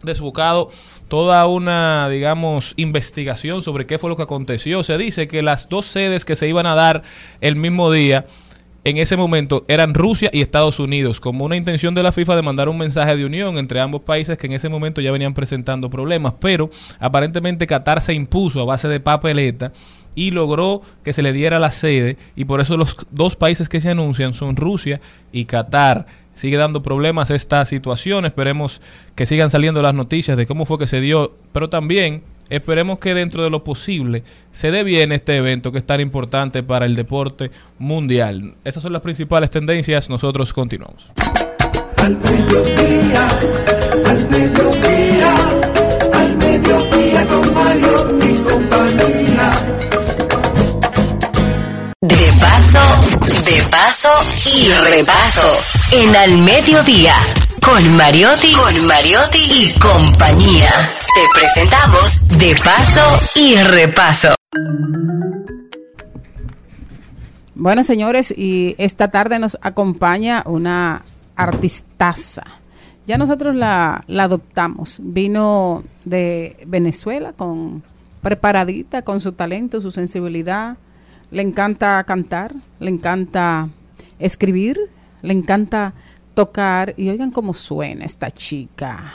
desbocado 0.02 0.70
toda 1.08 1.46
una, 1.46 2.08
digamos, 2.08 2.74
investigación 2.76 3.62
sobre 3.62 3.86
qué 3.86 3.98
fue 3.98 4.10
lo 4.10 4.16
que 4.16 4.22
aconteció. 4.22 4.82
Se 4.82 4.96
dice 4.98 5.28
que 5.28 5.42
las 5.42 5.68
dos 5.68 5.86
sedes 5.86 6.24
que 6.24 6.36
se 6.36 6.48
iban 6.48 6.66
a 6.66 6.74
dar 6.74 7.02
el 7.40 7.56
mismo 7.56 7.90
día, 7.92 8.26
en 8.84 8.96
ese 8.96 9.16
momento, 9.16 9.64
eran 9.68 9.94
Rusia 9.94 10.28
y 10.32 10.40
Estados 10.40 10.80
Unidos, 10.80 11.20
como 11.20 11.44
una 11.44 11.54
intención 11.56 11.94
de 11.94 12.02
la 12.02 12.10
FIFA 12.10 12.34
de 12.34 12.42
mandar 12.42 12.68
un 12.68 12.78
mensaje 12.78 13.14
de 13.14 13.24
unión 13.24 13.58
entre 13.58 13.78
ambos 13.80 14.00
países 14.02 14.36
que 14.38 14.48
en 14.48 14.54
ese 14.54 14.68
momento 14.68 15.00
ya 15.00 15.12
venían 15.12 15.34
presentando 15.34 15.88
problemas. 15.88 16.34
Pero 16.40 16.68
aparentemente 16.98 17.68
Qatar 17.68 18.00
se 18.00 18.12
impuso 18.14 18.60
a 18.60 18.64
base 18.64 18.88
de 18.88 18.98
papeleta 18.98 19.72
y 20.14 20.30
logró 20.30 20.82
que 21.04 21.12
se 21.12 21.22
le 21.22 21.32
diera 21.32 21.58
la 21.58 21.70
sede 21.70 22.16
y 22.36 22.44
por 22.44 22.60
eso 22.60 22.76
los 22.76 22.96
dos 23.10 23.36
países 23.36 23.68
que 23.68 23.80
se 23.80 23.90
anuncian 23.90 24.34
son 24.34 24.56
Rusia 24.56 25.00
y 25.32 25.44
Qatar. 25.44 26.06
Sigue 26.34 26.56
dando 26.56 26.82
problemas 26.82 27.30
esta 27.30 27.64
situación, 27.66 28.24
esperemos 28.24 28.80
que 29.14 29.26
sigan 29.26 29.50
saliendo 29.50 29.82
las 29.82 29.94
noticias 29.94 30.36
de 30.36 30.46
cómo 30.46 30.64
fue 30.64 30.78
que 30.78 30.86
se 30.86 31.00
dio, 31.00 31.36
pero 31.52 31.68
también 31.68 32.22
esperemos 32.48 32.98
que 32.98 33.14
dentro 33.14 33.42
de 33.42 33.50
lo 33.50 33.64
posible 33.64 34.22
se 34.50 34.70
dé 34.70 34.82
bien 34.82 35.12
este 35.12 35.36
evento 35.36 35.72
que 35.72 35.78
es 35.78 35.84
tan 35.84 36.00
importante 36.00 36.62
para 36.62 36.86
el 36.86 36.96
deporte 36.96 37.50
mundial. 37.78 38.54
Esas 38.64 38.82
son 38.82 38.94
las 38.94 39.02
principales 39.02 39.50
tendencias, 39.50 40.08
nosotros 40.08 40.52
continuamos. 40.54 41.06
Al 41.98 42.16
mediodía, 42.16 43.28
al 44.06 44.28
mediodía, 44.30 45.34
al 46.12 46.36
mediodía 46.38 47.26
con. 47.28 47.52
Y 54.05 54.68
repaso. 54.90 55.46
En 55.92 56.16
al 56.16 56.36
mediodía, 56.38 57.14
con 57.64 57.96
Mariotti, 57.96 58.53
con 58.53 58.84
Mariotti 58.84 59.38
y 59.38 59.78
compañía. 59.78 60.70
Te 61.14 61.38
presentamos 61.38 62.38
De 62.38 62.53
paso 62.64 63.00
y 63.36 63.55
repaso. 63.62 64.34
Bueno, 67.55 67.84
señores, 67.84 68.34
y 68.36 68.74
esta 68.78 69.09
tarde 69.09 69.38
nos 69.38 69.57
acompaña 69.62 70.42
una 70.46 71.03
artistaza. 71.36 72.42
Ya 73.07 73.18
nosotros 73.18 73.55
la, 73.55 74.03
la 74.09 74.24
adoptamos. 74.24 74.98
Vino 75.00 75.84
de 76.05 76.57
Venezuela 76.66 77.34
con 77.34 77.84
preparadita, 78.20 79.03
con 79.03 79.20
su 79.20 79.30
talento, 79.30 79.80
su 79.80 79.92
sensibilidad. 79.92 80.76
Le 81.30 81.42
encanta 81.42 82.03
cantar, 82.03 82.53
le 82.80 82.90
encanta 82.90 83.68
escribir, 84.26 84.78
le 85.22 85.32
encanta 85.32 85.94
tocar. 86.34 86.94
Y 86.96 87.08
oigan 87.08 87.30
cómo 87.30 87.54
suena 87.54 88.04
esta 88.04 88.30
chica. 88.30 89.12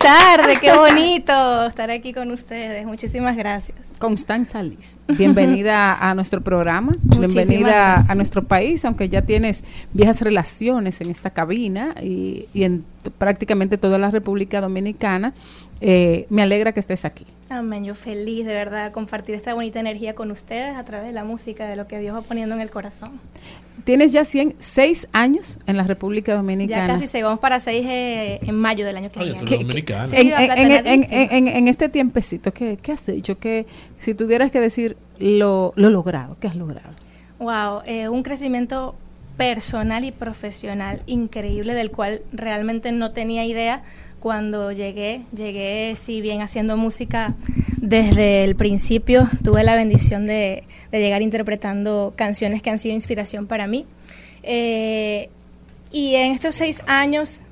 Tarde, 0.00 0.56
qué 0.60 0.72
bonito 0.76 1.66
estar 1.66 1.90
aquí 1.90 2.12
con 2.12 2.30
ustedes. 2.30 2.86
Muchísimas 2.86 3.36
gracias. 3.36 3.78
Constanza 3.98 4.62
Liz, 4.62 4.96
bienvenida 5.06 5.94
a 5.94 6.14
nuestro 6.14 6.40
programa, 6.40 6.96
Muchísimas 7.02 7.34
bienvenida 7.34 7.70
gracias. 7.70 8.10
a 8.10 8.14
nuestro 8.14 8.44
país, 8.44 8.84
aunque 8.84 9.08
ya 9.08 9.22
tienes 9.22 9.62
viejas 9.92 10.22
relaciones 10.22 11.00
en 11.00 11.10
esta 11.10 11.30
cabina 11.30 11.94
y, 12.02 12.46
y 12.54 12.64
en 12.64 12.84
prácticamente 13.18 13.78
toda 13.78 13.98
la 13.98 14.10
República 14.10 14.60
Dominicana. 14.60 15.32
Eh, 15.80 16.26
me 16.28 16.42
alegra 16.42 16.72
que 16.72 16.80
estés 16.80 17.04
aquí. 17.04 17.24
Amén, 17.48 17.84
yo 17.84 17.94
feliz 17.94 18.44
de 18.46 18.52
verdad 18.54 18.92
compartir 18.92 19.34
esta 19.34 19.54
bonita 19.54 19.80
energía 19.80 20.14
con 20.14 20.30
ustedes 20.30 20.76
a 20.76 20.84
través 20.84 21.06
de 21.06 21.12
la 21.12 21.24
música, 21.24 21.66
de 21.66 21.76
lo 21.76 21.86
que 21.88 21.98
Dios 21.98 22.14
va 22.14 22.22
poniendo 22.22 22.54
en 22.54 22.60
el 22.60 22.70
corazón. 22.70 23.12
Tienes 23.84 24.12
ya 24.12 24.26
100, 24.26 24.56
seis 24.58 25.08
años 25.12 25.58
en 25.66 25.78
la 25.78 25.84
República 25.84 26.32
Ya 26.32 26.36
Dominicana. 26.36 26.86
casi 26.94 27.06
se 27.06 27.22
vamos 27.22 27.40
para 27.40 27.58
seis 27.60 27.84
eh, 27.88 28.38
en 28.42 28.54
mayo 28.54 28.84
del 28.84 28.98
año 28.98 29.08
que 29.08 29.20
viene. 29.20 29.38
¿Qué- 29.46 29.56
Sí, 30.06 30.16
En, 30.16 30.32
va 30.32 30.36
a 30.38 30.44
en- 30.44 30.50
en- 30.50 30.54
planear 30.54 30.86
en- 30.86 31.00
distinto. 31.00 31.34
en- 31.34 31.48
en 31.48 31.68
este 31.68 31.88
tiempecito, 31.88 32.52
¿qué, 32.52 32.76
qué 32.80 32.92
has 32.92 33.08
hecho? 33.08 33.38
¿Qué, 33.38 33.66
si 33.98 34.12
tuvieras 34.14 34.50
que 34.50 34.60
decir 34.60 34.98
lo, 35.18 35.72
lo 35.76 35.88
logrado, 35.88 36.36
¿qué 36.40 36.46
has 36.48 36.56
logrado? 36.56 36.90
Wow, 37.38 37.80
eh, 37.86 38.10
un 38.10 38.22
crecimiento 38.22 38.94
personal 39.40 40.04
y 40.04 40.12
profesional 40.12 41.02
increíble 41.06 41.72
del 41.72 41.90
cual 41.90 42.20
realmente 42.30 42.92
no 42.92 43.12
tenía 43.12 43.46
idea 43.46 43.82
cuando 44.20 44.70
llegué. 44.70 45.22
Llegué, 45.34 45.96
si 45.96 46.20
bien 46.20 46.42
haciendo 46.42 46.76
música 46.76 47.34
desde 47.78 48.44
el 48.44 48.54
principio, 48.54 49.26
tuve 49.42 49.64
la 49.64 49.76
bendición 49.76 50.26
de, 50.26 50.64
llegar 50.92 51.22
interpretando 51.22 52.12
canciones 52.16 52.60
que 52.60 52.68
han 52.68 52.78
sido 52.78 52.94
inspiración 52.94 53.46
para 53.46 53.66
mí. 53.66 53.86
Eh, 54.42 55.30
y 55.90 56.16
en 56.16 56.32
estos 56.32 56.56
seis 56.56 56.82
años 56.86 57.42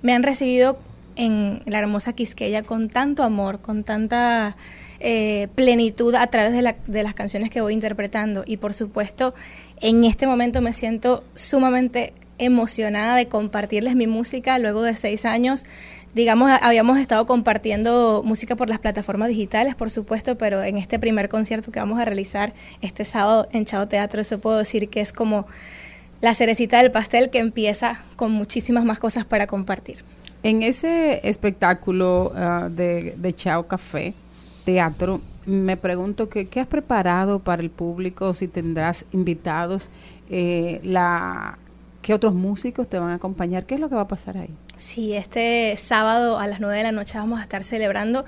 me 0.00 0.14
han 0.14 0.22
recibido 0.22 0.78
en 1.16 1.60
la 1.66 1.80
hermosa 1.80 2.14
Quisqueya 2.14 2.62
con 2.62 2.88
tanto 2.88 3.22
amor, 3.22 3.60
con 3.60 3.84
tanta 3.84 4.56
eh, 4.98 5.48
plenitud 5.56 6.14
a 6.14 6.26
través 6.28 6.52
de 6.54 7.02
las 7.02 7.14
canciones 7.14 7.50
que 7.50 7.60
voy 7.60 7.74
interpretando. 7.74 8.44
Y 8.46 8.56
por 8.56 8.72
supuesto, 8.72 9.34
en 9.82 10.04
este 10.04 10.26
momento 10.26 10.60
me 10.62 10.72
siento 10.72 11.24
sumamente 11.34 12.14
emocionada 12.38 13.16
de 13.16 13.28
compartirles 13.28 13.96
mi 13.96 14.06
música 14.06 14.58
luego 14.58 14.82
de 14.82 14.96
seis 14.96 15.24
años. 15.24 15.66
Digamos, 16.14 16.50
habíamos 16.62 16.98
estado 16.98 17.26
compartiendo 17.26 18.22
música 18.24 18.54
por 18.54 18.68
las 18.68 18.78
plataformas 18.78 19.28
digitales, 19.28 19.74
por 19.74 19.90
supuesto, 19.90 20.38
pero 20.38 20.62
en 20.62 20.76
este 20.76 20.98
primer 20.98 21.28
concierto 21.28 21.72
que 21.72 21.80
vamos 21.80 21.98
a 22.00 22.04
realizar 22.04 22.54
este 22.80 23.04
sábado 23.04 23.48
en 23.52 23.64
Chao 23.64 23.88
Teatro, 23.88 24.20
eso 24.20 24.38
puedo 24.38 24.58
decir 24.58 24.88
que 24.88 25.00
es 25.00 25.12
como 25.12 25.46
la 26.20 26.34
cerecita 26.34 26.78
del 26.78 26.92
pastel 26.92 27.30
que 27.30 27.38
empieza 27.38 27.98
con 28.16 28.30
muchísimas 28.30 28.84
más 28.84 28.98
cosas 28.98 29.24
para 29.24 29.46
compartir. 29.46 30.04
En 30.44 30.62
ese 30.62 31.26
espectáculo 31.28 32.32
ah, 32.36 32.68
de 32.70 33.34
Chao 33.36 33.66
Café, 33.66 34.14
teatro, 34.64 35.20
me 35.46 35.76
pregunto 35.76 36.28
que, 36.28 36.48
qué 36.48 36.60
has 36.60 36.66
preparado 36.66 37.40
para 37.40 37.62
el 37.62 37.70
público, 37.70 38.34
si 38.34 38.48
tendrás 38.48 39.06
invitados, 39.12 39.90
eh, 40.30 40.80
la, 40.82 41.58
qué 42.02 42.14
otros 42.14 42.34
músicos 42.34 42.88
te 42.88 42.98
van 42.98 43.10
a 43.10 43.14
acompañar, 43.14 43.66
qué 43.66 43.74
es 43.74 43.80
lo 43.80 43.88
que 43.88 43.94
va 43.94 44.02
a 44.02 44.08
pasar 44.08 44.36
ahí. 44.36 44.50
Sí, 44.76 45.14
este 45.14 45.76
sábado 45.76 46.38
a 46.38 46.46
las 46.46 46.60
9 46.60 46.76
de 46.76 46.82
la 46.82 46.92
noche 46.92 47.18
vamos 47.18 47.40
a 47.40 47.42
estar 47.42 47.64
celebrando 47.64 48.24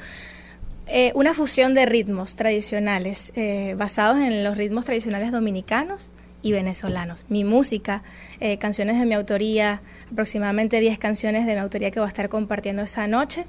eh, 0.86 1.12
una 1.14 1.32
fusión 1.32 1.74
de 1.74 1.86
ritmos 1.86 2.36
tradicionales 2.36 3.32
eh, 3.36 3.74
basados 3.78 4.18
en 4.18 4.44
los 4.44 4.58
ritmos 4.58 4.84
tradicionales 4.84 5.32
dominicanos 5.32 6.10
y 6.42 6.52
venezolanos. 6.52 7.24
Mi 7.30 7.42
música, 7.42 8.02
eh, 8.38 8.58
canciones 8.58 9.00
de 9.00 9.06
mi 9.06 9.14
autoría, 9.14 9.80
aproximadamente 10.12 10.78
10 10.78 10.98
canciones 10.98 11.46
de 11.46 11.54
mi 11.54 11.60
autoría 11.60 11.90
que 11.90 12.00
voy 12.00 12.06
a 12.06 12.08
estar 12.08 12.28
compartiendo 12.28 12.82
esa 12.82 13.06
noche, 13.06 13.46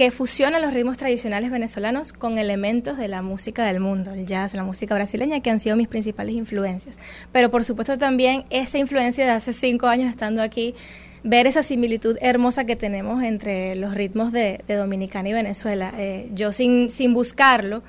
que 0.00 0.10
fusionan 0.10 0.62
los 0.62 0.72
ritmos 0.72 0.96
tradicionales 0.96 1.50
venezolanos 1.50 2.14
con 2.14 2.38
elementos 2.38 2.96
de 2.96 3.06
la 3.06 3.20
música 3.20 3.66
del 3.66 3.80
mundo, 3.80 4.14
el 4.14 4.24
jazz, 4.24 4.54
la 4.54 4.64
música 4.64 4.94
brasileña, 4.94 5.40
que 5.40 5.50
han 5.50 5.60
sido 5.60 5.76
mis 5.76 5.88
principales 5.88 6.34
influencias. 6.34 6.98
Pero 7.32 7.50
por 7.50 7.64
supuesto 7.64 7.98
también 7.98 8.44
esa 8.48 8.78
influencia 8.78 9.26
de 9.26 9.32
hace 9.32 9.52
cinco 9.52 9.88
años 9.88 10.08
estando 10.08 10.40
aquí, 10.40 10.74
ver 11.22 11.46
esa 11.46 11.62
similitud 11.62 12.16
hermosa 12.22 12.64
que 12.64 12.76
tenemos 12.76 13.22
entre 13.22 13.76
los 13.76 13.92
ritmos 13.92 14.32
de, 14.32 14.64
de 14.66 14.74
Dominicana 14.74 15.28
y 15.28 15.32
Venezuela. 15.34 15.92
Eh, 15.98 16.30
yo 16.32 16.50
sin, 16.52 16.88
sin 16.88 17.12
buscarlo, 17.12 17.82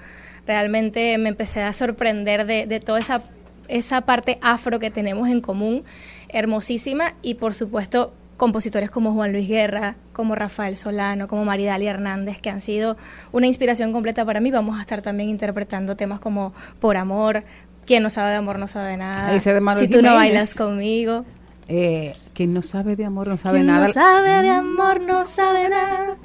realmente 0.45 1.17
me 1.17 1.29
empecé 1.29 1.61
a 1.61 1.71
sorprender 1.71 2.45
de, 2.45 2.65
de 2.65 2.81
toda 2.81 2.99
esa, 2.99 3.23
esa 3.69 4.01
parte 4.01 4.37
afro 4.41 4.79
que 4.79 4.91
tenemos 4.91 5.29
en 5.29 5.39
común, 5.39 5.85
hermosísima, 6.27 7.15
y 7.21 7.35
por 7.35 7.53
supuesto 7.53 8.11
compositores 8.41 8.89
como 8.89 9.13
Juan 9.13 9.33
Luis 9.33 9.47
Guerra, 9.47 9.97
como 10.13 10.33
Rafael 10.33 10.75
Solano, 10.75 11.27
como 11.27 11.45
Maridalia 11.45 11.91
Hernández, 11.91 12.41
que 12.41 12.49
han 12.49 12.59
sido 12.59 12.97
una 13.31 13.45
inspiración 13.45 13.93
completa 13.93 14.25
para 14.25 14.41
mí. 14.41 14.49
Vamos 14.49 14.79
a 14.79 14.81
estar 14.81 15.03
también 15.03 15.29
interpretando 15.29 15.95
temas 15.95 16.19
como 16.19 16.51
Por 16.79 16.97
Amor, 16.97 17.43
Quien 17.85 18.01
no 18.01 18.09
sabe 18.09 18.31
de 18.31 18.37
amor 18.37 18.57
no 18.57 18.67
sabe 18.67 18.97
nada, 18.97 19.37
Manuel 19.61 19.85
Si 19.85 19.91
tú 19.91 20.01
no 20.01 20.15
bailas 20.15 20.55
conmigo. 20.55 21.23
Eh, 21.67 22.15
quien 22.33 22.51
no 22.51 22.63
sabe 22.63 22.95
de 22.95 23.05
amor 23.05 23.27
no 23.27 23.37
sabe 23.37 23.59
Quien 23.59 23.67
nada. 23.67 23.85
no 23.85 23.93
sabe 23.93 24.41
de 24.41 24.49
amor 24.49 25.01
no 25.01 25.23
sabe 25.23 25.69
nada. 25.69 26.15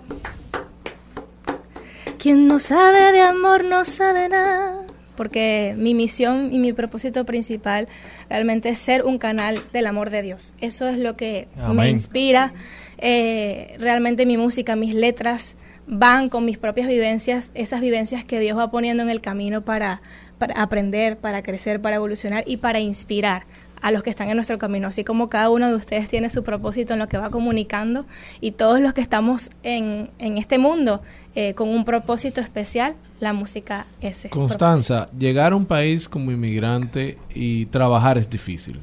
Quien 2.19 2.49
no 2.49 2.59
sabe 2.61 3.13
de 3.13 3.21
amor 3.21 3.63
no 3.63 3.85
sabe 3.85 4.31
nada. 4.31 4.86
Porque 5.17 5.75
mi 5.79 5.95
misión 5.95 6.53
y 6.53 6.59
mi 6.59 6.73
propósito 6.73 7.25
principal 7.25 7.89
realmente 8.29 8.69
es 8.69 8.79
ser 8.79 9.05
un 9.05 9.19
canal 9.19 9.59
del 9.73 9.87
amor 9.87 10.11
de 10.11 10.23
Dios. 10.23 10.55
Eso 10.61 10.89
es 10.89 10.99
lo 10.99 11.17
que 11.17 11.49
me 11.73 11.89
inspira. 11.89 12.53
Eh, 12.99 13.77
realmente 13.79 14.27
mi 14.27 14.37
música, 14.37 14.77
mis 14.77 14.95
letras 14.95 15.57
van 15.87 16.29
con 16.29 16.45
mis 16.45 16.59
propias 16.59 16.89
vivencias, 16.89 17.51
esas 17.55 17.81
vivencias 17.81 18.25
que 18.25 18.41
Dios 18.41 18.59
va 18.59 18.71
poniendo 18.71 19.03
en 19.03 19.11
el 19.11 19.21
camino 19.21 19.65
para, 19.65 20.03
para 20.39 20.61
aprender, 20.61 21.17
para 21.19 21.43
crecer, 21.43 21.81
para 21.81 21.97
evolucionar 21.97 22.45
y 22.47 22.59
para 22.59 22.81
inspirar 22.81 23.45
a 23.83 23.91
los 23.91 24.03
que 24.03 24.11
están 24.11 24.29
en 24.29 24.37
nuestro 24.37 24.59
camino, 24.59 24.89
así 24.89 25.05
como 25.05 25.29
cada 25.29 25.51
uno 25.51 25.69
de 25.69 25.75
ustedes 25.75 26.09
tiene 26.09 26.31
su 26.31 26.43
propósito 26.43 26.95
en 26.95 26.99
lo 26.99 27.09
que 27.09 27.19
va 27.19 27.31
comunicando 27.31 28.07
y 28.41 28.53
todos 28.53 28.81
los 28.81 28.95
que 28.95 29.01
estamos 29.01 29.51
en, 29.63 30.11
en 30.19 30.39
este 30.39 30.59
mundo 30.59 31.03
eh, 31.35 31.55
con 31.55 31.69
un 31.69 31.85
propósito 31.85 32.41
especial, 32.41 32.97
la 33.21 33.33
música 33.33 33.87
es 34.01 34.29
Constanza, 34.31 35.09
llegar 35.19 35.53
a 35.53 35.57
un 35.57 35.65
país 35.65 36.09
como 36.09 36.31
inmigrante 36.31 37.19
y 37.35 37.67
trabajar 37.67 38.19
es 38.19 38.29
difícil. 38.29 38.79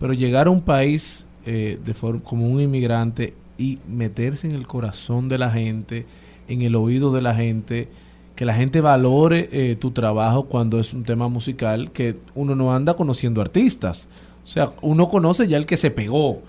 Pero 0.00 0.12
llegar 0.12 0.48
a 0.48 0.50
un 0.50 0.60
país 0.60 1.26
eh, 1.46 1.78
de 1.84 1.94
forma 1.94 2.20
como 2.22 2.48
un 2.48 2.60
inmigrante 2.60 3.34
y 3.56 3.78
meterse 3.88 4.48
en 4.48 4.54
el 4.54 4.66
corazón 4.66 5.28
de 5.28 5.38
la 5.38 5.50
gente, 5.50 6.06
en 6.48 6.62
el 6.62 6.74
oído 6.74 7.12
de 7.12 7.22
la 7.22 7.34
gente, 7.34 7.88
que 8.34 8.44
la 8.44 8.54
gente 8.54 8.80
valore 8.80 9.48
eh, 9.52 9.76
tu 9.76 9.92
trabajo 9.92 10.46
cuando 10.46 10.80
es 10.80 10.92
un 10.92 11.04
tema 11.04 11.28
musical, 11.28 11.92
que 11.92 12.16
uno 12.34 12.56
no 12.56 12.74
anda 12.74 12.94
conociendo 12.94 13.40
artistas. 13.40 14.08
O 14.42 14.46
sea, 14.46 14.72
uno 14.82 15.08
conoce 15.08 15.46
ya 15.46 15.56
el 15.56 15.66
que 15.66 15.76
se 15.76 15.90
pegó. 15.90 16.42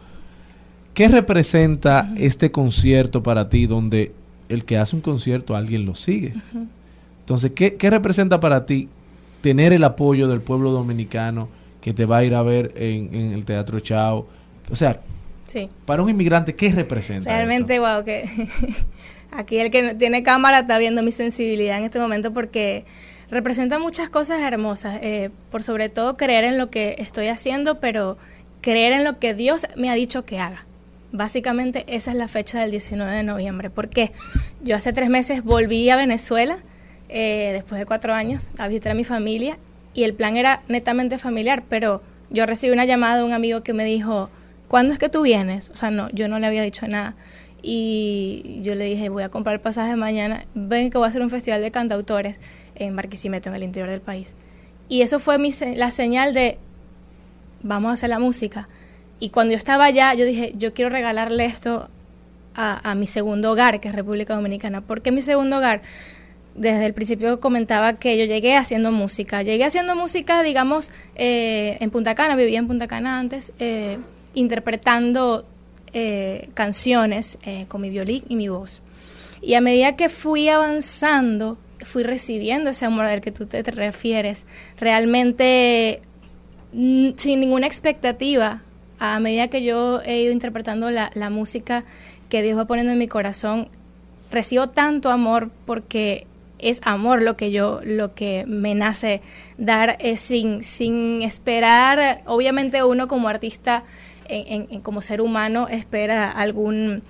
¿Qué 0.96 1.08
representa 1.08 2.12
este 2.18 2.52
concierto 2.52 3.22
para 3.22 3.50
ti 3.50 3.68
donde 3.68 4.14
el 4.50 4.66
que 4.66 4.78
hace 4.78 4.96
un 4.96 5.02
concierto 5.02 5.56
alguien 5.56 5.86
lo 5.86 5.94
sigue? 5.94 6.34
Entonces, 7.26 7.52
¿qué, 7.56 7.76
qué 7.76 7.90
representa 7.90 8.40
para 8.40 8.66
ti 8.66 8.88
tener 9.42 9.74
el 9.74 9.84
apoyo 9.84 10.28
del 10.28 10.42
pueblo 10.42 10.72
dominicano 10.72 11.50
que 11.82 11.94
te 11.94 12.06
va 12.06 12.18
a 12.18 12.24
ir 12.24 12.36
a 12.36 12.44
ver 12.44 12.72
en, 12.76 13.14
en 13.16 13.32
el 13.34 13.46
Teatro 13.46 13.80
Chao? 13.80 14.28
O 14.72 14.76
sea, 14.76 15.00
Sí. 15.48 15.70
para 15.86 16.02
un 16.04 16.10
inmigrante, 16.10 16.56
¿qué 16.56 16.72
representa? 16.72 17.30
Realmente, 17.30 17.80
wow, 17.80 18.04
que 18.04 18.26
aquí 19.32 19.58
el 19.60 19.70
que 19.72 19.94
tiene 19.96 20.24
cámara 20.24 20.60
está 20.60 20.78
viendo 20.78 21.02
mi 21.04 21.12
sensibilidad 21.12 21.78
en 21.78 21.84
este 21.86 22.00
momento 22.00 22.34
porque 22.34 22.84
representa 23.30 23.80
muchas 23.80 24.10
cosas 24.10 24.42
hermosas. 24.42 25.00
eh, 25.02 25.30
por 25.52 25.64
sobre 25.64 25.90
todo 25.90 26.18
creer 26.18 26.44
en 26.46 26.58
lo 26.58 26.70
que 26.70 26.96
estoy 27.00 27.28
haciendo, 27.28 27.80
pero 27.80 28.18
creer 28.62 28.94
en 28.94 29.04
lo 29.04 29.20
que 29.20 29.34
Dios 29.34 29.66
me 29.76 29.90
ha 29.90 29.94
dicho 29.94 30.26
que 30.26 30.40
haga. 30.40 30.66
Básicamente 31.12 31.86
esa 31.88 32.12
es 32.12 32.18
la 32.18 32.28
fecha 32.28 32.60
del 32.62 32.72
19 32.72 33.12
de 33.16 33.24
noviembre. 33.24 33.70
porque 33.70 34.12
Yo 34.64 34.76
hace 34.76 34.92
tres 34.94 35.10
meses 35.10 35.44
volví 35.44 35.90
a 35.90 35.96
Venezuela, 35.96 36.58
eh, 37.10 37.52
después 37.54 37.80
de 37.80 37.86
cuatro 37.86 38.14
años, 38.14 38.50
a 38.58 38.68
visitar 38.68 38.92
a 38.92 38.96
mi 38.96 39.04
familia 39.04 39.58
y 39.94 40.04
el 40.04 40.14
plan 40.14 40.38
era 40.38 40.62
netamente 40.68 41.18
familiar, 41.18 41.64
pero 41.70 42.02
yo 42.30 42.46
recibí 42.46 42.74
una 42.74 42.86
llamada 42.86 43.18
de 43.18 43.24
un 43.24 43.34
amigo 43.34 43.64
que 43.64 43.74
me 43.74 43.86
dijo, 43.86 44.30
¿cuándo 44.68 44.94
es 44.94 45.00
que 45.00 45.10
tú 45.10 45.22
vienes? 45.22 45.70
O 45.70 45.76
sea, 45.76 45.92
no, 45.92 46.10
yo 46.12 46.28
no 46.28 46.38
le 46.40 46.48
había 46.48 46.64
dicho 46.64 46.88
nada. 46.88 47.16
Y 47.62 48.60
yo 48.62 48.76
le 48.76 48.86
dije, 48.86 49.10
voy 49.10 49.24
a 49.24 49.30
comprar 49.30 49.56
el 49.56 49.62
pasaje 49.62 49.96
mañana, 49.96 50.46
ven 50.54 50.92
que 50.92 50.98
voy 50.98 51.06
a 51.06 51.10
hacer 51.10 51.22
un 51.22 51.30
festival 51.30 51.62
de 51.62 51.72
cantautores 51.72 52.40
en 52.76 52.96
Barquisimeto, 52.96 53.50
en 53.50 53.56
el 53.56 53.64
interior 53.64 53.90
del 53.90 54.02
país. 54.02 54.36
Y 54.90 55.02
eso 55.02 55.18
fue 55.18 55.40
mi, 55.40 55.52
la 55.76 55.90
señal 55.90 56.34
de, 56.34 56.60
vamos 57.64 57.90
a 57.90 57.94
hacer 57.94 58.10
la 58.10 58.20
música. 58.20 58.68
Y 59.20 59.30
cuando 59.30 59.54
yo 59.54 59.58
estaba 59.58 59.86
allá, 59.86 60.14
yo 60.14 60.26
dije, 60.26 60.54
yo 60.58 60.74
quiero 60.74 60.90
regalarle 60.90 61.46
esto 61.46 61.90
a, 62.54 62.92
a 62.92 62.96
mi 62.96 63.08
segundo 63.08 63.52
hogar, 63.52 63.80
que 63.80 63.88
es 63.88 63.96
República 63.96 64.36
Dominicana. 64.36 64.82
¿Por 64.82 65.02
qué 65.02 65.12
mi 65.12 65.22
segundo 65.22 65.58
hogar? 65.58 65.82
Desde 66.56 66.86
el 66.86 66.94
principio 66.94 67.40
comentaba 67.40 67.94
que 67.94 68.18
yo 68.18 68.26
llegué 68.26 68.56
haciendo 68.56 68.92
música. 68.92 69.44
Llegué 69.44 69.66
haciendo 69.66 69.96
música, 69.96 70.42
digamos, 70.42 70.92
eh, 71.16 71.78
en 71.82 71.92
Punta 71.92 72.16
Cana, 72.16 72.36
vivía 72.36 72.60
en 72.60 72.68
Punta 72.68 72.88
Cana 72.88 73.20
antes, 73.20 73.52
eh, 73.60 73.98
interpretando 74.34 75.46
eh, 75.98 76.50
canciones 76.56 77.40
eh, 77.46 77.68
con 77.70 77.80
mi 77.80 77.90
violín 77.90 78.26
y 78.28 78.36
mi 78.36 78.50
voz. 78.50 78.82
Y 79.42 79.54
a 79.54 79.62
medida 79.62 79.96
que 79.96 80.10
fui 80.10 80.50
avanzando, 80.50 81.58
fui 81.80 82.04
recibiendo 82.04 82.72
ese 82.72 82.86
amor 82.86 83.08
del 83.08 83.22
que 83.22 83.32
tú 83.32 83.46
te, 83.46 83.64
te 83.64 83.72
refieres, 83.72 84.46
realmente 84.78 86.02
mm, 86.74 87.12
sin 87.16 87.40
ninguna 87.40 87.66
expectativa, 87.66 88.62
a 89.00 89.22
medida 89.22 89.48
que 89.48 89.64
yo 89.64 90.02
he 90.02 90.20
ido 90.20 90.34
interpretando 90.34 90.92
la, 90.92 91.12
la 91.14 91.30
música 91.30 91.86
que 92.28 92.42
Dios 92.42 92.58
va 92.58 92.66
poniendo 92.66 92.92
en 92.92 93.00
mi 93.00 93.08
corazón, 93.08 93.70
recibo 94.32 94.68
tanto 94.68 95.12
amor 95.12 95.50
porque 95.66 96.28
es 96.70 96.82
amor 96.84 97.22
lo 97.22 97.38
que 97.38 97.52
yo, 97.52 97.80
lo 97.84 98.14
que 98.14 98.46
me 98.48 98.76
nace 98.76 99.22
dar 99.58 99.98
eh, 100.00 100.18
sin, 100.18 100.64
sin 100.64 101.22
esperar, 101.22 102.22
obviamente 102.26 102.84
uno 102.84 103.08
como 103.08 103.28
artista, 103.28 103.84
como 104.82 105.04
ser 105.04 105.22
humano, 105.22 105.68
espera 105.68 106.32
algún, 106.32 107.04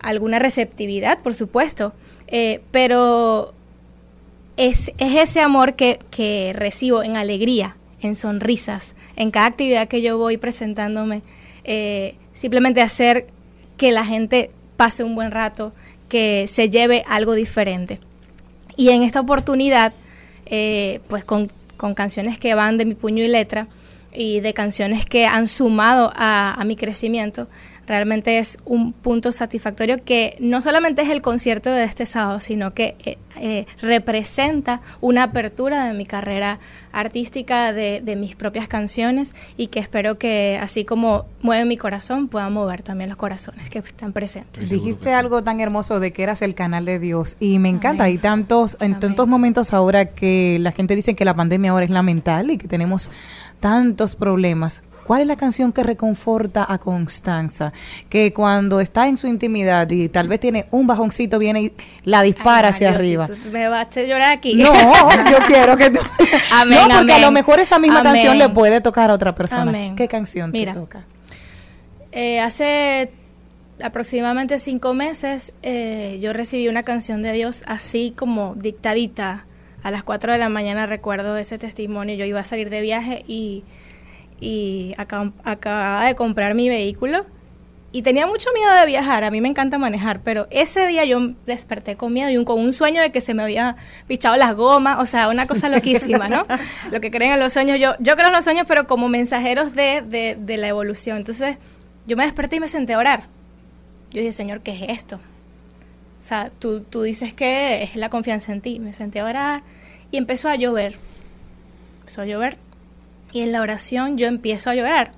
alguna 0.00 0.38
receptividad, 0.38 1.20
por 1.20 1.34
supuesto, 1.34 1.92
eh, 2.26 2.62
pero 2.70 3.54
es, 4.56 4.92
es 4.98 5.16
ese 5.16 5.40
amor 5.40 5.74
que, 5.74 5.98
que 6.10 6.52
recibo 6.54 7.02
en 7.02 7.16
alegría, 7.16 7.76
en 8.00 8.14
sonrisas, 8.16 8.94
en 9.16 9.30
cada 9.30 9.46
actividad 9.46 9.88
que 9.88 10.02
yo 10.02 10.18
voy 10.18 10.36
presentándome, 10.36 11.22
eh, 11.64 12.16
simplemente 12.34 12.82
hacer 12.82 13.26
que 13.76 13.92
la 13.92 14.04
gente 14.04 14.50
pase 14.76 15.04
un 15.04 15.14
buen 15.14 15.30
rato, 15.30 15.72
que 16.08 16.46
se 16.48 16.68
lleve 16.68 17.04
algo 17.06 17.34
diferente. 17.34 17.98
Y 18.76 18.90
en 18.90 19.02
esta 19.02 19.20
oportunidad, 19.20 19.92
eh, 20.46 21.00
pues 21.08 21.24
con, 21.24 21.50
con 21.76 21.94
canciones 21.94 22.38
que 22.38 22.54
van 22.54 22.78
de 22.78 22.84
mi 22.84 22.94
puño 22.94 23.24
y 23.24 23.28
letra 23.28 23.68
y 24.14 24.40
de 24.40 24.54
canciones 24.54 25.06
que 25.06 25.26
han 25.26 25.48
sumado 25.48 26.12
a, 26.14 26.54
a 26.54 26.64
mi 26.64 26.76
crecimiento, 26.76 27.48
realmente 27.86 28.38
es 28.38 28.58
un 28.64 28.92
punto 28.92 29.32
satisfactorio 29.32 30.02
que 30.04 30.36
no 30.40 30.62
solamente 30.62 31.02
es 31.02 31.10
el 31.10 31.22
concierto 31.22 31.70
de 31.70 31.84
este 31.84 32.06
sábado, 32.06 32.40
sino 32.40 32.74
que 32.74 32.96
eh, 33.04 33.18
eh, 33.40 33.66
representa 33.80 34.80
una 35.00 35.24
apertura 35.24 35.84
de 35.86 35.94
mi 35.94 36.06
carrera 36.06 36.58
artística, 36.92 37.72
de, 37.72 38.00
de 38.02 38.16
mis 38.16 38.36
propias 38.36 38.68
canciones 38.68 39.34
y 39.56 39.68
que 39.68 39.80
espero 39.80 40.18
que 40.18 40.58
así 40.60 40.84
como 40.84 41.26
mueve 41.40 41.64
mi 41.64 41.76
corazón, 41.76 42.28
pueda 42.28 42.48
mover 42.50 42.82
también 42.82 43.08
los 43.10 43.16
corazones 43.16 43.70
que 43.70 43.78
están 43.78 44.12
presentes. 44.12 44.68
Dijiste 44.68 45.12
algo 45.12 45.42
tan 45.42 45.60
hermoso 45.60 46.00
de 46.00 46.12
que 46.12 46.22
eras 46.22 46.42
el 46.42 46.54
canal 46.54 46.84
de 46.84 46.98
Dios 46.98 47.36
y 47.40 47.58
me 47.58 47.68
encanta. 47.68 48.04
Hay 48.04 48.18
tantos, 48.18 48.76
en 48.80 48.98
tantos 49.00 49.26
momentos 49.26 49.72
ahora 49.72 50.06
que 50.06 50.58
la 50.60 50.72
gente 50.72 50.94
dice 50.94 51.14
que 51.14 51.24
la 51.24 51.34
pandemia 51.34 51.70
ahora 51.70 51.84
es 51.84 51.90
lamentable 51.90 52.54
y 52.54 52.58
que 52.58 52.68
tenemos 52.68 53.10
tantos 53.60 54.16
problemas. 54.16 54.82
¿Cuál 55.06 55.22
es 55.22 55.26
la 55.26 55.36
canción 55.36 55.72
que 55.72 55.82
reconforta 55.82 56.64
a 56.68 56.78
Constanza? 56.78 57.72
Que 58.08 58.32
cuando 58.32 58.80
está 58.80 59.08
en 59.08 59.16
su 59.16 59.26
intimidad 59.26 59.90
y 59.90 60.08
tal 60.08 60.28
vez 60.28 60.40
tiene 60.40 60.66
un 60.70 60.86
bajoncito, 60.86 61.38
viene 61.38 61.62
y 61.62 61.72
la 62.04 62.22
dispara 62.22 62.68
Ay, 62.68 62.74
hacia 62.74 62.88
arriba. 62.90 63.26
tú- 63.26 63.36
me 63.50 63.68
vas 63.68 63.84
a 63.86 63.88
hacer 63.88 64.06
llorar 64.08 64.32
aquí. 64.32 64.54
No, 64.54 64.72
yo 65.30 65.38
quiero 65.46 65.76
que 65.76 65.90
tú. 65.90 65.98
Amén, 66.52 66.78
no, 66.88 66.96
porque 66.98 67.12
a 67.12 67.18
lo 67.18 67.30
mejor 67.32 67.60
esa 67.60 67.78
misma 67.78 68.00
Amén. 68.00 68.12
canción 68.12 68.38
le 68.38 68.48
puede 68.48 68.80
tocar 68.80 69.10
a 69.10 69.14
otra 69.14 69.34
persona. 69.34 69.62
Amén. 69.70 69.96
¿Qué 69.96 70.08
canción 70.08 70.50
Mira. 70.50 70.72
te 70.72 70.78
toca? 70.80 71.04
Eh, 72.12 72.40
hace 72.40 73.10
aproximadamente 73.82 74.58
cinco 74.58 74.94
meses 74.94 75.52
eh, 75.62 76.18
yo 76.20 76.32
recibí 76.32 76.68
una 76.68 76.82
canción 76.82 77.22
de 77.22 77.32
Dios 77.32 77.62
así 77.66 78.12
como 78.16 78.54
dictadita. 78.54 79.46
A 79.82 79.90
las 79.90 80.04
4 80.04 80.30
de 80.30 80.38
la 80.38 80.48
mañana 80.48 80.86
recuerdo 80.86 81.36
ese 81.36 81.58
testimonio. 81.58 82.14
Yo 82.14 82.24
iba 82.24 82.38
a 82.38 82.44
salir 82.44 82.70
de 82.70 82.80
viaje 82.82 83.24
y, 83.26 83.64
y 84.40 84.94
acab- 84.98 85.32
acababa 85.44 86.06
de 86.06 86.14
comprar 86.14 86.54
mi 86.54 86.68
vehículo 86.68 87.24
y 87.94 88.00
tenía 88.02 88.26
mucho 88.26 88.48
miedo 88.54 88.72
de 88.72 88.86
viajar. 88.86 89.22
A 89.22 89.30
mí 89.30 89.40
me 89.42 89.48
encanta 89.48 89.76
manejar, 89.78 90.20
pero 90.22 90.46
ese 90.50 90.86
día 90.86 91.04
yo 91.04 91.20
desperté 91.46 91.96
con 91.96 92.12
miedo 92.12 92.30
y 92.30 92.36
un- 92.38 92.44
con 92.44 92.58
un 92.58 92.72
sueño 92.72 93.02
de 93.02 93.12
que 93.12 93.20
se 93.20 93.34
me 93.34 93.42
había 93.42 93.76
pichado 94.06 94.36
las 94.36 94.54
gomas. 94.54 94.98
O 94.98 95.06
sea, 95.06 95.28
una 95.28 95.46
cosa 95.46 95.68
loquísima, 95.68 96.28
¿no? 96.28 96.46
Lo 96.90 97.00
que 97.00 97.10
creen 97.10 97.32
en 97.32 97.40
los 97.40 97.52
sueños. 97.52 97.78
Yo, 97.78 97.92
yo 98.00 98.14
creo 98.16 98.28
en 98.28 98.32
los 98.32 98.44
sueños, 98.44 98.64
pero 98.66 98.86
como 98.86 99.08
mensajeros 99.10 99.74
de, 99.74 100.02
de, 100.02 100.36
de 100.40 100.56
la 100.56 100.68
evolución. 100.68 101.18
Entonces, 101.18 101.58
yo 102.06 102.16
me 102.16 102.24
desperté 102.24 102.56
y 102.56 102.60
me 102.60 102.68
senté 102.68 102.94
a 102.94 102.98
orar. 102.98 103.24
Yo 104.10 104.20
dije, 104.20 104.32
Señor, 104.32 104.60
¿qué 104.60 104.72
es 104.72 104.82
esto? 104.98 105.16
O 105.16 106.24
sea, 106.24 106.50
tú, 106.58 106.80
tú 106.80 107.02
dices 107.02 107.32
que 107.34 107.82
es 107.82 107.94
la 107.96 108.08
confianza 108.08 108.52
en 108.52 108.60
ti. 108.62 108.78
Me 108.78 108.94
senté 108.94 109.20
a 109.20 109.24
orar 109.26 109.62
y 110.10 110.16
empezó 110.16 110.48
a 110.48 110.56
llover. 110.56 110.94
Empezó 112.00 112.22
a 112.22 112.26
llover. 112.26 112.56
Y 113.32 113.40
en 113.40 113.52
la 113.52 113.60
oración 113.62 114.18
yo 114.18 114.26
empiezo 114.26 114.70
a 114.70 114.74
llorar 114.74 115.12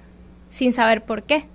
sin 0.48 0.72
saber 0.72 1.04
por 1.04 1.24
qué. 1.24 1.46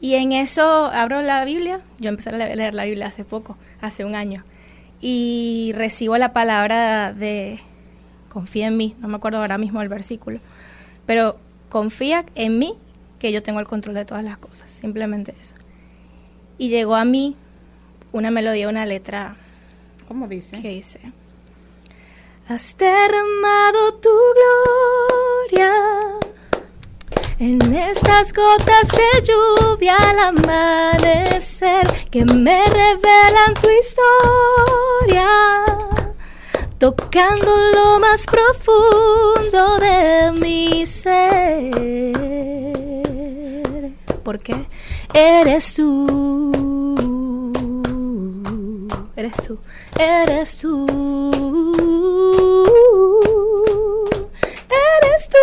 Y 0.00 0.14
en 0.14 0.32
eso 0.32 0.86
abro 0.92 1.20
la 1.22 1.44
Biblia. 1.44 1.80
Yo 1.98 2.08
empecé 2.08 2.30
a 2.30 2.32
le- 2.32 2.56
leer 2.56 2.74
la 2.74 2.84
Biblia 2.84 3.06
hace 3.06 3.24
poco, 3.24 3.56
hace 3.80 4.04
un 4.04 4.14
año. 4.14 4.44
Y 5.00 5.72
recibo 5.74 6.16
la 6.18 6.32
palabra 6.32 7.12
de 7.12 7.60
confía 8.28 8.66
en 8.68 8.76
mí. 8.76 8.96
No 9.00 9.08
me 9.08 9.16
acuerdo 9.16 9.38
ahora 9.38 9.58
mismo 9.58 9.82
el 9.82 9.88
versículo. 9.88 10.40
Pero 11.06 11.38
confía 11.68 12.24
en 12.34 12.58
mí 12.58 12.74
que 13.18 13.30
yo 13.32 13.42
tengo 13.42 13.60
el 13.60 13.66
control 13.66 13.94
de 13.94 14.04
todas 14.04 14.24
las 14.24 14.38
cosas. 14.38 14.70
Simplemente 14.70 15.34
eso. 15.40 15.54
Y 16.58 16.68
llegó 16.70 16.94
a 16.96 17.04
mí 17.04 17.36
una 18.12 18.30
melodía, 18.30 18.68
una 18.68 18.86
letra. 18.86 19.36
¿Cómo 20.08 20.28
dice? 20.28 20.60
Que 20.60 20.70
dice. 20.70 21.00
Has 22.52 22.76
derramado 22.76 23.94
tu 24.02 24.10
gloria 25.54 25.72
en 27.38 27.60
estas 27.72 28.32
gotas 28.32 28.88
de 28.90 29.22
lluvia 29.22 29.96
al 29.96 30.18
amanecer 30.18 31.86
que 32.10 32.24
me 32.24 32.64
revelan 32.64 33.54
tu 33.62 33.68
historia, 33.70 35.28
tocando 36.78 37.56
lo 37.72 38.00
más 38.00 38.26
profundo 38.26 39.78
de 39.78 40.32
mi 40.40 40.84
ser. 40.86 41.70
Porque 44.24 44.66
eres 45.14 45.74
tú, 45.74 46.96
eres 49.14 49.36
tú, 49.36 49.56
eres 49.96 50.56
tú, 50.56 51.89
eres 54.70 55.28
tú, 55.28 55.38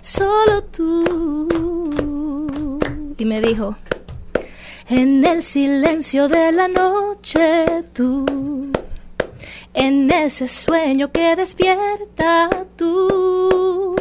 solo 0.00 0.62
tú. 0.64 0.88
Y 3.18 3.24
me 3.24 3.40
dijo, 3.40 3.76
en 4.88 5.24
el 5.24 5.42
silencio 5.42 6.28
de 6.28 6.52
la 6.52 6.68
noche 6.68 7.84
tú, 7.92 8.24
en 9.74 10.10
ese 10.10 10.46
sueño 10.46 11.12
que 11.12 11.36
despierta 11.36 12.48
tú, 12.76 13.94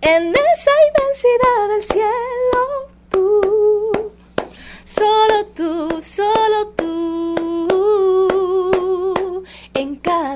en 0.00 0.28
esa 0.28 0.70
inmensidad 0.88 1.68
del 1.70 1.82
cielo 1.82 2.60
tú, 3.10 4.12
solo 4.84 5.44
tú, 5.56 6.00
solo 6.02 6.68
tú, 6.76 7.34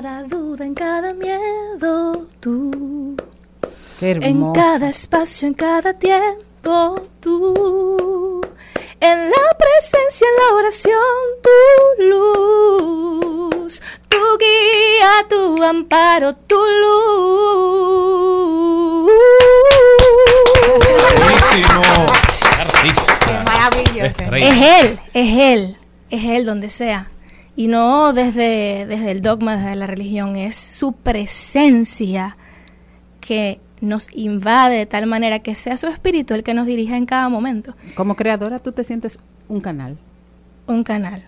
cada 0.01 0.23
duda, 0.23 0.65
en 0.65 0.73
cada 0.73 1.13
miedo 1.13 2.27
tú. 2.39 3.15
Qué 3.99 4.11
En 4.11 4.51
cada 4.51 4.89
espacio, 4.89 5.47
en 5.47 5.53
cada 5.53 5.93
tiempo, 5.93 6.95
tú. 7.19 8.41
En 8.99 9.29
la 9.29 9.57
presencia, 9.59 10.27
en 10.27 10.35
la 10.41 10.55
oración, 10.55 11.21
tu 11.45 11.59
luz. 12.09 13.81
Tu 14.09 14.17
guía, 14.39 15.11
tu 15.29 15.63
amparo, 15.63 16.33
tu 16.35 16.55
luz. 16.81 17.01
Buenísimo. 21.19 21.83
Artista. 22.57 23.19
Qué 23.27 23.33
maravilloso. 23.45 24.35
Es 24.35 24.83
Él, 24.83 24.99
es 25.13 25.37
Él, 25.37 25.77
es 26.09 26.23
Él 26.23 26.45
donde 26.45 26.69
sea. 26.69 27.07
Y 27.61 27.67
no 27.67 28.11
desde, 28.11 28.87
desde 28.87 29.11
el 29.11 29.21
dogma, 29.21 29.55
desde 29.55 29.75
la 29.75 29.85
religión, 29.85 30.35
es 30.35 30.55
su 30.55 30.93
presencia 30.93 32.35
que 33.19 33.59
nos 33.81 34.07
invade 34.15 34.77
de 34.77 34.85
tal 34.87 35.05
manera 35.05 35.37
que 35.37 35.53
sea 35.53 35.77
su 35.77 35.85
espíritu 35.85 36.33
el 36.33 36.41
que 36.41 36.55
nos 36.55 36.65
dirija 36.65 36.97
en 36.97 37.05
cada 37.05 37.29
momento. 37.29 37.75
Como 37.93 38.15
creadora, 38.15 38.57
tú 38.57 38.71
te 38.71 38.83
sientes 38.83 39.19
un 39.47 39.61
canal. 39.61 39.99
Un 40.65 40.83
canal. 40.83 41.23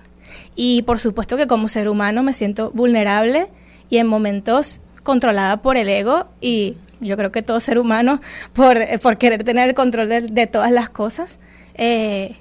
Y 0.55 0.81
por 0.81 0.97
supuesto 0.97 1.37
que 1.37 1.45
como 1.45 1.69
ser 1.69 1.87
humano 1.87 2.23
me 2.23 2.33
siento 2.33 2.71
vulnerable 2.71 3.49
y 3.91 3.97
en 3.97 4.07
momentos 4.07 4.81
controlada 5.03 5.61
por 5.61 5.77
el 5.77 5.87
ego 5.87 6.29
y 6.41 6.77
yo 6.99 7.15
creo 7.15 7.31
que 7.31 7.43
todo 7.43 7.59
ser 7.59 7.77
humano 7.77 8.21
por, 8.53 8.79
por 9.03 9.19
querer 9.19 9.43
tener 9.43 9.69
el 9.69 9.75
control 9.75 10.09
de, 10.09 10.21
de 10.21 10.47
todas 10.47 10.71
las 10.71 10.89
cosas. 10.89 11.39
eh, 11.75 12.37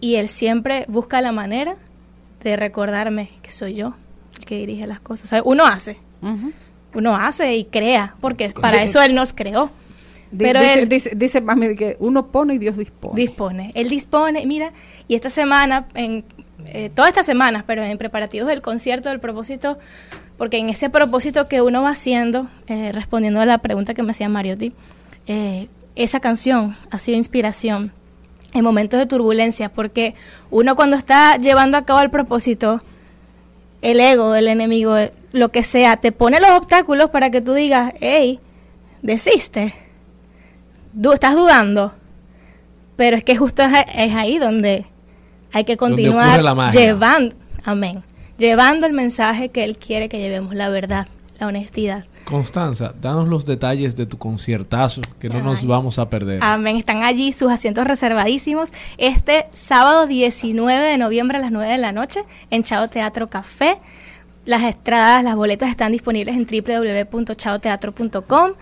y 0.00 0.14
él 0.14 0.30
siempre 0.30 0.86
busca 0.88 1.20
la 1.20 1.32
manera 1.32 1.76
de 2.50 2.56
recordarme 2.56 3.30
que 3.42 3.50
soy 3.50 3.74
yo 3.74 3.94
el 4.38 4.44
que 4.44 4.56
dirige 4.56 4.86
las 4.86 5.00
cosas. 5.00 5.24
O 5.24 5.28
sea, 5.28 5.42
uno 5.44 5.66
hace, 5.66 5.96
uno 6.94 7.16
hace 7.16 7.56
y 7.56 7.64
crea, 7.64 8.14
porque 8.20 8.50
para 8.50 8.82
eso 8.82 9.02
él 9.02 9.14
nos 9.14 9.32
creó. 9.32 9.70
Pero 10.36 10.60
dice, 10.60 10.78
él- 10.80 10.88
dice, 10.88 11.12
dice 11.14 11.40
mami 11.40 11.76
que 11.76 11.96
uno 12.00 12.26
pone 12.26 12.54
y 12.54 12.58
Dios 12.58 12.76
dispone. 12.76 13.14
dispone. 13.14 13.72
Él 13.74 13.88
dispone, 13.88 14.44
mira, 14.46 14.72
y 15.06 15.14
esta 15.14 15.30
semana, 15.30 15.86
en 15.94 16.24
eh, 16.66 16.90
todas 16.90 17.10
estas 17.10 17.26
semanas, 17.26 17.62
pero 17.66 17.84
en 17.84 17.96
preparativos 17.98 18.48
del 18.48 18.60
concierto, 18.60 19.08
del 19.10 19.20
propósito, 19.20 19.78
porque 20.36 20.58
en 20.58 20.68
ese 20.70 20.90
propósito 20.90 21.46
que 21.46 21.62
uno 21.62 21.82
va 21.82 21.90
haciendo, 21.90 22.48
eh, 22.66 22.90
respondiendo 22.92 23.40
a 23.40 23.46
la 23.46 23.58
pregunta 23.58 23.94
que 23.94 24.02
me 24.02 24.10
hacía 24.10 24.28
Mariotti, 24.28 24.72
eh, 25.28 25.68
esa 25.94 26.18
canción 26.18 26.76
ha 26.90 26.98
sido 26.98 27.16
inspiración 27.16 27.92
en 28.54 28.64
momentos 28.64 28.98
de 29.00 29.06
turbulencia, 29.06 29.68
porque 29.72 30.14
uno 30.50 30.76
cuando 30.76 30.96
está 30.96 31.36
llevando 31.36 31.76
a 31.76 31.84
cabo 31.84 32.00
el 32.00 32.10
propósito, 32.10 32.80
el 33.82 34.00
ego, 34.00 34.34
el 34.34 34.48
enemigo, 34.48 34.96
lo 35.32 35.50
que 35.50 35.62
sea, 35.62 35.96
te 35.98 36.12
pone 36.12 36.40
los 36.40 36.50
obstáculos 36.50 37.10
para 37.10 37.30
que 37.30 37.40
tú 37.40 37.52
digas, 37.52 37.92
hey, 38.00 38.38
desiste, 39.02 39.74
Du- 40.92 41.12
estás 41.12 41.34
dudando, 41.34 41.92
pero 42.96 43.16
es 43.16 43.24
que 43.24 43.36
justo 43.36 43.62
es, 43.64 43.72
es 43.94 44.14
ahí 44.14 44.38
donde 44.38 44.86
hay 45.52 45.64
que 45.64 45.76
continuar 45.76 46.36
llevando, 46.78 47.34
amén, 47.64 48.02
llevando 48.38 48.86
el 48.86 48.92
mensaje 48.92 49.48
que 49.48 49.64
Él 49.64 49.76
quiere 49.76 50.08
que 50.08 50.18
llevemos, 50.20 50.54
la 50.54 50.68
verdad, 50.68 51.08
la 51.40 51.48
honestidad. 51.48 52.04
Constanza, 52.24 52.94
danos 53.00 53.28
los 53.28 53.44
detalles 53.44 53.96
de 53.96 54.06
tu 54.06 54.18
conciertazo, 54.18 55.02
que 55.18 55.28
no 55.28 55.42
nos 55.42 55.66
vamos 55.66 55.98
a 55.98 56.08
perder. 56.08 56.38
Amén. 56.42 56.76
Están 56.76 57.02
allí 57.02 57.32
sus 57.32 57.50
asientos 57.50 57.84
reservadísimos. 57.86 58.70
Este 58.96 59.46
sábado 59.52 60.06
19 60.06 60.84
de 60.84 60.98
noviembre 60.98 61.38
a 61.38 61.40
las 61.40 61.52
9 61.52 61.72
de 61.72 61.78
la 61.78 61.92
noche 61.92 62.24
en 62.50 62.62
Chao 62.62 62.88
Teatro 62.88 63.28
Café. 63.28 63.78
Las 64.46 64.62
entradas, 64.62 65.22
las 65.22 65.36
boletas 65.36 65.70
están 65.70 65.92
disponibles 65.92 66.36
en 66.36 66.46
www.chaoteatro.com. 66.46 68.52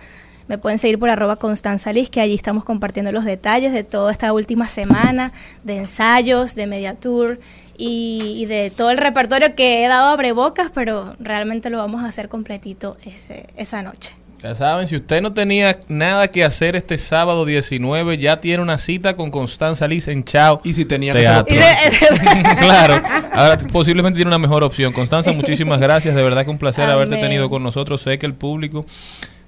Me 0.47 0.57
pueden 0.57 0.77
seguir 0.77 0.99
por 0.99 1.09
arroba 1.09 1.37
Constanza 1.37 1.93
Liz, 1.93 2.09
que 2.09 2.19
allí 2.19 2.35
estamos 2.35 2.65
compartiendo 2.65 3.13
los 3.13 3.23
detalles 3.23 3.71
de 3.71 3.85
toda 3.85 4.11
esta 4.11 4.33
última 4.33 4.67
semana, 4.67 5.31
de 5.63 5.77
ensayos, 5.77 6.55
de 6.55 6.67
media 6.67 6.95
tour 6.95 7.39
y, 7.77 8.35
y 8.37 8.45
de 8.45 8.69
todo 8.69 8.91
el 8.91 8.97
repertorio 8.97 9.55
que 9.55 9.83
he 9.83 9.87
dado 9.87 10.09
a 10.11 10.15
brebocas, 10.15 10.71
pero 10.73 11.15
realmente 11.19 11.69
lo 11.69 11.77
vamos 11.79 12.03
a 12.03 12.07
hacer 12.07 12.29
completito 12.29 12.97
ese- 13.05 13.47
esa 13.57 13.81
noche. 13.81 14.15
Ya 14.41 14.53
saben, 14.55 14.89
si 14.89 14.97
usted 14.97 15.21
no 15.21 15.31
tenía 15.33 15.79
nada 15.87 16.27
que 16.27 16.43
hacer 16.43 16.75
este 16.75 16.97
sábado 16.97 17.45
19, 17.45 18.17
ya 18.17 18.41
tiene 18.41 18.61
una 18.61 18.77
cita 18.77 19.15
con 19.15 19.31
Constanza 19.31 19.87
Liz 19.87 20.09
en 20.09 20.25
Chao. 20.25 20.59
Y 20.65 20.73
si 20.73 20.83
tenía 20.83 21.13
Teatro. 21.13 21.45
que 21.45 21.63
hacer 21.63 22.09
claro, 22.59 23.01
ahora 23.31 23.57
posiblemente 23.71 24.17
tiene 24.17 24.27
una 24.27 24.39
mejor 24.39 24.63
opción. 24.63 24.91
Constanza, 24.91 25.31
muchísimas 25.31 25.79
gracias. 25.79 26.13
De 26.13 26.21
verdad 26.21 26.43
que 26.43 26.51
un 26.51 26.57
placer 26.57 26.89
haberte 26.89 27.15
Amén. 27.15 27.25
tenido 27.27 27.49
con 27.49 27.63
nosotros. 27.63 28.01
Sé 28.01 28.19
que 28.19 28.25
el 28.25 28.33
público 28.33 28.85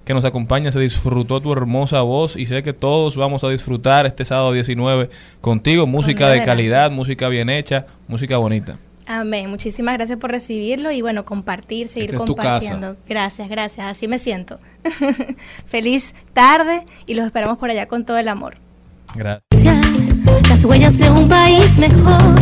que 0.06 0.14
nos 0.14 0.24
acompaña 0.24 0.72
se 0.72 0.80
disfrutó 0.80 1.42
tu 1.42 1.52
hermosa 1.52 2.02
voz 2.02 2.38
y 2.38 2.46
sé 2.46 2.62
que 2.62 2.74
todos 2.74 3.18
vamos 3.18 3.44
a 3.44 3.50
disfrutar 3.50 4.06
este 4.06 4.24
sábado 4.24 4.54
19 4.54 5.10
contigo. 5.42 5.88
Música 5.88 6.30
de 6.30 6.46
calidad, 6.46 6.92
música 6.92 7.28
bien 7.28 7.50
hecha, 7.50 7.88
música 8.08 8.38
bonita. 8.38 8.78
Amén. 9.08 9.50
Muchísimas 9.50 9.96
gracias 9.96 10.18
por 10.20 10.32
recibirlo 10.32 10.92
y 10.92 11.02
bueno, 11.02 11.26
compartir, 11.26 11.88
seguir 11.88 12.10
Esta 12.10 12.18
es 12.18 12.26
tu 12.26 12.36
compartiendo. 12.36 12.96
Gracias, 13.08 13.50
gracias. 13.50 13.88
Así 13.88 14.08
me 14.08 14.20
siento. 14.20 14.60
Feliz 15.66 16.14
tarde 16.34 16.86
y 17.06 17.16
los 17.16 17.26
esperamos 17.26 17.58
por 17.58 17.70
allá 17.70 17.88
con 17.88 18.06
todo 18.06 18.18
el 18.18 18.28
amor. 18.28 18.58
Gracias. 19.16 19.86
las 20.50 20.66
huellas 20.66 20.98
de 20.98 21.10
un 21.10 21.28
país 21.28 21.78
mejor 21.78 22.42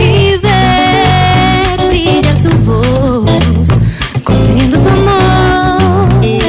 y 0.00 0.36
ver 0.38 1.88
brillar 1.88 2.36
su 2.36 2.50
voz, 2.60 3.68
conteniendo 4.24 4.78
su 4.78 4.88
amor 4.88 6.43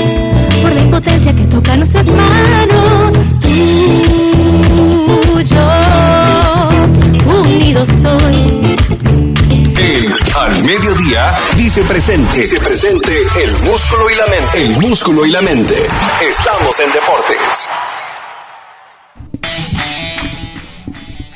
por 0.65 0.73
la 0.73 0.81
impotencia 0.81 1.31
que 1.31 1.43
toca 1.43 1.77
nuestras 1.77 2.07
manos. 2.07 3.13
Tú, 5.21 5.39
yo, 5.41 5.67
unidos 7.39 7.89
hoy. 8.03 8.75
El 9.77 10.11
Al 10.35 10.63
Mediodía 10.63 11.31
dice 11.55 11.83
presente. 11.83 12.39
Dice 12.39 12.59
presente 12.59 13.11
el 13.43 13.51
músculo 13.63 14.09
y 14.09 14.15
la 14.15 14.25
mente. 14.25 14.63
El 14.63 14.71
músculo 14.79 15.25
y 15.27 15.31
la 15.31 15.41
mente. 15.41 15.75
Estamos 16.27 16.79
en 16.79 16.91
deportes. 16.91 17.69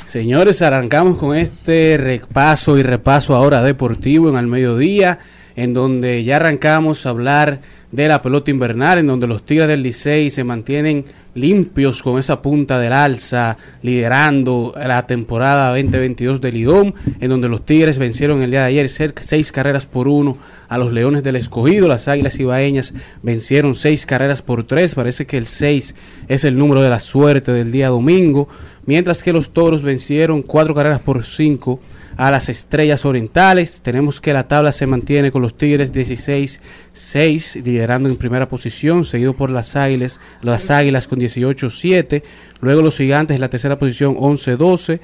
Señores, 0.06 0.60
arrancamos 0.60 1.18
con 1.18 1.36
este 1.36 1.96
repaso 2.00 2.78
y 2.78 2.82
repaso 2.82 3.36
ahora 3.36 3.62
deportivo 3.62 4.28
en 4.28 4.36
el 4.38 4.48
mediodía, 4.48 5.20
en 5.54 5.72
donde 5.72 6.24
ya 6.24 6.34
arrancamos 6.36 7.06
a 7.06 7.10
hablar 7.10 7.60
de 7.92 8.06
la 8.06 8.22
pelota 8.22 8.50
invernal, 8.50 8.98
en 8.98 9.06
donde 9.06 9.26
los 9.26 9.44
Tigres 9.44 9.68
del 9.68 9.82
Licey 9.82 10.30
se 10.30 10.44
mantienen 10.44 11.04
limpios 11.34 12.02
con 12.02 12.18
esa 12.18 12.40
punta 12.40 12.78
del 12.78 12.92
alza, 12.92 13.56
liderando 13.82 14.74
la 14.76 15.06
temporada 15.06 15.70
2022 15.70 16.40
del 16.40 16.54
Lidón, 16.54 16.94
en 17.20 17.28
donde 17.28 17.48
los 17.48 17.64
Tigres 17.66 17.98
vencieron 17.98 18.42
el 18.42 18.50
día 18.50 18.60
de 18.60 18.66
ayer 18.66 18.88
seis 18.88 19.52
carreras 19.52 19.86
por 19.86 20.08
uno 20.08 20.38
a 20.68 20.78
los 20.78 20.92
Leones 20.92 21.24
del 21.24 21.36
Escogido, 21.36 21.88
las 21.88 22.06
Águilas 22.06 22.38
Ibaeñas 22.38 22.94
vencieron 23.22 23.74
seis 23.74 24.06
carreras 24.06 24.42
por 24.42 24.64
tres, 24.64 24.94
parece 24.94 25.26
que 25.26 25.36
el 25.36 25.46
6 25.46 25.94
es 26.28 26.44
el 26.44 26.56
número 26.56 26.82
de 26.82 26.90
la 26.90 27.00
suerte 27.00 27.52
del 27.52 27.72
día 27.72 27.88
domingo, 27.88 28.48
mientras 28.86 29.22
que 29.22 29.32
los 29.32 29.50
Toros 29.52 29.82
vencieron 29.82 30.42
cuatro 30.42 30.74
carreras 30.74 31.00
por 31.00 31.24
cinco 31.24 31.80
a 32.16 32.30
las 32.30 32.48
Estrellas 32.48 33.04
Orientales. 33.04 33.80
Tenemos 33.82 34.20
que 34.20 34.32
la 34.32 34.48
tabla 34.48 34.72
se 34.72 34.86
mantiene 34.86 35.30
con 35.30 35.42
los 35.42 35.56
Tigres 35.56 35.92
16-6, 35.92 37.62
liderando 37.62 38.08
en 38.08 38.16
primera 38.16 38.48
posición, 38.48 39.04
seguido 39.04 39.34
por 39.34 39.50
las 39.50 39.76
Águilas, 39.76 40.20
las 40.42 40.70
Águilas 40.70 41.06
con 41.06 41.20
18-7, 41.20 42.22
luego 42.60 42.82
los 42.82 42.96
Gigantes 42.96 43.34
en 43.34 43.40
la 43.40 43.50
tercera 43.50 43.78
posición 43.78 44.16
11-12. 44.16 45.00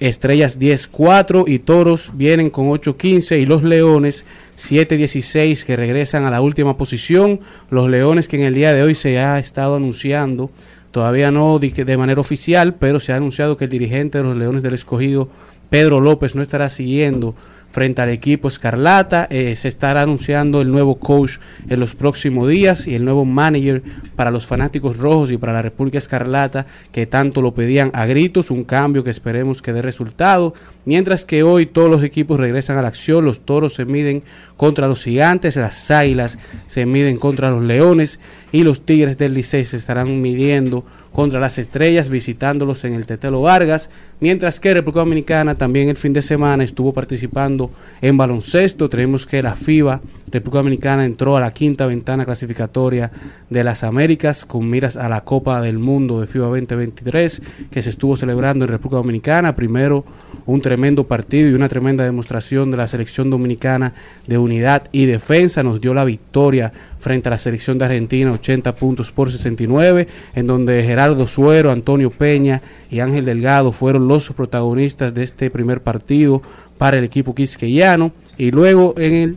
Estrellas 0.00 0.58
10-4 0.58 1.44
y 1.46 1.58
Toros 1.58 2.12
vienen 2.14 2.50
con 2.50 2.68
8-15 2.68 3.40
y 3.40 3.46
los 3.46 3.62
Leones 3.62 4.24
7-16 4.56 5.64
que 5.64 5.76
regresan 5.76 6.24
a 6.24 6.30
la 6.30 6.40
última 6.40 6.76
posición. 6.76 7.40
Los 7.70 7.90
Leones 7.90 8.28
que 8.28 8.36
en 8.36 8.42
el 8.42 8.54
día 8.54 8.72
de 8.72 8.82
hoy 8.82 8.94
se 8.94 9.18
ha 9.18 9.38
estado 9.38 9.76
anunciando, 9.76 10.50
todavía 10.90 11.30
no 11.30 11.58
de, 11.58 11.70
de 11.70 11.96
manera 11.96 12.20
oficial, 12.20 12.74
pero 12.74 13.00
se 13.00 13.12
ha 13.12 13.16
anunciado 13.16 13.56
que 13.56 13.64
el 13.64 13.70
dirigente 13.70 14.18
de 14.18 14.24
los 14.24 14.36
Leones 14.36 14.62
del 14.62 14.74
Escogido, 14.74 15.28
Pedro 15.72 16.00
López, 16.00 16.34
no 16.34 16.42
estará 16.42 16.68
siguiendo 16.68 17.34
frente 17.72 18.00
al 18.02 18.10
equipo 18.10 18.46
Escarlata. 18.46 19.26
Eh, 19.30 19.56
se 19.56 19.66
estará 19.66 20.02
anunciando 20.02 20.60
el 20.60 20.70
nuevo 20.70 20.96
coach 20.96 21.38
en 21.68 21.80
los 21.80 21.96
próximos 21.96 22.48
días 22.48 22.86
y 22.86 22.94
el 22.94 23.04
nuevo 23.04 23.24
manager 23.24 23.82
para 24.14 24.30
los 24.30 24.46
fanáticos 24.46 24.98
rojos 24.98 25.32
y 25.32 25.38
para 25.38 25.52
la 25.52 25.62
República 25.62 25.98
Escarlata 25.98 26.66
que 26.92 27.06
tanto 27.06 27.42
lo 27.42 27.54
pedían 27.54 27.90
a 27.94 28.06
gritos. 28.06 28.50
Un 28.50 28.62
cambio 28.62 29.02
que 29.02 29.10
esperemos 29.10 29.60
que 29.62 29.72
dé 29.72 29.82
resultado. 29.82 30.54
Mientras 30.84 31.24
que 31.24 31.42
hoy 31.42 31.66
todos 31.66 31.90
los 31.90 32.04
equipos 32.04 32.38
regresan 32.38 32.78
a 32.78 32.82
la 32.82 32.88
acción. 32.88 33.24
Los 33.24 33.40
toros 33.40 33.74
se 33.74 33.84
miden 33.84 34.22
contra 34.56 34.86
los 34.86 35.02
gigantes, 35.04 35.56
las 35.56 35.90
águilas 35.90 36.38
se 36.66 36.86
miden 36.86 37.16
contra 37.16 37.50
los 37.50 37.64
leones 37.64 38.20
y 38.52 38.62
los 38.62 38.84
tigres 38.84 39.16
del 39.16 39.34
Licey 39.34 39.64
se 39.64 39.78
estarán 39.78 40.20
midiendo 40.20 40.84
contra 41.12 41.40
las 41.40 41.58
estrellas 41.58 42.10
visitándolos 42.10 42.84
en 42.84 42.94
el 42.94 43.06
Tetelo 43.06 43.42
Vargas. 43.42 43.90
Mientras 44.20 44.60
que 44.60 44.74
República 44.74 45.00
Dominicana 45.00 45.54
también 45.54 45.88
el 45.88 45.96
fin 45.96 46.12
de 46.12 46.22
semana 46.22 46.64
estuvo 46.64 46.92
participando 46.92 47.61
en 48.00 48.16
baloncesto. 48.16 48.88
Tenemos 48.88 49.26
que 49.26 49.42
la 49.42 49.54
FIBA, 49.54 50.00
República 50.30 50.58
Dominicana, 50.58 51.04
entró 51.04 51.36
a 51.36 51.40
la 51.40 51.52
quinta 51.52 51.86
ventana 51.86 52.24
clasificatoria 52.24 53.10
de 53.50 53.64
las 53.64 53.84
Américas 53.84 54.44
con 54.44 54.68
miras 54.68 54.96
a 54.96 55.08
la 55.08 55.22
Copa 55.24 55.60
del 55.60 55.78
Mundo 55.78 56.20
de 56.20 56.26
FIBA 56.26 56.46
2023 56.46 57.42
que 57.70 57.82
se 57.82 57.90
estuvo 57.90 58.16
celebrando 58.16 58.64
en 58.64 58.70
República 58.70 58.96
Dominicana. 58.96 59.54
Primero, 59.54 60.04
un 60.46 60.60
tremendo 60.60 61.06
partido 61.06 61.48
y 61.48 61.54
una 61.54 61.68
tremenda 61.68 62.04
demostración 62.04 62.70
de 62.70 62.76
la 62.76 62.88
selección 62.88 63.30
dominicana 63.30 63.92
de 64.26 64.38
unidad 64.38 64.88
y 64.92 65.06
defensa. 65.06 65.62
Nos 65.62 65.80
dio 65.80 65.94
la 65.94 66.04
victoria 66.04 66.72
frente 66.98 67.28
a 67.28 67.30
la 67.30 67.38
selección 67.38 67.78
de 67.78 67.84
Argentina, 67.84 68.32
80 68.32 68.74
puntos 68.76 69.12
por 69.12 69.30
69, 69.30 70.08
en 70.34 70.46
donde 70.46 70.82
Gerardo 70.82 71.26
Suero, 71.26 71.70
Antonio 71.70 72.10
Peña 72.10 72.62
y 72.90 73.00
Ángel 73.00 73.24
Delgado 73.24 73.72
fueron 73.72 74.08
los 74.08 74.30
protagonistas 74.30 75.14
de 75.14 75.22
este 75.22 75.50
primer 75.50 75.82
partido 75.82 76.42
para 76.78 76.98
el 76.98 77.04
equipo 77.04 77.34
quisqueyano. 77.34 78.12
Y 78.36 78.50
luego 78.50 78.94
en 78.96 79.14
el, 79.14 79.36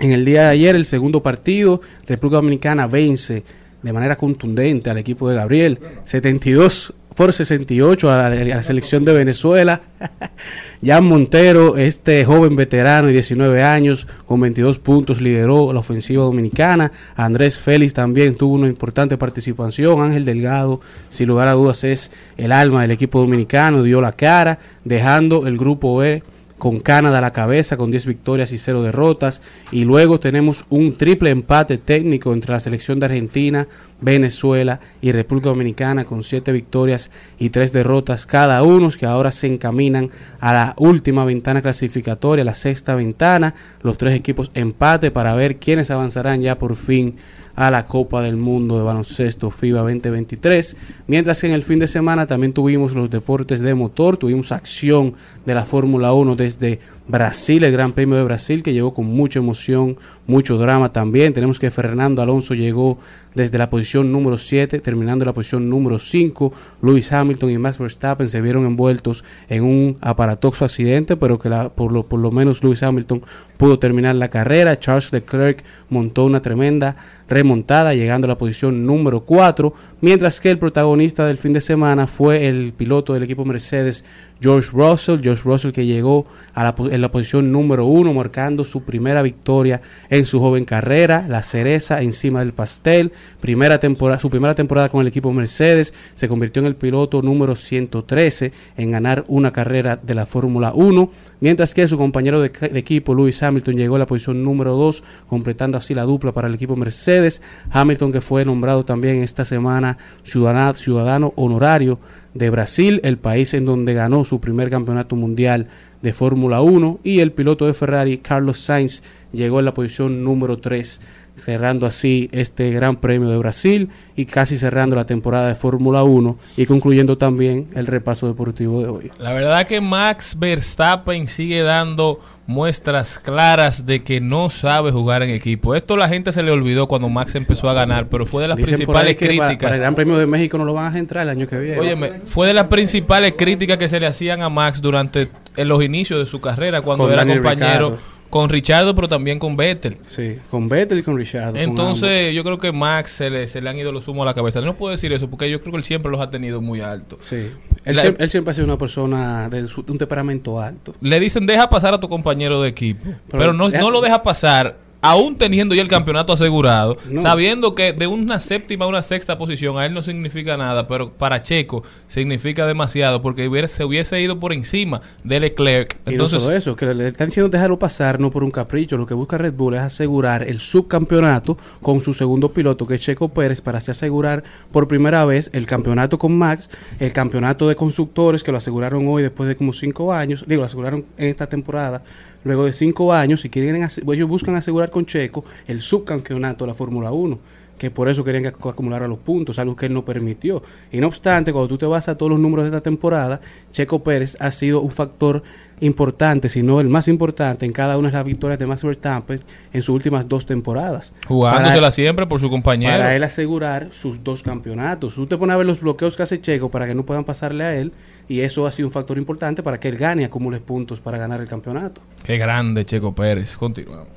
en 0.00 0.12
el 0.12 0.24
día 0.24 0.42
de 0.42 0.48
ayer, 0.48 0.74
el 0.74 0.86
segundo 0.86 1.22
partido, 1.22 1.80
República 2.06 2.36
Dominicana 2.36 2.86
vence 2.86 3.42
de 3.82 3.92
manera 3.92 4.16
contundente 4.16 4.90
al 4.90 4.98
equipo 4.98 5.28
de 5.28 5.36
Gabriel, 5.36 5.78
72 6.04 6.92
por 7.16 7.32
68 7.32 8.12
a 8.12 8.16
la, 8.16 8.26
a 8.26 8.44
la 8.44 8.62
selección 8.62 9.04
de 9.04 9.14
Venezuela. 9.14 9.80
Jan 10.84 11.04
Montero, 11.04 11.76
este 11.78 12.24
joven 12.24 12.54
veterano 12.54 13.06
de 13.06 13.14
19 13.14 13.62
años, 13.62 14.06
con 14.26 14.40
22 14.40 14.78
puntos, 14.78 15.20
lideró 15.20 15.72
la 15.72 15.80
ofensiva 15.80 16.24
dominicana. 16.24 16.92
Andrés 17.16 17.58
Félix 17.58 17.94
también 17.94 18.36
tuvo 18.36 18.54
una 18.54 18.68
importante 18.68 19.16
participación. 19.16 20.02
Ángel 20.02 20.26
Delgado, 20.26 20.80
sin 21.08 21.28
lugar 21.28 21.48
a 21.48 21.52
dudas, 21.52 21.84
es 21.84 22.10
el 22.36 22.52
alma 22.52 22.82
del 22.82 22.90
equipo 22.90 23.18
dominicano, 23.18 23.82
dio 23.82 24.02
la 24.02 24.12
cara, 24.12 24.58
dejando 24.84 25.46
el 25.46 25.56
grupo 25.56 26.04
E 26.04 26.22
con 26.58 26.80
Canadá 26.80 27.18
a 27.18 27.20
la 27.20 27.32
cabeza 27.32 27.76
con 27.76 27.90
10 27.90 28.06
victorias 28.06 28.52
y 28.52 28.58
0 28.58 28.82
derrotas. 28.82 29.42
Y 29.70 29.84
luego 29.84 30.20
tenemos 30.20 30.64
un 30.70 30.96
triple 30.96 31.30
empate 31.30 31.78
técnico 31.78 32.32
entre 32.32 32.52
la 32.52 32.60
selección 32.60 32.98
de 32.98 33.06
Argentina, 33.06 33.68
Venezuela 34.00 34.80
y 35.00 35.12
República 35.12 35.48
Dominicana 35.48 36.04
con 36.04 36.22
7 36.22 36.52
victorias 36.52 37.10
y 37.38 37.50
3 37.50 37.72
derrotas 37.72 38.26
cada 38.26 38.62
uno, 38.62 38.86
que 38.90 39.06
ahora 39.06 39.30
se 39.30 39.46
encaminan 39.46 40.10
a 40.40 40.52
la 40.52 40.74
última 40.78 41.24
ventana 41.24 41.62
clasificatoria, 41.62 42.44
la 42.44 42.54
sexta 42.54 42.94
ventana. 42.94 43.54
Los 43.82 43.98
tres 43.98 44.14
equipos 44.14 44.50
empate 44.54 45.10
para 45.10 45.34
ver 45.34 45.56
quiénes 45.56 45.90
avanzarán 45.90 46.40
ya 46.40 46.58
por 46.58 46.76
fin 46.76 47.16
a 47.56 47.70
la 47.70 47.86
Copa 47.86 48.22
del 48.22 48.36
Mundo 48.36 48.76
de 48.76 48.84
Baloncesto 48.84 49.50
FIBA 49.50 49.80
2023. 49.80 50.76
Mientras 51.06 51.40
que 51.40 51.48
en 51.48 51.54
el 51.54 51.62
fin 51.62 51.78
de 51.78 51.86
semana 51.86 52.26
también 52.26 52.52
tuvimos 52.52 52.94
los 52.94 53.10
deportes 53.10 53.60
de 53.60 53.74
motor, 53.74 54.18
tuvimos 54.18 54.52
acción 54.52 55.14
de 55.44 55.54
la 55.54 55.64
Fórmula 55.64 56.12
1 56.12 56.36
desde 56.36 56.78
Brasil, 57.08 57.62
el 57.62 57.72
Gran 57.72 57.92
Premio 57.92 58.16
de 58.16 58.24
Brasil, 58.24 58.62
que 58.62 58.72
llegó 58.72 58.92
con 58.92 59.06
mucha 59.06 59.38
emoción, 59.38 59.96
mucho 60.26 60.58
drama 60.58 60.92
también. 60.92 61.32
Tenemos 61.32 61.60
que 61.60 61.70
Fernando 61.70 62.20
Alonso 62.22 62.54
llegó 62.54 62.98
desde 63.34 63.58
la 63.58 63.70
posición 63.70 64.10
número 64.10 64.38
7, 64.38 64.80
terminando 64.80 65.24
la 65.24 65.32
posición 65.32 65.68
número 65.70 65.98
5. 65.98 66.52
Lewis 66.82 67.12
Hamilton 67.12 67.50
y 67.50 67.58
Max 67.58 67.78
Verstappen 67.78 68.28
se 68.28 68.40
vieron 68.40 68.64
envueltos 68.66 69.24
en 69.48 69.62
un 69.62 69.96
aparatoso 70.00 70.64
accidente, 70.64 71.16
pero 71.16 71.38
que 71.38 71.48
la- 71.48 71.68
por, 71.68 71.92
lo, 71.92 72.02
por 72.06 72.18
lo 72.18 72.32
menos 72.32 72.64
Lewis 72.64 72.82
Hamilton 72.82 73.22
pudo 73.56 73.78
terminar 73.78 74.14
la 74.16 74.28
carrera. 74.28 74.78
Charles 74.80 75.12
Leclerc 75.12 75.62
montó 75.90 76.24
una 76.24 76.42
tremenda 76.42 76.96
remontada, 77.28 77.94
llegando 77.94 78.24
a 78.26 78.28
la 78.28 78.38
posición 78.38 78.84
número 78.86 79.20
4, 79.20 79.72
mientras 80.00 80.40
que 80.40 80.50
el 80.50 80.58
protagonista 80.58 81.26
del 81.26 81.38
fin 81.38 81.52
de 81.52 81.60
semana 81.60 82.06
fue 82.06 82.46
el 82.48 82.72
piloto 82.72 83.12
del 83.14 83.22
equipo 83.24 83.44
Mercedes, 83.44 84.04
George 84.40 84.70
Russell. 84.72 85.20
George 85.22 85.42
Russell 85.44 85.72
que 85.72 85.86
llegó 85.86 86.26
a 86.54 86.64
la, 86.64 86.74
po- 86.74 86.88
en 86.96 87.02
la 87.02 87.10
posición 87.10 87.52
número 87.52 87.86
1, 87.86 88.12
marcando 88.12 88.64
su 88.64 88.82
primera 88.82 89.22
victoria 89.22 89.80
en 90.10 90.24
su 90.24 90.40
joven 90.40 90.64
carrera, 90.64 91.26
la 91.28 91.42
cereza 91.42 92.02
encima 92.02 92.40
del 92.40 92.52
pastel. 92.52 93.12
Primera 93.40 93.78
temporada, 93.78 94.18
su 94.18 94.28
primera 94.28 94.54
temporada 94.54 94.88
con 94.88 95.00
el 95.00 95.06
equipo 95.06 95.32
Mercedes, 95.32 95.94
se 96.14 96.26
convirtió 96.28 96.60
en 96.60 96.66
el 96.66 96.74
piloto 96.76 97.22
número 97.22 97.54
113 97.54 98.52
en 98.76 98.90
ganar 98.90 99.24
una 99.28 99.52
carrera 99.52 99.96
de 99.96 100.14
la 100.14 100.26
Fórmula 100.26 100.72
1, 100.74 101.10
mientras 101.40 101.74
que 101.74 101.86
su 101.86 101.96
compañero 101.96 102.40
de, 102.40 102.50
equipo, 102.74 103.14
Lewis 103.14 103.42
Hamilton, 103.42 103.76
llegó 103.76 103.96
a 103.96 104.00
la 104.00 104.06
posición 104.06 104.42
número 104.42 104.74
2, 104.76 105.04
completando 105.28 105.78
así 105.78 105.94
la 105.94 106.02
dupla 106.02 106.32
para 106.32 106.48
el 106.48 106.54
equipo 106.54 106.76
Mercedes. 106.76 107.42
Hamilton 107.70 108.12
que 108.12 108.20
fue 108.20 108.44
nombrado 108.44 108.84
también 108.84 109.22
esta 109.22 109.44
semana 109.44 109.98
ciudadano 110.24 111.32
honorario 111.36 111.98
de 112.36 112.50
Brasil, 112.50 113.00
el 113.04 113.18
país 113.18 113.54
en 113.54 113.64
donde 113.64 113.94
ganó 113.94 114.24
su 114.24 114.40
primer 114.40 114.70
campeonato 114.70 115.16
mundial 115.16 115.68
de 116.02 116.12
Fórmula 116.12 116.60
1 116.60 117.00
y 117.02 117.20
el 117.20 117.32
piloto 117.32 117.66
de 117.66 117.74
Ferrari, 117.74 118.18
Carlos 118.18 118.58
Sainz, 118.58 119.02
llegó 119.32 119.58
en 119.58 119.64
la 119.64 119.74
posición 119.74 120.22
número 120.22 120.58
3, 120.58 121.00
cerrando 121.36 121.86
así 121.86 122.28
este 122.32 122.70
Gran 122.72 122.96
Premio 122.96 123.28
de 123.28 123.36
Brasil 123.38 123.90
y 124.16 124.24
casi 124.24 124.56
cerrando 124.56 124.96
la 124.96 125.06
temporada 125.06 125.48
de 125.48 125.54
Fórmula 125.54 126.02
1 126.02 126.36
y 126.56 126.66
concluyendo 126.66 127.18
también 127.18 127.66
el 127.74 127.86
repaso 127.86 128.26
deportivo 128.26 128.82
de 128.82 128.88
hoy. 128.88 129.10
La 129.18 129.32
verdad 129.32 129.66
que 129.66 129.80
Max 129.80 130.36
Verstappen 130.38 131.26
sigue 131.26 131.62
dando 131.62 132.20
muestras 132.46 133.18
claras 133.18 133.86
de 133.86 134.02
que 134.04 134.20
no 134.20 134.50
sabe 134.50 134.92
jugar 134.92 135.22
en 135.22 135.30
equipo. 135.30 135.74
Esto 135.74 135.96
la 135.96 136.08
gente 136.08 136.30
se 136.32 136.42
le 136.42 136.52
olvidó 136.52 136.86
cuando 136.86 137.08
Max 137.08 137.34
empezó 137.34 137.68
a 137.68 137.74
ganar, 137.74 138.08
pero 138.08 138.24
fue 138.24 138.42
de 138.42 138.48
las 138.48 138.56
Dicen 138.56 138.76
principales 138.76 139.16
para- 139.16 139.26
críticas. 139.28 139.56
Para, 139.58 139.74
el 139.74 139.80
Gran 139.80 139.94
Premio 139.94 140.16
de 140.16 140.26
México 140.26 140.56
no 140.56 140.64
lo 140.64 140.72
van 140.72 140.94
a 140.94 140.98
entrar 140.98 141.24
el 141.24 141.30
año 141.30 141.46
que 141.46 141.58
viene. 141.58 141.78
Óyeme, 141.78 142.12
fue 142.24 142.46
de 142.46 142.54
las 142.54 142.68
principales 142.68 143.34
críticas 143.36 143.78
que 143.78 143.88
se 143.88 143.98
le 144.00 144.06
hacían 144.06 144.42
a 144.42 144.48
Max 144.48 144.80
durante 144.80 145.28
en 145.56 145.68
los 145.68 145.82
inicios 145.82 146.20
de 146.20 146.26
su 146.26 146.40
carrera 146.40 146.82
cuando 146.82 147.04
Con 147.04 147.12
era 147.12 147.22
Daniel 147.24 147.42
compañero. 147.42 147.98
Con 148.30 148.48
Richardo, 148.48 148.94
pero 148.94 149.08
también 149.08 149.38
con 149.38 149.56
Vettel. 149.56 149.96
Sí, 150.06 150.36
con 150.50 150.68
Vettel 150.68 150.98
y 150.98 151.02
con 151.02 151.16
Richard. 151.16 151.52
con 151.52 151.56
Entonces, 151.60 152.34
yo 152.34 152.42
creo 152.44 152.58
que 152.58 152.72
Max 152.72 153.12
se 153.12 153.30
le, 153.30 153.46
se 153.46 153.60
le 153.60 153.70
han 153.70 153.76
ido 153.78 153.92
los 153.92 154.06
humos 154.08 154.22
a 154.22 154.26
la 154.26 154.34
cabeza. 154.34 154.60
No 154.60 154.74
puedo 154.74 154.90
decir 154.90 155.12
eso 155.12 155.28
porque 155.30 155.50
yo 155.50 155.60
creo 155.60 155.72
que 155.72 155.78
él 155.78 155.84
siempre 155.84 156.10
los 156.10 156.20
ha 156.20 156.28
tenido 156.30 156.60
muy 156.60 156.80
altos. 156.80 157.20
Sí. 157.22 157.50
Él, 157.84 157.96
La- 157.96 158.02
siempre, 158.02 158.24
él 158.24 158.30
siempre 158.30 158.50
ha 158.50 158.54
sido 158.54 158.66
una 158.66 158.78
persona 158.78 159.48
de, 159.48 159.66
su- 159.68 159.82
de 159.84 159.92
un 159.92 159.98
temperamento 159.98 160.60
alto. 160.60 160.94
Le 161.00 161.20
dicen, 161.20 161.46
deja 161.46 161.68
pasar 161.70 161.94
a 161.94 162.00
tu 162.00 162.08
compañero 162.08 162.60
de 162.62 162.68
equipo. 162.68 163.02
Pero, 163.04 163.38
Pero 163.38 163.52
no, 163.52 163.70
deja- 163.70 163.82
no 163.82 163.90
lo 163.90 164.00
deja 164.00 164.22
pasar, 164.22 164.76
aún 165.10 165.36
teniendo 165.36 165.74
ya 165.74 165.82
el 165.82 165.88
campeonato 165.88 166.32
asegurado, 166.32 166.96
No. 167.10 167.20
sabiendo 167.20 167.74
que 167.74 167.92
de 167.92 168.06
una 168.06 168.38
séptima 168.40 168.84
a 168.84 168.88
una 168.88 169.02
sexta 169.02 169.38
posición 169.38 169.78
a 169.78 169.86
él 169.86 169.94
no 169.94 170.02
significa 170.02 170.56
nada, 170.56 170.86
pero 170.86 171.12
para 171.12 171.42
Checo 171.42 171.82
significa 172.06 172.66
demasiado 172.66 173.20
porque 173.20 173.46
hubiera- 173.48 173.68
se 173.68 173.84
hubiese 173.84 174.20
ido 174.20 174.38
por 174.40 174.52
encima 174.52 175.00
de 175.24 175.40
Leclerc. 175.40 175.96
Y 176.06 176.12
Entonces, 176.12 176.40
no 176.40 176.44
solo 176.46 176.56
eso, 176.56 176.76
que 176.76 176.86
le 176.94 177.08
están 177.08 177.28
diciendo 177.28 177.48
dejarlo 177.48 177.78
pasar 177.78 178.20
no 178.20 178.30
por 178.30 178.44
un 178.44 178.50
capricho. 178.50 178.96
Lo 178.96 179.06
que 179.06 179.14
busca 179.14 179.38
Red 179.38 179.54
Bull 179.54 179.74
es 179.74 179.80
asegurar 179.82 180.42
el 180.42 180.60
subcampeonato 180.60 181.56
con 181.82 182.00
su 182.00 182.14
segundo 182.14 182.52
piloto, 182.52 182.86
que 182.86 182.94
es 182.94 183.00
Checo 183.00 183.28
Pérez, 183.28 183.60
para 183.60 183.78
así 183.78 183.90
asegurar 183.90 184.42
por 184.72 184.88
primera 184.88 185.24
vez 185.24 185.50
el 185.52 185.66
campeonato 185.66 186.18
con 186.18 186.36
Max, 186.36 186.70
el 186.98 187.12
campeonato 187.12 187.68
de 187.68 187.76
constructores, 187.76 188.42
que 188.42 188.52
lo 188.52 188.58
aseguraron 188.58 189.06
hoy 189.08 189.22
después 189.22 189.48
de 189.48 189.56
como 189.56 189.72
cinco 189.72 190.12
años, 190.12 190.44
digo, 190.46 190.60
lo 190.60 190.66
aseguraron 190.66 191.04
en 191.18 191.28
esta 191.28 191.46
temporada, 191.48 192.02
luego 192.46 192.64
de 192.64 192.72
cinco 192.72 193.12
años, 193.12 193.44
y 193.44 193.50
quieren, 193.50 193.82
ellos 193.82 194.28
buscan 194.28 194.54
asegurar 194.54 194.90
con 194.90 195.04
Checo 195.04 195.44
el 195.66 195.82
subcampeonato 195.82 196.64
de 196.64 196.68
la 196.68 196.74
Fórmula 196.74 197.10
1 197.10 197.38
que 197.78 197.90
por 197.90 198.08
eso 198.08 198.24
querían 198.24 198.42
que 198.44 198.52
ac- 198.54 198.70
acumulara 198.70 199.06
los 199.06 199.18
puntos, 199.18 199.58
algo 199.58 199.76
que 199.76 199.86
él 199.86 199.92
no 199.94 200.04
permitió. 200.04 200.62
Y 200.90 200.98
no 200.98 201.08
obstante, 201.08 201.52
cuando 201.52 201.68
tú 201.68 201.76
te 201.78 201.86
vas 201.86 202.08
a 202.08 202.16
todos 202.16 202.30
los 202.30 202.38
números 202.40 202.64
de 202.64 202.70
esta 202.70 202.80
temporada, 202.80 203.40
Checo 203.72 204.02
Pérez 204.02 204.36
ha 204.40 204.50
sido 204.50 204.80
un 204.80 204.90
factor 204.90 205.42
importante, 205.80 206.48
si 206.48 206.62
no 206.62 206.80
el 206.80 206.88
más 206.88 207.06
importante 207.06 207.66
en 207.66 207.72
cada 207.72 207.98
una 207.98 208.08
de 208.08 208.14
las 208.14 208.24
victorias 208.24 208.58
de 208.58 208.66
Max 208.66 208.82
Verstappen 208.82 209.40
en 209.74 209.82
sus 209.82 209.94
últimas 209.94 210.26
dos 210.26 210.46
temporadas. 210.46 211.12
jugándosela 211.28 211.90
siempre 211.90 212.26
por 212.26 212.40
su 212.40 212.48
compañero. 212.48 212.92
para 212.96 213.14
él 213.14 213.22
asegurar 213.22 213.88
sus 213.90 214.24
dos 214.24 214.42
campeonatos. 214.42 215.14
Tú 215.14 215.26
te 215.26 215.36
pones 215.36 215.52
a 215.52 215.56
ver 215.58 215.66
los 215.66 215.80
bloqueos 215.82 216.16
que 216.16 216.22
hace 216.22 216.40
Checo 216.40 216.70
para 216.70 216.86
que 216.86 216.94
no 216.94 217.04
puedan 217.04 217.24
pasarle 217.24 217.64
a 217.64 217.76
él 217.76 217.92
y 218.26 218.40
eso 218.40 218.66
ha 218.66 218.72
sido 218.72 218.88
un 218.88 218.92
factor 218.92 219.18
importante 219.18 219.62
para 219.62 219.78
que 219.78 219.88
él 219.88 219.96
gane 219.98 220.22
y 220.22 220.24
acumule 220.24 220.60
puntos 220.60 221.00
para 221.00 221.18
ganar 221.18 221.42
el 221.42 221.48
campeonato. 221.48 222.00
Qué 222.24 222.38
grande 222.38 222.86
Checo 222.86 223.14
Pérez. 223.14 223.54
Continuamos. 223.58 224.08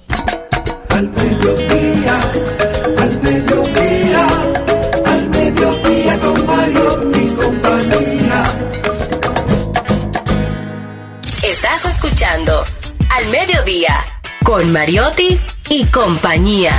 Al 0.99 1.07
mediodía, 1.11 2.19
al 2.97 3.21
mediodía, 3.21 4.27
al 5.05 5.29
mediodía 5.29 6.19
con 6.19 6.45
Mario 6.45 7.11
y 7.15 7.29
compañía. 7.35 8.43
Estás 11.41 11.85
escuchando 11.85 12.65
Al 13.15 13.27
Mediodía 13.29 14.03
con 14.43 14.73
Mariotti 14.73 15.39
y 15.69 15.85
compañía. 15.85 16.73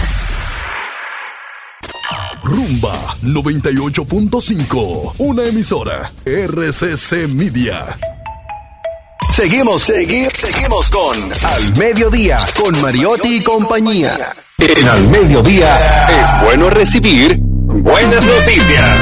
Rumba 2.43 3.17
98.5. 3.23 5.15
Una 5.17 5.45
emisora. 5.45 6.13
RCC 6.27 7.27
Media. 7.27 7.97
Seguimos, 9.33 9.85
seguimos, 9.85 10.33
seguimos 10.35 10.91
con 10.91 11.15
Al 11.15 11.77
Mediodía, 11.79 12.39
con 12.61 12.81
Mariotti 12.81 13.37
y 13.37 13.43
compañía. 13.43 14.35
En 14.59 14.89
Al 14.89 15.09
Mediodía 15.09 16.09
es 16.09 16.45
bueno 16.45 16.69
recibir 16.69 17.39
buenas 17.41 18.27
noticias. 18.27 19.01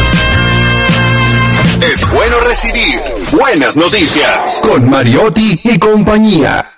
Es 1.83 2.11
bueno 2.11 2.41
recibir 2.41 3.01
buenas 3.33 3.77
noticias 3.77 4.61
con 4.63 4.89
Mariotti 4.89 5.61
y 5.65 5.79
compañía. 5.79 6.78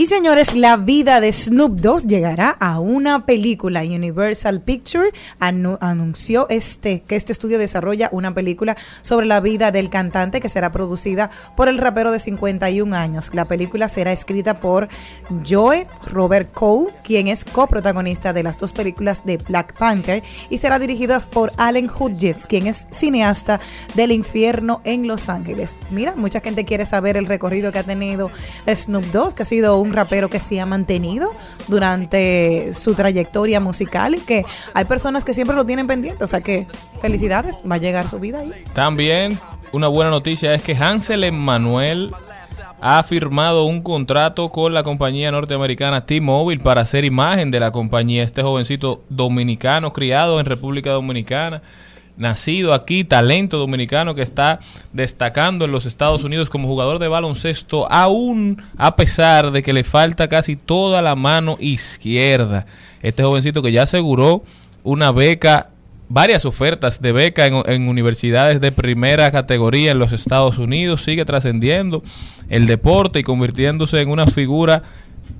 Y 0.00 0.06
señores, 0.06 0.54
la 0.54 0.76
vida 0.76 1.20
de 1.20 1.32
Snoop 1.32 1.80
Dogg 1.80 2.06
llegará 2.06 2.50
a 2.50 2.78
una 2.78 3.26
película. 3.26 3.80
Universal 3.82 4.60
Pictures 4.60 5.12
anu- 5.40 5.76
anunció 5.80 6.46
este 6.50 7.00
que 7.00 7.16
este 7.16 7.32
estudio 7.32 7.58
desarrolla 7.58 8.08
una 8.12 8.32
película 8.32 8.76
sobre 9.02 9.26
la 9.26 9.40
vida 9.40 9.72
del 9.72 9.90
cantante 9.90 10.40
que 10.40 10.48
será 10.48 10.70
producida 10.70 11.30
por 11.56 11.68
el 11.68 11.78
rapero 11.78 12.12
de 12.12 12.20
51 12.20 12.94
años. 12.96 13.30
La 13.34 13.44
película 13.44 13.88
será 13.88 14.12
escrita 14.12 14.60
por 14.60 14.86
Joe 15.44 15.88
Robert 16.06 16.52
Cole, 16.52 16.94
quien 17.02 17.26
es 17.26 17.44
coprotagonista 17.44 18.32
de 18.32 18.44
las 18.44 18.56
dos 18.56 18.72
películas 18.72 19.26
de 19.26 19.38
Black 19.38 19.76
Panther, 19.76 20.22
y 20.48 20.58
será 20.58 20.78
dirigida 20.78 21.18
por 21.18 21.52
Allen 21.56 21.90
Hudgens, 21.90 22.46
quien 22.46 22.68
es 22.68 22.86
cineasta 22.92 23.58
del 23.96 24.12
infierno 24.12 24.80
en 24.84 25.08
Los 25.08 25.28
Ángeles. 25.28 25.76
Mira, 25.90 26.14
mucha 26.14 26.38
gente 26.38 26.64
quiere 26.64 26.86
saber 26.86 27.16
el 27.16 27.26
recorrido 27.26 27.72
que 27.72 27.80
ha 27.80 27.82
tenido 27.82 28.30
Snoop 28.72 29.06
Dogg, 29.06 29.34
que 29.34 29.42
ha 29.42 29.44
sido 29.44 29.76
un 29.80 29.87
rapero 29.92 30.28
que 30.28 30.40
se 30.40 30.60
ha 30.60 30.66
mantenido 30.66 31.30
durante 31.68 32.74
su 32.74 32.94
trayectoria 32.94 33.60
musical 33.60 34.14
y 34.14 34.18
que 34.18 34.44
hay 34.74 34.84
personas 34.84 35.24
que 35.24 35.34
siempre 35.34 35.56
lo 35.56 35.64
tienen 35.64 35.86
pendiente. 35.86 36.24
O 36.24 36.26
sea 36.26 36.40
que 36.40 36.66
felicidades, 37.00 37.60
va 37.70 37.76
a 37.76 37.78
llegar 37.78 38.08
su 38.08 38.18
vida 38.18 38.40
ahí. 38.40 38.52
También 38.72 39.38
una 39.72 39.88
buena 39.88 40.10
noticia 40.10 40.54
es 40.54 40.62
que 40.62 40.74
Hansel 40.74 41.24
Emmanuel 41.24 42.12
ha 42.80 43.02
firmado 43.02 43.64
un 43.64 43.82
contrato 43.82 44.50
con 44.50 44.72
la 44.72 44.82
compañía 44.82 45.32
norteamericana 45.32 46.06
T-Mobile 46.06 46.62
para 46.62 46.82
hacer 46.82 47.04
imagen 47.04 47.50
de 47.50 47.60
la 47.60 47.72
compañía. 47.72 48.22
Este 48.22 48.42
jovencito 48.42 49.02
dominicano 49.08 49.92
criado 49.92 50.38
en 50.38 50.46
República 50.46 50.90
Dominicana 50.90 51.62
nacido 52.18 52.74
aquí, 52.74 53.04
talento 53.04 53.58
dominicano 53.58 54.14
que 54.14 54.22
está 54.22 54.58
destacando 54.92 55.64
en 55.64 55.72
los 55.72 55.86
Estados 55.86 56.24
Unidos 56.24 56.50
como 56.50 56.68
jugador 56.68 56.98
de 56.98 57.08
baloncesto, 57.08 57.90
aún 57.90 58.60
a 58.76 58.96
pesar 58.96 59.52
de 59.52 59.62
que 59.62 59.72
le 59.72 59.84
falta 59.84 60.28
casi 60.28 60.56
toda 60.56 61.00
la 61.00 61.14
mano 61.14 61.56
izquierda. 61.60 62.66
Este 63.02 63.22
jovencito 63.22 63.62
que 63.62 63.72
ya 63.72 63.84
aseguró 63.84 64.42
una 64.82 65.12
beca, 65.12 65.70
varias 66.08 66.44
ofertas 66.44 67.00
de 67.00 67.12
beca 67.12 67.46
en, 67.46 67.62
en 67.66 67.88
universidades 67.88 68.60
de 68.60 68.72
primera 68.72 69.30
categoría 69.30 69.92
en 69.92 69.98
los 69.98 70.12
Estados 70.12 70.58
Unidos, 70.58 71.04
sigue 71.04 71.24
trascendiendo 71.24 72.02
el 72.48 72.66
deporte 72.66 73.20
y 73.20 73.22
convirtiéndose 73.22 74.00
en 74.00 74.10
una 74.10 74.26
figura 74.26 74.82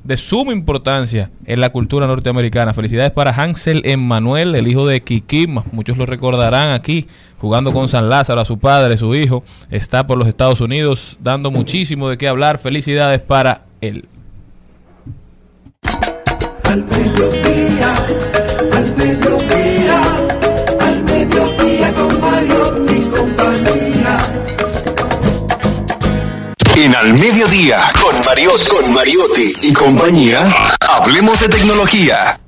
de 0.05 0.17
suma 0.17 0.53
importancia 0.53 1.31
en 1.45 1.61
la 1.61 1.71
cultura 1.71 2.07
norteamericana. 2.07 2.75
Felicidades 2.75 3.13
para 3.13 3.31
Hansel 3.31 3.83
Emmanuel, 3.85 4.55
el 4.55 4.69
hijo 4.69 4.87
de 4.87 5.03
Kikim. 5.03 5.61
Muchos 5.73 5.99
lo 5.99 6.07
recordarán 6.07 6.73
aquí, 6.73 7.07
jugando 7.39 7.73
con 7.73 7.89
San 7.89 8.09
Lázaro, 8.09 8.41
a 8.41 8.45
su 8.45 8.59
padre, 8.59 8.97
su 8.97 9.15
hijo. 9.15 9.45
Está 9.71 10.07
por 10.07 10.19
los 10.19 10.29
Estados 10.29 10.61
Unidos 10.61 11.19
dando 11.21 11.51
muchísimo 11.51 12.09
de 12.09 12.19
qué 12.19 12.29
hablar. 12.29 12.59
Felicidades 12.59 13.21
para 13.21 13.65
él. 13.81 14.09
En 26.81 26.95
Al 26.95 27.13
Mediodía, 27.13 27.81
con 28.01 28.25
Mariotti, 28.25 28.67
con 28.69 28.95
Mariotti 28.95 29.53
y 29.65 29.73
compañía, 29.73 30.49
hablemos 30.79 31.41
de 31.41 31.49
tecnología. 31.49 32.39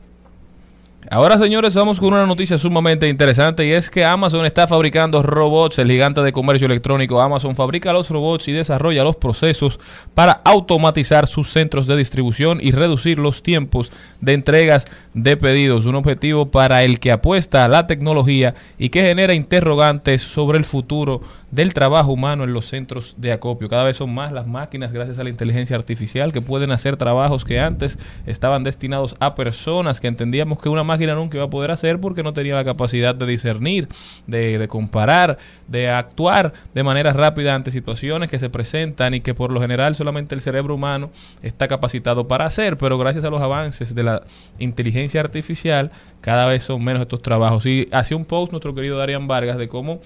Ahora, 1.13 1.37
señores, 1.37 1.75
vamos 1.75 1.99
con 1.99 2.13
una 2.13 2.25
noticia 2.25 2.57
sumamente 2.57 3.09
interesante 3.09 3.67
y 3.67 3.73
es 3.73 3.91
que 3.91 4.05
Amazon 4.05 4.47
está 4.47 4.69
fabricando 4.69 5.25
robots, 5.25 5.81
el 5.81 5.91
gigante 5.91 6.23
de 6.23 6.31
comercio 6.31 6.67
electrónico. 6.67 7.21
Amazon 7.21 7.57
fabrica 7.57 7.93
los 7.93 8.09
robots 8.11 8.47
y 8.47 8.53
desarrolla 8.53 9.03
los 9.03 9.17
procesos 9.17 9.81
para 10.15 10.41
automatizar 10.45 11.27
sus 11.27 11.51
centros 11.51 11.89
de 11.89 11.97
distribución 11.97 12.61
y 12.63 12.71
reducir 12.71 13.19
los 13.19 13.43
tiempos 13.43 13.91
de 14.21 14.35
entregas 14.35 14.87
de 15.13 15.37
pedidos. 15.37 15.87
Un 15.87 15.97
objetivo 15.97 16.53
para 16.53 16.85
el 16.85 17.01
que 17.01 17.11
apuesta 17.11 17.67
la 17.67 17.89
tecnología 17.89 18.55
y 18.79 18.91
que 18.91 19.03
genera 19.03 19.35
interrogantes 19.35 20.23
sobre 20.23 20.59
el 20.59 20.65
futuro 20.65 21.23
del 21.51 21.75
trabajo 21.75 22.13
humano 22.13 22.45
en 22.45 22.53
los 22.53 22.67
centros 22.67 23.15
de 23.19 23.33
acopio. 23.33 23.69
Cada 23.69 23.85
vez 23.85 23.97
son 23.97 24.15
más 24.15 24.33
las 24.33 24.47
máquinas 24.47 24.93
gracias 24.93 25.19
a 25.19 25.25
la 25.25 25.31
inteligencia 25.31 25.77
artificial 25.77 26.33
que 26.33 26.41
pueden 26.41 26.71
hacer 26.71 26.97
trabajos 26.97 27.45
que 27.45 27.59
antes 27.61 27.99
estaban 28.27 28.63
destinados 28.63 29.17
a 29.21 29.35
personas 29.35 30.01
que 30.01 30.07
entendíamos 30.07 30.59
que 30.59 30.69
una 30.69 30.85
máquina 30.85 31.15
nunca 31.15 31.37
iba 31.37 31.47
a 31.47 31.51
poder 31.51 31.71
hacer 31.71 32.01
porque 32.01 32.23
no 32.23 32.33
tenía 32.33 32.55
la 32.55 32.65
capacidad 32.65 33.15
de 33.15 33.27
discernir, 33.27 33.89
de, 34.27 34.59
de 34.59 34.69
comparar, 34.69 35.39
de 35.67 35.91
actuar 35.91 36.53
de 36.75 36.83
manera 36.83 37.13
rápida 37.13 37.55
ante 37.55 37.71
situaciones 37.71 38.31
que 38.31 38.39
se 38.39 38.51
presentan 38.51 39.15
y 39.15 39.21
que 39.21 39.35
por 39.35 39.51
lo 39.51 39.61
general 39.61 39.95
solamente 39.95 40.35
el 40.35 40.41
cerebro 40.41 40.75
humano 40.75 41.11
está 41.43 41.67
capacitado 41.69 42.29
para 42.29 42.45
hacer, 42.45 42.77
pero 42.77 42.99
gracias 42.99 43.25
a 43.25 43.31
los 43.31 43.43
avances 43.43 43.95
de 43.95 44.03
la 44.03 44.23
inteligencia 44.59 45.21
artificial 45.21 45.91
cada 46.21 46.47
vez 46.47 46.63
son 46.63 46.85
menos 46.85 47.03
estos 47.03 47.23
trabajos. 47.23 47.67
Y 47.67 47.89
hacía 47.93 48.17
un 48.17 48.25
post 48.25 48.53
nuestro 48.53 48.75
querido 48.75 48.99
Darian 48.99 49.27
Vargas 49.27 49.59
de 49.59 49.69
cómo 49.69 50.01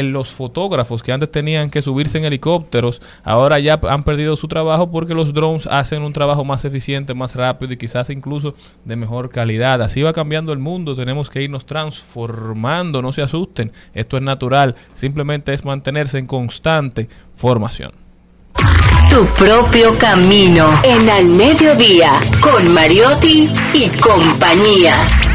los 0.00 0.30
fotógrafos 0.30 1.02
que 1.02 1.12
antes 1.12 1.30
tenían 1.30 1.70
que 1.70 1.82
subirse 1.82 2.18
en 2.18 2.24
helicópteros, 2.24 3.02
ahora 3.24 3.58
ya 3.58 3.80
han 3.88 4.04
perdido 4.04 4.36
su 4.36 4.48
trabajo 4.48 4.90
porque 4.90 5.14
los 5.14 5.34
drones 5.34 5.66
hacen 5.66 6.02
un 6.02 6.12
trabajo 6.12 6.44
más 6.44 6.64
eficiente, 6.64 7.14
más 7.14 7.34
rápido 7.34 7.72
y 7.72 7.76
quizás 7.76 8.10
incluso 8.10 8.54
de 8.84 8.96
mejor 8.96 9.30
calidad. 9.30 9.82
Así 9.82 10.02
va 10.02 10.12
cambiando 10.12 10.52
el 10.52 10.58
mundo, 10.58 10.96
tenemos 10.96 11.28
que 11.28 11.42
irnos 11.42 11.66
transformando, 11.66 13.02
no 13.02 13.12
se 13.12 13.22
asusten, 13.22 13.72
esto 13.94 14.16
es 14.16 14.22
natural, 14.22 14.76
simplemente 14.94 15.52
es 15.52 15.64
mantenerse 15.64 16.18
en 16.18 16.26
constante 16.26 17.08
formación. 17.34 17.92
Tu 19.10 19.26
propio 19.26 19.98
camino 19.98 20.80
en 20.84 21.10
Al 21.10 21.26
Mediodía 21.26 22.12
con 22.40 22.72
Mariotti 22.72 23.50
y 23.74 23.88
compañía. 24.00 25.31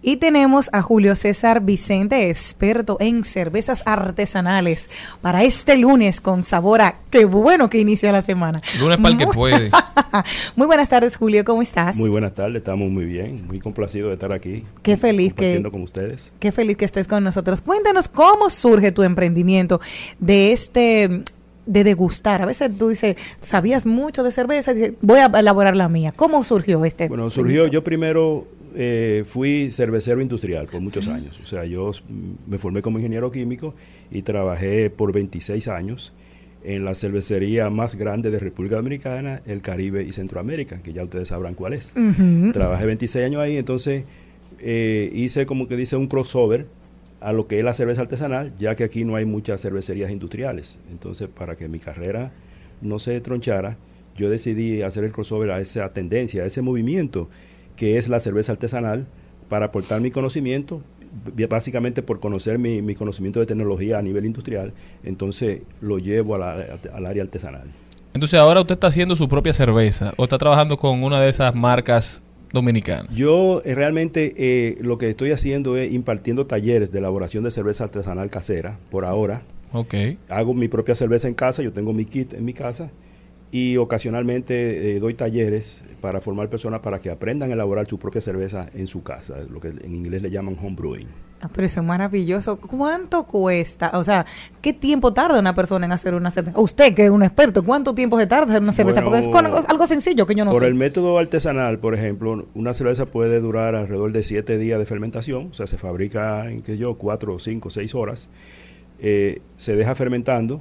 Y 0.00 0.18
tenemos 0.18 0.70
a 0.72 0.80
Julio 0.80 1.16
César 1.16 1.60
Vicente, 1.60 2.30
experto 2.30 2.98
en 3.00 3.24
cervezas 3.24 3.82
artesanales, 3.84 4.90
para 5.20 5.42
este 5.42 5.76
lunes 5.76 6.20
con 6.20 6.44
sabor 6.44 6.80
a 6.82 6.94
qué 7.10 7.24
bueno 7.24 7.68
que 7.68 7.78
inicia 7.78 8.12
la 8.12 8.22
semana. 8.22 8.60
Lunes 8.78 8.98
para 8.98 9.08
el 9.10 9.18
que 9.18 9.26
puede. 9.26 9.70
Muy 10.56 10.68
buenas 10.68 10.88
tardes, 10.88 11.16
Julio, 11.16 11.44
¿cómo 11.44 11.62
estás? 11.62 11.96
Muy 11.96 12.08
buenas 12.08 12.32
tardes, 12.32 12.56
estamos 12.56 12.90
muy 12.90 13.04
bien, 13.06 13.44
muy 13.46 13.58
complacido 13.58 14.08
de 14.08 14.14
estar 14.14 14.32
aquí. 14.32 14.64
Qué 14.82 14.96
feliz 14.96 15.34
que- 15.34 15.62
con 15.68 15.82
ustedes. 15.82 16.30
Qué 16.38 16.52
feliz 16.52 16.76
que 16.76 16.84
estés 16.84 17.08
con 17.08 17.24
nosotros. 17.24 17.60
Cuéntanos 17.60 18.08
cómo 18.08 18.50
surge 18.50 18.92
tu 18.92 19.02
emprendimiento 19.02 19.80
de 20.20 20.52
este 20.52 21.24
de 21.66 21.84
degustar. 21.84 22.40
A 22.40 22.46
veces 22.46 22.70
tú 22.78 22.88
dices, 22.88 23.16
sabías 23.42 23.84
mucho 23.84 24.22
de 24.22 24.30
cerveza, 24.30 24.72
dices, 24.72 24.92
voy 25.02 25.18
a 25.18 25.26
elaborar 25.26 25.76
la 25.76 25.88
mía. 25.90 26.12
¿Cómo 26.16 26.42
surgió 26.42 26.82
este? 26.86 27.08
Bueno, 27.08 27.28
surgió, 27.28 27.66
yo 27.66 27.84
primero 27.84 28.46
eh, 28.74 29.24
fui 29.26 29.70
cervecero 29.70 30.20
industrial 30.20 30.66
por 30.66 30.80
muchos 30.80 31.08
años. 31.08 31.38
O 31.42 31.46
sea, 31.46 31.64
yo 31.64 31.90
me 32.46 32.58
formé 32.58 32.82
como 32.82 32.98
ingeniero 32.98 33.30
químico 33.30 33.74
y 34.10 34.22
trabajé 34.22 34.90
por 34.90 35.12
26 35.12 35.68
años 35.68 36.12
en 36.64 36.84
la 36.84 36.94
cervecería 36.94 37.70
más 37.70 37.94
grande 37.94 38.30
de 38.30 38.38
República 38.38 38.76
Dominicana, 38.76 39.42
el 39.46 39.62
Caribe 39.62 40.02
y 40.02 40.12
Centroamérica, 40.12 40.82
que 40.82 40.92
ya 40.92 41.04
ustedes 41.04 41.28
sabrán 41.28 41.54
cuál 41.54 41.72
es. 41.72 41.92
Trabajé 42.52 42.86
26 42.86 43.24
años 43.24 43.40
ahí, 43.40 43.56
entonces 43.56 44.04
eh, 44.60 45.10
hice 45.14 45.46
como 45.46 45.68
que 45.68 45.76
dice 45.76 45.96
un 45.96 46.08
crossover 46.08 46.66
a 47.20 47.32
lo 47.32 47.46
que 47.46 47.58
es 47.58 47.64
la 47.64 47.72
cerveza 47.72 48.02
artesanal, 48.02 48.52
ya 48.58 48.74
que 48.74 48.84
aquí 48.84 49.04
no 49.04 49.16
hay 49.16 49.24
muchas 49.24 49.60
cervecerías 49.60 50.10
industriales. 50.10 50.78
Entonces, 50.90 51.28
para 51.28 51.56
que 51.56 51.68
mi 51.68 51.78
carrera 51.78 52.32
no 52.80 52.98
se 52.98 53.20
tronchara, 53.20 53.76
yo 54.16 54.30
decidí 54.30 54.82
hacer 54.82 55.04
el 55.04 55.12
crossover 55.12 55.50
a 55.50 55.60
esa 55.60 55.88
tendencia, 55.88 56.42
a 56.42 56.46
ese 56.46 56.62
movimiento 56.62 57.28
que 57.78 57.96
es 57.96 58.08
la 58.10 58.20
cerveza 58.20 58.52
artesanal, 58.52 59.06
para 59.48 59.66
aportar 59.66 60.02
mi 60.02 60.10
conocimiento, 60.10 60.82
básicamente 61.48 62.02
por 62.02 62.20
conocer 62.20 62.58
mi, 62.58 62.82
mi 62.82 62.94
conocimiento 62.94 63.40
de 63.40 63.46
tecnología 63.46 63.98
a 63.98 64.02
nivel 64.02 64.26
industrial, 64.26 64.72
entonces 65.04 65.62
lo 65.80 65.98
llevo 65.98 66.34
a 66.34 66.38
la- 66.38 66.66
al 66.94 67.06
área 67.06 67.22
artesanal. 67.22 67.64
Entonces 68.14 68.38
ahora 68.38 68.60
usted 68.60 68.74
está 68.74 68.88
haciendo 68.88 69.16
su 69.16 69.28
propia 69.28 69.52
cerveza 69.52 70.12
o 70.16 70.24
está 70.24 70.38
trabajando 70.38 70.76
con 70.76 71.02
una 71.04 71.20
de 71.20 71.28
esas 71.28 71.54
marcas 71.54 72.22
dominicanas. 72.52 73.14
Yo 73.14 73.62
eh, 73.64 73.74
realmente 73.74 74.34
eh, 74.36 74.78
lo 74.80 74.98
que 74.98 75.08
estoy 75.10 75.30
haciendo 75.32 75.76
es 75.76 75.92
impartiendo 75.92 76.46
talleres 76.46 76.90
de 76.90 76.98
elaboración 76.98 77.44
de 77.44 77.50
cerveza 77.50 77.84
artesanal 77.84 78.28
casera, 78.30 78.78
por 78.90 79.04
ahora. 79.04 79.42
Ok. 79.72 79.94
Hago 80.30 80.54
mi 80.54 80.68
propia 80.68 80.94
cerveza 80.94 81.28
en 81.28 81.34
casa, 81.34 81.62
yo 81.62 81.72
tengo 81.72 81.92
mi 81.92 82.06
kit 82.06 82.32
en 82.34 82.44
mi 82.44 82.54
casa 82.54 82.90
y 83.50 83.76
ocasionalmente 83.78 84.96
eh, 84.96 85.00
doy 85.00 85.14
talleres 85.14 85.82
para 86.00 86.20
formar 86.20 86.50
personas 86.50 86.80
para 86.80 86.98
que 86.98 87.10
aprendan 87.10 87.50
a 87.50 87.54
elaborar 87.54 87.88
su 87.88 87.98
propia 87.98 88.20
cerveza 88.20 88.66
en 88.74 88.86
su 88.86 89.02
casa, 89.02 89.36
lo 89.48 89.60
que 89.60 89.68
en 89.68 89.94
inglés 89.94 90.22
le 90.22 90.30
llaman 90.30 90.56
home 90.60 90.76
brewing. 90.76 91.06
Ah, 91.40 91.48
pero 91.52 91.66
eso 91.66 91.80
es 91.80 91.86
maravilloso. 91.86 92.56
¿Cuánto 92.56 93.24
cuesta? 93.24 93.92
O 93.94 94.02
sea, 94.02 94.26
¿qué 94.60 94.72
tiempo 94.72 95.12
tarda 95.12 95.38
una 95.38 95.54
persona 95.54 95.86
en 95.86 95.92
hacer 95.92 96.14
una 96.14 96.30
cerveza? 96.30 96.58
Usted, 96.58 96.94
que 96.94 97.04
es 97.04 97.10
un 97.10 97.22
experto, 97.22 97.62
¿cuánto 97.62 97.94
tiempo 97.94 98.18
se 98.18 98.26
tarda 98.26 98.56
en 98.56 98.68
hacer 98.68 98.84
una 98.84 98.92
cerveza? 98.92 99.02
Bueno, 99.02 99.48
Porque 99.50 99.60
es 99.60 99.68
algo 99.68 99.86
sencillo 99.86 100.26
que 100.26 100.34
yo 100.34 100.44
no 100.44 100.50
por 100.50 100.60
sé. 100.60 100.66
el 100.66 100.74
método 100.74 101.16
artesanal, 101.16 101.78
por 101.78 101.94
ejemplo, 101.94 102.46
una 102.54 102.74
cerveza 102.74 103.06
puede 103.06 103.40
durar 103.40 103.76
alrededor 103.76 104.12
de 104.12 104.24
7 104.24 104.58
días 104.58 104.78
de 104.80 104.84
fermentación, 104.84 105.48
o 105.52 105.54
sea, 105.54 105.68
se 105.68 105.78
fabrica 105.78 106.50
en, 106.50 106.62
qué 106.62 106.76
yo, 106.76 106.94
4, 106.98 107.38
5, 107.38 107.70
6 107.70 107.94
horas, 107.94 108.28
eh, 108.98 109.40
se 109.56 109.76
deja 109.76 109.94
fermentando 109.94 110.60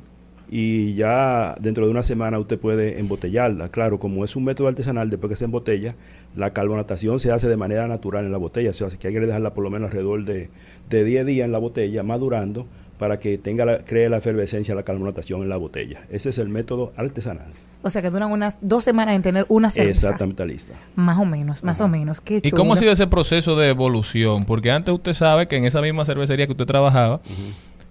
y 0.50 0.96
ya 0.96 1.56
dentro 1.60 1.86
de 1.86 1.92
una 1.92 2.04
semana 2.04 2.40
usted 2.40 2.58
puede 2.58 3.00
embotellarla. 3.00 3.70
Claro, 3.70 4.00
como 4.00 4.24
es 4.24 4.36
un 4.36 4.46
método 4.46 4.68
artesanal, 4.68 5.10
después 5.10 5.30
que 5.30 5.36
se 5.36 5.46
embotella, 5.46 5.96
la 6.36 6.54
carbonatación 6.54 7.20
se 7.20 7.32
hace 7.32 7.48
de 7.48 7.58
manera 7.58 7.88
natural 7.88 8.26
en 8.26 8.32
la 8.32 8.38
botella, 8.38 8.70
o 8.70 8.74
sea, 8.74 8.90
que 8.90 9.08
hay 9.08 9.14
que 9.14 9.20
dejarla 9.20 9.54
por 9.54 9.64
lo 9.64 9.70
menos 9.70 9.90
alrededor 9.90 10.24
de, 10.24 10.50
de 10.90 11.04
10 11.04 11.26
días 11.26 11.46
en 11.46 11.52
la 11.52 11.60
botella, 11.60 12.04
madurando, 12.04 12.66
para 12.98 13.20
que 13.20 13.38
tenga 13.38 13.66
la, 13.66 13.78
cree 13.80 14.10
la 14.10 14.18
efervescencia, 14.18 14.74
la 14.74 14.84
carbonatación 14.84 15.42
en 15.42 15.50
la 15.50 15.58
botella. 15.58 16.02
Ese 16.10 16.30
es 16.30 16.38
el 16.38 16.50
método 16.50 16.94
artesanal. 16.96 17.52
O 17.84 17.90
sea, 17.90 18.02
que 18.02 18.10
duran 18.10 18.32
unas 18.32 18.58
dos 18.60 18.84
semanas 18.84 19.16
en 19.16 19.22
tener 19.22 19.46
una 19.50 19.70
cerveza. 19.70 20.08
Exactamente 20.08 20.46
lista. 20.46 20.74
Más 20.96 21.18
o 21.20 21.26
menos, 21.26 21.64
más 21.64 21.80
o 21.80 21.88
menos. 21.88 22.22
Qué 22.22 22.42
¿Y 22.44 22.52
cómo 22.52 22.74
ha 22.74 22.78
sido 22.78 22.92
ese 22.92 23.06
proceso 23.06 23.56
de 23.56 23.70
evolución? 23.70 24.46
Porque 24.46 24.72
antes 24.72 24.94
usted 24.94 25.14
sabe 25.14 25.48
que 25.48 25.58
en 25.58 25.66
esa 25.66 25.80
misma 25.82 26.04
cervecería 26.04 26.48
que 26.48 26.54
usted 26.54 26.66
trabajaba, 26.66 27.22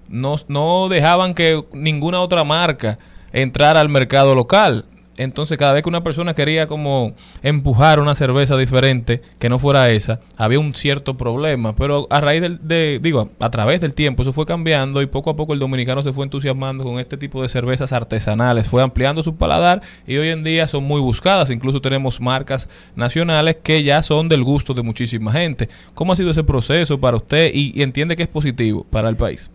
no, 0.08 0.36
no 0.48 0.88
dejaban 0.88 1.34
que 1.34 1.64
ninguna 1.72 2.20
otra 2.20 2.44
marca 2.44 2.98
entrara 3.32 3.80
al 3.80 3.88
mercado 3.88 4.34
local. 4.34 4.84
Entonces, 5.18 5.56
cada 5.58 5.72
vez 5.72 5.82
que 5.82 5.88
una 5.88 6.02
persona 6.02 6.34
quería 6.34 6.66
como 6.66 7.14
empujar 7.42 8.00
una 8.00 8.14
cerveza 8.14 8.56
diferente 8.56 9.22
que 9.38 9.48
no 9.48 9.58
fuera 9.58 9.90
esa, 9.90 10.20
había 10.36 10.58
un 10.58 10.74
cierto 10.74 11.16
problema. 11.16 11.74
Pero 11.74 12.06
a 12.10 12.20
raíz 12.20 12.42
del, 12.42 12.58
de, 12.66 12.98
digo, 13.02 13.30
a 13.40 13.50
través 13.50 13.80
del 13.80 13.94
tiempo, 13.94 14.22
eso 14.22 14.32
fue 14.32 14.44
cambiando 14.44 15.00
y 15.00 15.06
poco 15.06 15.30
a 15.30 15.36
poco 15.36 15.54
el 15.54 15.58
dominicano 15.58 16.02
se 16.02 16.12
fue 16.12 16.24
entusiasmando 16.24 16.84
con 16.84 16.98
este 16.98 17.16
tipo 17.16 17.40
de 17.40 17.48
cervezas 17.48 17.92
artesanales, 17.92 18.68
fue 18.68 18.82
ampliando 18.82 19.22
su 19.22 19.36
paladar 19.36 19.80
y 20.06 20.16
hoy 20.16 20.28
en 20.28 20.44
día 20.44 20.66
son 20.66 20.84
muy 20.84 21.00
buscadas. 21.00 21.50
Incluso 21.50 21.80
tenemos 21.80 22.20
marcas 22.20 22.68
nacionales 22.94 23.56
que 23.62 23.82
ya 23.82 24.02
son 24.02 24.28
del 24.28 24.44
gusto 24.44 24.74
de 24.74 24.82
muchísima 24.82 25.32
gente. 25.32 25.68
¿Cómo 25.94 26.12
ha 26.12 26.16
sido 26.16 26.30
ese 26.30 26.44
proceso 26.44 27.00
para 27.00 27.16
usted 27.16 27.50
y, 27.54 27.72
y 27.74 27.82
entiende 27.82 28.16
que 28.16 28.24
es 28.24 28.28
positivo 28.28 28.84
para 28.90 29.08
el 29.08 29.16
país? 29.16 29.50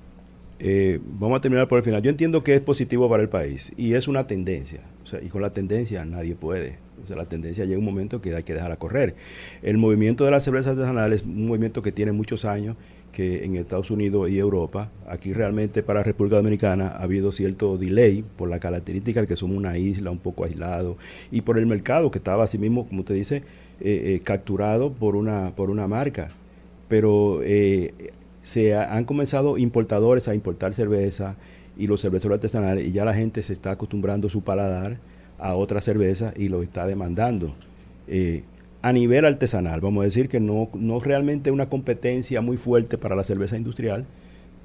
Eh, 0.63 0.99
vamos 1.03 1.39
a 1.39 1.41
terminar 1.41 1.67
por 1.67 1.79
el 1.79 1.83
final. 1.83 2.03
Yo 2.03 2.11
entiendo 2.11 2.43
que 2.43 2.53
es 2.53 2.61
positivo 2.61 3.09
para 3.09 3.23
el 3.23 3.29
país 3.29 3.73
y 3.77 3.95
es 3.95 4.07
una 4.07 4.27
tendencia. 4.27 4.81
Y 5.23 5.29
con 5.29 5.41
la 5.41 5.51
tendencia 5.51 6.05
nadie 6.05 6.35
puede. 6.35 6.77
O 7.03 7.07
sea, 7.07 7.17
la 7.17 7.25
tendencia 7.25 7.65
llega 7.65 7.79
un 7.79 7.85
momento 7.85 8.21
que 8.21 8.35
hay 8.35 8.43
que 8.43 8.53
dejarla 8.53 8.75
correr. 8.75 9.15
El 9.63 9.79
movimiento 9.79 10.23
de 10.23 10.29
las 10.29 10.43
cervezas 10.43 10.73
artesanales 10.73 11.21
es 11.21 11.27
un 11.27 11.47
movimiento 11.47 11.81
que 11.81 11.91
tiene 11.91 12.11
muchos 12.11 12.45
años, 12.45 12.75
que 13.11 13.43
en 13.43 13.55
Estados 13.55 13.89
Unidos 13.89 14.29
y 14.29 14.38
Europa, 14.38 14.91
aquí 15.07 15.33
realmente 15.33 15.81
para 15.81 16.03
República 16.03 16.35
Dominicana 16.35 16.89
ha 16.89 17.01
habido 17.01 17.31
cierto 17.31 17.79
delay 17.79 18.23
por 18.38 18.47
la 18.47 18.59
característica 18.59 19.21
de 19.21 19.27
que 19.27 19.35
somos 19.35 19.57
una 19.57 19.79
isla 19.79 20.11
un 20.11 20.19
poco 20.19 20.45
aislado 20.45 20.95
y 21.31 21.41
por 21.41 21.57
el 21.57 21.65
mercado 21.65 22.11
que 22.11 22.19
estaba 22.19 22.43
así 22.43 22.59
mismo, 22.59 22.88
como 22.88 23.01
usted 23.01 23.15
dice, 23.15 23.38
eh, 23.38 23.41
eh, 23.81 24.21
capturado 24.23 24.93
por 24.93 25.15
una, 25.15 25.55
por 25.55 25.71
una 25.71 25.88
marca. 25.88 26.29
Pero 26.88 27.41
se 28.43 28.73
ha- 28.76 28.95
han 28.95 29.05
comenzado 29.05 29.57
importadores 29.57 30.27
a 30.27 30.35
importar 30.35 30.73
cerveza 30.73 31.35
y 31.77 31.88
los 31.88 32.01
cerveceros 32.01 32.35
artesanales 32.35 32.88
y 32.88 32.91
ya 32.91 33.05
la 33.05 33.13
gente 33.13 33.43
se 33.43 33.53
está 33.53 33.72
acostumbrando 33.72 34.30
su 34.30 34.41
paladar 34.43 34.97
a 35.39 35.55
otra 35.55 35.81
cerveza 35.81 36.34
y 36.35 36.49
lo 36.49 36.61
está 36.63 36.85
demandando. 36.85 37.53
Eh, 38.07 38.43
a 38.84 38.93
nivel 38.93 39.26
artesanal, 39.26 39.80
vamos 39.80 40.01
a 40.01 40.05
decir 40.05 40.27
que 40.27 40.39
no, 40.39 40.69
no 40.73 40.99
realmente 40.99 41.51
una 41.51 41.69
competencia 41.69 42.41
muy 42.41 42.57
fuerte 42.57 42.97
para 42.97 43.15
la 43.15 43.23
cerveza 43.23 43.57
industrial, 43.57 44.05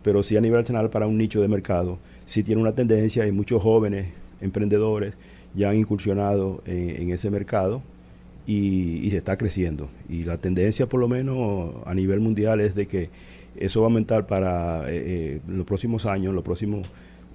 pero 0.03 0.23
sí 0.23 0.37
a 0.37 0.41
nivel 0.41 0.59
artesanal 0.59 0.89
para 0.91 1.07
un 1.07 1.19
nicho 1.19 1.43
de 1.43 1.49
mercado. 1.49 1.99
Sí 2.25 2.43
tiene 2.43 2.63
una 2.63 2.75
tendencia 2.75 3.27
y 3.27 3.33
muchos 3.33 3.63
jóvenes 3.63 4.07
emprendedores 4.41 5.15
ya 5.55 5.71
han 5.71 5.77
incursionado 5.77 6.63
en, 6.67 7.11
ese 7.11 7.31
mercado 7.31 7.83
y 8.47 9.09
se 9.11 9.17
está 9.17 9.37
creciendo. 9.37 9.89
Y 10.09 10.25
la 10.25 10.39
tendencia, 10.39 10.87
por 10.87 11.01
lo 11.01 11.09
menos 11.09 11.75
a 11.85 11.95
nivel 11.95 12.21
mundial, 12.21 12.61
es 12.61 12.75
de 12.75 12.87
que 12.87 13.11
eso 13.61 13.81
va 13.81 13.87
a 13.87 13.89
aumentar 13.89 14.27
para 14.27 14.89
eh, 14.91 15.03
eh, 15.07 15.41
los 15.49 15.67
próximos 15.67 16.07
años, 16.07 16.35
los 16.35 16.45
próximos 16.45 16.89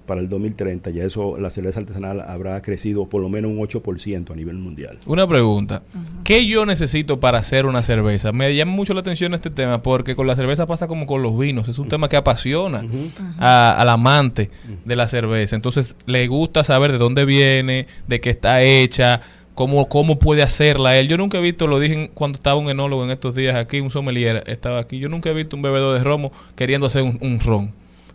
para 0.05 0.19
el 0.19 0.27
2030, 0.27 0.89
ya 0.89 1.03
eso, 1.05 1.37
la 1.39 1.49
cerveza 1.51 1.79
artesanal 1.79 2.19
habrá 2.21 2.59
crecido 2.61 3.07
por 3.07 3.21
lo 3.21 3.29
menos 3.29 3.51
un 3.51 3.59
8% 3.59 4.31
a 4.31 4.35
nivel 4.35 4.57
mundial. 4.57 4.97
Una 5.05 5.25
pregunta. 5.27 5.83
¿Qué 6.23 6.45
yo 6.47 6.65
necesito 6.65 7.19
para 7.19 7.37
hacer 7.37 7.65
una 7.65 7.81
cerveza? 7.81 8.31
Me 8.33 8.53
llama 8.53 8.73
mucho 8.73 8.93
la 8.93 9.01
atención 9.01 9.33
este 9.35 9.51
tema 9.51 9.81
porque 9.81 10.15
con 10.15 10.27
la 10.27 10.35
cerveza 10.35 10.65
pasa 10.65 10.87
como 10.87 11.05
con 11.05 11.21
los 11.21 11.37
vinos. 11.37 11.69
Es 11.69 11.77
un 11.79 11.87
tema 11.87 12.09
que 12.09 12.17
apasiona 12.17 12.83
a- 13.37 13.79
al 13.79 13.89
amante 13.89 14.49
de 14.83 14.95
la 14.95 15.07
cerveza. 15.07 15.55
Entonces 15.55 15.95
le 16.07 16.27
gusta 16.27 16.63
saber 16.65 16.91
de 16.91 16.97
dónde 16.97 17.23
viene, 17.23 17.85
de 18.07 18.19
qué 18.19 18.31
está 18.31 18.63
hecha, 18.63 19.21
cómo, 19.55 19.87
cómo 19.89 20.19
puede 20.19 20.41
hacerla 20.43 20.97
él. 20.97 21.07
Yo 21.07 21.17
nunca 21.17 21.37
he 21.37 21.41
visto, 21.41 21.67
lo 21.67 21.79
dije 21.79 22.11
cuando 22.13 22.37
estaba 22.37 22.55
un 22.57 22.69
enólogo 22.69 23.03
en 23.03 23.11
estos 23.11 23.35
días 23.35 23.55
aquí, 23.55 23.79
un 23.79 23.91
sommelier 23.91 24.43
estaba 24.47 24.79
aquí. 24.79 24.99
Yo 24.99 25.09
nunca 25.09 25.29
he 25.29 25.33
visto 25.33 25.55
un 25.55 25.61
bebedor 25.61 25.97
de 25.97 26.03
romo 26.03 26.31
queriendo 26.55 26.87
hacer 26.87 27.03
un, 27.03 27.17
un 27.21 27.39
ron. 27.39 27.71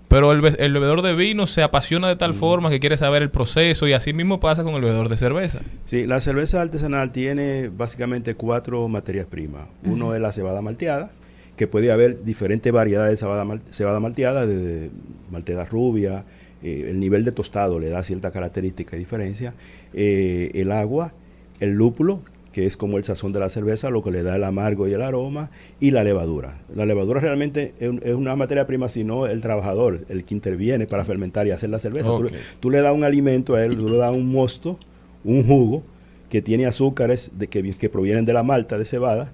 Pero 0.09 0.31
el, 0.31 0.41
el 0.61 0.73
bebedor 0.73 1.03
de 1.03 1.15
vino 1.17 1.49
se 1.49 1.65
apasiona 1.65 2.07
de 2.07 2.15
tal 2.15 2.33
forma 2.33 2.71
que 2.71 2.79
quiere 2.79 2.97
saber 2.97 3.23
el 3.23 3.31
proceso 3.31 3.89
y 3.89 3.93
así 3.93 4.13
mismo 4.13 4.39
pasa 4.39 4.63
con 4.63 4.75
el 4.75 4.81
bebedor 4.81 5.09
de 5.09 5.17
cerveza. 5.17 5.63
Sí, 5.85 6.07
la 6.07 6.21
cerveza 6.21 6.61
artesanal 6.63 7.11
tiene 7.11 7.69
básicamente 7.77 8.35
cuatro 8.37 8.87
materias 8.87 9.27
primas. 9.27 9.67
Uno 9.85 10.15
es 10.15 10.21
la 10.23 10.31
cebada 10.31 10.63
malteada, 10.63 11.11
que 11.57 11.67
puede 11.67 11.91
haber 11.91 12.23
diferentes 12.23 12.73
variedades 12.73 13.11
de 13.11 13.17
cebada, 13.17 13.45
mal- 13.45 13.63
cebada 13.73 13.99
malteada, 13.99 14.47
desde 14.47 14.91
malteada 15.33 15.65
rubia, 15.65 16.23
eh, 16.63 16.87
el 16.89 17.01
nivel 17.01 17.25
de 17.25 17.33
tostado 17.33 17.81
le 17.81 17.89
da 17.89 18.01
cierta 18.05 18.31
característica 18.31 18.95
y 18.95 19.01
diferencia. 19.01 19.55
Eh, 19.93 20.53
el 20.55 20.71
agua, 20.71 21.15
el 21.61 21.73
lúpulo, 21.73 22.21
que 22.53 22.65
es 22.67 22.77
como 22.79 22.97
el 22.97 23.05
sazón 23.05 23.33
de 23.33 23.39
la 23.41 23.51
cerveza, 23.51 23.91
lo 23.91 24.03
que 24.03 24.11
le 24.11 24.23
da 24.23 24.37
el 24.37 24.45
amargo 24.45 24.89
y 24.89 24.93
el 24.95 25.03
aroma, 25.03 25.51
y 25.79 25.91
la 25.91 26.03
levadura. 26.05 26.59
La 26.75 26.87
levadura 26.87 27.21
realmente 27.21 27.75
es, 27.81 27.89
un- 27.91 28.01
es 28.03 28.15
una 28.15 28.35
materia 28.35 28.67
prima, 28.67 28.89
sino 28.89 29.27
el 29.27 29.43
trabajador, 29.43 30.07
el 30.09 30.25
que 30.25 30.35
interviene 30.35 30.87
para 30.87 31.05
fermentar 31.05 31.47
y 31.47 31.51
hacer 31.51 31.69
la 31.71 31.79
cerveza. 31.79 32.09
Tú, 32.17 32.23
le- 32.25 32.31
Ok. 32.31 32.35
tú 32.61 32.71
le 32.71 32.81
das 32.81 32.95
un 32.95 33.05
alimento 33.05 33.57
a 33.57 33.65
él, 33.65 33.77
tú 33.77 33.89
le 33.89 33.97
das 33.99 34.11
un 34.17 34.31
mosto, 34.33 34.79
un 35.23 35.43
jugo, 35.47 35.83
que 36.31 36.41
tiene 36.43 36.67
azúcares 36.67 37.31
de, 37.39 37.47
que, 37.49 37.63
que 37.75 37.89
provienen 37.91 38.25
de 38.25 38.33
la 38.33 38.43
malta 38.43 38.79
de 38.79 38.85
cebada, 38.87 39.33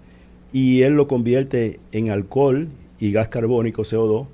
y 0.52 0.82
él 0.82 0.94
lo 0.94 1.06
convierte 1.08 1.78
en 1.92 2.10
alcohol 2.10 2.68
y 2.98 3.12
gas 3.12 3.28
carbónico, 3.28 3.82
CO2, 3.84 4.26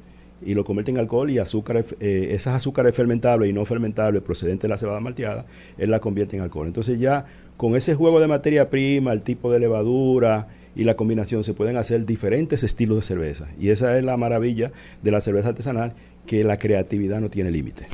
y 0.45 0.55
lo 0.55 0.65
convierte 0.65 0.91
en 0.93 0.99
alcohol 0.99 1.31
y 1.31 1.39
azúcares, 1.39 1.95
eh, 2.01 2.29
esas 2.31 2.55
azúcares 2.55 2.95
fermentables 2.95 3.51
y 3.51 3.53
no 3.53 3.65
fermentables 3.65 4.23
procedentes 4.23 4.63
de 4.63 4.69
la 4.69 4.79
cebada 4.79 5.01
malteada, 5.01 5.47
él 5.79 5.91
la 5.91 6.01
convierte 6.01 6.37
en 6.37 6.43
alcohol. 6.43 6.67
Entonces 6.69 6.99
ya 6.99 7.27
con 7.59 7.75
ese 7.75 7.95
juego 7.95 8.21
de 8.21 8.29
materia 8.29 8.71
prima, 8.71 9.13
el 9.13 9.23
tipo 9.23 9.53
de 9.53 9.59
levadura 9.59 10.47
y 10.77 10.85
la 10.85 10.95
combinación 10.95 11.43
se 11.43 11.55
pueden 11.55 11.77
hacer 11.77 12.07
diferentes 12.07 12.63
estilos 12.63 12.97
de 12.99 13.03
cerveza. 13.03 13.49
Y 13.61 13.71
esa 13.71 13.99
es 13.99 14.05
la 14.05 14.17
maravilla 14.17 14.71
de 15.03 15.11
la 15.11 15.21
cerveza 15.21 15.49
artesanal, 15.49 15.93
que 16.25 16.45
la 16.45 16.57
creatividad 16.57 17.21
no 17.21 17.31
tiene 17.31 17.51
límite. 17.51 17.87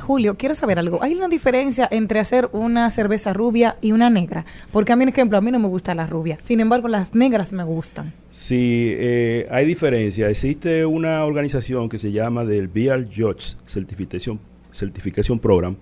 Julio, 0.00 0.36
quiero 0.36 0.56
saber 0.56 0.80
algo. 0.80 1.00
¿Hay 1.00 1.14
una 1.14 1.28
diferencia 1.28 1.86
entre 1.92 2.18
hacer 2.18 2.48
una 2.52 2.90
cerveza 2.90 3.32
rubia 3.32 3.76
y 3.80 3.92
una 3.92 4.10
negra? 4.10 4.46
Porque 4.72 4.92
a 4.92 4.96
mí, 4.96 5.04
por 5.04 5.12
ejemplo, 5.14 5.38
a 5.38 5.40
mí 5.40 5.52
no 5.52 5.60
me 5.60 5.68
gusta 5.68 5.94
la 5.94 6.08
rubia. 6.08 6.38
Sin 6.42 6.58
embargo, 6.58 6.88
las 6.88 7.14
negras 7.14 7.52
me 7.52 7.62
gustan. 7.62 8.12
Sí, 8.30 8.94
eh, 8.96 9.46
hay 9.48 9.64
diferencia. 9.64 10.28
Existe 10.28 10.86
una 10.86 11.24
organización 11.24 11.88
que 11.88 11.98
se 11.98 12.10
llama 12.10 12.44
del 12.44 12.66
Beer 12.66 13.06
Judge 13.06 13.56
Certification, 13.64 14.40
Certification 14.72 15.38
Program 15.38 15.76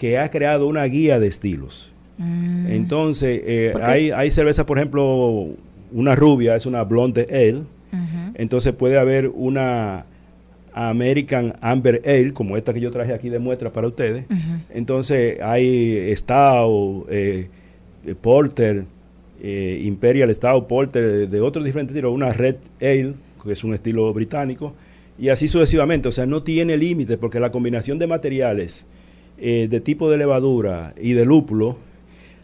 que 0.00 0.18
ha 0.18 0.30
creado 0.30 0.66
una 0.66 0.82
guía 0.84 1.20
de 1.20 1.26
estilos. 1.26 1.92
Entonces, 2.68 3.42
eh, 3.44 3.72
hay, 3.82 4.10
hay 4.10 4.30
cerveza, 4.30 4.66
por 4.66 4.78
ejemplo, 4.78 5.48
una 5.92 6.14
rubia 6.14 6.54
es 6.54 6.66
una 6.66 6.84
blonde 6.84 7.26
ale. 7.30 7.62
Entonces 8.34 8.72
puede 8.72 8.98
haber 8.98 9.28
una 9.28 10.06
American 10.72 11.54
Amber 11.60 12.00
Ale, 12.04 12.32
como 12.32 12.56
esta 12.56 12.72
que 12.72 12.80
yo 12.80 12.90
traje 12.90 13.12
aquí 13.12 13.28
de 13.28 13.38
muestra 13.38 13.72
para 13.72 13.88
ustedes. 13.88 14.26
Entonces 14.70 15.40
hay 15.42 16.14
Stout, 16.14 17.06
eh, 17.10 17.48
Porter, 18.20 18.84
eh, 19.42 19.82
Imperial 19.84 20.32
Stout, 20.34 20.66
Porter, 20.66 21.02
de, 21.02 21.26
de 21.26 21.40
otros 21.40 21.64
diferentes 21.64 21.94
estilos, 21.94 22.12
una 22.12 22.32
Red 22.32 22.56
Ale, 22.80 23.14
que 23.42 23.52
es 23.52 23.64
un 23.64 23.74
estilo 23.74 24.12
británico, 24.12 24.74
y 25.18 25.28
así 25.28 25.48
sucesivamente. 25.48 26.08
O 26.08 26.12
sea, 26.12 26.26
no 26.26 26.42
tiene 26.42 26.76
límite 26.76 27.18
porque 27.18 27.40
la 27.40 27.50
combinación 27.50 27.98
de 27.98 28.06
materiales, 28.06 28.86
eh, 29.38 29.66
de 29.68 29.80
tipo 29.80 30.10
de 30.10 30.18
levadura 30.18 30.94
y 31.00 31.12
de 31.12 31.24
lúpulo, 31.24 31.76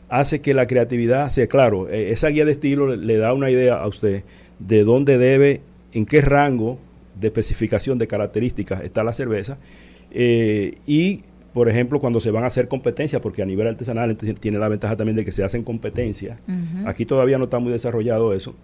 hace 0.09 0.41
que 0.41 0.55
la 0.55 0.67
creatividad 0.67 1.29
sea 1.31 1.47
claro. 1.47 1.89
eh, 1.89 2.11
esa 2.11 2.29
guía 2.29 2.45
de 2.45 2.53
estilo 2.53 2.95
le, 2.95 3.17
da 3.17 3.33
una 3.33 3.51
idea 3.51 3.77
a 3.77 3.87
usted 3.87 4.25
de 4.59 4.85
dónde 4.85 5.19
debe, 5.19 5.63
en 5.93 6.07
qué 6.07 6.21
rango 6.21 6.79
de 7.21 7.29
especificación 7.29 7.99
de 7.99 8.07
características 8.07 8.83
está 8.83 9.03
la 9.05 9.13
cerveza. 9.13 9.59
eh, 10.11 10.75
y, 10.87 11.21
por 11.53 11.71
ejemplo, 11.71 12.01
cuando 12.01 12.21
se 12.21 12.31
van 12.31 12.45
a 12.45 12.49
hacer 12.49 12.69
competencias, 12.69 13.23
porque 13.23 13.41
a 13.41 13.47
nivel 13.47 13.67
artesanal 13.67 14.11
entonces, 14.11 14.39
tiene 14.39 14.59
la 14.59 14.69
ventaja 14.69 14.95
también 14.95 15.17
de 15.17 15.25
que 15.25 15.33
se 15.33 15.43
hacen 15.43 15.63
competencias. 15.63 16.39
Aquí 16.85 17.07
todavía 17.07 17.39
no 17.39 17.45
está 17.45 17.59
muy 17.59 17.73
desarrollado 17.73 18.35
eso, 18.35 18.55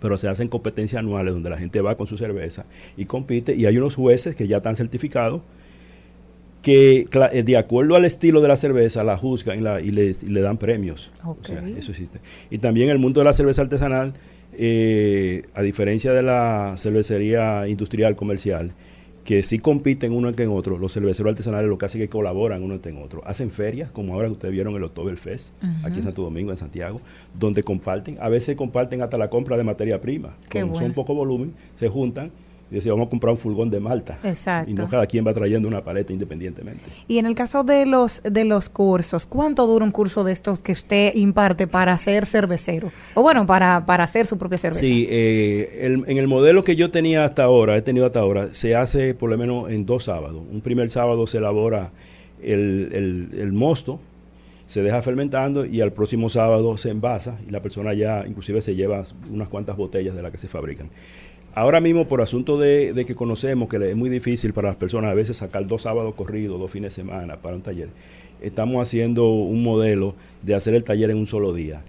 pero 0.00 0.16
se 0.16 0.26
hacen 0.28 0.48
competencias 0.48 1.00
anuales 1.00 1.34
donde 1.34 1.50
la 1.50 1.58
gente 1.58 1.82
va 1.82 1.98
con 1.98 2.06
su 2.06 2.16
cerveza 2.16 2.64
y 2.96 3.04
compite. 3.04 3.54
Y 3.54 3.66
hay 3.66 3.76
unos 3.76 3.94
jueces 3.96 4.34
que 4.36 4.48
ya 4.48 4.56
están 4.56 4.74
certificados 4.74 5.42
que 6.64 7.06
eh, 7.32 7.42
de 7.44 7.56
acuerdo 7.58 7.94
al 7.94 8.04
estilo 8.06 8.40
de 8.40 8.48
la 8.48 8.56
cerveza 8.56 9.04
la 9.04 9.16
juzgan 9.18 9.58
y, 9.58 9.62
la- 9.62 9.80
y 9.82 9.90
le, 9.92 10.06
y 10.20 10.26
le 10.26 10.40
dan 10.40 10.56
premios. 10.56 11.12
O 11.24 11.36
sea, 11.42 11.62
eso 11.68 11.92
existe. 11.92 12.18
Y 12.50 12.58
también 12.58 12.88
el 12.90 12.98
mundo 12.98 13.20
de 13.20 13.24
la 13.26 13.32
cerveza 13.34 13.62
artesanal, 13.62 14.14
eh, 14.56 15.42
a 15.54 15.62
diferencia 15.62 16.12
de 16.12 16.22
la 16.22 16.74
cervecería 16.76 17.68
industrial 17.68 18.16
comercial, 18.16 18.72
que 19.24 19.42
sí 19.42 19.58
compiten 19.58 20.12
uno 20.12 20.30
en 20.36 20.48
otro, 20.50 20.76
los 20.78 20.92
cerveceros 20.92 21.30
artesanales 21.30 21.68
lo 21.68 21.78
que 21.78 21.86
hacen 21.86 22.00
es 22.02 22.08
que 22.08 22.10
colaboran 22.12 22.62
uno 22.62 22.78
en 22.82 22.96
otro. 23.02 23.22
Hacen 23.26 23.50
ferias, 23.50 23.90
como 23.90 24.14
ahora 24.14 24.28
que 24.28 24.32
ustedes 24.32 24.52
vieron 24.52 24.74
el 24.74 24.84
Oktoberfest, 24.84 25.52
Ujú. 25.62 25.86
aquí 25.86 25.96
en 25.98 26.02
Santo 26.02 26.22
Domingo, 26.22 26.50
en 26.50 26.58
Santiago, 26.58 27.00
donde 27.38 27.62
comparten, 27.62 28.16
a 28.20 28.28
veces 28.28 28.54
comparten 28.56 29.00
hasta 29.02 29.16
la 29.18 29.28
compra 29.30 29.56
de 29.56 29.64
materia 29.64 30.00
prima. 30.00 30.36
Qué 30.50 30.60
son 30.60 30.70
bueno. 30.72 30.94
poco 30.94 31.14
volumen, 31.14 31.52
se 31.74 31.88
juntan 31.88 32.30
y 32.74 32.78
dicen, 32.80 32.92
vamos 32.92 33.06
a 33.06 33.10
comprar 33.10 33.30
un 33.32 33.38
furgón 33.38 33.70
de 33.70 33.80
Malta. 33.80 34.18
Exacto. 34.24 34.70
Y 34.70 34.74
no 34.74 34.88
cada 34.88 35.06
quien 35.06 35.26
va 35.26 35.32
trayendo 35.32 35.68
una 35.68 35.82
paleta 35.84 36.12
independientemente. 36.12 36.82
Y 37.08 37.18
en 37.18 37.26
el 37.26 37.34
caso 37.34 37.64
de 37.64 37.86
los 37.86 38.22
de 38.22 38.44
los 38.44 38.68
cursos, 38.68 39.26
¿cuánto 39.26 39.66
dura 39.66 39.84
un 39.84 39.90
curso 39.92 40.24
de 40.24 40.32
estos 40.32 40.58
que 40.60 40.72
usted 40.72 41.12
imparte 41.14 41.66
para 41.66 41.96
ser 41.98 42.26
cervecero? 42.26 42.90
O 43.14 43.22
bueno, 43.22 43.46
para, 43.46 43.84
para 43.86 44.04
hacer 44.04 44.26
su 44.26 44.36
propia 44.38 44.58
cerveza. 44.58 44.80
Sí, 44.80 45.06
eh, 45.08 45.78
el- 45.82 46.04
en 46.06 46.18
el 46.18 46.26
modelo 46.28 46.64
que 46.64 46.76
yo 46.76 46.90
tenía 46.90 47.24
hasta 47.24 47.44
ahora, 47.44 47.76
he 47.76 47.82
tenido 47.82 48.06
hasta 48.06 48.20
ahora, 48.20 48.52
se 48.52 48.74
hace 48.74 49.14
por 49.14 49.30
lo 49.30 49.38
menos 49.38 49.70
en 49.70 49.86
dos 49.86 50.04
sábados. 50.04 50.42
Un 50.52 50.60
primer 50.60 50.90
sábado 50.90 51.26
se 51.26 51.38
elabora 51.38 51.90
el, 52.42 52.90
el- 52.92 53.40
el 53.40 53.52
mosto 53.52 54.00
se 54.66 54.82
deja 54.82 55.02
fermentando 55.02 55.66
y 55.66 55.82
al 55.82 55.92
próximo 55.92 56.30
sábado 56.30 56.78
se 56.78 56.88
envasa 56.88 57.38
y 57.46 57.50
la 57.50 57.60
persona 57.60 57.92
ya 57.92 58.24
inclusive 58.26 58.62
se 58.62 58.74
lleva 58.74 59.04
unas 59.30 59.48
cuantas 59.48 59.76
botellas 59.76 60.14
de 60.16 60.22
las 60.22 60.32
que 60.32 60.38
se 60.38 60.48
fabrican. 60.48 60.88
Ahora 61.54 61.80
mismo, 61.80 62.08
por 62.08 62.20
asunto 62.20 62.58
de, 62.58 62.92
de 62.92 63.04
que 63.04 63.14
conocemos 63.14 63.68
que 63.68 63.76
es 63.76 63.96
muy 63.96 64.10
difícil 64.10 64.52
para 64.52 64.68
las 64.68 64.76
personas 64.76 65.12
a 65.12 65.14
veces 65.14 65.36
sacar 65.36 65.66
dos 65.66 65.82
sábados 65.82 66.14
corridos, 66.14 66.58
dos 66.58 66.70
fines 66.70 66.94
de 66.96 67.02
semana 67.02 67.36
para 67.36 67.54
un 67.54 67.62
taller, 67.62 67.90
estamos 68.42 68.82
haciendo 68.82 69.28
un 69.28 69.62
modelo 69.62 70.16
de 70.42 70.56
hacer 70.56 70.74
el 70.74 70.82
taller 70.82 71.10
en 71.10 71.18
un 71.18 71.26
solo 71.26 71.52
día. 71.52 71.82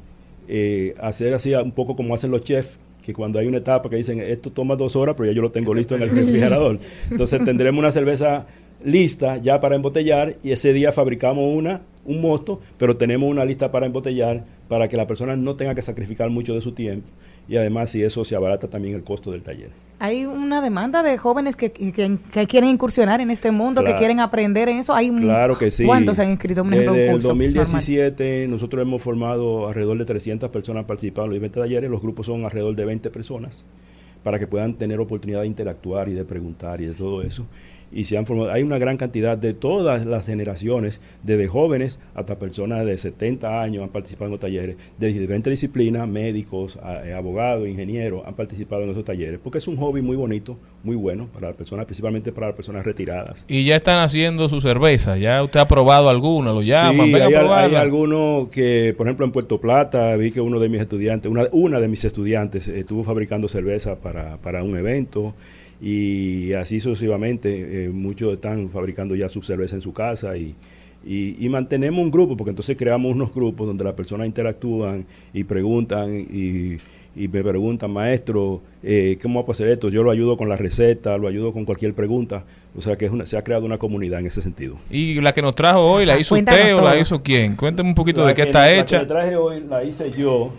Eh, 0.47 0.93
hacer 0.99 1.33
así 1.33 1.55
un 1.55 1.71
poco 1.71 1.95
como 1.95 2.13
hacen 2.13 2.29
los 2.29 2.43
chefs, 2.43 2.77
que 3.03 3.13
cuando 3.13 3.39
hay 3.39 3.47
una 3.47 3.57
etapa 3.57 3.89
que 3.89 3.95
dicen 3.95 4.19
esto 4.19 4.51
toma 4.51 4.75
dos 4.75 4.95
horas, 4.95 5.15
pero 5.17 5.29
ya 5.29 5.35
yo 5.35 5.41
lo 5.41 5.51
tengo 5.51 5.73
listo 5.73 5.95
en 5.95 6.03
el 6.03 6.09
refrigerador. 6.09 6.79
Entonces 7.11 7.43
tendremos 7.43 7.79
una 7.79 7.91
cerveza 7.91 8.45
lista 8.83 9.37
ya 9.37 9.59
para 9.59 9.75
embotellar 9.75 10.35
y 10.43 10.51
ese 10.51 10.73
día 10.73 10.91
fabricamos 10.91 11.55
una, 11.55 11.81
un 12.03 12.21
mosto, 12.21 12.61
pero 12.77 12.97
tenemos 12.97 13.29
una 13.29 13.45
lista 13.45 13.71
para 13.71 13.87
embotellar 13.87 14.45
para 14.67 14.87
que 14.87 14.97
la 14.97 15.07
persona 15.07 15.35
no 15.35 15.55
tenga 15.55 15.73
que 15.73 15.81
sacrificar 15.81 16.29
mucho 16.29 16.53
de 16.53 16.61
su 16.61 16.73
tiempo 16.73 17.09
y 17.47 17.57
además 17.57 17.91
si 17.91 18.03
eso 18.03 18.25
se 18.25 18.35
abarata 18.35 18.67
también 18.67 18.95
el 18.95 19.03
costo 19.03 19.31
del 19.31 19.41
taller. 19.43 19.69
Hay 19.97 20.25
una 20.25 20.61
demanda 20.61 21.03
de 21.03 21.17
jóvenes 21.17 21.55
que, 21.55 21.71
que- 21.71 22.17
que 22.33 22.47
quieren 22.47 22.69
incursionar 22.69 23.21
en 23.21 23.31
este 23.31 23.51
mundo, 23.51 23.81
que 23.83 23.95
quieren 23.95 24.19
aprender 24.19 24.67
en 24.67 24.77
eso. 24.77 24.93
Hay 24.93 25.09
Claro 25.09 25.57
que 25.57 25.71
sí. 25.71 25.85
¿Cuántos 25.85 26.17
se 26.17 26.23
han 26.23 26.31
inscrito 26.31 26.61
en 26.61 26.67
un 26.67 26.73
ejemplo, 26.73 26.91
un 26.91 26.97
Desde 26.97 27.05
el 27.09 27.13
curso 27.13 27.27
2017 27.29 28.47
nosotros 28.49 28.81
hemos 28.81 29.01
formado 29.01 29.67
alrededor 29.67 29.97
de 29.97 30.05
300 30.05 30.49
personas 30.49 30.85
participando 30.85 31.27
en 31.27 31.31
los 31.35 31.41
20 31.41 31.59
talleres. 31.59 31.89
Los 31.89 32.01
grupos 32.01 32.25
son 32.25 32.43
alrededor 32.43 32.75
de 32.75 32.85
20 32.85 33.09
personas 33.09 33.63
para 34.23 34.37
que 34.39 34.47
puedan 34.47 34.73
tener 34.73 34.99
oportunidad 34.99 35.41
de 35.41 35.47
interactuar 35.47 36.09
y 36.09 36.13
de 36.13 36.25
preguntar 36.25 36.81
y 36.81 36.85
de 36.87 36.93
todo 36.93 37.21
eso. 37.21 37.45
Y 37.95 38.03
se 38.03 38.17
han 38.17 38.25
formado, 38.25 38.51
hay 38.51 38.61
una 38.61 38.77
gran 38.77 38.97
cantidad 38.97 39.37
de 39.37 39.53
todas 39.53 40.05
las 40.05 40.25
generaciones, 40.25 40.99
desde 41.23 41.47
jóvenes 41.47 42.01
hasta 42.13 42.37
personas 42.37 42.85
de 42.85 42.97
70 42.97 43.61
años 43.61 43.83
han 43.83 43.89
participado 43.89 44.25
en 44.25 44.31
los 44.31 44.39
talleres, 44.41 44.75
de 44.99 45.13
diferentes 45.13 45.49
disciplinas, 45.49 46.05
médicos, 46.05 46.77
eh, 47.05 47.13
abogados, 47.13 47.67
ingenieros, 47.67 48.23
han 48.25 48.33
participado 48.33 48.83
en 48.83 48.89
esos 48.89 49.05
talleres, 49.05 49.39
porque 49.41 49.59
es 49.59 49.67
un 49.69 49.77
hobby 49.77 50.01
muy 50.01 50.17
bonito, 50.17 50.57
muy 50.83 50.97
bueno 50.97 51.29
para 51.33 51.47
las 51.47 51.55
personas, 51.55 51.85
principalmente 51.85 52.33
para 52.33 52.47
las 52.47 52.55
personas 52.57 52.85
retiradas. 52.85 53.45
Y 53.47 53.63
ya 53.63 53.77
están 53.77 53.99
haciendo 53.99 54.49
su 54.49 54.59
cerveza. 54.59 55.17
Ya 55.17 55.41
usted 55.41 55.61
ha 55.61 55.67
probado 55.67 56.09
alguna, 56.09 56.51
lo 56.51 56.61
llaman, 56.61 57.07
Sí, 57.07 57.13
venga 57.13 57.27
hay, 57.27 57.33
a 57.33 57.57
hay 57.59 57.75
algunos 57.75 58.49
que, 58.49 58.93
por 58.97 59.07
ejemplo, 59.07 59.25
en 59.25 59.31
Puerto 59.31 59.61
Plata, 59.61 60.15
vi 60.17 60.31
que 60.31 60.41
uno 60.41 60.59
de 60.59 60.67
mis 60.67 60.81
estudiantes, 60.81 61.31
una, 61.31 61.47
una 61.53 61.79
de 61.79 61.87
mis 61.87 62.03
estudiantes, 62.03 62.67
eh, 62.67 62.79
estuvo 62.79 63.03
fabricando 63.03 63.47
cerveza 63.47 63.95
para, 63.95 64.37
para 64.37 64.63
un 64.63 64.77
evento 64.77 65.33
y 65.85 66.53
así 66.53 66.79
sucesivamente. 66.79 67.85
eh, 67.85 67.89
muchos 67.89 68.33
están 68.33 68.69
fabricando 68.69 69.15
ya 69.15 69.29
su 69.29 69.43
cerveza 69.43 69.75
en 69.75 69.83
su 69.83 69.93
casa 69.93 70.35
y, 70.35 70.55
y, 71.05 71.47
mantenemos 71.49 72.03
un 72.03 72.09
grupo, 72.09 72.35
porque 72.35 72.49
entonces 72.49 72.75
creamos 72.75 73.13
unos 73.13 73.31
grupos 73.31 73.67
donde 73.67 73.83
las 73.83 73.93
personas 73.93 74.25
interactúan 74.25 75.05
y 75.31 75.43
preguntan 75.43 76.19
y, 76.19 76.77
me 77.15 77.43
preguntan, 77.43 77.91
maestro, 77.91 78.61
eh, 78.81 79.17
¿cómo 79.21 79.41
vamos 79.41 79.49
a 79.49 79.63
hacer 79.63 79.69
esto? 79.69 79.89
Yo 79.89 80.03
lo 80.03 80.09
ayudo 80.09 80.35
con 80.35 80.49
la 80.49 80.57
receta, 80.57 81.17
lo 81.19 81.27
ayudo 81.27 81.53
con 81.53 81.63
cualquier 81.65 81.93
pregunta. 81.93 82.45
O 82.77 82.81
sea 82.81 82.97
que 82.97 83.05
es 83.05 83.11
una- 83.11 83.25
se 83.25 83.37
ha 83.37 83.43
creado 83.43 83.65
una 83.65 83.77
comunidad 83.77 84.19
en 84.19 84.25
ese 84.25 84.41
sentido. 84.41 84.75
Y 84.89 85.21
la 85.21 85.31
que 85.33 85.41
nos 85.41 85.55
trajo 85.55 85.79
hoy, 85.79 86.05
¿la 86.05 86.19
hizo 86.19 86.35
Cuéntanos 86.35 86.59
usted 86.61 86.75
o 86.77 86.81
la 86.83 86.97
hizo 86.99 87.23
quién? 87.23 87.55
Cuénteme 87.55 87.87
un 87.89 87.95
poquito 87.95 88.21
La 88.21 88.27
de 88.27 88.33
qué 88.33 88.41
que- 88.43 88.47
está 88.49 88.61
la 88.61 88.67
que 88.67 88.79
hecha. 88.79 89.07
traje 89.07 89.35
hoy 89.37 89.63
la 89.67 89.83
hice 89.83 90.11
yo, 90.11 90.51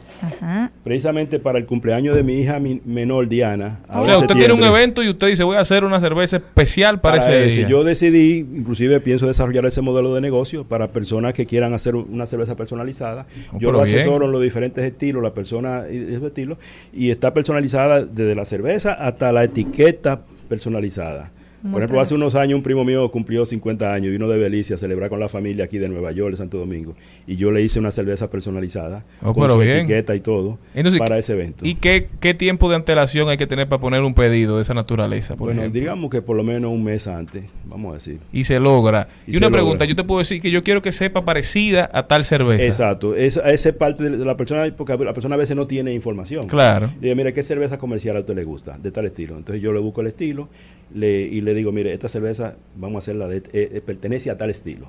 precisamente 0.82 1.38
para 1.38 1.58
el 1.58 1.66
cumpleaños 1.66 2.14
de 2.16 2.22
mi 2.22 2.34
hija 2.40 2.58
mi- 2.58 2.80
menor 2.84 3.28
Diana. 3.28 3.80
O 3.94 4.04
sea, 4.04 4.18
usted 4.18 4.34
tiene 4.34 4.54
un 4.54 4.62
evento 4.62 5.02
y 5.02 5.08
usted 5.10 5.26
dice, 5.28 5.44
voy 5.44 5.56
a 5.56 5.60
hacer 5.60 5.84
una 5.84 6.00
cerveza 6.00 6.36
especial 6.36 7.00
para, 7.00 7.18
Para 7.18 7.28
ese 7.36 7.46
ese. 7.48 7.58
día. 7.60 7.68
Yo 7.68 7.84
decidí, 7.84 8.38
inclusive 8.38 9.00
pienso 9.00 9.26
desarrollar 9.26 9.66
ese 9.66 9.80
modelo 9.82 10.14
de 10.14 10.20
negocio 10.20 10.64
para 10.64 10.86
personas 10.88 11.34
que 11.34 11.46
quieran 11.46 11.74
hacer 11.74 11.94
un- 11.96 12.06
una 12.10 12.26
cerveza 12.26 12.56
personalizada. 12.56 13.26
Oh, 13.52 13.58
Yo 13.58 13.72
lo 13.72 13.82
bien. 13.82 13.94
asesoro 13.96 14.26
en 14.26 14.32
los 14.32 14.42
diferentes 14.42 14.84
estilos, 14.84 15.22
la 15.22 15.34
persona 15.34 15.84
y 15.90 16.14
esos 16.14 16.24
estilos, 16.28 16.58
y 16.92 17.10
está 17.10 17.34
personalizada 17.34 18.04
desde 18.04 18.34
la 18.34 18.44
cerveza 18.44 18.92
hasta 18.94 19.32
la 19.32 19.44
etiqueta 19.44 20.20
personalizada. 20.48 21.32
Muy 21.66 21.72
Por 21.72 21.82
ejemplo, 21.82 22.00
hace 22.00 22.14
unos 22.14 22.34
años 22.34 22.56
un 22.56 22.62
primo 22.62 22.84
mío 22.84 23.10
cumplió 23.10 23.44
50 23.44 23.92
años, 23.92 24.12
vino 24.12 24.28
de 24.28 24.38
Belice 24.38 24.74
a 24.74 24.78
celebrar 24.78 25.10
con 25.10 25.20
la 25.20 25.28
familia 25.28 25.64
aquí 25.64 25.78
de 25.78 25.88
Nueva 25.88 26.12
York, 26.12 26.30
de 26.32 26.36
Santo 26.36 26.58
Domingo, 26.58 26.94
y 27.26 27.36
yo 27.36 27.50
le 27.50 27.62
hice 27.62 27.78
una 27.78 27.90
cerveza 27.90 28.30
personalizada 28.30 29.04
Oh, 29.22 29.32
con 29.34 29.42
pero 29.42 29.54
su 29.54 29.60
bien. 29.60 29.78
etiqueta 29.78 30.14
y 30.14 30.20
todo 30.20 30.58
Entonces, 30.74 30.98
para 30.98 31.18
ese 31.18 31.32
evento. 31.32 31.66
¿Y 31.66 31.74
qué, 31.74 32.08
qué 32.20 32.34
tiempo 32.34 32.68
de 32.70 32.76
antelación 32.76 33.28
hay 33.28 33.36
que 33.36 33.46
tener 33.46 33.68
para 33.68 33.80
poner 33.80 34.02
un 34.02 34.14
pedido 34.14 34.56
de 34.56 34.62
esa 34.62 34.74
naturaleza? 34.74 35.34
Por 35.36 35.46
bueno, 35.48 35.60
ejemplo? 35.62 35.80
digamos 35.80 36.10
que 36.10 36.22
por 36.22 36.36
lo 36.36 36.44
menos 36.44 36.70
un 36.72 36.82
mes 36.84 37.06
antes, 37.06 37.44
vamos 37.64 37.90
a 37.92 37.94
decir. 37.94 38.18
y 38.32 38.44
se 38.44 38.60
logra. 38.60 39.08
Y 39.26 39.30
Y, 39.30 39.32
se 39.32 39.38
una 39.38 39.46
logra. 39.48 39.60
pregunta, 39.62 39.84
yo 39.84 39.96
te 39.96 40.04
puedo 40.04 40.18
decir 40.20 40.40
que 40.40 40.50
yo 40.50 40.62
quiero 40.62 40.82
que 40.82 40.92
sepa 40.92 41.24
parecida 41.24 41.90
a 41.92 42.06
tal 42.06 42.24
cerveza. 42.24 42.64
Exacto, 42.64 43.14
esa 43.16 43.40
esa 43.50 43.68
es 43.70 43.74
parte 43.74 44.08
de 44.10 44.24
la 44.24 44.36
persona, 44.36 44.64
porque 44.76 44.96
la 45.04 45.12
persona 45.12 45.34
a 45.34 45.38
veces 45.38 45.56
no 45.56 45.66
tiene 45.66 45.92
información. 45.94 46.46
Claro. 46.46 46.90
Y 47.00 47.04
dice, 47.04 47.14
mire, 47.14 47.32
¿qué 47.32 47.42
cerveza 47.42 47.78
comercial 47.78 48.16
a 48.16 48.20
usted 48.20 48.34
le 48.34 48.44
gusta? 48.44 48.78
De 48.78 48.90
tal 48.90 49.06
estilo. 49.06 49.36
Entonces 49.36 49.62
yo 49.62 49.72
le 49.72 49.80
busco 49.80 50.00
el 50.00 50.06
estilo 50.08 50.48
le, 50.94 51.22
y 51.22 51.40
le 51.40 51.52
digo, 51.56 51.72
mire, 51.72 51.92
esta 51.92 52.08
cerveza, 52.08 52.54
vamos 52.76 52.96
a 52.96 52.98
hacerla, 53.00 53.26
de, 53.28 53.38
eh, 53.38 53.42
eh, 53.52 53.82
pertenece 53.84 54.30
a 54.30 54.36
tal 54.38 54.50
estilo. 54.50 54.86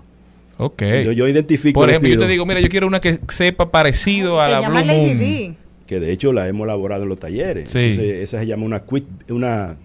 Ok. 0.57 0.83
Yo, 1.05 1.11
yo 1.11 1.27
identifico 1.27 1.79
Por 1.79 1.89
el 1.89 1.95
ejemplo, 1.95 2.13
yo 2.13 2.19
te 2.19 2.27
digo, 2.27 2.45
mira, 2.45 2.59
yo 2.59 2.69
quiero 2.69 2.87
una 2.87 2.99
que 2.99 3.19
sepa 3.29 3.71
parecido 3.71 4.39
a 4.41 4.45
Se 4.47 4.51
la 4.53 4.61
llama 4.61 4.81
Blue 4.81 4.87
Lady 4.91 5.05
Moon. 5.15 5.19
D. 5.19 5.53
que 5.85 5.99
de 5.99 6.11
hecho 6.11 6.33
la 6.33 6.47
hemos 6.47 6.65
elaborado 6.65 7.03
en 7.03 7.09
los 7.09 7.19
talleres. 7.19 7.69
Sí. 7.69 7.79
Entonces, 7.79 8.15
esa 8.23 8.39
se 8.39 8.47
llama 8.47 8.65
una 8.65 8.81
quit, 8.83 9.05
una, 9.29 9.77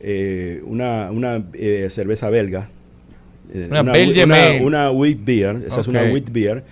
eh, 0.00 0.62
una, 0.66 1.10
una 1.10 1.44
eh, 1.54 1.88
cerveza 1.90 2.28
belga. 2.30 2.68
Eh, 3.54 3.66
Una 3.70 3.82
una, 3.82 3.92
Belgian 3.92 4.30
una, 4.30 4.46
Ale. 4.46 4.64
una 4.64 4.90
wheat 4.90 5.18
beer. 5.24 5.62
Esa 5.66 5.82
es 5.82 5.86
una 5.88 6.02
wheat 6.04 6.30
beer 6.32 6.64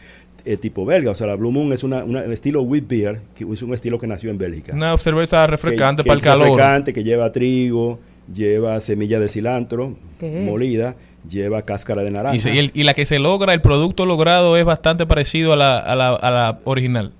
eh, 0.46 0.56
tipo 0.56 0.86
belga. 0.86 1.10
O 1.10 1.14
sea, 1.14 1.26
la 1.26 1.34
Blue 1.36 1.50
Moon 1.52 1.72
es 1.74 1.84
una, 1.84 2.02
una- 2.04 2.22
un 2.22 2.32
estilo 2.32 2.62
wheat 2.62 2.88
beer, 2.88 3.20
que 3.36 3.44
es 3.52 3.62
un 3.62 3.74
estilo 3.74 3.98
que 3.98 4.06
nació 4.06 4.30
en 4.30 4.38
Bélgica. 4.38 4.72
Una 4.74 4.96
cerveza 4.96 5.46
refrescante 5.46 6.02
Que- 6.02 6.04
que 6.04 6.08
para 6.08 6.14
el 6.14 6.20
es 6.20 6.24
calor. 6.24 6.46
Refrescante, 6.48 6.92
que 6.94 7.04
lleva 7.04 7.30
trigo, 7.30 7.98
lleva 8.34 8.80
semilla 8.80 9.18
de 9.20 9.28
cilantro 9.28 9.96
¿Qué? 10.18 10.42
molida, 10.46 10.96
lleva 11.28 11.62
cáscara 11.62 12.02
de 12.02 12.10
naranja. 12.10 12.36
Y, 12.36 12.38
se- 12.38 12.54
y 12.54 12.58
el- 12.58 12.70
y 12.74 12.84
la 12.84 12.94
que 12.94 13.04
se 13.04 13.18
logra, 13.18 13.52
el 13.54 13.60
producto 13.60 14.06
logrado 14.06 14.56
es 14.56 14.64
bastante 14.64 15.06
parecido 15.06 15.52
a 15.52 15.56
la, 15.56 15.78
a 15.78 15.94
la, 15.96 16.10
a 16.14 16.30
la 16.30 16.58
original. 16.64 17.12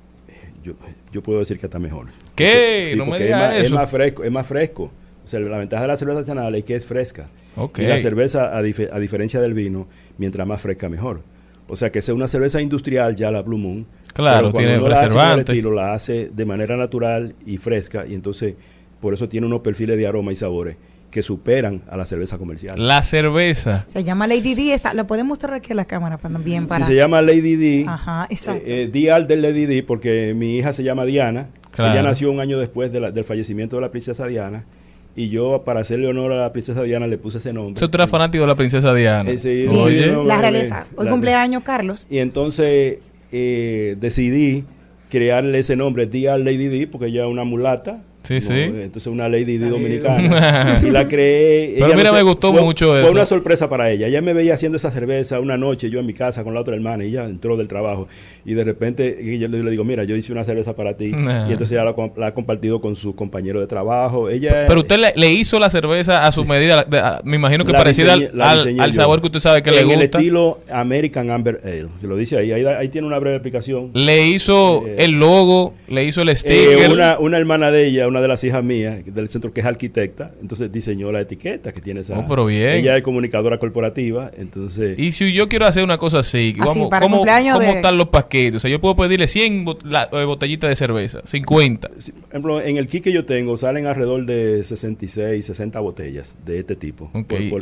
yo, 0.64 0.72
yo 1.12 1.22
puedo 1.22 1.38
decir 1.40 1.58
que 1.58 1.66
está 1.66 1.78
mejor. 1.78 2.06
¿Qué? 2.34 2.88
Sí, 2.92 2.96
No 2.96 3.04
me 3.04 3.10
porque 3.10 3.24
es 3.24 3.28
digas 3.28 3.40
más, 3.54 3.64
es 3.64 3.70
más 3.72 3.90
fresco, 3.90 4.24
es 4.24 4.30
más 4.32 4.46
fresco. 4.46 4.90
O 5.24 5.28
sea, 5.30 5.40
la 5.40 5.58
ventaja 5.58 5.82
de 5.82 5.88
la 5.88 5.96
cerveza 5.96 6.18
artesanal 6.20 6.54
es 6.54 6.64
que 6.64 6.74
es 6.74 6.86
fresca. 6.86 7.28
Y 7.78 7.82
la 7.82 7.98
cerveza, 7.98 8.56
a, 8.56 8.62
dife- 8.62 8.88
a 8.92 8.98
diferencia 8.98 9.40
del 9.40 9.54
vino, 9.54 9.86
mientras 10.18 10.46
más 10.46 10.60
fresca, 10.60 10.88
mejor. 10.88 11.20
O 11.68 11.76
sea, 11.76 11.92
que 11.92 12.00
sea 12.02 12.14
una 12.14 12.26
cerveza 12.26 12.60
industrial, 12.60 13.14
ya 13.14 13.30
la 13.30 13.42
Blue 13.42 13.58
Moon. 13.58 13.86
Claro, 14.12 14.50
pero 14.50 14.52
cuando 14.52 14.58
tiene 14.58 14.78
uno 14.78 14.88
la 14.88 14.94
hace 14.94 15.02
con 15.08 15.10
el 15.10 15.16
preservante. 15.18 15.52
estilo, 15.52 15.72
la 15.72 15.92
hace 15.92 16.30
de 16.34 16.44
manera 16.44 16.76
natural 16.76 17.34
y 17.46 17.58
fresca. 17.58 18.06
Y 18.06 18.14
entonces, 18.14 18.54
por 19.00 19.14
eso 19.14 19.28
tiene 19.28 19.46
unos 19.46 19.60
perfiles 19.60 19.96
de 19.98 20.06
aroma 20.06 20.32
y 20.32 20.36
sabores 20.36 20.76
que 21.10 21.22
superan 21.22 21.82
a 21.90 21.96
la 21.96 22.04
cerveza 22.06 22.38
comercial. 22.38 22.76
La 22.86 23.02
cerveza. 23.02 23.84
Se 23.88 24.04
llama 24.04 24.26
Lady 24.26 24.54
D. 24.54 24.74
Está, 24.74 24.94
lo 24.94 25.06
pueden 25.06 25.26
mostrar 25.26 25.54
aquí 25.54 25.72
a 25.72 25.74
la 25.74 25.84
cámara 25.84 26.18
para 26.18 26.38
bien 26.38 26.66
para. 26.66 26.84
Si 26.84 26.92
se 26.92 26.96
llama 26.96 27.20
Lady 27.22 27.56
D, 27.56 27.84
Ajá, 27.88 28.26
exacto. 28.30 28.62
eh, 28.64 28.82
eh, 28.84 28.90
Dial 28.92 29.26
del 29.26 29.42
Lady 29.42 29.66
D, 29.66 29.82
porque 29.82 30.34
mi 30.36 30.56
hija 30.58 30.72
se 30.72 30.82
llama 30.84 31.04
Diana. 31.04 31.48
Claro. 31.72 31.92
Ella 31.92 32.02
nació 32.02 32.30
un 32.30 32.40
año 32.40 32.58
después 32.58 32.92
de 32.92 33.00
la- 33.00 33.10
del 33.10 33.24
fallecimiento 33.24 33.76
de 33.76 33.82
la 33.82 33.90
princesa 33.90 34.26
Diana. 34.26 34.64
Y 35.16 35.28
yo, 35.28 35.62
para 35.64 35.80
hacerle 35.80 36.06
honor 36.06 36.32
a 36.32 36.36
la 36.36 36.52
princesa 36.52 36.82
Diana, 36.84 37.06
le 37.08 37.18
puse 37.18 37.38
ese 37.38 37.52
nombre. 37.52 37.74
Eso 37.74 37.90
tú 37.90 37.96
eras 37.96 38.08
fanático 38.08 38.42
de 38.42 38.48
la 38.48 38.54
princesa 38.54 38.94
Diana. 38.94 39.28
Eh, 39.30 39.38
sí, 39.38 39.66
Oye. 39.68 40.04
sí, 40.04 40.10
no, 40.10 40.22
la 40.24 40.36
eh, 40.38 40.40
realeza. 40.40 40.86
Hoy 40.96 41.06
la- 41.06 41.10
cumpleaños, 41.10 41.62
Carlos. 41.64 42.06
Y 42.08 42.18
entonces 42.18 42.98
eh, 43.32 43.96
decidí 44.00 44.64
crearle 45.10 45.58
ese 45.58 45.74
nombre, 45.76 46.06
Dial 46.06 46.44
Lady 46.44 46.68
D, 46.68 46.86
porque 46.86 47.06
ella 47.06 47.24
es 47.24 47.28
una 47.30 47.42
mulata. 47.44 48.04
Sí, 48.22 48.34
¿no? 48.34 48.40
sí. 48.40 48.52
Entonces 48.54 49.06
una 49.06 49.28
Lady 49.28 49.56
D 49.56 49.68
dominicana. 49.68 50.80
y 50.86 50.90
la 50.90 51.08
creé. 51.08 51.74
Pero 51.74 51.86
ella 51.86 51.96
mira, 51.96 52.10
no 52.10 52.16
me 52.16 52.22
gustó 52.22 52.52
fue- 52.52 52.62
mucho 52.62 52.90
Fue 52.90 53.00
eso. 53.02 53.10
una 53.10 53.24
sorpresa 53.24 53.68
para 53.68 53.90
ella. 53.90 54.06
Ella 54.06 54.20
me 54.22 54.32
veía 54.32 54.54
haciendo 54.54 54.76
esa 54.76 54.90
cerveza 54.90 55.40
una 55.40 55.56
noche, 55.56 55.90
yo 55.90 56.00
en 56.00 56.06
mi 56.06 56.12
casa 56.14 56.44
con 56.44 56.54
la 56.54 56.60
otra 56.60 56.74
hermana, 56.74 57.04
y 57.04 57.08
ella 57.08 57.24
entró 57.24 57.56
del 57.56 57.68
trabajo. 57.68 58.08
Y 58.44 58.54
de 58.54 58.64
repente 58.64 59.18
yo 59.38 59.48
le 59.48 59.62
le 59.62 59.70
digo, 59.70 59.84
mira, 59.84 60.04
yo 60.04 60.16
hice 60.16 60.32
una 60.32 60.44
cerveza 60.44 60.74
para 60.76 60.94
ti. 60.94 61.08
Nah. 61.12 61.48
Y 61.48 61.52
entonces 61.52 61.72
ella 61.76 61.84
la, 62.16 62.26
ha 62.26 62.34
compartido 62.34 62.80
con 62.80 62.96
su 62.96 63.14
compañero 63.14 63.60
de 63.60 63.66
trabajo. 63.66 64.28
Ella 64.30 64.64
Pero 64.68 64.80
usted 64.80 64.98
le, 64.98 65.12
le 65.16 65.32
hizo 65.32 65.58
la 65.58 65.70
cerveza 65.70 66.26
a 66.26 66.32
su 66.32 66.44
medida, 66.44 66.76
la- 66.76 66.84
de- 66.84 66.98
a- 66.98 67.20
me 67.24 67.36
imagino 67.36 67.64
que 67.64 67.72
la 67.72 67.78
parecida 67.78 68.16
diseñé- 68.16 68.80
al, 68.80 68.92
sabor 68.92 69.20
que 69.20 69.26
usted 69.26 69.40
sabe 69.40 69.62
que 69.62 69.70
le 69.70 69.80
en 69.80 69.90
el 69.90 69.96
gusta. 70.00 70.18
estilo 70.18 70.60
American 70.70 71.30
Amber 71.30 71.60
Ale, 71.64 71.86
que 72.00 72.06
lo 72.06 72.16
dice 72.16 72.36
ahí. 72.38 72.52
Ahí, 72.52 72.64
ahí 72.64 72.88
tiene 72.88 73.06
una 73.06 73.18
breve 73.18 73.36
explicación. 73.36 73.90
Le 73.94 74.26
hizo 74.28 74.86
Eh, 74.86 74.96
el 74.98 75.12
logo, 75.12 75.74
le 75.88 76.04
hizo 76.04 76.22
el 76.22 76.28
Eh, 76.30 76.36
sticker. 76.36 76.90
una, 76.90 77.18
una 77.18 77.38
hermana 77.38 77.70
de 77.70 77.86
ella, 77.86 78.08
una 78.08 78.19
de 78.20 78.28
las 78.28 78.42
hijas 78.44 78.62
mías 78.64 79.04
del 79.14 79.28
centro 79.28 79.52
que 79.52 79.60
es 79.60 79.66
arquitecta, 79.66 80.32
entonces 80.40 80.70
diseñó 80.72 81.10
la 81.12 81.20
etiqueta 81.20 81.72
que 81.72 81.80
tiene 81.80 82.00
esa. 82.00 82.18
Oh, 82.18 82.26
pero 82.28 82.46
bien. 82.46 82.70
Ella 82.70 82.96
es 82.96 83.02
comunicadora 83.02 83.58
corporativa, 83.58 84.30
entonces. 84.36 84.98
Y 84.98 85.12
si 85.12 85.32
yo 85.32 85.48
quiero 85.48 85.66
hacer 85.66 85.82
una 85.84 85.98
cosa 85.98 86.18
así, 86.20 86.54
Así, 86.60 86.78
¿cómo, 86.78 86.88
para 86.88 87.04
cómo- 87.06 87.16
cumpleaños 87.18 87.54
cómo 87.58 87.70
de- 87.70 87.76
están 87.76 87.96
los 87.98 88.08
paquetes? 88.08 88.56
O 88.56 88.60
sea, 88.60 88.70
yo 88.70 88.80
puedo 88.80 88.96
pedirle 88.96 89.28
100 89.28 89.64
bot- 89.64 89.84
la- 89.84 90.08
eh, 90.12 90.24
botellitas 90.24 90.70
de 90.70 90.76
cerveza, 90.76 91.20
50. 91.24 91.88
Por 91.88 91.98
ejemplo, 92.30 92.60
en 92.62 92.76
el 92.76 92.86
kit 92.86 93.04
que 93.04 93.12
yo 93.12 93.24
tengo 93.24 93.56
salen 93.56 93.86
alrededor 93.86 94.26
de 94.26 94.62
66, 94.64 95.44
60 95.46 95.80
botellas 95.80 96.36
de 96.44 96.58
este 96.58 96.76
tipo. 96.76 97.10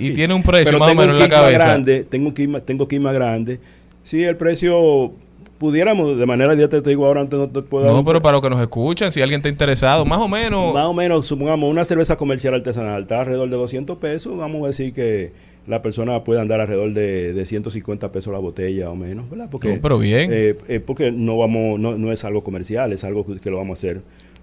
Y 0.01 0.13
tiene 0.13 0.35
un 0.35 0.43
precio 0.43 0.67
Pero 0.67 0.79
más 0.79 0.89
o 0.89 0.91
tengo 0.91 1.03
menos 1.03 1.17
en 1.17 1.23
la 1.23 1.29
cabeza. 1.29 1.65
Grande, 1.65 2.05
tengo 2.05 2.29
un 2.29 2.35
kit, 2.35 2.51
tengo 2.65 2.89
kit 2.89 3.01
más 3.01 3.15
grande. 3.15 3.59
Sí, 4.03 4.23
el 4.25 4.37
precio 4.37 5.13
pudiéramos 5.59 6.17
de 6.17 6.27
manera 6.27 6.55
directa, 6.55 6.81
te 6.83 6.91
digo 6.91 7.05
ahora, 7.07 7.21
antes 7.21 7.39
no 7.39 7.49
te 7.49 7.63
puedo 7.63 7.87
No, 7.87 8.05
pero 8.05 8.21
para 8.23 8.33
los 8.35 8.43
que 8.43 8.51
nos 8.51 8.61
escuchan, 8.61 9.11
si 9.13 9.21
alguien 9.21 9.39
está 9.41 9.49
interesado, 9.49 10.05
más 10.05 10.21
o 10.21 10.29
menos. 10.29 10.73
Más 10.73 10.87
o 10.87 10.95
menos, 10.95 11.27
supongamos, 11.27 11.71
una 11.71 11.85
cerveza 11.85 12.17
comercial 12.17 12.55
artesanal 12.55 13.03
está 13.03 13.21
alrededor 13.21 13.51
de 13.51 13.57
200 13.57 13.99
pesos. 13.99 14.37
Vamos 14.37 14.63
a 14.65 14.67
decir 14.69 14.93
que 14.93 15.33
la 15.67 15.83
persona 15.83 16.25
puede 16.25 16.41
andar 16.41 16.61
alrededor 16.61 16.93
de, 16.95 17.33
de 17.35 17.45
150 17.45 18.11
pesos 18.13 18.33
la 18.33 18.39
botella 18.39 18.89
o 18.91 18.95
menos, 18.97 19.29
¿verdad? 19.29 19.49
Porque, 19.51 19.75
No, 19.75 19.81
pero 19.83 19.99
bien. 19.99 20.31
eh, 20.33 20.57
eh, 20.69 20.81
porque 20.81 21.13
no, 21.13 21.37
vamos, 21.37 21.79
no, 21.79 21.99
no 21.99 22.13
es 22.13 22.25
algo 22.25 22.43
comercial, 22.43 22.93
es 22.93 23.05
algo 23.05 23.27
que, 23.27 23.39
que 23.39 23.51
lo 23.51 23.59
vamos 23.59 23.79
a 23.79 23.81
hacer 23.81 24.01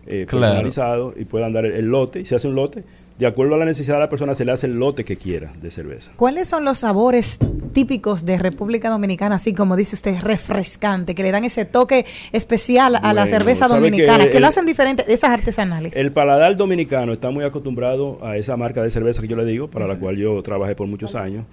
eh, 0.07 0.25
Claro. 0.27 0.41
personalizado 0.45 1.13
y 1.17 1.25
puede 1.25 1.45
andar 1.45 1.65
el, 1.65 1.73
el 1.73 1.85
lote. 1.87 2.19
Y 2.19 2.25
se 2.25 2.35
hace 2.35 2.47
un 2.47 2.53
lote, 2.55 2.83
de 3.17 3.25
acuerdo 3.25 3.55
a 3.55 3.57
la 3.57 3.65
necesidad 3.65 3.95
de 3.95 4.01
la 4.01 4.09
persona, 4.09 4.35
se 4.35 4.43
le 4.43 4.51
hace 4.51 4.67
el 4.67 4.73
lote 4.73 5.05
que 5.05 5.15
quiera 5.15 5.53
de 5.61 5.71
cerveza. 5.71 6.11
¿Cuáles 6.17 6.47
son 6.49 6.65
los 6.65 6.79
sabores 6.79 7.39
típicos 7.73 8.25
de 8.25 8.37
República 8.37 8.89
Dominicana, 8.89 9.35
así 9.35 9.53
como 9.53 9.75
dice 9.75 9.95
usted, 9.95 10.19
refrescante, 10.21 11.15
que 11.15 11.23
le 11.23 11.31
dan 11.31 11.43
ese 11.43 11.65
toque 11.65 12.05
especial 12.31 12.97
a 13.01 13.13
la 13.13 13.27
cerveza 13.27 13.67
¿sabe 13.67 13.81
dominicana, 13.81 14.25
que 14.25 14.31
que, 14.31 14.39
lo 14.39 14.47
hacen 14.47 14.65
diferente 14.65 15.03
de 15.03 15.13
esas 15.13 15.31
artesanales? 15.31 15.95
El 15.95 16.11
paladar 16.11 16.55
dominicano 16.57 17.13
está 17.13 17.31
muy 17.31 17.45
acostumbrado 17.45 18.19
a 18.21 18.37
esa 18.37 18.57
marca 18.57 18.83
de 18.83 18.91
cerveza 18.91 19.21
que 19.21 19.27
yo 19.27 19.35
le 19.35 19.45
digo, 19.45 19.69
para 19.69 19.87
la 19.87 19.97
cual 19.97 20.17
yo 20.17 20.41
trabajé 20.41 20.75
por 20.75 20.87
muchos 20.87 21.15
años. 21.15 21.45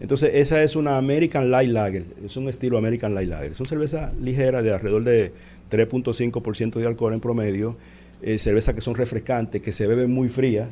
Entonces, 0.00 0.30
esa 0.34 0.62
es 0.62 0.76
una 0.76 0.96
American 0.96 1.50
Light 1.50 1.70
Lager, 1.70 2.04
es 2.24 2.36
un 2.36 2.48
estilo 2.48 2.78
American 2.78 3.14
Light 3.14 3.28
Lager. 3.28 3.52
Es 3.52 3.60
una 3.60 3.68
cerveza 3.68 4.12
ligera 4.20 4.62
de 4.62 4.72
alrededor 4.72 5.02
de 5.02 5.32
3.5% 5.70 6.74
de 6.74 6.86
alcohol 6.86 7.12
en 7.14 7.20
promedio, 7.20 7.76
eh, 8.22 8.38
cerveza 8.38 8.74
que 8.74 8.80
son 8.80 8.94
refrescantes, 8.94 9.62
que 9.62 9.72
se 9.72 9.86
beben 9.86 10.10
muy 10.10 10.28
fría. 10.28 10.68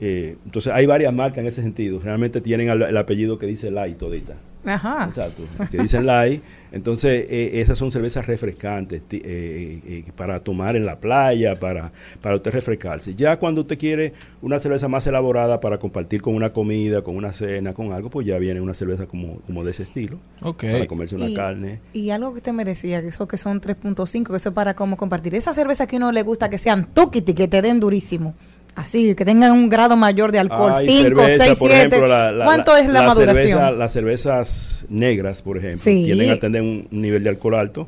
Eh, 0.00 0.36
entonces, 0.44 0.72
hay 0.72 0.86
varias 0.86 1.12
marcas 1.12 1.38
en 1.38 1.46
ese 1.46 1.62
sentido. 1.62 2.00
Realmente 2.00 2.40
tienen 2.40 2.68
el, 2.68 2.82
el 2.82 2.96
apellido 2.96 3.38
que 3.38 3.46
dice 3.46 3.70
Light 3.70 3.98
todita. 3.98 4.34
Ajá. 4.64 5.06
Exacto, 5.08 5.42
que 5.70 5.78
dicen 5.78 6.06
light. 6.06 6.42
Entonces, 6.72 7.26
eh, 7.28 7.50
esas 7.60 7.76
son 7.78 7.90
cervezas 7.90 8.26
refrescantes 8.26 9.02
ti- 9.02 9.20
eh, 9.24 9.80
eh, 9.84 10.04
para 10.14 10.38
tomar 10.40 10.76
en 10.76 10.86
la 10.86 11.00
playa, 11.00 11.58
para, 11.58 11.90
para 12.20 12.36
usted 12.36 12.52
refrescarse. 12.52 13.14
Ya 13.16 13.38
cuando 13.38 13.62
usted 13.62 13.76
quiere 13.76 14.12
una 14.40 14.58
cerveza 14.60 14.86
más 14.86 15.04
elaborada 15.06 15.58
para 15.58 15.78
compartir 15.78 16.22
con 16.22 16.34
una 16.36 16.52
comida, 16.52 17.02
con 17.02 17.16
una 17.16 17.32
cena, 17.32 17.72
con 17.72 17.92
algo, 17.92 18.08
pues 18.10 18.26
ya 18.26 18.38
viene 18.38 18.60
una 18.60 18.74
cerveza 18.74 19.06
como, 19.06 19.40
como 19.40 19.64
de 19.64 19.72
ese 19.72 19.82
estilo. 19.82 20.20
Ok. 20.42 20.62
Para 20.70 20.86
comerse 20.86 21.16
una 21.16 21.28
Y- 21.28 21.34
carne. 21.34 21.80
Y 21.92 22.10
algo 22.10 22.30
que 22.32 22.36
usted 22.36 22.52
me 22.52 22.64
decía, 22.64 23.02
que 23.02 23.08
eso 23.08 23.26
que 23.26 23.36
son 23.36 23.60
3.5, 23.60 24.30
que 24.30 24.36
eso 24.36 24.50
es 24.50 24.54
para 24.54 24.74
cómo 24.74 24.96
compartir. 24.96 25.34
Esa 25.34 25.52
cerveza 25.54 25.86
que 25.88 25.96
a 25.96 25.98
uno 25.98 26.12
le 26.12 26.22
gusta 26.22 26.48
que 26.50 26.58
sean 26.58 26.84
tuquiti, 26.94 27.34
que 27.34 27.48
te 27.48 27.62
den 27.62 27.80
durísimo. 27.80 28.34
Así, 28.76 29.14
que 29.14 29.24
tengan 29.24 29.52
un 29.52 29.68
grado 29.68 29.96
mayor 29.96 30.32
de 30.32 30.38
alcohol, 30.38 30.72
Hay 30.74 30.86
5, 30.86 31.02
cerveza, 31.02 31.44
6, 31.46 31.58
por 31.58 31.70
7. 31.70 31.86
ejemplo, 31.88 32.06
la- 32.06 32.32
la- 32.32 32.44
¿Cuánto 32.44 32.76
es 32.76 32.86
la, 32.88 33.02
maduración? 33.02 33.48
cerveza- 33.48 33.70
las 33.72 33.92
cervezas 33.92 34.86
negras, 34.88 35.42
por 35.42 35.58
ejemplo, 35.58 35.78
Sí. 35.78 36.04
tienden 36.06 36.30
a 36.30 36.36
tener 36.38 36.62
un 36.62 36.88
un 36.90 37.02
nivel 37.02 37.22
de 37.24 37.30
alcohol 37.30 37.54
alto. 37.56 37.86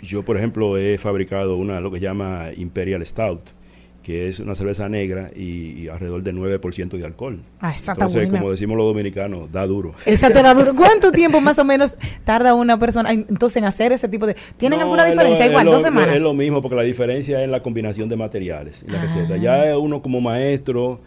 Yo, 0.00 0.24
por 0.24 0.36
ejemplo, 0.36 0.76
he 0.76 0.98
fabricado 0.98 1.56
una, 1.56 1.80
lo 1.80 1.90
que 1.90 1.98
se 1.98 2.02
llama 2.04 2.48
Imperial 2.56 3.04
Stout, 3.06 3.40
que 4.02 4.26
es 4.26 4.40
una 4.40 4.54
cerveza 4.56 4.88
negra 4.88 5.30
y, 5.36 5.82
y 5.82 5.88
alrededor 5.88 6.22
de 6.24 6.34
9% 6.34 6.88
de 6.98 7.04
alcohol. 7.04 7.38
Ah, 7.60 7.70
esa 7.72 7.92
Entonces, 7.92 8.28
como 8.30 8.50
decimos 8.50 8.76
los 8.76 8.86
dominicanos, 8.86 9.50
da 9.52 9.64
duro. 9.66 9.92
Esa 10.06 10.28
te 10.30 10.42
da 10.42 10.54
duro. 10.54 10.74
¿Cuánto 10.76 11.12
tiempo 11.12 11.40
más 11.40 11.58
o 11.60 11.64
menos 11.64 11.96
tarda 12.24 12.54
una 12.54 12.78
persona 12.80 13.12
en- 13.12 13.26
entonces 13.28 13.58
en 13.58 13.64
hacer 13.64 13.92
ese 13.92 14.08
tipo 14.08 14.26
de... 14.26 14.34
¿Tienen 14.56 14.78
No, 14.80 14.86
alguna 14.86 15.04
lo- 15.04 15.10
diferencia? 15.10 15.44
es 15.44 15.50
Igual, 15.50 15.66
lo- 15.66 15.72
dos 15.72 15.82
semanas. 15.82 16.16
Es 16.16 16.20
lo 16.22 16.34
mismo, 16.34 16.60
porque 16.60 16.74
la 16.76 16.82
diferencia 16.82 17.44
es 17.44 17.48
la 17.48 17.62
combinación 17.62 18.08
de 18.08 18.16
materiales 18.16 18.84
y 18.86 18.90
la 18.90 19.00
Ah. 19.00 19.04
receta. 19.04 19.36
Ya 19.36 19.78
uno 19.78 20.02
como 20.02 20.20
maestro 20.20 21.00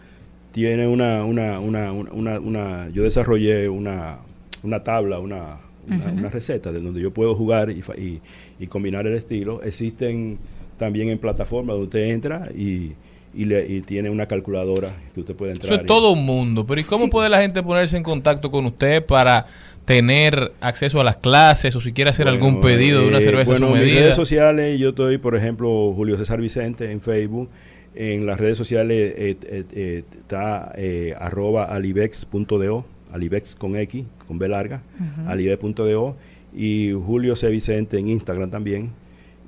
tiene 0.52 0.86
una, 0.88 1.22
una, 1.24 1.60
una, 1.60 1.92
una, 1.92 2.10
una- 2.12 2.40
una- 2.40 2.88
yo 2.88 3.02
desarrollé 3.02 3.68
una, 3.68 4.20
una 4.62 4.82
tabla, 4.82 5.18
una, 5.18 5.58
una, 5.86 6.06
una 6.12 6.28
receta 6.30 6.72
de 6.72 6.80
donde 6.80 7.02
yo 7.02 7.12
puedo 7.12 7.34
jugar 7.34 7.70
y, 7.70 7.84
y, 7.98 8.20
y 8.58 8.66
combinar 8.68 9.06
el 9.06 9.12
estilo. 9.14 9.62
Existen 9.62 10.38
también 10.76 11.08
en 11.10 11.18
plataformas 11.18 11.74
donde 11.74 11.84
usted 11.84 12.10
entra 12.10 12.48
y, 12.54 12.92
y, 13.34 13.44
le, 13.44 13.66
y 13.66 13.80
tiene 13.82 14.10
una 14.10 14.26
calculadora 14.26 14.90
que 15.14 15.20
usted 15.20 15.34
puede 15.34 15.52
entrar. 15.52 15.66
Eso 15.72 15.74
es 15.80 15.84
y- 15.84 15.86
todo 15.86 16.12
un 16.12 16.24
mundo. 16.24 16.66
Pero 16.66 16.80
¿y 16.80 16.84
cómo 16.84 17.08
puede 17.10 17.28
la 17.28 17.40
gente 17.40 17.62
ponerse 17.62 17.96
en 17.96 18.02
contacto 18.02 18.50
con 18.50 18.66
usted 18.66 19.04
para 19.04 19.46
tener 19.84 20.52
acceso 20.60 21.00
a 21.00 21.04
las 21.04 21.16
clases 21.16 21.76
o 21.76 21.80
si 21.80 21.92
quiere 21.92 22.10
hacer 22.10 22.26
algún 22.26 22.60
pedido 22.60 23.00
de 23.02 23.08
una 23.08 23.18
eh, 23.18 23.22
cerveza 23.22 23.52
bueno, 23.52 23.66
a 23.66 23.70
su 23.70 23.76
en 23.76 23.82
mis 23.84 23.94
redes 23.94 24.16
sociales, 24.16 24.78
yo 24.80 24.88
estoy, 24.88 25.18
por 25.18 25.36
ejemplo, 25.36 25.92
Julio 25.94 26.18
César 26.18 26.40
Vicente 26.40 26.90
en 26.90 27.00
Facebook. 27.00 27.48
En 27.94 28.26
las 28.26 28.38
redes 28.38 28.58
sociales 28.58 29.14
eh, 29.16 29.36
eh, 29.44 29.64
eh, 29.72 30.02
está 30.18 30.72
eh, 30.76 31.14
arroba 31.18 31.64
alibex.do, 31.64 32.84
alibex 33.12 33.56
con 33.56 33.76
X, 33.76 34.04
con 34.26 34.38
B 34.38 34.48
larga, 34.48 34.82
Ujú. 34.98 35.30
alibex.do 35.30 36.16
y 36.54 36.92
Julio 36.92 37.36
C. 37.36 37.48
Vicente 37.48 37.98
en 37.98 38.08
Instagram 38.08 38.50
también. 38.50 38.90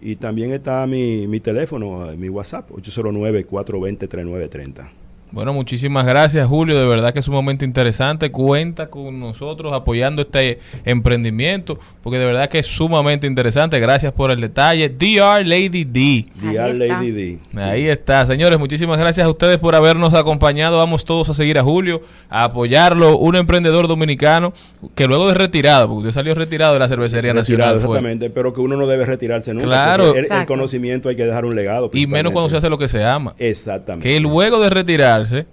Y 0.00 0.16
también 0.16 0.52
está 0.52 0.86
mi, 0.86 1.26
mi 1.26 1.40
teléfono, 1.40 2.10
eh, 2.10 2.16
mi 2.16 2.28
WhatsApp, 2.28 2.70
809-420-3930. 2.70 4.84
Bueno, 5.30 5.52
muchísimas 5.52 6.06
gracias, 6.06 6.46
Julio. 6.46 6.78
De 6.78 6.86
verdad 6.86 7.12
que 7.12 7.18
es 7.18 7.28
un 7.28 7.34
momento 7.34 7.64
interesante. 7.64 8.30
Cuenta 8.30 8.88
con 8.88 9.20
nosotros 9.20 9.72
apoyando 9.74 10.22
este 10.22 10.58
emprendimiento, 10.84 11.78
porque 12.02 12.18
de 12.18 12.24
verdad 12.26 12.48
que 12.48 12.58
es 12.60 12.66
sumamente 12.66 13.26
interesante. 13.26 13.78
Gracias 13.80 14.12
por 14.12 14.30
el 14.30 14.40
detalle. 14.40 14.88
DR 14.88 15.44
Lady 15.46 15.84
D. 15.84 16.26
DR 16.40 16.74
Lady 16.76 17.10
D. 17.10 17.38
Ahí 17.60 17.86
está, 17.88 18.24
señores. 18.26 18.58
Muchísimas 18.58 18.98
gracias 18.98 19.26
a 19.26 19.30
ustedes 19.30 19.58
por 19.58 19.74
habernos 19.74 20.14
acompañado. 20.14 20.76
Vamos 20.78 21.04
todos 21.04 21.28
a 21.28 21.34
seguir 21.34 21.58
a 21.58 21.62
Julio, 21.62 22.00
a 22.28 22.44
apoyarlo. 22.44 23.16
Un 23.18 23.36
emprendedor 23.36 23.88
dominicano 23.88 24.52
que 24.94 25.06
luego 25.06 25.28
de 25.28 25.34
retirado, 25.34 25.88
porque 25.88 26.08
usted 26.08 26.12
salió 26.12 26.34
retirado 26.34 26.72
de 26.74 26.78
la 26.80 26.88
cervecería 26.88 27.32
Retirado, 27.32 27.74
nacional. 27.74 27.86
fue. 27.86 27.96
exactamente, 27.98 28.30
pero 28.30 28.52
que 28.52 28.60
uno 28.60 28.76
no 28.76 28.86
debe 28.86 29.04
retirarse 29.06 29.52
nunca. 29.52 29.66
Claro. 29.66 30.14
el- 30.14 30.24
el, 30.30 30.46
conocimiento 30.46 31.08
hay 31.08 31.16
que 31.16 31.24
dejar 31.26 31.44
un 31.44 31.54
legado. 31.54 31.90
Y 31.92 32.06
menos 32.06 32.32
cuando 32.32 32.48
se 32.48 32.56
hace 32.56 32.68
lo 32.68 32.78
que 32.78 32.88
se 32.88 33.04
ama. 33.04 33.34
Exactamente. 33.38 34.08
Que 34.08 34.20
luego 34.20 34.60
de 34.60 34.70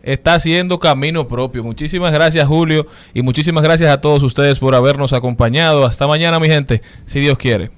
está 0.04 0.34
haciendo 0.36 0.80
camino 0.80 1.28
propio. 1.28 1.64
Muchísimas 1.64 2.12
gracias, 2.12 2.48
Julio. 2.48 2.88
Y 3.14 3.22
muchísimas 3.22 3.64
gracias 3.64 3.92
a 3.92 4.02
todos 4.02 4.24
ustedes 4.24 4.60
por 4.60 4.76
habernos 4.76 5.14
acompañado. 5.14 5.86
Hasta 5.86 6.08
mañana, 6.08 6.40
mi 6.40 6.48
gente, 6.48 6.82
si 7.06 7.20
Dios 7.20 7.38
quiere. 7.38 7.72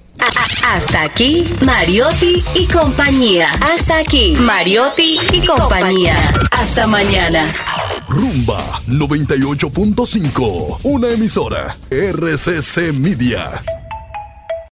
Hasta 0.64 1.02
aquí, 1.02 1.48
Mariotti 1.64 2.42
y 2.54 2.66
compañía. 2.66 3.50
Hasta 3.60 3.98
aquí, 3.98 4.34
Mariotti 4.38 5.18
y 5.32 5.46
compañía. 5.46 6.16
Hasta 6.50 6.86
mañana. 6.86 7.46
Rumba 8.08 8.80
98.5, 8.86 10.80
una 10.82 11.08
emisora 11.08 11.74
RCC 11.90 12.92
Media. 12.92 13.62